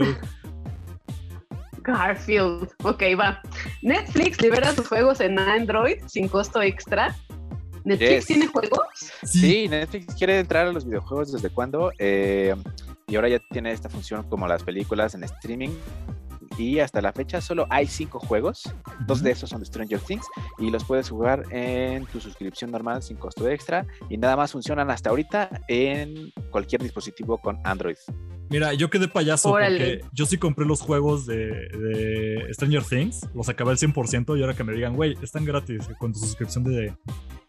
Garfield. 1.86 2.68
Ok, 2.82 3.02
va. 3.18 3.40
Netflix 3.82 4.40
libera 4.40 4.72
sus 4.74 4.88
juegos 4.88 5.20
en 5.20 5.38
Android 5.38 5.98
sin 6.06 6.28
costo 6.28 6.60
extra. 6.62 7.14
¿Netflix 7.84 8.10
Yes. 8.10 8.26
tiene 8.26 8.46
juegos? 8.48 8.80
Sí. 9.22 9.38
Sí, 9.38 9.68
Netflix 9.68 10.14
quiere 10.16 10.40
entrar 10.40 10.66
a 10.66 10.72
los 10.72 10.84
videojuegos 10.84 11.32
desde 11.32 11.50
cuándo. 11.50 11.92
Eh, 11.98 12.54
y 13.06 13.14
ahora 13.14 13.28
ya 13.28 13.38
tiene 13.50 13.70
esta 13.70 13.88
función 13.88 14.28
como 14.28 14.48
las 14.48 14.62
películas 14.64 15.14
en 15.14 15.22
streaming. 15.24 15.70
Y 16.58 16.78
hasta 16.78 17.00
la 17.00 17.12
fecha 17.12 17.40
solo 17.40 17.66
hay 17.70 17.86
cinco 17.86 18.18
juegos. 18.18 18.72
Dos 19.06 19.22
de 19.22 19.30
esos 19.30 19.50
son 19.50 19.60
de 19.60 19.66
Stranger 19.66 20.00
Things. 20.00 20.26
Y 20.58 20.70
los 20.70 20.84
puedes 20.84 21.10
jugar 21.10 21.44
en 21.50 22.06
tu 22.06 22.20
suscripción 22.20 22.70
normal 22.70 23.02
sin 23.02 23.16
costo 23.16 23.48
extra. 23.48 23.86
Y 24.08 24.16
nada 24.16 24.36
más 24.36 24.52
funcionan 24.52 24.90
hasta 24.90 25.10
ahorita 25.10 25.62
en 25.68 26.32
cualquier 26.50 26.82
dispositivo 26.82 27.38
con 27.38 27.58
Android. 27.64 27.96
Mira, 28.48 28.72
yo 28.74 28.90
quedé 28.90 29.08
payaso 29.08 29.50
Órale. 29.50 29.98
porque 29.98 30.04
yo 30.12 30.24
sí 30.24 30.38
compré 30.38 30.64
los 30.64 30.80
juegos 30.80 31.26
de, 31.26 31.36
de 31.36 32.48
Stranger 32.52 32.84
Things, 32.84 33.28
los 33.34 33.48
acabé 33.48 33.72
al 33.72 33.76
100% 33.76 34.38
y 34.38 34.40
ahora 34.40 34.54
que 34.54 34.62
me 34.62 34.72
digan, 34.72 34.94
güey, 34.94 35.16
están 35.20 35.44
gratis 35.44 35.88
con 35.98 36.12
tu 36.12 36.20
suscripción 36.20 36.62
de, 36.62 36.94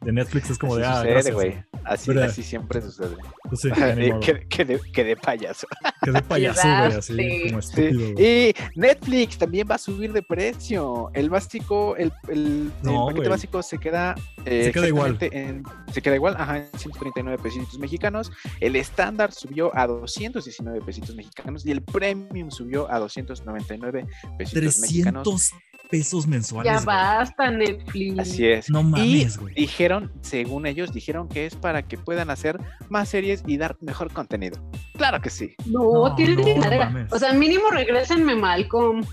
de 0.01 0.11
Netflix 0.11 0.49
es 0.49 0.57
como 0.57 0.73
Así 0.73 0.81
de, 0.81 0.87
ah, 0.87 0.95
sucede, 0.95 1.11
gracias. 1.11 1.65
Así, 1.87 2.43
siempre 2.43 2.81
sucede. 2.81 3.15
Pues 3.43 3.61
sí, 3.61 3.69
Eh, 3.77 4.09
modo. 4.09 4.19
que, 4.19 4.47
que 4.47 4.65
de, 4.65 4.79
que 4.93 5.03
de 5.03 5.15
payaso. 5.15 5.67
Quedé 6.03 6.21
payaso, 6.21 6.61
güey, 6.61 6.93
así 6.97 7.47
como 7.47 7.59
estúpido. 7.59 8.21
Y 8.21 8.53
Netflix 8.75 9.37
también 9.37 9.67
va 9.69 9.75
a 9.75 9.77
subir 9.77 10.13
de 10.13 10.21
precio. 10.21 11.09
El 11.13 11.29
básico, 11.29 11.95
el, 11.97 12.11
el, 12.27 12.71
paquete 12.83 13.29
básico 13.29 13.63
se 13.63 13.77
queda, 13.77 14.15
eh, 14.45 14.65
Se 14.65 14.71
queda 14.71 14.87
igual. 14.87 15.17
En, 15.21 15.63
se 15.91 16.01
queda 16.01 16.15
igual, 16.15 16.35
ajá, 16.37 16.57
en 16.57 16.79
139 16.79 17.41
pesitos 17.41 17.79
mexicanos. 17.79 18.31
El 18.59 18.75
estándar 18.75 19.31
subió 19.31 19.75
a 19.75 19.87
219 19.87 20.81
pesitos 20.81 21.15
mexicanos 21.15 21.65
y 21.65 21.71
el 21.71 21.81
premium 21.81 22.51
subió 22.51 22.91
a 22.91 22.99
299 22.99 24.05
pesitos 24.37 24.79
mexicanos. 24.79 25.51
300 25.87 25.89
pesos 25.89 26.27
mensuales. 26.27 26.71
Ya 26.71 26.75
güey. 26.75 26.85
basta, 26.85 27.51
Netflix. 27.51 28.19
Así 28.19 28.47
es. 28.47 28.69
No 28.69 28.81
y 28.81 28.83
mames, 28.83 29.37
güey. 29.37 29.53
dijeron, 29.55 30.11
según 30.21 30.65
ellos, 30.65 30.93
dijeron 30.93 31.27
que 31.29 31.45
es 31.45 31.55
para 31.55 31.83
que 31.83 31.97
puedan 31.97 32.29
hacer 32.29 32.59
más 32.89 33.09
series 33.09 33.43
y 33.47 33.57
dar 33.57 33.77
mejor 33.81 34.11
contenido. 34.11 34.59
Claro 34.95 35.21
que 35.21 35.29
sí. 35.29 35.55
No, 35.65 36.07
No, 36.09 36.15
tienen 36.15 36.37
no, 36.37 37.07
o 37.11 37.19
sea, 37.19 37.33
mínimo 37.33 37.69
regresenme 37.69 38.35
Malcolm. 38.35 39.03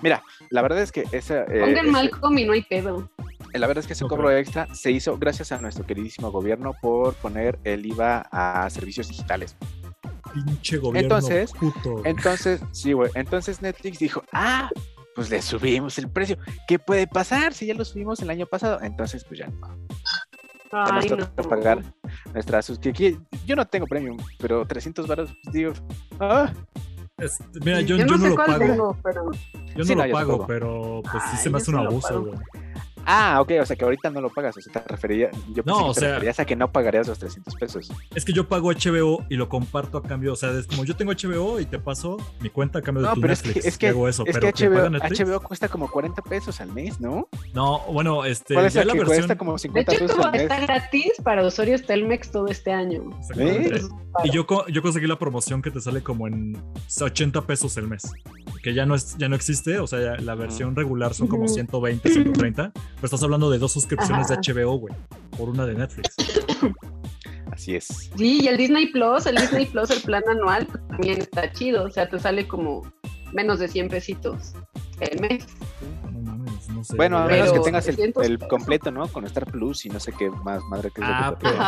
Mira, 0.00 0.22
la 0.50 0.62
verdad 0.62 0.80
es 0.82 0.92
que 0.92 1.04
esa, 1.12 1.42
eh, 1.44 1.60
Pongan 1.60 1.78
ese- 1.86 1.90
Malcolm 1.90 2.38
y 2.38 2.44
no 2.44 2.52
hay 2.52 2.62
pedo. 2.62 3.10
La 3.54 3.66
verdad 3.66 3.80
es 3.82 3.86
que 3.86 3.94
ese 3.94 4.04
cobro 4.06 4.30
extra 4.30 4.72
se 4.74 4.90
hizo 4.90 5.16
gracias 5.18 5.52
a 5.52 5.60
nuestro 5.60 5.84
queridísimo 5.86 6.30
gobierno 6.30 6.74
por 6.82 7.14
poner 7.14 7.58
el 7.64 7.84
IVA 7.86 8.28
a 8.30 8.68
servicios 8.70 9.08
digitales. 9.08 9.56
Pinche 10.34 10.76
gobierno 10.76 11.16
Entonces, 11.16 11.52
puto. 11.52 12.02
Entonces, 12.04 12.60
sí, 12.72 12.92
güey. 12.92 13.10
Entonces 13.14 13.62
Netflix 13.62 13.98
dijo, 13.98 14.22
ah, 14.32 14.70
pues 15.18 15.30
le 15.30 15.42
subimos 15.42 15.98
el 15.98 16.08
precio. 16.08 16.38
¿Qué 16.68 16.78
puede 16.78 17.08
pasar 17.08 17.52
si 17.52 17.66
ya 17.66 17.74
lo 17.74 17.84
subimos 17.84 18.20
el 18.22 18.30
año 18.30 18.46
pasado? 18.46 18.78
Entonces, 18.82 19.24
pues 19.24 19.40
ya 19.40 19.48
no. 19.48 19.76
Ya 20.70 20.92
nos 20.92 21.02
Ay, 21.04 21.08
toca 21.08 21.32
no. 21.36 21.48
pagar 21.48 21.82
nuestra 22.32 22.62
suscripción. 22.62 23.26
Yo 23.44 23.56
no 23.56 23.66
tengo 23.66 23.88
premium, 23.88 24.16
pero 24.38 24.64
300 24.64 25.08
baros, 25.08 25.34
pues, 25.42 25.52
digo, 25.52 25.72
ah, 26.20 26.52
mira, 27.64 27.80
yo, 27.80 27.96
Yo 27.96 28.06
yo 28.06 28.12
no 28.12 28.18
sé 28.18 28.28
lo 28.28 28.34
cuál 28.36 28.46
pago. 28.46 28.58
tengo, 28.60 28.98
pero. 29.02 29.30
Yo 29.32 29.78
no 29.78 29.84
Sí, 29.84 29.94
lo 29.96 30.08
pago, 30.12 30.46
pero 30.46 31.02
pues 31.10 31.22
sí 31.32 31.36
se 31.38 31.50
me 31.50 31.56
hace 31.58 31.70
un 31.72 31.78
abuso, 31.78 32.22
güey. 32.22 32.38
Ah, 33.08 33.40
ok, 33.40 33.52
o 33.62 33.66
sea 33.66 33.74
que 33.76 33.84
ahorita 33.84 34.10
no 34.10 34.20
lo 34.20 34.30
pagas, 34.30 34.56
o 34.56 34.60
sea, 34.60 34.72
te 34.72 34.80
refería, 34.88 35.30
yo 35.48 35.64
pensé 35.64 35.70
No, 35.70 35.78
que 35.78 35.90
o 35.90 35.94
te 35.94 36.00
sea- 36.00 36.08
referías 36.14 36.38
a 36.40 36.44
que 36.44 36.54
no 36.56 36.70
pagarías 36.70 37.08
los 37.08 37.18
300 37.18 37.54
pesos. 37.56 37.90
Es 38.14 38.24
que 38.24 38.32
yo 38.32 38.46
pago 38.48 38.70
HBO 38.70 39.24
y 39.28 39.36
lo 39.36 39.48
comparto 39.48 39.98
a 39.98 40.02
cambio, 40.02 40.32
o 40.32 40.36
sea, 40.36 40.50
es 40.50 40.66
como 40.66 40.84
yo 40.84 40.94
tengo 40.94 41.12
HBO 41.12 41.58
y 41.60 41.66
te 41.66 41.78
paso 41.78 42.18
mi 42.40 42.50
cuenta 42.50 42.78
a 42.78 42.82
cambio 42.82 43.02
de 43.02 43.08
No, 43.08 43.14
tu 43.14 43.20
pero 43.22 43.32
es 43.32 43.42
que, 43.42 43.48
Netflix. 43.48 43.66
es 43.66 43.78
que, 43.78 43.88
eso, 43.88 44.24
es 44.26 44.38
pero 44.38 44.52
que 44.52 44.68
HBO, 44.68 44.90
Netflix. 44.90 45.40
Cuesta 45.48 45.68
como 45.68 45.90
40 45.90 46.22
pesos 46.22 46.60
al 46.60 46.70
mes, 46.72 47.00
¿no? 47.00 47.28
No, 47.54 47.80
bueno, 47.90 48.24
este, 48.24 48.54
¿Cuál 48.54 48.66
es 48.66 48.74
ya 48.74 48.84
la 48.84 48.92
que 48.92 48.98
versión. 48.98 49.16
cuesta 49.18 49.38
como 49.38 49.52
De 49.54 49.58
50 49.58 49.92
hecho, 49.92 50.06
pesos 50.06 50.24
al 50.24 50.32
mes? 50.32 50.42
está 50.42 50.60
gratis 50.60 51.12
para 51.24 51.46
usuarios 51.46 51.82
Telmex 51.86 52.30
todo 52.30 52.48
este 52.48 52.70
año. 52.72 53.10
¿Eh? 53.36 53.80
Y 54.24 54.30
yo, 54.30 54.46
co- 54.46 54.66
yo 54.68 54.82
conseguí 54.82 55.06
la 55.06 55.18
promoción 55.18 55.62
que 55.62 55.70
te 55.70 55.80
sale 55.80 56.02
como 56.02 56.26
en 56.26 56.60
80 57.00 57.42
pesos 57.46 57.76
el 57.78 57.88
mes. 57.88 58.02
Que 58.62 58.74
ya 58.74 58.86
no, 58.86 58.94
es, 58.94 59.16
ya 59.18 59.28
no 59.28 59.36
existe, 59.36 59.78
o 59.78 59.86
sea, 59.86 60.00
ya 60.16 60.22
la 60.22 60.34
versión 60.34 60.74
regular 60.74 61.14
son 61.14 61.28
como 61.28 61.44
Ujú. 61.44 61.54
120, 61.54 62.08
130. 62.10 62.72
Pero 62.72 62.84
estás 63.02 63.22
hablando 63.22 63.50
de 63.50 63.58
dos 63.58 63.72
suscripciones 63.72 64.30
Ajá. 64.30 64.40
de 64.40 64.52
HBO, 64.52 64.78
güey. 64.78 64.94
Por 65.36 65.48
una 65.48 65.64
de 65.66 65.74
Netflix. 65.74 66.14
Así 67.52 67.74
es. 67.76 68.10
Sí, 68.16 68.40
y 68.42 68.48
el 68.48 68.56
Disney 68.56 68.86
Plus, 68.88 69.26
el 69.26 69.36
Disney 69.36 69.66
Plus, 69.66 69.90
el 69.90 70.00
plan 70.02 70.22
anual, 70.28 70.66
pues, 70.66 70.86
también 70.88 71.18
está 71.20 71.50
chido. 71.52 71.84
O 71.84 71.90
sea, 71.90 72.08
te 72.08 72.18
sale 72.18 72.46
como 72.46 72.82
menos 73.32 73.58
de 73.58 73.68
100 73.68 73.88
pesitos 73.88 74.54
el 75.00 75.20
mes. 75.20 75.46
No 76.72 76.84
sé. 76.84 76.96
Bueno, 76.96 77.18
a 77.18 77.26
menos 77.26 77.52
que 77.52 77.60
tengas 77.60 77.88
el, 77.88 77.96
300 77.96 78.24
el 78.26 78.38
pesos. 78.38 78.48
completo, 78.50 78.90
¿no? 78.90 79.08
Con 79.08 79.24
Star 79.26 79.46
Plus 79.46 79.86
y 79.86 79.88
no 79.88 79.98
sé 79.98 80.12
qué 80.12 80.30
más 80.30 80.62
madre 80.64 80.90
que 80.94 81.00
es 81.00 81.06
Ah, 81.10 81.30
lo 81.30 81.38
que 81.38 81.44
pero- 81.48 81.58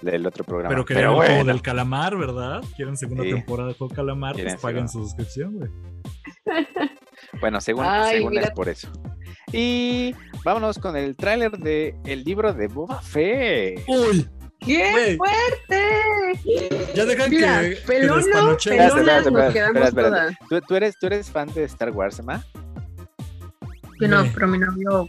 del 0.00 0.26
otro 0.26 0.44
programa. 0.44 0.70
Pero 0.70 0.84
que 0.84 0.94
Pero 0.94 1.10
el 1.22 1.28
juego 1.28 1.44
del 1.44 1.62
calamar, 1.62 2.16
¿verdad? 2.16 2.62
Quieren 2.76 2.96
segunda 2.96 3.24
Sí. 3.24 3.30
temporada 3.30 3.68
de 3.68 3.74
juego 3.74 3.94
calamar, 3.94 4.34
pues 4.34 4.56
paguen 4.56 4.88
segunda. 4.88 4.92
su 4.92 5.02
suscripción, 5.04 5.54
güey. 5.54 5.70
bueno, 7.40 7.60
según, 7.60 7.84
Ay, 7.86 8.18
según 8.18 8.38
es 8.38 8.50
por 8.50 8.68
eso. 8.68 8.88
Y 9.52 10.14
vámonos 10.44 10.78
con 10.78 10.96
el 10.96 11.16
tráiler 11.16 11.52
de 11.52 11.94
el 12.04 12.24
libro 12.24 12.52
de 12.52 12.68
Boba 12.68 13.00
Fett. 13.00 13.80
¡Uy! 13.88 14.28
¡Qué 14.60 15.16
fuerte! 15.18 15.82
Ya 16.94 17.04
dejan 17.04 17.30
Mira, 17.30 17.60
que, 17.60 17.70
que 17.70 17.76
pelono, 17.86 18.16
despanocheen. 18.16 18.80
Espérate, 18.80 19.30
nos 19.30 19.52
quedamos 19.52 19.82
espérate, 19.82 20.10
todas. 20.10 20.34
¿Tú, 20.48 20.60
tú 20.66 20.74
eres, 20.76 20.98
¿Tú 20.98 21.06
eres 21.06 21.30
fan 21.30 21.52
de 21.54 21.64
Star 21.64 21.90
Wars, 21.90 22.18
Emma? 22.18 22.44
Yo 24.00 24.08
no, 24.08 24.24
pero 24.34 24.48
mi 24.48 24.58
novio, 24.58 25.08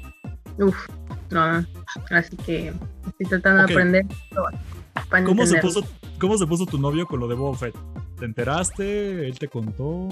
uff, 0.60 0.88
no. 1.32 1.66
Así 2.12 2.38
que 2.38 2.74
estoy 3.20 3.28
tratando 3.42 3.66
de 3.66 3.74
aprender. 3.74 4.06
¿Cómo 5.26 5.46
se, 5.46 5.60
puso, 5.60 5.82
¿Cómo 6.20 6.38
se 6.38 6.46
puso 6.48 6.66
tu 6.66 6.78
novio 6.78 7.06
con 7.06 7.20
lo 7.20 7.28
de 7.28 7.36
Boba 7.36 7.58
Fett? 7.58 7.76
¿Te 8.20 8.26
enteraste? 8.26 9.28
¿Él 9.28 9.38
te 9.38 9.48
contó? 9.48 10.10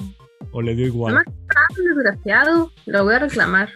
¿O 0.51 0.61
le 0.61 0.75
dio 0.75 0.86
igual? 0.86 1.15
No 1.15 1.21
desgraciado, 1.77 2.71
lo 2.86 3.03
voy 3.03 3.15
a 3.15 3.19
reclamar. 3.19 3.69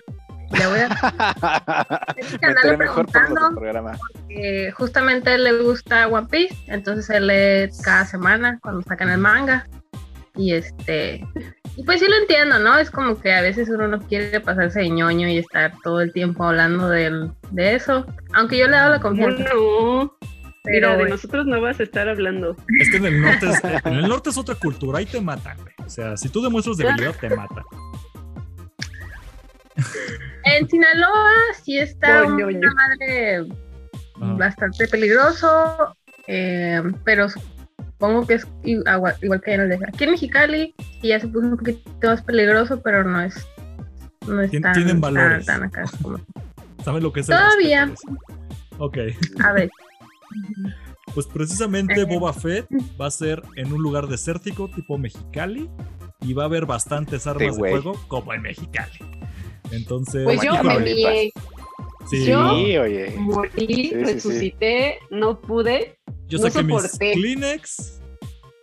Le 0.52 0.68
voy 0.68 0.80
a 0.80 0.88
Me 2.42 2.48
andarle 2.48 2.72
enteré 2.72 2.78
mejor 2.78 3.06
por 3.06 3.54
programa. 3.56 3.98
que 4.28 4.72
justamente 4.72 5.30
a 5.30 5.36
él 5.36 5.44
le 5.44 5.62
gusta 5.64 6.08
One 6.08 6.28
Piece, 6.30 6.56
entonces 6.68 7.10
él 7.12 7.28
lee 7.28 7.70
cada 7.84 8.06
semana 8.06 8.60
cuando 8.62 8.82
sacan 8.84 9.10
el 9.10 9.20
manga. 9.20 9.68
Y 10.36 10.54
este, 10.54 11.28
y 11.76 11.84
pues 11.84 12.00
sí 12.00 12.08
lo 12.08 12.16
entiendo, 12.16 12.60
¿no? 12.60 12.78
Es 12.78 12.90
como 12.90 13.20
que 13.20 13.34
a 13.34 13.42
veces 13.42 13.68
uno 13.70 13.88
no 13.88 14.00
quiere 14.00 14.40
pasarse 14.40 14.80
de 14.80 14.90
ñoño 14.90 15.28
y 15.28 15.38
estar 15.38 15.74
todo 15.84 16.00
el 16.02 16.14
tiempo 16.14 16.46
hablando 16.46 16.88
del- 16.90 17.32
de 17.52 17.76
eso. 17.76 18.06
Aunque 18.34 18.58
yo 18.58 18.68
le 18.68 18.74
he 18.76 18.80
dado 18.80 18.92
la 18.92 19.00
confianza. 19.02 19.44
No, 19.54 20.14
mira, 20.70 20.90
Pero, 20.92 21.04
de 21.06 21.10
nosotros 21.10 21.46
no 21.46 21.60
vas 21.62 21.80
a 21.80 21.84
estar 21.84 22.08
hablando. 22.10 22.56
Es 22.80 22.90
que 22.90 22.98
en 22.98 23.06
el 23.06 23.22
norte 23.22 23.50
es, 23.50 23.64
en 23.86 23.94
el 23.94 24.08
norte 24.08 24.30
es 24.30 24.38
otra 24.38 24.56
cultura, 24.56 25.00
ahí 25.00 25.06
te 25.06 25.22
matan, 25.22 25.58
güey. 25.62 25.74
O 25.86 25.90
sea, 25.90 26.16
si 26.18 26.30
tú 26.30 26.42
demuestras 26.42 26.78
debilidad, 26.78 27.16
te 27.16 27.30
matan. 27.36 27.64
En 30.46 30.68
Sinaloa 30.70 31.32
sí 31.64 31.78
está 31.80 32.24
una 32.26 32.38
ñoño. 32.46 32.70
madre 32.74 33.46
bastante 34.38 34.88
peligroso, 34.88 35.96
eh, 36.28 36.82
pero 37.06 37.28
supongo 37.30 38.28
que 38.28 38.34
es 38.36 38.48
igual 38.64 39.16
que 39.44 39.54
en 39.54 39.62
el 39.62 39.70
de 39.70 39.76
aquí 39.88 40.04
en 40.04 40.12
Mexicali, 40.12 40.76
y 41.02 41.08
ya 41.10 41.20
se 41.20 41.28
puso 41.28 41.48
un 41.48 41.58
poquito 41.58 41.90
más 42.04 42.22
peligroso, 42.24 42.82
pero 42.82 43.04
no 43.04 43.22
es, 43.22 43.48
no 44.28 44.42
es 44.42 44.52
tan, 44.52 44.74
tienen 44.74 45.00
tan- 45.00 45.02
valores. 45.02 45.46
tan 45.46 45.64
acá 45.64 45.84
como- 46.02 46.20
¿Saben 46.84 47.04
lo 47.04 47.12
que 47.14 47.22
es 47.22 47.30
el 47.30 47.36
Todavía. 47.38 47.86
respeto? 47.86 48.18
Ok, 48.80 48.98
A 49.44 49.54
ver, 49.54 49.70
pues 51.14 51.26
precisamente 51.28 52.02
Eh. 52.02 52.06
Boba 52.06 52.34
Fett 52.34 52.68
va 53.00 53.08
a 53.08 53.12
ser 53.12 53.42
en 53.56 53.72
un 53.74 53.82
lugar 53.82 54.08
desértico 54.08 54.70
tipo 54.70 54.98
Mexicali 54.98 55.70
y 56.22 56.34
va 56.34 56.44
a 56.44 56.46
haber 56.46 56.66
bastantes 56.66 57.26
armas 57.28 57.56
de 57.56 57.60
fuego 57.60 57.94
como 58.08 58.34
en 58.34 58.42
Mexicali. 58.42 59.00
Entonces, 59.72 60.24
Pues 60.24 60.42
yo 60.42 60.64
me 60.64 60.80
mié, 60.80 61.32
sí, 62.10 62.26
yo- 62.26 62.52
oye. 62.52 63.14
morí, 63.18 63.52
sí, 63.68 63.84
sí. 63.90 63.94
resucité, 63.96 65.00
no 65.12 65.40
pude. 65.40 65.98
yo 66.28 66.40
no 66.40 66.50
saqué 66.50 66.64
mis. 66.64 66.98
Kleenex, 66.98 68.02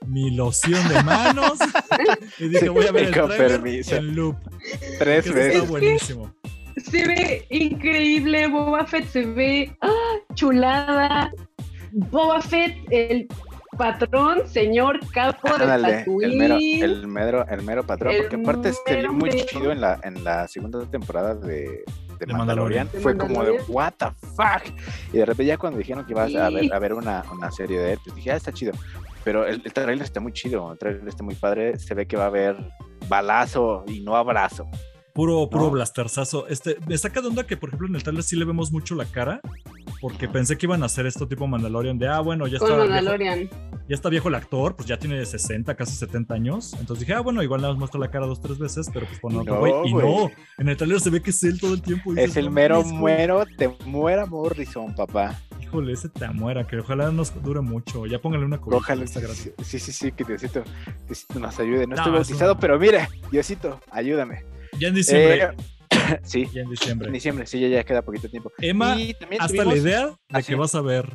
mi 0.06 0.30
loción 0.30 0.86
de 0.88 1.02
manos 1.02 1.58
y 2.38 2.48
dije 2.48 2.68
voy 2.68 2.86
a 2.86 2.92
ver 2.92 3.06
el 3.06 3.14
Con 3.16 3.28
trailer 3.28 3.60
permiso. 3.62 3.96
en 3.96 4.14
loop. 4.14 4.36
Tres 4.98 5.32
veces. 5.32 5.54
está 5.56 5.68
buenísimo. 5.70 6.34
se 6.76 7.06
ve 7.06 7.46
increíble, 7.50 8.46
Boba 8.48 8.84
Fett 8.86 9.08
se 9.08 9.24
ve 9.26 9.76
¡ah! 9.80 9.90
chulada. 10.34 11.32
Boba 11.98 12.42
Fett, 12.42 12.76
el 12.90 13.26
patrón, 13.78 14.46
señor 14.46 15.00
capo 15.12 15.48
de 15.56 15.64
Ándale, 15.64 16.04
el 16.22 16.36
mero, 16.36 16.56
el 16.58 17.06
mero, 17.06 17.46
el 17.48 17.62
mero 17.62 17.86
patrón, 17.86 18.12
El 18.12 18.22
porque 18.22 18.36
aparte 18.36 18.72
se 18.86 18.96
vio 18.96 19.12
muy 19.12 19.30
mero. 19.30 19.46
chido 19.48 19.72
en 19.72 19.80
la, 19.80 19.98
en 20.02 20.22
la 20.22 20.46
segunda 20.46 20.84
temporada 20.90 21.34
de, 21.34 21.84
de 22.18 22.26
De 22.26 22.32
Mandalorian. 22.34 22.86
Mandalorian. 22.86 22.88
Fue 23.02 23.14
De 23.14 23.18
como 23.18 23.44
de, 23.44 23.52
what 23.68 23.94
the 23.98 24.06
fuck. 24.36 24.74
Y 25.12 25.16
de 25.18 25.24
repente 25.24 25.46
ya 25.46 25.56
cuando 25.58 25.78
dijeron 25.78 26.04
que 26.04 26.12
ibas 26.12 26.34
a 26.34 26.50
ver, 26.50 26.72
a 26.72 26.78
ver 26.78 26.92
una, 26.92 27.24
una 27.32 27.50
serie 27.50 27.78
de 27.78 27.92
él, 27.94 27.98
pues 28.04 28.14
dije, 28.14 28.32
ah, 28.32 28.36
está 28.36 28.52
chido. 28.52 28.72
Pero 29.24 29.46
el, 29.46 29.62
el 29.64 29.72
trailer 29.72 30.02
está 30.02 30.20
muy 30.20 30.32
chido, 30.32 30.70
el 30.72 30.78
trailer 30.78 31.08
está 31.08 31.22
muy 31.22 31.34
padre. 31.34 31.78
Se 31.78 31.94
ve 31.94 32.06
que 32.06 32.16
va 32.18 32.24
a 32.24 32.28
haber 32.28 32.56
balazo 33.08 33.84
y 33.88 34.00
no 34.00 34.16
abrazo. 34.16 34.68
Puro, 35.14 35.48
puro 35.48 35.64
¿No? 35.64 35.70
blasterzazo. 35.70 36.46
Este, 36.46 36.76
me 36.86 36.98
saca 36.98 37.22
de 37.22 37.28
onda 37.28 37.46
que, 37.46 37.56
por 37.56 37.70
ejemplo, 37.70 37.88
en 37.88 37.94
el 37.96 38.02
trailer 38.02 38.22
sí 38.22 38.36
le 38.36 38.44
vemos 38.44 38.70
mucho 38.70 38.94
la 38.94 39.06
cara. 39.06 39.40
Porque 40.00 40.28
pensé 40.28 40.56
que 40.58 40.66
iban 40.66 40.82
a 40.82 40.86
hacer 40.86 41.06
esto 41.06 41.26
tipo 41.26 41.46
Mandalorian 41.46 41.98
de, 41.98 42.08
ah, 42.08 42.20
bueno, 42.20 42.46
ya 42.46 42.58
Con 42.58 42.68
está, 42.68 42.76
viejo, 42.82 42.94
Mandalorian. 42.94 43.50
ya 43.88 43.94
está 43.94 44.08
viejo 44.08 44.28
el 44.28 44.34
actor, 44.34 44.76
pues 44.76 44.88
ya 44.88 44.98
tiene 44.98 45.24
60, 45.24 45.74
casi 45.74 45.94
70 45.96 46.34
años. 46.34 46.72
Entonces 46.78 47.00
dije, 47.00 47.14
ah, 47.14 47.20
bueno, 47.20 47.42
igual 47.42 47.62
le 47.62 47.72
muestro 47.74 48.00
la 48.00 48.10
cara 48.10 48.26
dos, 48.26 48.40
tres 48.40 48.58
veces, 48.58 48.90
pero 48.92 49.06
pues 49.06 49.20
bueno, 49.20 49.42
No, 49.44 49.58
güey. 49.58 49.72
Y 49.86 49.92
no, 49.94 50.30
en 50.58 50.68
el 50.68 50.76
trailer 50.76 51.00
se 51.00 51.10
ve 51.10 51.20
que 51.22 51.30
es 51.30 51.42
él 51.44 51.58
todo 51.60 51.74
el 51.74 51.82
tiempo. 51.82 52.10
y 52.12 52.18
Es 52.18 52.26
dices, 52.26 52.36
el 52.36 52.50
mero 52.50 52.82
muero, 52.84 53.44
te 53.56 53.68
muera 53.86 54.26
Morrison, 54.26 54.94
papá. 54.94 55.40
Híjole, 55.60 55.92
ese 55.94 56.08
te 56.08 56.28
muera, 56.28 56.64
que 56.64 56.78
ojalá 56.78 57.10
nos 57.10 57.42
dure 57.42 57.60
mucho. 57.60 58.06
Ya 58.06 58.20
póngale 58.20 58.44
una 58.44 58.58
cobija. 58.58 58.76
Ojalá. 58.78 59.04
está 59.04 59.18
gratis. 59.20 59.50
Sí, 59.64 59.78
sí, 59.80 59.90
sí, 59.92 60.12
que 60.12 60.22
Diosito, 60.22 60.62
Diosito 61.06 61.40
nos 61.40 61.58
ayude. 61.58 61.86
No, 61.86 61.88
No, 61.88 61.94
estoy 61.96 62.12
bautizado, 62.12 62.54
no. 62.54 62.60
pero 62.60 62.78
mira, 62.78 63.08
Diosito, 63.32 63.80
ayúdame. 63.90 64.44
Ya 64.78 64.88
en 64.88 64.94
diciembre. 64.94 65.42
Eh, 65.42 65.48
sí, 66.22 66.46
ya 66.52 66.60
en 66.60 66.66
en 66.66 66.70
diciembre. 66.70 67.10
diciembre, 67.10 67.46
sí, 67.46 67.60
ya, 67.60 67.68
ya 67.68 67.84
queda 67.84 68.02
poquito 68.02 68.28
tiempo. 68.28 68.52
Emma, 68.58 68.96
Y 68.98 69.14
también 69.14 69.42
hasta 69.42 69.64
la 69.64 69.76
idea 69.76 70.06
de 70.06 70.12
Ah, 70.32 70.38
que 70.38 70.42
sí. 70.42 70.54
vas 70.54 70.74
a 70.74 70.80
ver 70.82 71.08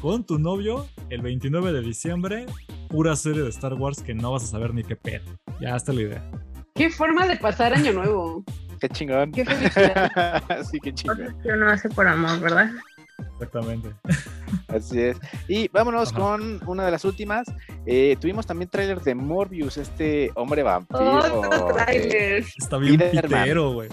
con 0.00 0.24
tu 0.24 0.38
novio 0.38 0.86
el 1.10 1.22
29 1.22 1.72
de 1.72 1.80
diciembre 1.80 2.46
pura 2.88 3.16
serie 3.16 3.42
de 3.42 3.48
Star 3.50 3.74
Wars 3.74 4.02
que 4.02 4.14
no 4.14 4.32
vas 4.32 4.44
a 4.44 4.46
saber 4.46 4.72
ni 4.74 4.82
qué 4.84 4.96
pedo. 4.96 5.24
Ya 5.60 5.74
hasta 5.74 5.92
la 5.92 6.02
idea. 6.02 6.30
Qué 6.74 6.90
forma 6.90 7.26
de 7.26 7.36
pasar 7.36 7.74
año 7.74 7.92
nuevo. 7.92 8.44
Qué 8.80 8.88
chingón. 8.88 9.32
Qué 9.32 9.44
felicidad. 9.44 10.10
sí, 10.70 10.78
qué 10.80 10.94
chingón. 10.94 11.36
Que 11.42 11.48
uno 11.48 11.68
hace 11.68 11.88
por 11.88 12.06
amor, 12.06 12.38
¿verdad? 12.40 12.70
Exactamente. 13.32 13.88
Así 14.68 15.00
es. 15.00 15.18
Y 15.48 15.68
vámonos 15.68 16.10
Ajá. 16.10 16.18
con 16.20 16.60
una 16.66 16.84
de 16.84 16.90
las 16.90 17.04
últimas. 17.04 17.46
Eh, 17.86 18.16
tuvimos 18.20 18.46
también 18.46 18.68
tráiler 18.68 19.00
de 19.00 19.14
Morbius, 19.14 19.76
este 19.76 20.30
hombre 20.34 20.62
vampiro. 20.62 21.16
Otro 21.18 21.44
eh, 21.70 21.72
tráiler. 21.72 22.44
Está 22.56 22.76
bien 22.78 22.98
pitero, 22.98 23.72
güey. 23.72 23.88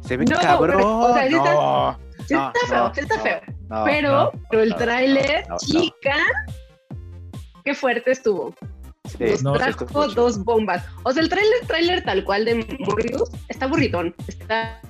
se 0.00 0.16
ve 0.16 0.24
No, 0.24 0.38
cabrón. 0.38 0.76
pero, 0.76 0.98
o 0.98 1.14
sea, 1.14 1.28
sí 1.28 1.34
está- 1.34 1.54
no, 1.54 1.98
feo, 2.68 2.92
sí 2.94 3.00
está 3.00 3.20
feo. 3.20 3.40
no, 3.68 3.84
pero, 3.84 4.10
no, 4.12 4.32
pero 4.50 4.62
el 4.62 4.70
no, 4.70 4.76
tráiler, 4.76 5.42
no, 5.42 5.48
no, 5.48 5.54
no. 5.54 5.56
chica, 5.58 6.16
qué 7.64 7.74
fuerte 7.74 8.10
estuvo. 8.12 8.54
Sí, 9.06 9.16
Nos 9.24 9.42
No, 9.42 9.52
trajo 9.52 9.84
dos 10.08 10.42
bombas. 10.44 10.82
O 11.02 11.12
sea, 11.12 11.22
el 11.22 11.28
tráiler, 11.28 11.66
tráiler 11.66 12.02
tal 12.04 12.24
cual 12.24 12.46
de 12.46 12.54
Morbius 12.80 13.30
está 13.48 13.66
aburridón. 13.66 14.14
Está, 14.26 14.80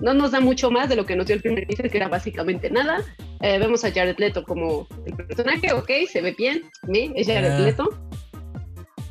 no 0.00 0.14
nos 0.14 0.32
da 0.32 0.40
mucho 0.40 0.70
más 0.70 0.88
de 0.88 0.96
lo 0.96 1.06
que 1.06 1.16
nos 1.16 1.26
dio 1.26 1.36
el 1.36 1.42
primer 1.42 1.66
teaser, 1.66 1.90
que 1.90 1.96
era 1.98 2.08
básicamente 2.08 2.70
nada. 2.70 3.02
Eh, 3.40 3.58
vemos 3.58 3.84
a 3.84 3.92
Jared 3.92 4.16
Leto 4.18 4.42
como 4.44 4.86
el 5.06 5.14
personaje, 5.14 5.72
ok, 5.72 5.90
se 6.10 6.20
ve 6.22 6.34
bien, 6.36 6.62
me, 6.88 7.12
es 7.14 7.26
Jared 7.26 7.52
Ah. 7.52 7.60
Leto. 7.60 7.88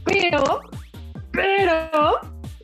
Pero, 0.06 0.62
pero, 1.32 2.20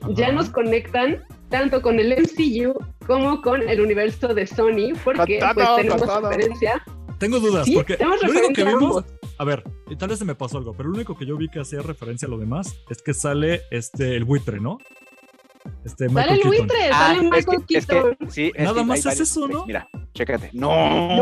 ya 0.10 0.32
nos 0.32 0.50
conectan 0.50 1.24
tanto 1.50 1.82
con 1.82 2.00
el 2.00 2.12
MCU 2.12 2.74
como 3.08 3.42
con 3.42 3.68
el 3.68 3.82
universo 3.82 4.34
de 4.34 4.46
Sony, 4.46 4.94
porque 5.04 5.40
pues 5.54 5.68
tenemos 5.78 6.22
referencia. 6.22 6.84
Tengo 7.18 7.40
dudas, 7.40 7.66
Sí, 7.66 7.76
porque 7.76 7.98
lo 8.00 8.32
único 8.32 8.54
que 8.54 8.64
vimos. 8.64 9.04
A 9.38 9.44
ver, 9.46 9.64
y 9.90 9.96
tal 9.96 10.10
vez 10.10 10.20
se 10.20 10.26
me 10.26 10.36
pasó 10.36 10.58
algo, 10.58 10.74
pero 10.74 10.90
lo 10.90 10.96
único 10.96 11.18
que 11.18 11.26
yo 11.26 11.38
vi 11.38 11.50
que 11.50 11.60
hacía 11.60 11.82
referencia 11.82 12.28
a 12.28 12.32
lo 12.32 12.38
demás 12.38 12.76
es 12.90 13.02
que 13.02 13.14
sale 13.14 13.62
este 13.72 14.16
el 14.16 14.26
buitre, 14.26 14.60
¿no? 14.60 14.78
Este 15.84 16.08
Sale 16.10 16.14
Michael 16.14 16.30
el 16.36 16.42
Keaton. 16.42 16.58
buitre, 16.68 16.90
Ah, 16.92 16.98
sale 16.98 17.14
es 17.14 17.20
que, 17.20 17.30
Michael 17.30 17.58
es 17.70 17.86
que, 17.86 17.96
Keaton. 17.96 18.18
sí, 18.32 18.52
es 18.56 18.64
Nada 18.64 18.76
que 18.82 18.86
más 18.86 19.06
hay 19.06 19.14
es 19.14 19.20
eso, 19.20 19.48
¿no? 19.48 19.66
Mira, 19.66 19.88
chécate. 20.14 20.50
No, 20.54 20.70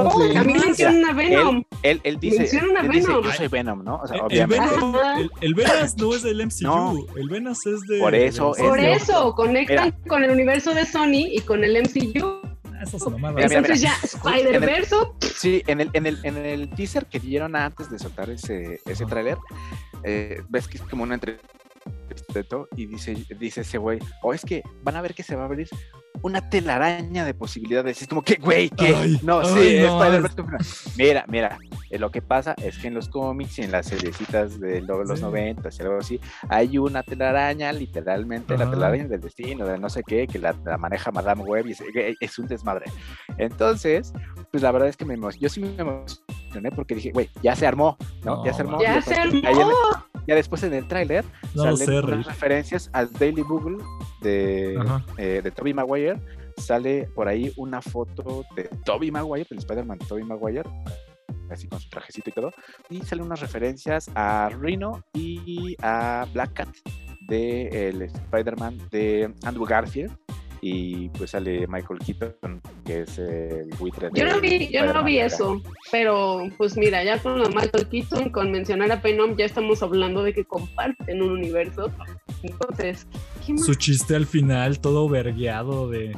No, 0.03 0.09
a 0.11 0.17
mí 0.17 0.33
me 0.33 0.53
Mira, 0.53 0.69
hicieron 0.69 0.97
una 0.97 1.13
Venom. 1.13 1.63
Él, 1.83 2.01
él 2.03 2.19
dice, 2.19 2.39
Menciona 2.39 2.67
una 2.69 2.79
él 2.81 2.89
dice, 2.89 3.07
Venom. 3.07 3.23
yo 3.23 3.31
soy 3.33 3.47
Venom, 3.47 3.83
¿no? 3.83 3.95
O 3.97 4.07
sea, 4.07 4.15
El, 4.17 4.19
el 4.21 4.25
obviamente. 4.27 4.75
Venom- 4.75 4.95
Ajá. 4.95 5.19
el- 5.41 5.53
Venas 5.55 5.97
no 5.97 6.13
es 6.15 6.23
del 6.23 6.41
MCU, 6.41 6.63
No. 6.63 6.93
el 7.15 7.29
Venas 7.29 7.65
es 7.65 7.81
de. 7.81 7.99
Por 7.99 8.13
eso, 8.15 8.55
es 8.55 8.61
Por 8.63 8.79
de 8.79 8.93
eso, 8.93 9.33
conectan 9.35 9.85
Mira. 9.85 10.07
con 10.07 10.23
el 10.23 10.31
universo 10.31 10.73
de 10.73 10.85
Sony 10.85 11.27
y 11.31 11.41
con 11.41 11.63
el 11.63 11.75
MCU. 11.77 12.39
Ah, 12.65 12.83
Esas 12.83 13.01
mamadas. 13.09 13.35
Mira, 13.35 13.47
mira, 13.47 13.57
Entonces 13.59 13.81
ya 13.81 13.93
Spider-Verse, 14.03 14.95
Sí, 15.35 15.63
en 15.67 15.81
el, 15.81 15.89
en, 15.93 16.05
el, 16.05 16.19
en 16.23 16.37
el 16.37 16.69
teaser 16.69 17.05
que 17.07 17.19
dieron 17.19 17.55
antes 17.55 17.89
de 17.89 17.97
soltar 17.97 18.29
ese, 18.29 18.81
ese 18.85 19.05
tráiler, 19.05 19.37
eh, 20.03 20.41
ves 20.49 20.67
que 20.67 20.77
es 20.77 20.83
como 20.83 21.01
una 21.03 21.15
entrevista 21.15 21.47
y 22.75 22.85
dice, 22.85 23.15
dice 23.39 23.61
ese 23.61 23.77
güey, 23.77 23.99
o 24.21 24.33
es 24.33 24.43
que 24.45 24.61
van 24.83 24.95
a 24.95 25.01
ver 25.01 25.13
que 25.13 25.23
se 25.23 25.35
va 25.35 25.43
a 25.43 25.45
abrir 25.45 25.67
una 26.21 26.49
telaraña 26.49 27.25
de 27.25 27.33
posibilidades. 27.33 28.01
Es 28.01 28.07
como 28.07 28.23
que, 28.23 28.35
güey, 28.35 28.69
que 28.69 28.87
Ay, 28.95 29.19
no, 29.23 29.43
sí, 29.45 29.59
ay, 29.59 29.79
no, 29.85 30.03
Spider-Man 30.03 30.31
confirma. 30.35 30.57
Mira, 30.97 31.25
mira, 31.27 31.57
eh, 31.91 31.99
lo 31.99 32.09
que 32.11 32.21
pasa 32.23 32.55
es 32.57 32.77
que 32.79 32.87
en 32.87 32.95
los 32.95 33.07
cómics 33.09 33.59
y 33.59 33.63
en 33.63 33.71
las 33.71 33.85
seriecitas 33.87 34.59
de 34.59 34.81
lo- 34.81 35.03
los 35.03 35.19
Sí. 35.19 35.25
90 35.25 35.69
y 35.77 35.81
algo 35.83 35.97
así, 35.99 36.19
hay 36.49 36.77
una 36.79 37.03
telaraña, 37.03 37.71
literalmente, 37.71 38.57
la 38.57 38.69
telaraña 38.69 39.07
del 39.07 39.21
destino, 39.21 39.65
de 39.65 39.77
no 39.77 39.89
sé 39.89 40.01
qué, 40.05 40.25
que 40.27 40.39
la, 40.39 40.55
la 40.65 40.77
maneja 40.77 41.11
Madame 41.11 41.43
Web 41.43 41.67
y 41.67 41.71
es, 41.73 41.81
eh, 41.81 42.15
es 42.19 42.39
un 42.39 42.47
desmadre. 42.47 42.85
Entonces, 43.37 44.11
pues 44.51 44.63
la 44.63 44.71
verdad 44.71 44.89
es 44.89 44.97
que 44.97 45.05
me 45.05 45.15
emo- 45.17 45.31
yo 45.39 45.49
sí 45.49 45.59
me 45.59 45.75
emocioné 45.77 46.71
porque 46.75 46.95
dije, 46.95 47.11
güey, 47.11 47.29
ya 47.43 47.55
se 47.55 47.67
armó, 47.67 47.95
¿no? 48.23 48.37
No, 48.37 48.45
ya 48.45 48.53
se 48.53 48.61
armó. 48.63 48.81
ya 48.81 49.01
se 49.01 49.13
armó. 49.15 49.71
Ya 50.27 50.35
después 50.35 50.61
en 50.63 50.73
el 50.73 50.87
tráiler 50.87 51.25
No 51.55 51.63
salen 51.63 51.77
sé, 51.77 51.99
unas 51.99 52.17
Rick. 52.17 52.27
referencias 52.27 52.89
al 52.93 53.11
Daily 53.13 53.41
Bugle 53.41 53.77
de, 54.21 54.77
eh, 55.17 55.41
de 55.43 55.51
Tobey 55.51 55.73
Maguire. 55.73 56.19
Sale 56.57 57.07
por 57.15 57.27
ahí 57.27 57.53
una 57.55 57.81
foto 57.81 58.43
de 58.55 58.63
Tobey 58.83 59.11
Maguire, 59.11 59.45
del 59.49 59.59
Spider-Man 59.59 59.99
Tobey 59.99 60.23
Maguire, 60.23 60.63
así 61.51 61.67
con 61.67 61.79
su 61.79 61.87
trajecito 61.89 62.29
y 62.31 62.33
todo. 62.33 62.51
Y 62.89 63.01
salen 63.03 63.25
unas 63.25 63.39
referencias 63.41 64.09
a 64.15 64.49
Rhino 64.49 65.03
y 65.13 65.75
a 65.81 66.25
Black 66.33 66.53
Cat 66.53 66.69
de 67.27 67.89
el 67.89 68.01
Spider-Man 68.01 68.77
de 68.91 69.33
Andrew 69.43 69.65
Garfield. 69.65 70.11
Y 70.61 71.09
pues 71.09 71.31
sale 71.31 71.67
Michael 71.67 71.99
Keaton, 71.99 72.61
que 72.85 73.01
es 73.01 73.17
el 73.19 73.69
buitre 73.77 74.09
de 74.09 74.19
Yo 74.19 74.25
no 74.25 74.41
vi, 74.41 74.67
yo 74.71 74.91
no 74.91 75.03
vi 75.03 75.19
eso, 75.19 75.61
pero 75.91 76.49
pues 76.57 76.75
mira, 76.77 77.03
ya 77.03 77.19
con 77.19 77.37
lo 77.37 77.49
Michael 77.49 77.87
Keaton, 77.87 78.29
con 78.29 78.51
mencionar 78.51 78.91
a 78.91 78.97
Venom, 78.97 79.35
ya 79.37 79.45
estamos 79.45 79.83
hablando 79.83 80.23
de 80.23 80.33
que 80.33 80.45
comparten 80.45 81.21
un 81.21 81.31
universo. 81.31 81.91
Entonces, 82.43 83.07
¿qué 83.45 83.53
más? 83.53 83.65
Su 83.65 83.75
chiste 83.75 84.15
al 84.15 84.25
final, 84.25 84.79
todo 84.79 85.07
vergueado 85.07 85.89
de. 85.89 86.15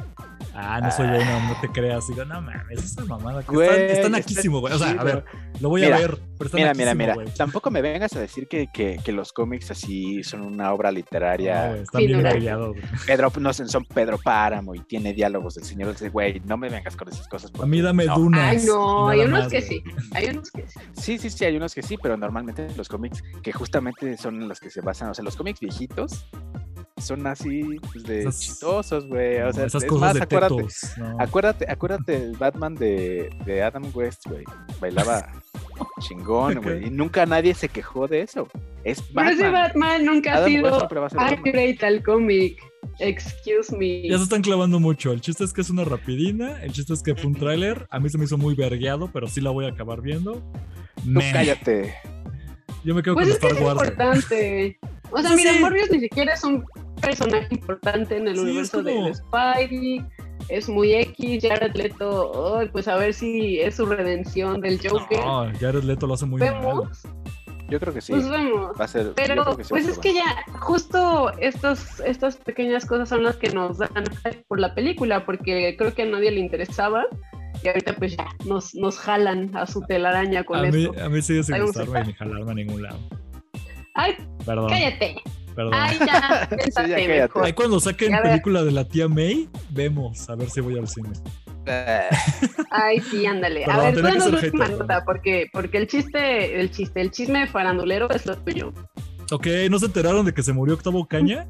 Ah, 0.62 0.80
no 0.80 0.90
soy 0.90 1.08
Venom, 1.08 1.48
no 1.48 1.60
te 1.60 1.68
creas. 1.68 2.06
Digo, 2.08 2.24
no 2.24 2.40
mames, 2.42 2.84
esa 2.84 3.04
mamada. 3.04 3.42
que 3.42 3.52
Güey, 3.52 3.68
está, 3.68 3.80
está 3.82 3.92
está 3.94 4.08
naquísimo, 4.08 4.60
güey. 4.60 4.74
O 4.74 4.78
sea, 4.78 4.90
a 4.90 5.04
ver, 5.04 5.24
lo 5.60 5.68
voy 5.68 5.82
Mira, 5.82 5.96
a 5.96 6.00
ver, 6.00 6.18
pero 6.38 6.50
Mira, 6.54 6.74
mira, 6.74 6.94
mira. 6.94 7.14
güey. 7.14 7.28
Tampoco 7.36 7.70
me 7.70 7.82
vengas 7.82 8.14
a 8.14 8.20
decir 8.20 8.48
que, 8.48 8.68
que, 8.72 8.98
que 9.04 9.12
los 9.12 9.32
cómics 9.32 9.70
así 9.70 10.22
son 10.22 10.42
una 10.42 10.72
obra 10.72 10.90
literaria. 10.92 11.76
están 11.76 12.04
bien 12.06 12.20
güey. 12.22 12.82
Pedro, 13.06 13.32
no 13.40 13.52
sé, 13.52 13.66
son 13.68 13.84
Pedro 13.84 14.18
Páramo 14.18 14.74
y 14.74 14.80
tiene 14.80 15.12
diálogos 15.12 15.54
del 15.54 15.64
señor. 15.64 15.90
Ese 15.90 16.08
güey, 16.08 16.40
no 16.44 16.56
me 16.56 16.68
vengas 16.68 16.96
con 16.96 17.08
esas 17.08 17.26
cosas. 17.28 17.50
A 17.60 17.66
mí 17.66 17.80
dame 17.80 18.06
no. 18.06 18.16
dunas. 18.16 18.56
Ay, 18.56 18.66
no, 18.66 19.08
hay 19.08 19.20
unos 19.20 19.30
más, 19.40 19.48
que 19.48 19.60
güey. 19.60 19.68
sí, 19.68 19.82
hay 20.12 20.26
unos 20.28 20.50
que 20.50 20.66
sí. 20.66 20.80
Sí, 20.92 21.18
sí, 21.18 21.30
sí, 21.30 21.44
hay 21.44 21.56
unos 21.56 21.74
que 21.74 21.82
sí, 21.82 21.96
pero 22.02 22.16
normalmente 22.16 22.68
los 22.76 22.88
cómics 22.88 23.22
que 23.42 23.52
justamente 23.52 24.16
son 24.16 24.42
en 24.42 24.48
los 24.48 24.60
que 24.60 24.70
se 24.70 24.80
basan, 24.80 25.10
o 25.10 25.14
sea, 25.14 25.24
los 25.24 25.36
cómics 25.36 25.60
viejitos 25.60 26.26
son 27.00 27.26
así 27.26 27.78
pues, 27.92 28.04
de 28.04 28.20
Esas- 28.20 28.40
chistosos, 28.40 29.06
güey. 29.06 29.40
O 29.42 29.52
sea, 29.52 29.66
esas 29.66 29.82
es 29.82 29.88
cosas 29.88 30.00
más, 30.00 30.14
de 30.14 30.22
acuérdate, 30.22 30.54
tetos. 30.56 30.92
no. 30.98 31.16
acuérdate, 31.20 31.66
acuérdate 31.70 32.20
del 32.20 32.36
Batman 32.36 32.74
de, 32.74 33.30
de 33.44 33.62
Adam 33.62 33.84
West, 33.94 34.26
güey. 34.28 34.44
Bailaba 34.80 35.32
chingón, 36.00 36.60
güey. 36.62 36.86
Y 36.86 36.90
nunca 36.90 37.26
nadie 37.26 37.54
se 37.54 37.68
quejó 37.68 38.06
de 38.08 38.22
eso. 38.22 38.48
Es 38.84 39.02
Pero 39.14 39.30
ese 39.30 39.42
Batman. 39.42 39.62
Batman 39.62 40.04
nunca 40.04 40.32
ha 40.32 40.36
Adam 40.36 40.48
sido 40.48 40.76
siempre 40.76 41.00
va 41.00 41.06
a 41.06 41.10
ser 41.10 41.18
Batman. 41.18 41.38
accurate 41.38 41.86
al 41.86 42.02
cómic. 42.02 42.58
Excuse 42.98 43.74
me. 43.76 44.08
Ya 44.08 44.16
se 44.18 44.24
están 44.24 44.42
clavando 44.42 44.80
mucho. 44.80 45.12
El 45.12 45.20
chiste 45.20 45.44
es 45.44 45.52
que 45.52 45.60
es 45.60 45.70
una 45.70 45.84
rapidina. 45.84 46.62
El 46.62 46.72
chiste 46.72 46.92
es 46.92 47.02
que 47.02 47.14
fue 47.14 47.26
un 47.26 47.34
tráiler. 47.34 47.86
A 47.90 47.98
mí 48.00 48.08
se 48.08 48.18
me 48.18 48.24
hizo 48.24 48.36
muy 48.38 48.54
vergueado, 48.54 49.10
pero 49.12 49.26
sí 49.28 49.40
la 49.40 49.50
voy 49.50 49.66
a 49.66 49.68
acabar 49.68 50.00
viendo. 50.02 50.42
Tú 51.04 51.20
cállate. 51.32 51.94
Yo 52.84 52.94
me 52.94 53.02
quedo 53.02 53.14
Pues 53.14 53.26
con 53.28 53.32
es 53.34 53.38
que 53.38 53.46
Star 53.46 53.58
es 53.58 53.66
Wars. 53.66 53.76
güey. 53.78 53.88
importante. 53.90 54.78
O 55.12 55.18
sea, 55.20 55.30
Sí, 55.30 55.36
mira, 55.36 55.52
sí. 55.54 55.58
Morbius 55.60 55.90
ni 55.90 56.00
siquiera 56.00 56.34
es 56.34 56.44
un 56.44 56.64
personaje 57.00 57.48
importante 57.50 58.16
en 58.16 58.28
el 58.28 58.36
Sí, 58.36 58.40
universo 58.42 58.82
como- 58.84 59.06
de 59.06 59.14
Spidey. 59.14 60.04
Es 60.48 60.68
muy 60.68 60.92
X, 60.94 61.44
Jared 61.46 61.74
Leto, 61.76 62.58
ay, 62.58 62.68
pues 62.72 62.88
a 62.88 62.96
ver 62.96 63.14
si 63.14 63.60
es 63.60 63.76
su 63.76 63.86
redención 63.86 64.60
del 64.60 64.80
Joker. 64.82 65.18
No, 65.20 65.46
Jared 65.60 65.84
Leto 65.84 66.06
lo 66.06 66.14
hace 66.14 66.26
muy 66.26 66.40
mal. 66.40 66.54
Vemos, 66.54 67.02
Yo 67.68 67.78
creo 67.78 67.94
que 67.94 68.00
sí. 68.00 68.12
Pues 68.12 68.28
vemos. 68.28 68.72
Va 68.80 68.84
a 68.84 68.88
ser. 68.88 69.04
yo 69.06 69.14
Pero 69.14 69.44
creo 69.44 69.56
que 69.56 69.62
sí 69.64 69.72
va 69.72 69.78
a 69.78 69.82
pues 69.82 69.84
ser 69.84 69.92
es 69.92 69.98
que 70.00 70.14
ya, 70.14 70.24
justo 70.58 71.30
estos, 71.38 72.00
estas 72.00 72.36
pequeñas 72.36 72.84
cosas 72.84 73.08
son 73.10 73.22
las 73.22 73.36
que 73.36 73.50
nos 73.50 73.78
dan 73.78 73.92
por 74.48 74.58
la 74.58 74.74
película, 74.74 75.24
porque 75.24 75.76
creo 75.78 75.94
que 75.94 76.02
a 76.02 76.06
nadie 76.06 76.32
le 76.32 76.40
interesaba. 76.40 77.04
Y 77.62 77.68
ahorita 77.68 77.92
pues 77.94 78.16
ya 78.16 78.26
nos, 78.46 78.74
nos 78.74 78.98
jalan 78.98 79.54
a 79.56 79.66
su 79.66 79.82
telaraña 79.82 80.42
con 80.42 80.58
A 80.58 80.62
mí, 80.70 80.84
esto. 80.86 81.00
a 81.04 81.08
mí 81.10 81.22
sigue 81.22 81.42
sin 81.44 81.54
Ahí 81.54 81.60
vamos 81.60 81.76
a 81.76 81.80
gustarme 81.84 82.10
estar. 82.10 82.26
ni 82.26 82.32
jalarme 82.32 82.50
a 82.50 82.54
ningún 82.54 82.82
lado. 82.82 82.98
Ay, 83.94 84.14
Perdón. 84.44 84.68
cállate. 84.70 85.16
Perdón. 85.54 85.74
Ay, 85.74 85.98
ya, 85.98 86.48
cállate. 86.74 87.08
mejor. 87.08 87.44
Ahí 87.44 87.52
cuando 87.52 87.80
saquen 87.80 88.12
película 88.22 88.62
de 88.62 88.70
la 88.72 88.84
tía 88.86 89.08
May, 89.08 89.48
vemos 89.70 90.28
a 90.30 90.34
ver 90.36 90.48
si 90.50 90.60
voy 90.60 90.78
al 90.78 90.88
cine. 90.88 91.10
Eh, 91.66 92.08
Ay, 92.70 93.00
sí, 93.00 93.26
ándale. 93.26 93.64
Perdón, 93.66 93.80
a 93.80 93.90
ver, 93.90 93.94
tú 94.14 94.20
ser 94.20 94.34
última 94.34 94.68
nota, 94.68 95.04
porque, 95.04 95.48
porque 95.52 95.76
el 95.78 95.86
chiste, 95.88 96.58
el 96.60 96.70
chiste, 96.70 97.00
el 97.00 97.10
chisme 97.10 97.46
farandulero 97.46 98.08
es 98.10 98.24
lo 98.26 98.36
tuyo. 98.38 98.72
Ok, 99.30 99.46
¿no 99.70 99.78
se 99.78 99.86
enteraron 99.86 100.24
de 100.24 100.32
que 100.32 100.42
se 100.42 100.52
murió 100.52 100.74
Octavo 100.74 101.06
Caña? 101.06 101.46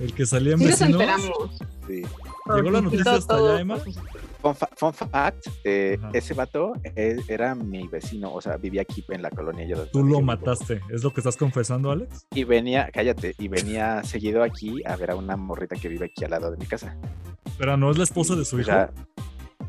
El 0.00 0.14
que 0.14 0.24
salía 0.26 0.54
en 0.54 0.58
Sí 0.58 0.64
nos 0.64 0.78
vecinos. 0.80 1.00
enteramos. 1.00 1.58
sí. 1.86 2.02
Llegó 2.56 2.70
la 2.70 2.80
noticia 2.80 3.04
todo- 3.04 3.14
hasta 3.16 3.36
todo- 3.36 3.50
allá, 3.52 3.60
Emma. 3.60 3.78
Fun, 4.42 4.54
fa- 4.56 4.68
fun 4.76 4.92
fact, 4.92 5.46
eh, 5.62 5.96
ese 6.12 6.34
vato 6.34 6.72
era 6.96 7.54
mi 7.54 7.86
vecino, 7.86 8.34
o 8.34 8.40
sea, 8.40 8.56
vivía 8.56 8.82
aquí 8.82 9.04
en 9.08 9.22
la 9.22 9.30
colonia. 9.30 9.64
yo 9.66 9.86
Tú 9.86 10.02
lo 10.02 10.20
mataste. 10.20 10.80
¿Es 10.90 11.04
lo 11.04 11.12
que 11.14 11.20
estás 11.20 11.36
confesando, 11.36 11.92
Alex? 11.92 12.26
Y 12.34 12.42
venía, 12.42 12.90
cállate, 12.92 13.36
y 13.38 13.46
venía 13.46 14.02
seguido 14.02 14.42
aquí 14.42 14.82
a 14.84 14.96
ver 14.96 15.12
a 15.12 15.14
una 15.16 15.36
morrita 15.36 15.76
que 15.76 15.88
vive 15.88 16.06
aquí 16.06 16.24
al 16.24 16.32
lado 16.32 16.50
de 16.50 16.56
mi 16.56 16.66
casa. 16.66 16.96
Pero 17.56 17.76
no 17.76 17.90
es 17.90 17.98
la 17.98 18.04
esposa 18.04 18.34
de 18.34 18.44
su 18.44 18.56
O 18.58 18.64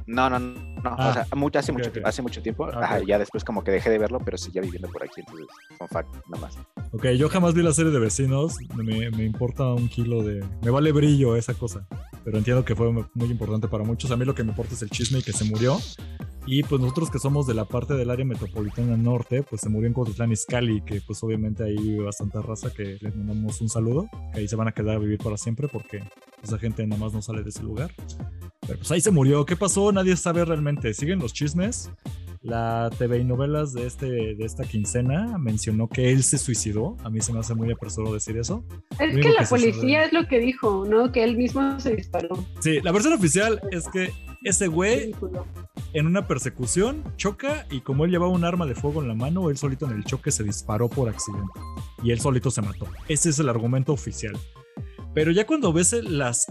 no, 0.07 0.29
no, 0.29 0.39
no, 0.39 0.55
Ah, 0.85 1.09
o 1.09 1.13
sea, 1.13 1.27
mucho, 1.35 1.59
hace, 1.59 1.71
mucho, 1.71 1.91
tiempo- 1.91 2.09
hace 2.09 2.21
mucho 2.21 2.41
tiempo, 2.41 2.65
Ah, 2.65 2.79
ajá, 2.83 2.99
ya 3.07 3.17
después 3.17 3.43
como 3.43 3.63
que 3.63 3.71
dejé 3.71 3.89
de 3.89 3.97
verlo, 3.99 4.19
pero 4.19 4.37
seguía 4.37 4.61
viviendo 4.61 4.89
por 4.89 5.03
aquí, 5.03 5.21
entonces, 5.21 5.47
fun 5.77 5.87
fact, 5.87 6.13
nada 6.29 6.41
más. 6.47 6.57
Ok, 6.91 7.07
yo 7.17 7.29
jamás 7.29 7.53
vi 7.53 7.63
la 7.63 7.73
serie 7.73 7.91
de 7.91 7.99
vecinos. 7.99 8.55
Me, 8.75 9.09
me 9.11 9.23
importa 9.23 9.65
un 9.73 9.87
kilo 9.87 10.21
de. 10.23 10.45
Me 10.61 10.69
vale 10.69 10.91
brillo 10.91 11.35
esa 11.35 11.53
cosa. 11.55 11.87
Pero 12.23 12.37
entiendo 12.37 12.63
que 12.63 12.75
fue 12.75 12.91
muy 12.91 13.29
importante 13.31 13.67
para 13.67 13.83
muchos. 13.83 14.11
A 14.11 14.15
mí 14.15 14.25
lo 14.25 14.35
que 14.35 14.43
me 14.43 14.49
importa 14.51 14.75
es 14.75 14.81
el 14.83 14.89
chisme 14.91 15.19
y 15.19 15.23
que 15.23 15.33
se 15.33 15.43
murió. 15.45 15.77
Y 16.45 16.61
pues 16.63 16.79
nosotros 16.81 17.09
que 17.09 17.17
somos 17.19 17.47
de 17.47 17.53
la 17.55 17.65
parte 17.65 17.93
del 17.95 18.09
área 18.11 18.25
metropolitana 18.25 18.95
norte, 18.97 19.41
pues 19.43 19.61
se 19.61 19.69
murió 19.69 19.87
en 19.87 19.93
Cotitlán 19.93 20.31
Izcalli, 20.33 20.81
que 20.81 21.01
pues 21.01 21.23
obviamente 21.23 21.63
ahí 21.63 21.75
vive 21.77 22.03
bastante 22.03 22.39
raza, 22.41 22.71
que 22.71 22.97
les 23.01 23.15
mandamos 23.15 23.59
un 23.61 23.69
saludo, 23.69 24.07
que 24.33 24.41
ahí 24.41 24.47
se 24.47 24.55
van 24.57 24.67
a 24.67 24.71
quedar 24.73 24.97
a 24.97 24.99
vivir 24.99 25.17
para 25.19 25.37
siempre 25.37 25.67
porque 25.69 26.03
esa 26.43 26.59
gente 26.59 26.85
nada 26.85 27.01
más 27.01 27.13
no 27.13 27.21
sale 27.21 27.41
de 27.43 27.49
ese 27.49 27.63
lugar. 27.63 27.91
Pero 28.65 28.79
pues 28.79 28.91
ahí 28.91 29.01
se 29.01 29.11
murió. 29.11 29.45
¿Qué 29.45 29.55
pasó? 29.55 29.91
Nadie 29.91 30.15
sabe 30.15 30.45
realmente. 30.45 30.93
Siguen 30.93 31.19
los 31.19 31.33
chismes. 31.33 31.91
La 32.41 32.89
TV 32.97 33.19
y 33.19 33.23
novelas 33.23 33.71
de, 33.71 33.87
este, 33.87 34.05
de 34.35 34.45
esta 34.45 34.65
quincena 34.65 35.37
mencionó 35.37 35.87
que 35.87 36.11
él 36.11 36.23
se 36.23 36.37
suicidó. 36.37 36.97
A 37.03 37.09
mí 37.09 37.21
se 37.21 37.31
me 37.31 37.39
hace 37.39 37.55
muy 37.55 37.71
apresuro 37.71 38.13
decir 38.13 38.37
eso. 38.37 38.65
Es 38.99 39.15
que 39.15 39.29
la 39.29 39.43
que 39.43 39.47
policía 39.47 40.03
es 40.03 40.11
lo 40.11 40.27
que 40.27 40.39
dijo, 40.39 40.85
¿no? 40.85 41.11
Que 41.13 41.23
él 41.23 41.37
mismo 41.37 41.79
se 41.79 41.95
disparó. 41.95 42.45
Sí, 42.59 42.81
la 42.81 42.91
versión 42.91 43.13
oficial 43.13 43.61
es 43.71 43.87
que 43.87 44.11
ese 44.43 44.67
güey 44.67 45.15
en 45.93 46.05
una 46.05 46.27
persecución 46.27 47.01
choca 47.15 47.65
y 47.71 47.79
como 47.79 48.03
él 48.03 48.11
llevaba 48.11 48.31
un 48.31 48.43
arma 48.43 48.65
de 48.65 48.75
fuego 48.75 49.01
en 49.01 49.07
la 49.07 49.15
mano, 49.15 49.49
él 49.49 49.57
solito 49.57 49.85
en 49.85 49.93
el 49.93 50.03
choque 50.03 50.29
se 50.29 50.43
disparó 50.43 50.89
por 50.89 51.07
accidente 51.07 51.61
y 52.03 52.11
él 52.11 52.19
solito 52.19 52.51
se 52.51 52.61
mató. 52.61 52.87
Ese 53.07 53.29
es 53.29 53.39
el 53.39 53.47
argumento 53.47 53.93
oficial. 53.93 54.37
Pero 55.13 55.31
ya 55.31 55.47
cuando 55.47 55.71
ves 55.71 55.93
las 55.93 56.47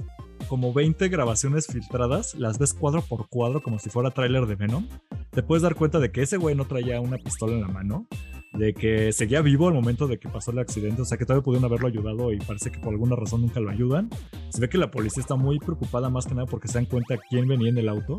como 0.53 0.75
20 0.75 1.09
grabaciones 1.09 1.67
filtradas, 1.67 2.35
las 2.35 2.59
ves 2.59 2.75
cuadro 2.75 3.01
por 3.01 3.27
cuadro 3.31 3.63
como 3.63 3.79
si 3.79 3.89
fuera 3.89 4.11
tráiler 4.11 4.45
de 4.45 4.55
Venom, 4.55 4.87
te 5.31 5.43
puedes 5.43 5.63
dar 5.63 5.75
cuenta 5.75 5.99
de 5.99 6.13
que 6.13 6.21
ese 6.21 6.37
güey 6.37 6.55
no 6.55 6.67
traía 6.67 7.01
una 7.01 7.17
pistola 7.17 7.55
en 7.55 7.63
la 7.63 7.69
mano, 7.69 8.07
de 8.53 8.75
que 8.75 9.13
seguía 9.13 9.41
vivo 9.41 9.69
al 9.69 9.73
momento 9.73 10.07
de 10.07 10.19
que 10.19 10.29
pasó 10.29 10.51
el 10.51 10.59
accidente, 10.59 11.01
o 11.01 11.05
sea 11.07 11.17
que 11.17 11.25
todavía 11.25 11.43
pudieron 11.43 11.65
haberlo 11.65 11.89
ayudado 11.89 12.35
y 12.35 12.39
parece 12.39 12.71
que 12.71 12.81
por 12.81 12.93
alguna 12.93 13.17
razón 13.17 13.41
nunca 13.41 13.61
lo 13.61 13.71
ayudan. 13.71 14.11
Se 14.51 14.61
ve 14.61 14.69
que 14.69 14.77
la 14.77 14.91
policía 14.91 15.23
está 15.23 15.37
muy 15.37 15.59
preocupada 15.59 16.11
más 16.11 16.27
que 16.27 16.35
nada 16.35 16.45
porque 16.45 16.69
se 16.69 16.75
dan 16.75 16.85
cuenta 16.85 17.17
quién 17.31 17.49
venía 17.49 17.71
en 17.71 17.79
el 17.79 17.89
auto. 17.89 18.19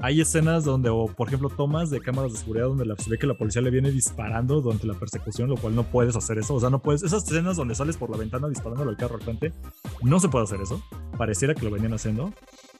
Hay 0.00 0.20
escenas 0.20 0.64
donde, 0.64 0.90
por 1.16 1.26
ejemplo, 1.26 1.48
tomas 1.48 1.90
de 1.90 2.00
cámaras 2.00 2.32
de 2.32 2.38
seguridad 2.38 2.66
donde 2.66 2.84
se 3.02 3.10
ve 3.10 3.18
que 3.18 3.26
la 3.26 3.34
policía 3.34 3.62
le 3.62 3.70
viene 3.70 3.90
disparando 3.90 4.60
durante 4.60 4.86
la 4.86 4.94
persecución, 4.94 5.48
lo 5.48 5.56
cual 5.56 5.74
no 5.74 5.82
puedes 5.82 6.14
hacer 6.14 6.38
eso. 6.38 6.54
O 6.54 6.60
sea, 6.60 6.70
no 6.70 6.80
puedes. 6.80 7.02
Esas 7.02 7.24
escenas 7.24 7.56
donde 7.56 7.74
sales 7.74 7.96
por 7.96 8.08
la 8.08 8.16
ventana 8.16 8.48
disparándole 8.48 8.90
al 8.90 8.96
carro 8.96 9.16
al 9.16 9.22
frente, 9.22 9.52
no 10.02 10.20
se 10.20 10.28
puede 10.28 10.44
hacer 10.44 10.60
eso. 10.60 10.80
Pareciera 11.16 11.52
que 11.52 11.64
lo 11.64 11.72
venían 11.72 11.94
haciendo. 11.94 12.32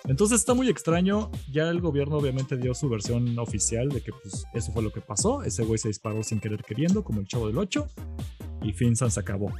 Entonces 0.05 0.39
está 0.39 0.55
muy 0.55 0.69
extraño. 0.69 1.32
Ya 1.51 1.69
el 1.70 1.81
gobierno 1.81 2.19
obviamente 2.19 2.57
dio 2.57 2.73
su 2.73 2.89
versión 2.89 3.36
oficial 3.36 3.89
de 3.89 4.01
que 4.01 4.12
pues 4.12 4.45
eso 4.55 4.70
fue 4.70 4.85
lo 4.85 4.93
que 4.93 5.01
pasó. 5.01 5.43
Ese 5.43 5.65
güey 5.65 5.78
se 5.78 5.89
disparó 5.89 6.23
sin 6.23 6.39
querer 6.39 6.62
queriendo, 6.62 7.03
como 7.03 7.19
el 7.19 7.27
chavo 7.27 7.49
del 7.49 7.59
8. 7.59 7.85
Y 8.62 8.73
Finsan 8.73 9.11
se 9.11 9.19
acabó. 9.19 9.53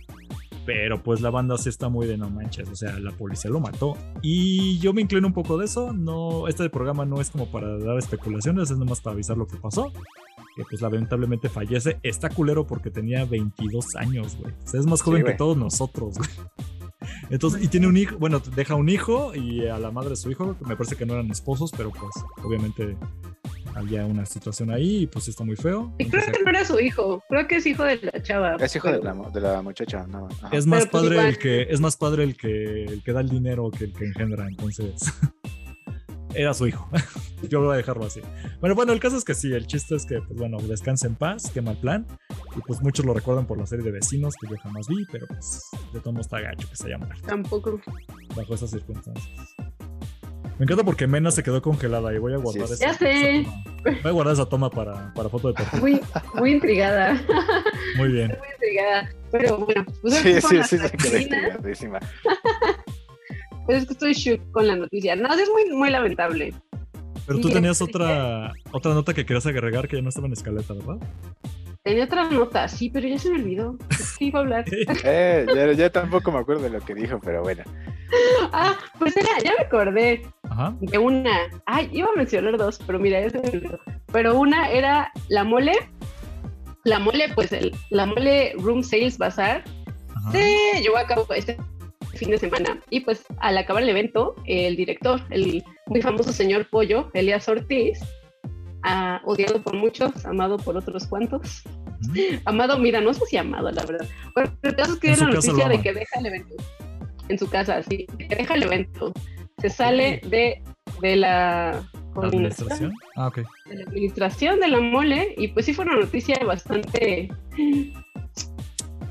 Pero 0.69 1.03
pues 1.03 1.23
la 1.23 1.31
banda 1.31 1.57
sí 1.57 1.71
está 1.71 1.89
muy 1.89 2.07
de 2.07 2.19
no 2.19 2.29
manches, 2.29 2.69
o 2.69 2.77
sea, 2.77 2.99
la 2.99 3.11
policía 3.11 3.51
lo 3.51 3.59
mató. 3.59 3.97
Y 4.21 4.79
yo 4.81 4.93
me 4.93 5.01
inclino 5.01 5.27
un 5.27 5.33
poco 5.33 5.57
de 5.57 5.65
eso. 5.65 5.95
No, 5.95 6.47
este 6.47 6.69
programa 6.69 7.07
no 7.07 7.23
es 7.23 7.31
como 7.31 7.51
para 7.51 7.79
dar 7.79 7.97
especulaciones, 7.97 8.71
es 8.71 8.77
nomás 8.77 9.01
para 9.01 9.15
avisar 9.15 9.39
lo 9.39 9.47
que 9.47 9.57
pasó. 9.57 9.91
Que 10.57 10.65
pues 10.69 10.83
lamentablemente 10.83 11.49
fallece. 11.49 11.99
Está 12.03 12.29
culero 12.29 12.67
porque 12.67 12.91
tenía 12.91 13.25
22 13.25 13.97
años, 13.97 14.37
güey. 14.37 14.53
O 14.63 14.69
sea, 14.69 14.79
es 14.79 14.85
más 14.85 15.01
joven 15.01 15.25
que 15.25 15.33
todos 15.33 15.57
nosotros, 15.57 16.19
güey. 16.19 16.29
Entonces, 17.31 17.65
y 17.65 17.69
tiene 17.69 17.87
un 17.87 17.97
hijo, 17.97 18.19
bueno, 18.19 18.43
deja 18.55 18.75
un 18.75 18.91
hijo 18.91 19.35
y 19.35 19.69
a 19.69 19.79
la 19.79 19.91
madre 19.91 20.11
de 20.11 20.17
su 20.17 20.31
hijo, 20.31 20.55
me 20.67 20.77
parece 20.77 20.97
que 20.97 21.07
no 21.07 21.15
eran 21.15 21.31
esposos, 21.31 21.73
pero 21.75 21.91
pues 21.93 22.13
obviamente 22.45 22.95
había 23.75 24.05
una 24.07 24.27
situación 24.27 24.71
ahí 24.71 25.03
y 25.03 25.07
pues 25.07 25.29
está 25.29 25.45
muy 25.45 25.57
feo. 25.57 25.95
Y 25.99 26.07
creo 26.09 26.25
que 26.27 26.43
no 26.43 26.51
era 26.51 26.65
su 26.65 26.79
hijo, 26.81 27.23
creo 27.29 27.47
que 27.47 27.57
es 27.57 27.67
hijo 27.67 27.85
de 27.85 27.99
la 28.13 28.23
chava. 28.23 28.57
Es 28.57 28.75
hijo 28.77 28.91
de 28.91 28.99
la, 29.01 29.15
mu- 29.15 29.31
de 29.31 29.41
la 29.41 29.63
muchacha, 29.63 30.07
nada 30.07 30.25
más. 30.25 30.43
Ajá. 30.43 30.57
Es 30.57 30.67
más 30.67 30.81
Pero, 30.87 30.91
pues, 30.91 31.03
padre 31.05 31.29
el 31.29 31.39
que 31.39 31.63
es 31.71 31.81
más 31.81 31.97
padre 31.97 32.25
el 32.25 32.37
que 32.37 32.85
el 32.85 33.03
que 33.03 33.13
da 33.13 33.21
el 33.21 33.29
dinero 33.29 33.71
que 33.71 33.85
el 33.85 33.93
que 33.93 34.05
engendra, 34.07 34.47
entonces 34.49 34.95
era 36.35 36.55
su 36.55 36.67
hijo. 36.67 36.89
Yo 37.49 37.61
voy 37.63 37.73
a 37.75 37.77
dejarlo 37.77 38.05
así. 38.05 38.21
Bueno, 38.61 38.75
bueno, 38.75 38.93
el 38.93 38.99
caso 38.99 39.17
es 39.17 39.25
que 39.25 39.33
sí, 39.35 39.53
el 39.53 39.67
chiste 39.69 39.95
es 39.95 40.05
que 40.05 40.21
pues 40.21 40.39
bueno, 40.39 40.59
descansa 40.59 41.07
en 41.07 41.15
paz, 41.15 41.51
qué 41.55 41.63
mal 41.63 41.77
plan. 41.79 42.05
Y 42.57 42.61
pues 42.67 42.83
muchos 42.83 43.05
lo 43.07 43.15
recuerdan 43.15 43.47
por 43.47 43.59
la 43.59 43.67
serie 43.67 43.85
de 43.85 43.93
vecinos 43.93 44.35
que 44.41 44.49
yo 44.49 44.57
jamás 44.61 44.89
vi, 44.89 45.05
pero 45.13 45.27
pues 45.29 45.63
de 45.93 46.01
todo 46.01 46.13
modo 46.13 46.23
está 46.23 46.41
gacho 46.41 46.69
que 46.69 46.75
se 46.77 46.97
muerto 46.97 47.27
Tampoco. 47.27 47.81
bajo 48.35 48.55
esas 48.55 48.71
circunstancias. 48.71 49.29
Me 50.59 50.65
encanta 50.65 50.83
porque 50.85 51.07
Mena 51.07 51.31
se 51.31 51.43
quedó 51.43 51.63
congelada 51.63 52.13
y 52.13 52.19
voy 52.19 52.33
a 52.35 52.37
guardar 52.39 52.67
Sí, 52.67 52.75
esa, 52.75 52.87
Ya 52.87 52.95
sé. 52.95 53.41
esa 53.41 53.51
toma. 53.51 53.99
Voy 54.03 54.09
a 54.09 54.11
guardar 54.11 54.35
esa 54.35 54.47
toma 54.47 54.71
para, 54.71 55.15
para 55.15 55.29
foto 55.29 55.49
de 55.49 55.55
perfil. 55.55 55.81
Muy, 55.81 56.01
muy 56.35 56.53
intrigada, 56.53 57.21
Muy 57.97 58.09
bien. 58.09 58.29
muy 58.39 58.49
intrigada. 58.55 59.09
Pero 59.31 59.59
bueno, 59.59 59.87
pues 60.03 60.15
Sí, 60.15 60.41
sí, 60.41 60.57
las 60.57 60.69
sí, 60.69 60.79
se 60.79 60.91
quedó 60.91 61.19
intrigadísima. 61.19 62.01
Pero 63.67 63.79
es 63.79 63.87
que 63.87 63.93
estoy 63.93 64.13
shook 64.15 64.51
con 64.51 64.67
la 64.67 64.77
noticia. 64.77 65.15
No, 65.15 65.33
es 65.35 65.49
muy, 65.51 65.71
muy 65.77 65.91
lamentable. 65.91 66.55
Pero 67.27 67.41
tú 67.41 67.51
tenías 67.51 67.81
otra, 67.83 68.55
otra 68.73 68.95
nota 68.95 69.13
que 69.13 69.27
querías 69.27 69.45
agregar 69.47 69.87
que 69.87 69.97
ya 69.97 70.03
no 70.03 70.09
estaba 70.09 70.27
en 70.27 70.33
escaleta, 70.33 70.73
¿verdad? 70.73 70.97
Tenía 71.85 72.05
otra 72.05 72.29
nota, 72.31 72.67
sí, 72.69 72.89
pero 72.91 73.07
ya 73.07 73.19
se 73.19 73.31
me 73.31 73.37
olvidó. 73.37 73.77
¿Qué 74.19 74.25
iba 74.27 74.39
a 74.41 74.43
hablar? 74.43 74.65
Eh, 75.05 75.47
ya, 75.55 75.73
ya 75.73 75.91
tampoco 75.91 76.33
me 76.33 76.39
acuerdo 76.39 76.63
de 76.63 76.71
lo 76.71 76.81
que 76.81 76.95
dijo, 76.95 77.21
pero 77.23 77.43
bueno. 77.43 77.63
Ah, 78.53 78.75
pues 78.99 79.15
era, 79.19 79.29
ya 79.45 79.53
me 79.59 79.65
acordé 79.67 80.23
Ajá. 80.59 80.77
de 80.81 80.99
una. 80.99 81.31
Ay, 81.67 81.89
iba 81.93 82.09
a 82.09 82.17
mencionar 82.17 82.57
dos, 82.57 82.81
pero 82.85 82.99
mira, 82.99 83.21
ya 83.21 83.31
se 83.31 83.39
me 83.39 83.49
olvidó. 83.51 83.79
Pero 84.13 84.39
una 84.39 84.71
era 84.71 85.13
la 85.29 85.45
mole. 85.45 85.73
La 86.85 86.99
mole, 86.99 87.29
pues 87.35 87.53
el, 87.53 87.75
la 87.91 88.07
mole 88.07 88.55
Room 88.59 88.83
Sales 88.83 89.19
Bazaar 89.19 89.63
Ajá. 90.15 90.33
se 90.33 90.81
llevó 90.81 90.97
a 90.97 91.07
cabo 91.07 91.27
este 91.35 91.57
fin 92.15 92.31
de 92.31 92.39
semana. 92.39 92.81
Y 92.91 93.01
pues 93.01 93.25
al 93.39 93.57
acabar 93.57 93.83
el 93.83 93.89
evento, 93.89 94.35
el 94.47 94.75
director, 94.75 95.21
el 95.31 95.63
muy 95.87 96.03
famoso 96.03 96.33
señor 96.33 96.69
Pollo, 96.69 97.11
Elías 97.15 97.49
Ortiz, 97.49 98.01
ah, 98.83 99.21
odiado 99.25 99.63
por 99.63 99.77
muchos, 99.77 100.25
amado 100.25 100.57
por 100.57 100.77
otros 100.77 101.07
cuantos. 101.07 101.63
Amado, 102.45 102.79
mira, 102.79 103.01
no 103.01 103.13
sé 103.15 103.21
si 103.27 103.37
amado, 103.37 103.71
la 103.71 103.85
verdad. 103.85 104.07
Pero 104.35 104.53
el 104.63 104.77
caso 104.77 104.95
es 104.95 104.99
que 104.99 105.09
era 105.09 105.19
la 105.19 105.35
noticia 105.35 105.69
de 105.69 105.81
que 105.81 105.93
deja 105.93 106.19
el 106.19 106.27
evento. 106.27 106.55
En 107.29 107.39
su 107.39 107.49
casa, 107.49 107.83
sí, 107.83 108.07
que 108.19 108.35
deja 108.35 108.55
el 108.55 108.63
evento. 108.63 109.13
Se 109.61 109.71
sale 109.71 110.21
de, 110.27 110.63
de 111.03 111.17
la 111.17 111.83
¿Administración? 112.17 112.93
Ah, 113.17 113.31
de 113.35 113.75
la 113.77 113.85
administración 113.85 114.61
de 114.61 114.69
la 114.69 114.81
mole, 114.81 115.35
y 115.37 115.49
pues 115.49 115.67
sí 115.67 115.75
fue 115.75 115.85
una 115.85 115.97
noticia 115.97 116.37
bastante 116.45 117.29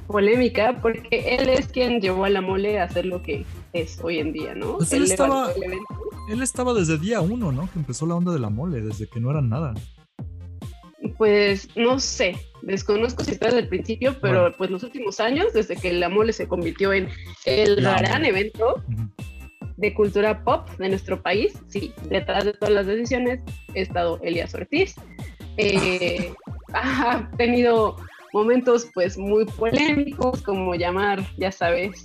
polémica, 0.07 0.80
porque 0.82 1.38
él 1.40 1.49
es 1.49 1.68
quien 1.68 1.99
llevó 2.02 2.26
a 2.26 2.30
la 2.30 2.41
mole 2.41 2.80
a 2.80 2.86
hacer 2.86 3.06
lo 3.06 3.22
que 3.22 3.45
es 3.74 3.99
hoy 4.02 4.19
en 4.19 4.32
día, 4.34 4.56
¿no? 4.56 4.78
Pues 4.78 4.94
él 4.94 5.03
estaba- 5.03 5.52
el 5.53 5.64
evento. 5.64 5.86
Él 6.30 6.41
estaba 6.41 6.74
desde 6.74 6.98
día 6.98 7.22
uno, 7.22 7.52
¿no? 7.52 7.69
Que 7.72 7.80
empezó 7.80 8.06
la 8.06 8.15
onda 8.15 8.32
de 8.34 8.40
la 8.40 8.49
mole, 8.49 8.82
desde 8.82 9.07
que 9.07 9.19
no 9.19 9.32
era 9.32 9.41
nada. 9.41 9.74
Pues 11.18 11.69
no 11.76 11.99
sé, 11.99 12.36
desconozco 12.61 13.24
si 13.24 13.32
está 13.32 13.48
desde 13.48 13.60
el 13.60 13.68
principio, 13.69 14.18
pero 14.22 14.41
Bueno. 14.41 14.56
pues 14.57 14.69
los 14.69 14.84
últimos 14.84 15.19
años, 15.19 15.53
desde 15.53 15.76
que 15.78 15.94
la 15.94 16.10
mole 16.10 16.34
se 16.34 16.48
convirtió 16.48 16.91
en 16.94 17.07
el 17.45 17.82
La 17.84 17.98
gran 17.98 18.22
mole. 18.22 18.30
evento. 18.30 18.84
De 19.77 19.93
cultura 19.93 20.43
pop 20.43 20.67
de 20.77 20.89
nuestro 20.89 21.21
país, 21.21 21.53
sí, 21.67 21.93
detrás 22.09 22.45
de 22.45 22.53
todas 22.53 22.73
las 22.73 22.85
decisiones 22.87 23.41
ha 23.69 23.79
estado 23.79 24.19
Elías 24.23 24.53
Ortiz. 24.53 24.95
Eh, 25.57 26.33
ha 26.73 27.29
tenido 27.37 27.95
momentos 28.33 28.87
pues 28.93 29.17
muy 29.17 29.45
polémicos, 29.45 30.41
como 30.41 30.75
llamar, 30.75 31.23
ya 31.37 31.51
sabes, 31.51 32.03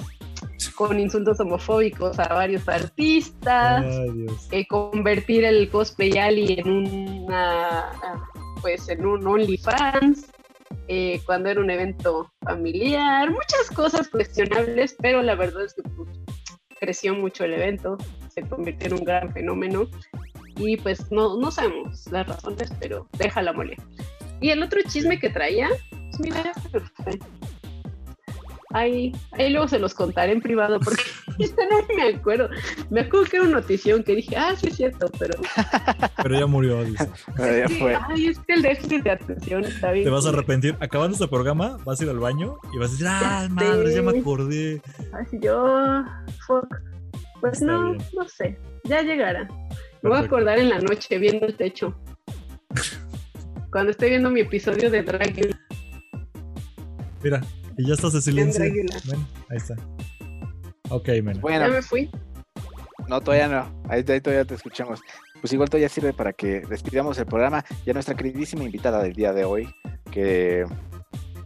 con 0.74 0.98
insultos 1.00 1.40
homofóbicos 1.40 2.18
a 2.18 2.28
varios 2.28 2.68
artistas, 2.68 3.84
Ay, 3.84 4.26
eh, 4.50 4.66
convertir 4.66 5.44
el 5.44 5.68
cosplay 5.70 6.16
Ali 6.18 6.54
en 6.58 6.70
una 6.70 7.90
pues 8.60 8.88
en 8.88 9.04
un 9.04 9.26
OnlyFans 9.26 10.28
eh, 10.88 11.20
cuando 11.26 11.48
era 11.48 11.60
un 11.60 11.70
evento 11.70 12.30
familiar, 12.40 13.30
muchas 13.30 13.70
cosas 13.74 14.08
cuestionables, 14.08 14.96
pero 15.00 15.22
la 15.22 15.34
verdad 15.34 15.64
es 15.64 15.74
que 15.74 15.82
pues, 15.82 16.08
creció 16.82 17.14
mucho 17.14 17.44
el 17.44 17.54
evento, 17.54 17.96
se 18.28 18.42
convirtió 18.42 18.88
en 18.88 18.94
un 18.94 19.04
gran 19.04 19.32
fenómeno 19.32 19.86
y 20.56 20.76
pues 20.76 21.12
no, 21.12 21.36
no 21.36 21.52
sabemos 21.52 22.10
las 22.10 22.26
razones, 22.26 22.72
pero 22.80 23.06
deja 23.18 23.40
la 23.40 23.52
mole. 23.52 23.76
Y 24.40 24.50
el 24.50 24.64
otro 24.64 24.80
chisme 24.88 25.20
que 25.20 25.30
traía, 25.30 25.68
pues 25.90 26.18
mira, 26.18 26.52
ahí, 28.72 29.12
ahí 29.32 29.50
luego 29.50 29.68
se 29.68 29.78
los 29.78 29.94
contaré 29.94 30.32
en 30.32 30.40
privado 30.40 30.78
porque 30.80 31.02
ahorita 31.28 31.62
no 31.70 31.94
me 31.94 32.14
acuerdo. 32.14 32.48
Me 32.90 33.00
acuerdo 33.00 33.26
que 33.26 33.36
era 33.36 33.46
una 33.46 33.60
notición 33.60 34.02
que 34.02 34.16
dije, 34.16 34.36
ah, 34.36 34.54
sí 34.56 34.68
es 34.68 34.76
cierto, 34.76 35.10
pero 35.18 35.34
Pero 36.22 36.38
ya 36.38 36.46
murió, 36.46 36.84
dice. 36.84 37.08
Pero 37.36 37.68
ya 37.68 37.78
fue. 37.78 37.96
ay, 38.08 38.26
es 38.26 38.38
que 38.40 38.54
el 38.54 38.62
déficit 38.62 39.02
de 39.02 39.10
atención 39.10 39.64
está 39.64 39.92
bien. 39.92 40.04
Te 40.04 40.10
vas 40.10 40.26
a 40.26 40.30
arrepentir. 40.30 40.76
Acabando 40.80 41.14
este 41.14 41.28
programa, 41.28 41.78
vas 41.84 42.00
a 42.00 42.04
ir 42.04 42.10
al 42.10 42.18
baño 42.18 42.58
y 42.72 42.78
vas 42.78 42.90
a 42.90 42.92
decir, 42.92 43.06
ah, 43.08 43.48
madre, 43.50 43.94
ya 43.94 44.02
me 44.02 44.18
acordé. 44.18 44.80
Así 45.12 45.38
yo, 45.40 46.04
fuck. 46.46 46.66
Pues 47.40 47.54
Está 47.54 47.66
no, 47.66 47.92
bien. 47.92 48.04
no 48.14 48.28
sé, 48.28 48.58
ya 48.84 49.02
llegará. 49.02 49.48
Me 50.02 50.10
voy 50.10 50.18
a 50.18 50.22
acordar 50.22 50.58
en 50.58 50.68
la 50.68 50.78
noche 50.78 51.18
viendo 51.18 51.46
el 51.46 51.56
techo. 51.56 51.96
Cuando 53.70 53.90
estoy 53.90 54.10
viendo 54.10 54.30
mi 54.30 54.40
episodio 54.40 54.90
de 54.90 55.02
Dragula. 55.02 55.58
Mira, 57.22 57.40
y 57.78 57.86
ya 57.86 57.94
estás 57.94 58.12
de 58.12 58.20
silencio. 58.22 58.62
Ven, 58.62 59.26
ahí 59.50 59.56
está. 59.56 59.74
Ok, 60.90 61.08
men. 61.22 61.40
Bueno, 61.40 61.66
Ya 61.66 61.72
me 61.72 61.82
fui. 61.82 62.10
no, 63.08 63.20
todavía 63.20 63.48
no. 63.48 63.82
Ahí, 63.88 64.04
ahí 64.06 64.20
todavía 64.20 64.44
te 64.44 64.54
escuchamos. 64.54 65.00
Pues 65.40 65.52
igual 65.52 65.68
todavía 65.68 65.88
sirve 65.88 66.12
para 66.12 66.32
que 66.32 66.60
despidamos 66.68 67.18
el 67.18 67.26
programa 67.26 67.64
y 67.84 67.90
a 67.90 67.94
nuestra 67.94 68.14
queridísima 68.14 68.64
invitada 68.64 69.02
del 69.02 69.12
día 69.12 69.32
de 69.32 69.44
hoy, 69.44 69.68
que 70.10 70.64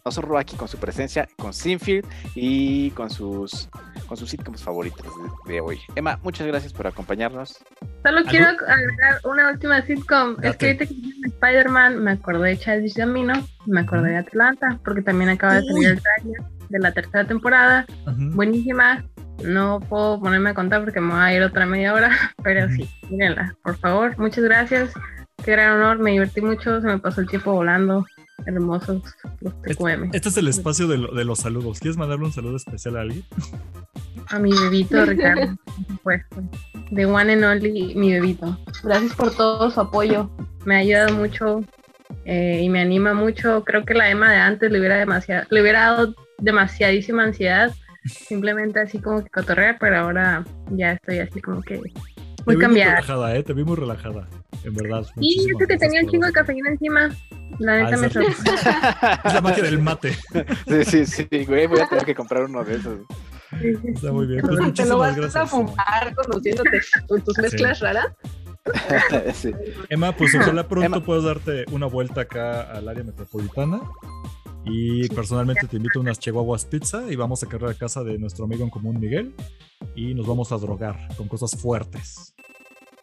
nos 0.04 0.18
honró 0.18 0.38
aquí 0.38 0.54
con 0.56 0.68
su 0.68 0.76
presencia, 0.78 1.28
con 1.38 1.54
Sinfield 1.54 2.06
y 2.34 2.90
con 2.90 3.08
sus 3.10 3.68
con 4.06 4.16
sus 4.16 4.30
sitcoms 4.30 4.62
favoritos 4.62 5.04
de, 5.46 5.54
de 5.54 5.60
hoy. 5.60 5.78
Emma, 5.94 6.18
muchas 6.22 6.46
gracias 6.46 6.72
por 6.72 6.86
acompañarnos. 6.86 7.58
Solo 8.04 8.22
quiero 8.28 8.46
agregar 8.46 9.20
una 9.24 9.50
última 9.50 9.82
sitcom. 9.82 10.32
Es 10.42 10.52
Date. 10.52 10.58
que 10.58 10.66
ahorita 10.66 10.86
que 10.86 11.28
Spider-Man, 11.28 12.02
me 12.02 12.12
acordé 12.12 12.50
de 12.50 12.58
Childish 12.58 12.94
Gambino, 12.94 13.34
me 13.66 13.80
acordé 13.80 14.10
de 14.10 14.16
Atlanta, 14.18 14.78
porque 14.84 15.02
también 15.02 15.30
acaba 15.30 15.54
de 15.60 15.66
salir 15.66 15.88
el 15.88 16.00
trailer 16.02 16.42
de 16.68 16.78
la 16.78 16.92
tercera 16.92 17.24
temporada. 17.26 17.86
Buenísima. 18.16 19.04
No 19.44 19.80
puedo 19.80 20.18
ponerme 20.20 20.50
a 20.50 20.54
contar 20.54 20.82
porque 20.82 20.98
me 21.00 21.12
va 21.12 21.26
a 21.26 21.34
ir 21.34 21.42
otra 21.42 21.66
media 21.66 21.92
hora, 21.92 22.10
pero 22.42 22.68
sí, 22.70 22.88
mírenla, 23.10 23.54
por 23.62 23.76
favor. 23.76 24.16
Muchas 24.18 24.44
gracias. 24.44 24.92
Qué 25.44 25.52
gran 25.52 25.72
honor, 25.78 25.98
me 25.98 26.12
divertí 26.12 26.40
mucho, 26.40 26.80
se 26.80 26.86
me 26.86 26.98
pasó 26.98 27.20
el 27.20 27.28
tiempo 27.28 27.52
volando. 27.52 28.06
Hermosos 28.46 29.02
los 29.40 29.62
TQM. 29.62 30.10
Este 30.12 30.28
es 30.28 30.36
el 30.36 30.48
espacio 30.48 30.86
de, 30.88 30.98
lo- 30.98 31.12
de 31.14 31.24
los 31.24 31.38
saludos. 31.40 31.80
¿Quieres 31.80 31.96
mandarle 31.96 32.26
un 32.26 32.32
saludo 32.32 32.56
especial 32.56 32.96
a 32.96 33.00
alguien? 33.02 33.24
A 34.30 34.38
mi 34.38 34.50
bebito 34.52 35.04
Ricardo, 35.04 35.56
por 35.64 35.86
supuesto. 35.88 36.42
The 36.94 37.06
one 37.06 37.32
and 37.32 37.44
only, 37.44 37.94
mi 37.94 38.12
bebito. 38.12 38.58
Gracias 38.82 39.14
por 39.14 39.34
todo 39.34 39.70
su 39.70 39.80
apoyo. 39.80 40.30
Me 40.64 40.76
ha 40.76 40.78
ayudado 40.78 41.14
mucho 41.14 41.62
eh, 42.24 42.60
y 42.62 42.68
me 42.68 42.80
anima 42.80 43.14
mucho. 43.14 43.62
Creo 43.64 43.84
que 43.84 43.94
la 43.94 44.10
Emma 44.10 44.30
de 44.30 44.38
antes 44.38 44.70
le 44.70 44.78
hubiera, 44.78 44.96
demasiado, 44.96 45.46
le 45.50 45.60
hubiera 45.62 45.80
dado 45.90 46.14
demasiadísima 46.38 47.24
ansiedad. 47.24 47.72
Simplemente 48.04 48.80
así 48.80 49.00
como 49.00 49.22
que 49.24 49.30
cotorrea, 49.30 49.76
pero 49.80 49.98
ahora 49.98 50.44
ya 50.70 50.92
estoy 50.92 51.18
así 51.18 51.40
como 51.40 51.60
que 51.62 51.74
Te 51.76 51.80
muy 52.46 52.54
muy 52.54 52.58
cambiada. 52.58 52.94
relajada, 52.96 53.36
¿eh? 53.36 53.42
Te 53.42 53.52
vi 53.52 53.64
muy 53.64 53.76
relajada. 53.76 54.28
En 54.64 54.74
verdad. 54.74 55.04
Y 55.20 55.40
eso 55.50 55.58
que 55.68 55.76
tenía 55.76 56.02
un 56.02 56.08
chingo 56.10 56.26
de 56.26 56.32
cafeína 56.32 56.70
encima. 56.70 57.10
La 57.58 57.74
Ah, 57.74 57.90
neta 57.90 57.96
me 57.96 58.06
¿en 58.06 58.12
serio? 58.12 58.32
sorprendió. 58.32 59.18
Es 59.24 59.34
la 59.34 59.40
magia 59.40 59.62
del 59.64 59.78
mate. 59.80 60.12
Sí, 60.84 61.04
sí, 61.06 61.26
sí, 61.30 61.44
güey, 61.46 61.66
voy 61.66 61.80
a 61.80 61.88
tener 61.88 62.04
que 62.04 62.14
comprar 62.14 62.44
uno 62.44 62.62
de 62.64 62.76
esos. 62.76 62.98
Está 63.84 64.12
muy 64.12 64.26
bien. 64.26 64.40
Pues 64.42 64.54
Te 64.56 64.60
lo 64.60 64.64
muchísimas 64.64 64.98
vas 64.98 65.12
a 65.16 65.20
gracias. 65.20 65.52
Emma. 65.52 65.66
fumar 65.68 66.14
conociéndote 66.14 66.80
con 67.08 67.22
tus 67.22 67.38
mezclas 67.38 67.80
raras. 67.80 68.06
Sí. 69.34 69.52
Emma, 69.88 70.10
pues 70.16 70.34
ojalá 70.34 70.66
pronto 70.66 70.86
Emma. 70.86 71.04
puedas 71.04 71.22
darte 71.22 71.64
una 71.70 71.86
vuelta 71.86 72.22
acá 72.22 72.62
al 72.62 72.88
área 72.88 73.04
metropolitana. 73.04 73.80
Y 74.64 75.08
personalmente 75.10 75.68
te 75.68 75.76
invito 75.76 76.00
a 76.00 76.02
unas 76.02 76.18
chihuahuas 76.18 76.64
pizza 76.64 77.04
y 77.08 77.14
vamos 77.14 77.44
a 77.44 77.46
cargar 77.46 77.70
a 77.70 77.74
casa 77.74 78.02
de 78.02 78.18
nuestro 78.18 78.46
amigo 78.46 78.64
en 78.64 78.70
común 78.70 78.98
Miguel 78.98 79.32
y 79.94 80.12
nos 80.14 80.26
vamos 80.26 80.50
a 80.50 80.56
drogar 80.56 80.96
con 81.16 81.28
cosas 81.28 81.52
fuertes. 81.52 82.34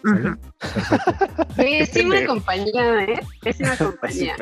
Ujú. 0.03 0.38
Perfecto. 0.59 1.45
Pésima 1.55 2.09
pendejo. 2.15 2.34
compañía, 2.34 3.03
¿eh? 3.05 3.19
Pésima 3.41 3.75
Sí, 3.77 3.84
compañía. 3.84 4.35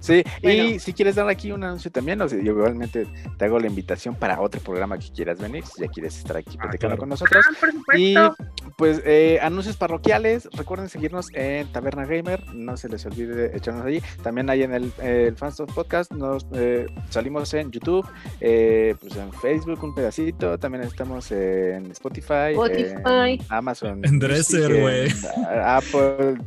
Sí, 0.00 0.24
y 0.42 0.78
si 0.78 0.92
quieres 0.92 1.14
dar 1.16 1.28
aquí 1.28 1.52
un 1.52 1.62
anuncio 1.64 1.90
también, 1.90 2.20
o 2.20 2.28
sea, 2.28 2.38
yo 2.42 2.52
igualmente 2.52 3.06
te 3.38 3.44
hago 3.44 3.58
la 3.58 3.66
invitación 3.66 4.14
para 4.14 4.40
otro 4.40 4.60
programa 4.60 4.98
que 4.98 5.10
quieras 5.10 5.38
venir, 5.38 5.64
si 5.66 5.82
ya 5.82 5.88
quieres 5.88 6.16
estar 6.18 6.36
aquí 6.36 6.56
Ah, 6.58 6.62
platicando 6.62 6.96
claro. 6.96 6.98
con 6.98 7.08
nosotros. 7.10 7.44
Ah, 7.48 7.56
por 7.60 7.98
Y 7.98 8.14
supuesto. 8.14 8.44
pues 8.76 9.02
eh, 9.04 9.38
anuncios 9.42 9.76
parroquiales, 9.76 10.48
recuerden 10.52 10.88
seguirnos 10.88 11.28
en 11.34 11.70
Taberna 11.72 12.04
Gamer, 12.06 12.42
no 12.54 12.76
se 12.76 12.88
les 12.88 13.04
olvide 13.06 13.56
echarnos 13.56 13.84
allí. 13.86 14.02
También 14.22 14.48
hay 14.50 14.62
en 14.62 14.72
el, 14.74 14.92
eh, 15.02 15.26
el 15.28 15.36
Fans 15.36 15.60
of 15.60 15.72
Podcast, 15.74 16.12
nos 16.12 16.46
eh, 16.54 16.86
salimos 17.10 17.52
en 17.54 17.70
YouTube, 17.70 18.06
eh, 18.40 18.94
pues 19.00 19.16
en 19.16 19.32
Facebook 19.32 19.82
un 19.84 19.94
pedacito, 19.94 20.58
también 20.58 20.84
estamos 20.84 21.30
en 21.32 21.90
Spotify, 21.92 22.52
Spotify. 22.52 22.94
en 23.04 23.40
Amazon, 23.48 24.04
En 24.04 24.20
Güey. 24.48 25.08
en, 25.08 25.14
ah, 25.48 25.76
Apple, 25.78 26.38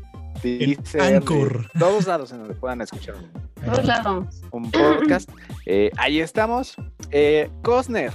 Deezer, 0.41 1.01
Anchor. 1.01 1.69
todos 1.77 2.07
lados 2.07 2.31
en 2.31 2.39
donde 2.39 2.53
puedan 2.55 2.81
escuchar 2.81 3.15
un, 3.15 3.29
Todos 3.65 3.85
lados. 3.85 4.41
un 4.51 4.69
podcast. 4.71 5.29
Eh, 5.65 5.91
ahí 5.97 6.19
estamos. 6.19 6.75
Eh, 7.11 7.49
Cosner. 7.61 8.11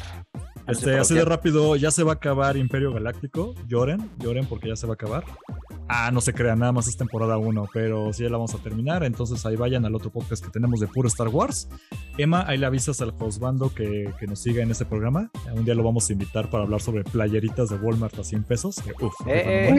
Este, 0.69 0.99
así 0.99 1.15
de 1.15 1.25
rápido, 1.25 1.77
ya 1.77 1.91
se 1.91 2.03
va 2.03 2.13
a 2.13 2.15
acabar 2.17 2.57
Imperio 2.57 2.93
Galáctico. 2.93 3.55
Lloren, 3.67 4.11
lloren 4.19 4.47
porque 4.47 4.69
ya 4.69 4.77
se 4.77 4.87
va 4.87 4.93
a 4.93 4.95
acabar. 4.95 5.25
Ah, 5.89 6.11
no 6.13 6.21
se 6.21 6.35
crean, 6.35 6.59
nada 6.59 6.73
más 6.73 6.87
es 6.87 6.97
temporada 6.99 7.39
1, 7.39 7.69
pero 7.73 8.13
sí 8.13 8.23
ya 8.23 8.29
la 8.29 8.37
vamos 8.37 8.55
a 8.55 8.59
terminar. 8.59 9.03
Entonces 9.05 9.45
ahí 9.47 9.57
vayan 9.57 9.87
al 9.87 9.95
otro 9.95 10.11
podcast 10.11 10.45
que 10.45 10.51
tenemos 10.51 10.81
de 10.81 10.87
puro 10.87 11.09
Star 11.09 11.29
Wars. 11.29 11.69
Emma, 12.19 12.45
ahí 12.47 12.59
le 12.59 12.67
avisas 12.67 13.01
al 13.01 13.13
Josbando 13.13 13.73
que, 13.75 14.13
que 14.21 14.27
nos 14.27 14.41
siga 14.41 14.63
en 14.63 14.71
ese 14.71 14.85
programa. 14.85 15.31
Un 15.55 15.65
día 15.65 15.75
lo 15.75 15.83
vamos 15.83 16.09
a 16.11 16.13
invitar 16.13 16.51
para 16.51 16.65
hablar 16.65 16.81
sobre 16.83 17.05
playeritas 17.05 17.71
de 17.71 17.77
Walmart 17.77 18.19
a 18.19 18.25
100 18.25 18.45
pesos. 18.45 18.77
Que, 18.77 18.93
uf, 19.05 19.15
Eh, 19.27 19.75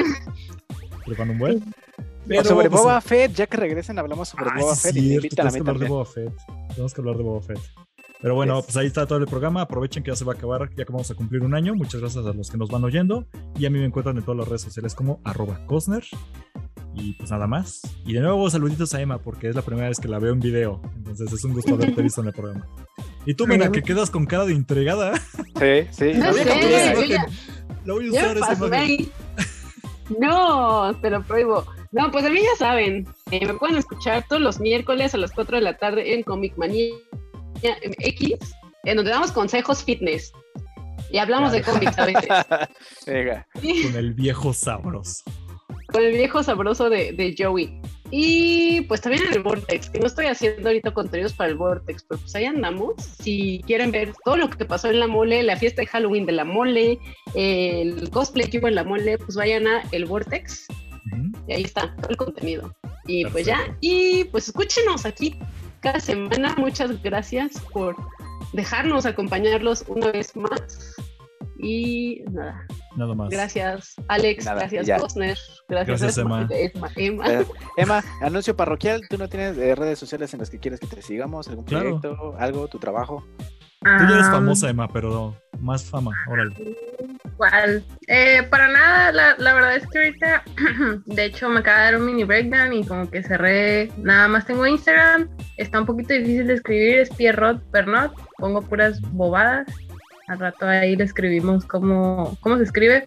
rifan 1.06 1.30
un 1.30 1.38
buen. 1.38 1.64
O 2.22 2.32
Pero, 2.32 2.44
sobre 2.44 2.70
pues, 2.70 2.84
Boba 2.84 3.02
Fett, 3.02 3.34
ya 3.34 3.48
que 3.48 3.57
regresen, 3.57 3.98
hablamos 3.98 4.30
sobre 4.30 4.45
Ah, 4.52 4.60
Boba 4.60 4.76
Fett 4.76 4.95
es 4.95 4.98
y 4.98 5.02
me 5.02 5.07
cierto, 5.07 5.26
invitan 5.26 5.48
a 5.48 5.49
tenemos 5.52 5.53
mí 5.53 5.64
que 5.64 5.70
hablar 5.72 5.80
de. 5.80 5.90
Boba 5.90 6.06
Fett. 6.06 6.34
Tenemos 6.70 6.94
que 6.94 7.02
hablar 7.02 7.18
de 7.18 7.24
Boba 7.24 7.41
Fett. 7.41 7.60
Pero 8.22 8.36
bueno, 8.36 8.58
Yes. 8.58 8.66
pues 8.66 8.78
ahí 8.78 8.88
está 8.88 9.06
todo 9.06 9.20
el 9.20 9.26
programa. 9.28 9.62
Aprovechen 9.62 10.04
que 10.04 10.12
ya 10.12 10.16
se 10.16 10.26
va 10.26 10.34
a 10.34 10.36
acabar, 10.36 10.70
ya 10.76 10.84
que 10.86 10.91
vamos 10.91 11.10
a 11.10 11.16
cumplir 11.16 11.41
un 11.41 11.54
año. 11.56 11.74
Muchas 11.76 12.02
gracias 12.02 12.26
a 12.26 12.34
los 12.34 12.50
que 12.52 12.58
nos 12.58 12.70
van 12.70 12.84
oyendo. 12.84 13.26
Y 13.58 13.66
a 13.66 13.70
mí 13.70 13.80
me 13.80 13.86
encuentran 13.86 14.18
en 14.18 14.24
todas 14.24 14.40
las 14.40 14.48
redes 14.48 14.62
sociales 14.62 14.94
como 14.94 15.22
arroba 15.24 15.66
Cosner. 15.68 16.04
Y 16.96 17.14
pues 17.14 17.32
nada 17.32 17.48
más. 17.48 17.82
Y 18.06 18.14
de 18.14 18.20
nuevo 18.20 18.50
saluditos 18.50 18.94
a 18.94 19.02
Emma, 19.02 19.20
porque 19.20 19.48
es 19.50 19.56
la 19.56 19.62
primera 19.62 19.88
vez 19.88 20.00
que 20.00 20.08
la 20.10 20.20
veo 20.20 20.34
en 20.34 20.40
video. 20.41 20.82
Entonces 20.98 21.32
es 21.32 21.44
un 21.46 21.54
gusto 21.54 21.76
haberte 21.76 22.02
visto 22.02 22.20
en 22.22 22.28
el 22.28 22.34
programa. 22.34 22.68
Y 23.26 23.36
tú, 23.36 23.48
Mena, 23.48 23.72
que 23.72 23.84
quedas 23.84 24.10
con 24.10 24.26
cara 24.26 24.46
de 24.46 24.54
entregada. 24.54 25.14
Sí, 25.60 25.88
sí. 25.91 26.14
No 26.14 26.26
Lo 26.26 26.32
voy 26.32 26.40
a 26.41 26.96
sé, 26.96 27.08
ya- 27.08 27.26
La 27.86 27.94
voy 27.94 28.08
a 28.08 28.12
usar 28.12 28.38
esa 28.38 28.54
imagen. 28.66 29.10
No, 30.20 30.96
te 31.02 31.10
lo 31.10 31.22
prohíbo. 31.24 31.66
No, 31.91 32.12
pues 32.12 32.26
a 32.26 32.30
mí 32.30 32.40
ya 32.41 32.56
saben, 32.58 33.08
eh, 33.32 33.46
me 33.46 33.54
pueden 33.56 33.78
escuchar 33.78 34.26
todos 34.28 34.41
los 34.41 34.60
miércoles 34.60 35.14
a 35.14 35.18
las 35.18 35.32
4 35.32 35.58
de 35.58 35.64
la 35.64 35.78
tarde 35.78 36.14
en 36.16 36.24
Comic 36.24 36.58
Manía 36.58 36.94
X, 37.61 38.38
en 38.84 38.95
donde 38.95 39.11
damos 39.11 39.31
consejos 39.31 39.84
fitness. 39.84 40.31
Y 41.11 41.18
hablamos 41.18 41.52
de 41.52 41.61
cómics 41.61 41.98
a 41.98 42.06
veces. 42.06 42.30
Venga. 43.07 43.48
Con 43.53 43.95
el 43.95 44.14
viejo 44.14 44.53
sabroso. 44.53 45.23
Con 45.91 46.03
el 46.03 46.14
viejo 46.14 46.44
sabroso 46.44 46.90
de, 46.90 47.14
de 47.14 47.36
Joey. 47.38 47.81
Y 48.11 48.81
pues 48.81 49.02
también 49.02 49.26
en 49.27 49.34
el 49.34 49.44
Vortex, 49.44 49.90
que 49.90 49.99
no 49.99 50.07
estoy 50.07 50.26
haciendo 50.26 50.69
ahorita 50.69 50.91
contenidos 50.91 51.34
para 51.34 51.52
el 51.52 51.57
Vortex, 51.57 52.03
pero 52.07 52.19
pues 52.22 52.36
ahí 52.36 52.45
andamos. 52.45 52.95
Si 53.22 53.61
quieren 53.68 53.91
ver 53.91 54.14
todo 54.26 54.38
lo 54.38 54.49
que 54.49 54.65
pasó 54.65 54.90
en 54.90 54.99
la 54.99 55.07
mole, 55.07 55.44
la 55.44 55.57
fiesta 55.57 55.81
de 55.81 55.88
Halloween 55.88 56.26
de 56.26 56.31
la 56.31 56.44
mole, 56.44 56.99
el 57.36 58.10
cosplay 58.10 58.49
que 58.49 58.57
hubo 58.57 58.68
en 58.68 58.76
la 58.76 58.84
mole, 58.84 59.18
pues 59.19 59.36
vayan 59.36 59.68
a 59.68 59.84
el 59.91 60.06
Vortex 60.06 60.65
y 61.48 61.53
ahí 61.53 61.64
está 61.64 61.95
todo 61.95 62.10
el 62.10 62.18
contenido. 62.18 62.73
Y 63.06 63.26
pues 63.26 63.45
ya, 63.45 63.76
y 63.81 64.23
pues 64.26 64.48
escúchenos 64.48 65.06
aquí 65.06 65.36
cada 65.81 65.99
semana. 65.99 66.56
Muchas 66.57 67.01
gracias 67.01 67.60
por 67.73 67.95
dejarnos 68.53 69.06
acompañarlos 69.06 69.85
una 69.88 70.11
vez 70.11 70.35
más. 70.35 70.95
Y 71.61 72.23
nada, 72.31 72.65
Nada 72.95 73.14
más. 73.15 73.30
Gracias, 73.30 73.95
Alex. 74.07 74.45
Nada, 74.45 74.61
gracias, 74.61 74.85
ya. 74.88 74.97
Cosner. 74.97 75.38
Gracias, 75.68 76.01
Gracias, 76.01 76.18
Emma. 76.18 76.47
Emma. 76.49 76.89
Emma. 76.95 77.34
Eh, 77.34 77.45
Emma, 77.76 78.03
anuncio 78.22 78.56
parroquial. 78.56 79.01
¿Tú 79.10 79.18
no 79.18 79.27
tienes 79.27 79.57
eh, 79.57 79.76
redes 79.76 79.99
sociales 79.99 80.34
en 80.34 80.39
las 80.39 80.49
que 80.49 80.60
quieres 80.60 80.80
que 80.80 80.88
te 80.88 81.01
sigamos? 81.01 81.49
¿Algún 81.49 81.65
Claro. 81.65 81.99
proyecto? 81.99 82.35
¿Algo? 82.39 82.68
¿Tu 82.69 82.80
trabajo? 82.80 83.26
Tú 83.81 83.88
ya 84.10 84.15
eres 84.15 84.27
Ah, 84.27 84.31
famosa, 84.34 84.69
Emma, 84.69 84.88
pero 84.91 85.35
más 85.60 85.85
fama. 85.85 86.11
Órale. 86.27 86.53
¿Cuál? 87.38 87.84
Eh, 88.07 88.43
para 88.49 88.68
nada, 88.68 89.11
la, 89.14 89.35
la 89.38 89.53
verdad 89.53 89.76
es 89.77 89.88
que 89.88 89.97
ahorita, 89.99 90.43
de 91.06 91.26
hecho, 91.26 91.47
me 91.47 91.60
acaba 91.61 91.77
de 91.80 91.84
dar 91.85 91.95
un 92.01 92.06
mini 92.06 92.26
breakdown 92.26 92.73
y 92.73 92.85
como 92.85 93.10
que 93.10 93.23
cerré, 93.23 93.89
nada 93.97 94.27
más 94.27 94.45
tengo 94.45 94.68
Instagram, 94.68 95.30
está 95.56 95.80
un 95.80 95.85
poquito 95.85 96.14
difícil 96.14 96.47
de 96.47 96.56
escribir, 96.56 96.99
es 96.99 97.10
Pierrot 97.11 97.64
Pernot, 97.72 98.14
pongo 98.38 98.61
puras 98.61 98.99
bobadas, 99.14 99.65
al 100.27 100.39
rato 100.39 100.68
ahí 100.68 100.97
le 100.97 101.06
escribimos 101.06 101.64
cómo, 101.65 102.38
cómo 102.41 102.57
se 102.57 102.64
escribe. 102.64 103.06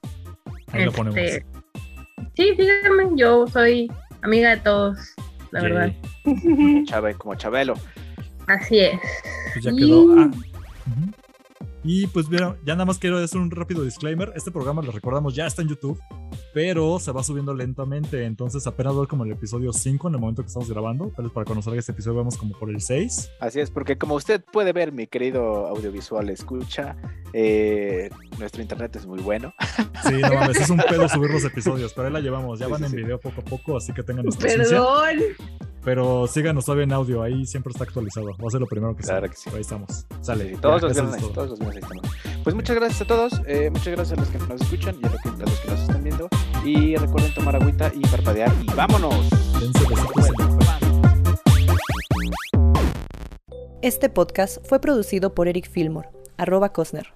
Ahí 0.73 0.87
lo 0.87 0.93
ponemos. 0.93 1.19
Este, 1.19 1.45
Sí, 2.35 2.55
síganme, 2.57 3.11
yo 3.15 3.47
soy 3.47 3.93
amiga 4.23 4.51
de 4.51 4.57
todos, 4.59 4.99
la 5.51 5.61
Yay. 5.61 5.71
verdad. 5.71 5.93
Chave, 6.87 7.15
como 7.15 7.35
Chabelo. 7.35 7.75
Así 8.47 8.79
es. 8.81 8.99
Pues 9.53 9.65
ya 9.67 9.71
Y- 9.73 9.77
quedó. 9.77 10.31
Y 11.85 12.07
pues 12.09 12.29
mira, 12.29 12.57
ya 12.65 12.75
nada 12.75 12.85
más 12.85 12.99
quiero 12.99 13.19
hacer 13.19 13.41
un 13.41 13.51
rápido 13.51 13.83
disclaimer. 13.85 14.33
Este 14.37 14.51
programa, 14.53 14.83
lo 14.83 14.93
recordamos, 14.93 15.35
ya 15.35 15.47
está 15.47 15.63
en 15.63 15.69
YouTube, 15.69 15.99
pero 16.55 17.01
se 17.01 17.11
va 17.11 17.25
subiendo 17.25 17.55
lentamente. 17.55 18.25
Entonces 18.25 18.67
apenas 18.69 18.95
voy 18.95 19.09
como 19.09 19.25
el 19.25 19.33
episodio 19.33 19.73
5 19.73 20.09
en 20.09 20.15
el 20.15 20.21
momento 20.21 20.43
que 20.43 20.47
estamos 20.49 20.69
grabando. 20.71 21.13
Tal 21.15 21.25
vez 21.25 21.33
para 21.35 21.45
conocer 21.45 21.75
este 21.77 21.91
episodio 21.91 22.19
vamos 22.19 22.37
como 22.37 22.57
por 22.57 22.71
el 22.71 22.81
6. 22.81 23.33
Así 23.41 23.59
es, 23.61 23.71
porque 23.71 23.99
como 23.99 24.15
usted 24.15 24.45
puede 24.53 24.73
ver, 24.73 24.93
mi 24.93 25.09
querido 25.09 25.67
audiovisual 25.67 26.31
escucha, 26.31 26.97
eh, 27.33 28.11
nuestro 28.39 28.63
internet 28.63 28.95
es 28.97 29.07
muy 29.07 29.21
bueno. 29.21 29.53
Sí, 30.05 30.15
no 30.21 30.35
mames, 30.35 30.61
es 30.61 30.71
un 30.71 30.79
pedo 30.89 31.09
subir 31.09 31.31
los 31.33 31.45
episodios, 31.45 31.93
pero 31.95 32.07
ahí 32.07 32.13
la 32.13 32.21
llevamos. 32.21 32.61
Ya 32.61 32.67
Sí, 32.67 32.73
van 32.73 32.79
sí, 32.81 32.85
en 32.87 32.91
sí. 32.93 32.97
video 32.99 33.19
poco 33.19 33.41
a 33.41 33.45
poco, 33.45 33.77
así 33.77 33.93
que 33.93 34.03
tengan 34.05 34.25
paciencia. 34.27 34.65
Perdón. 34.69 35.19
Pero 35.85 36.27
síganos 36.29 36.65
todavía 36.65 36.85
en 36.85 36.93
audio, 36.93 37.23
ahí 37.23 37.45
siempre 37.45 37.73
está 37.73 37.85
actualizado. 37.85 38.27
Va 38.41 38.47
a 38.47 38.51
ser 38.51 38.61
lo 38.61 38.67
primero 38.67 38.95
que 38.95 39.03
Claro 39.03 39.27
sale. 39.27 39.31
que 39.31 39.37
sí. 39.37 39.51
Ahí 39.53 39.61
estamos. 39.63 40.07
Sale. 40.21 40.51
Sí, 40.51 40.57
todos 40.61 40.81
Ya, 40.81 40.87
los 40.89 40.97
viernes, 40.97 41.21
todo. 41.21 41.31
todos 41.33 41.51
los 41.51 41.59
viernes 41.59 41.85
ahí 41.85 41.91
estamos. 41.91 42.17
Pues 42.45 42.55
muchas 42.57 42.77
gracias 42.77 43.01
a 43.03 43.05
todos, 43.07 43.33
eh, 43.47 43.71
muchas 43.71 43.89
gracias 43.89 44.19
a 44.19 44.21
los 44.23 44.31
que 44.31 44.39
nos 44.39 44.61
escuchan 44.61 44.97
y 45.03 45.07
a 45.07 45.11
los 45.11 45.21
que, 45.21 45.29
a 45.29 45.33
los 45.33 45.61
que 45.61 45.71
nos 45.71 45.81
están 45.81 46.03
viendo. 46.05 46.29
Y 46.65 46.97
recuerden 46.97 47.35
tomar 47.35 47.57
agüita 47.57 47.91
y 47.95 48.01
parpadear 48.03 48.53
y 48.63 48.67
vámonos. 48.75 49.29
Dense 49.61 49.81
besitos 49.89 50.29
en 50.29 50.35
el 50.41 50.53
Este 53.83 54.09
podcast 54.09 54.65
fue 54.69 54.81
producido 54.81 55.35
por 55.35 55.49
Eric 55.49 55.69
Fillmore, 55.69 56.09
arroba 56.37 56.73
Cosner. 56.73 57.13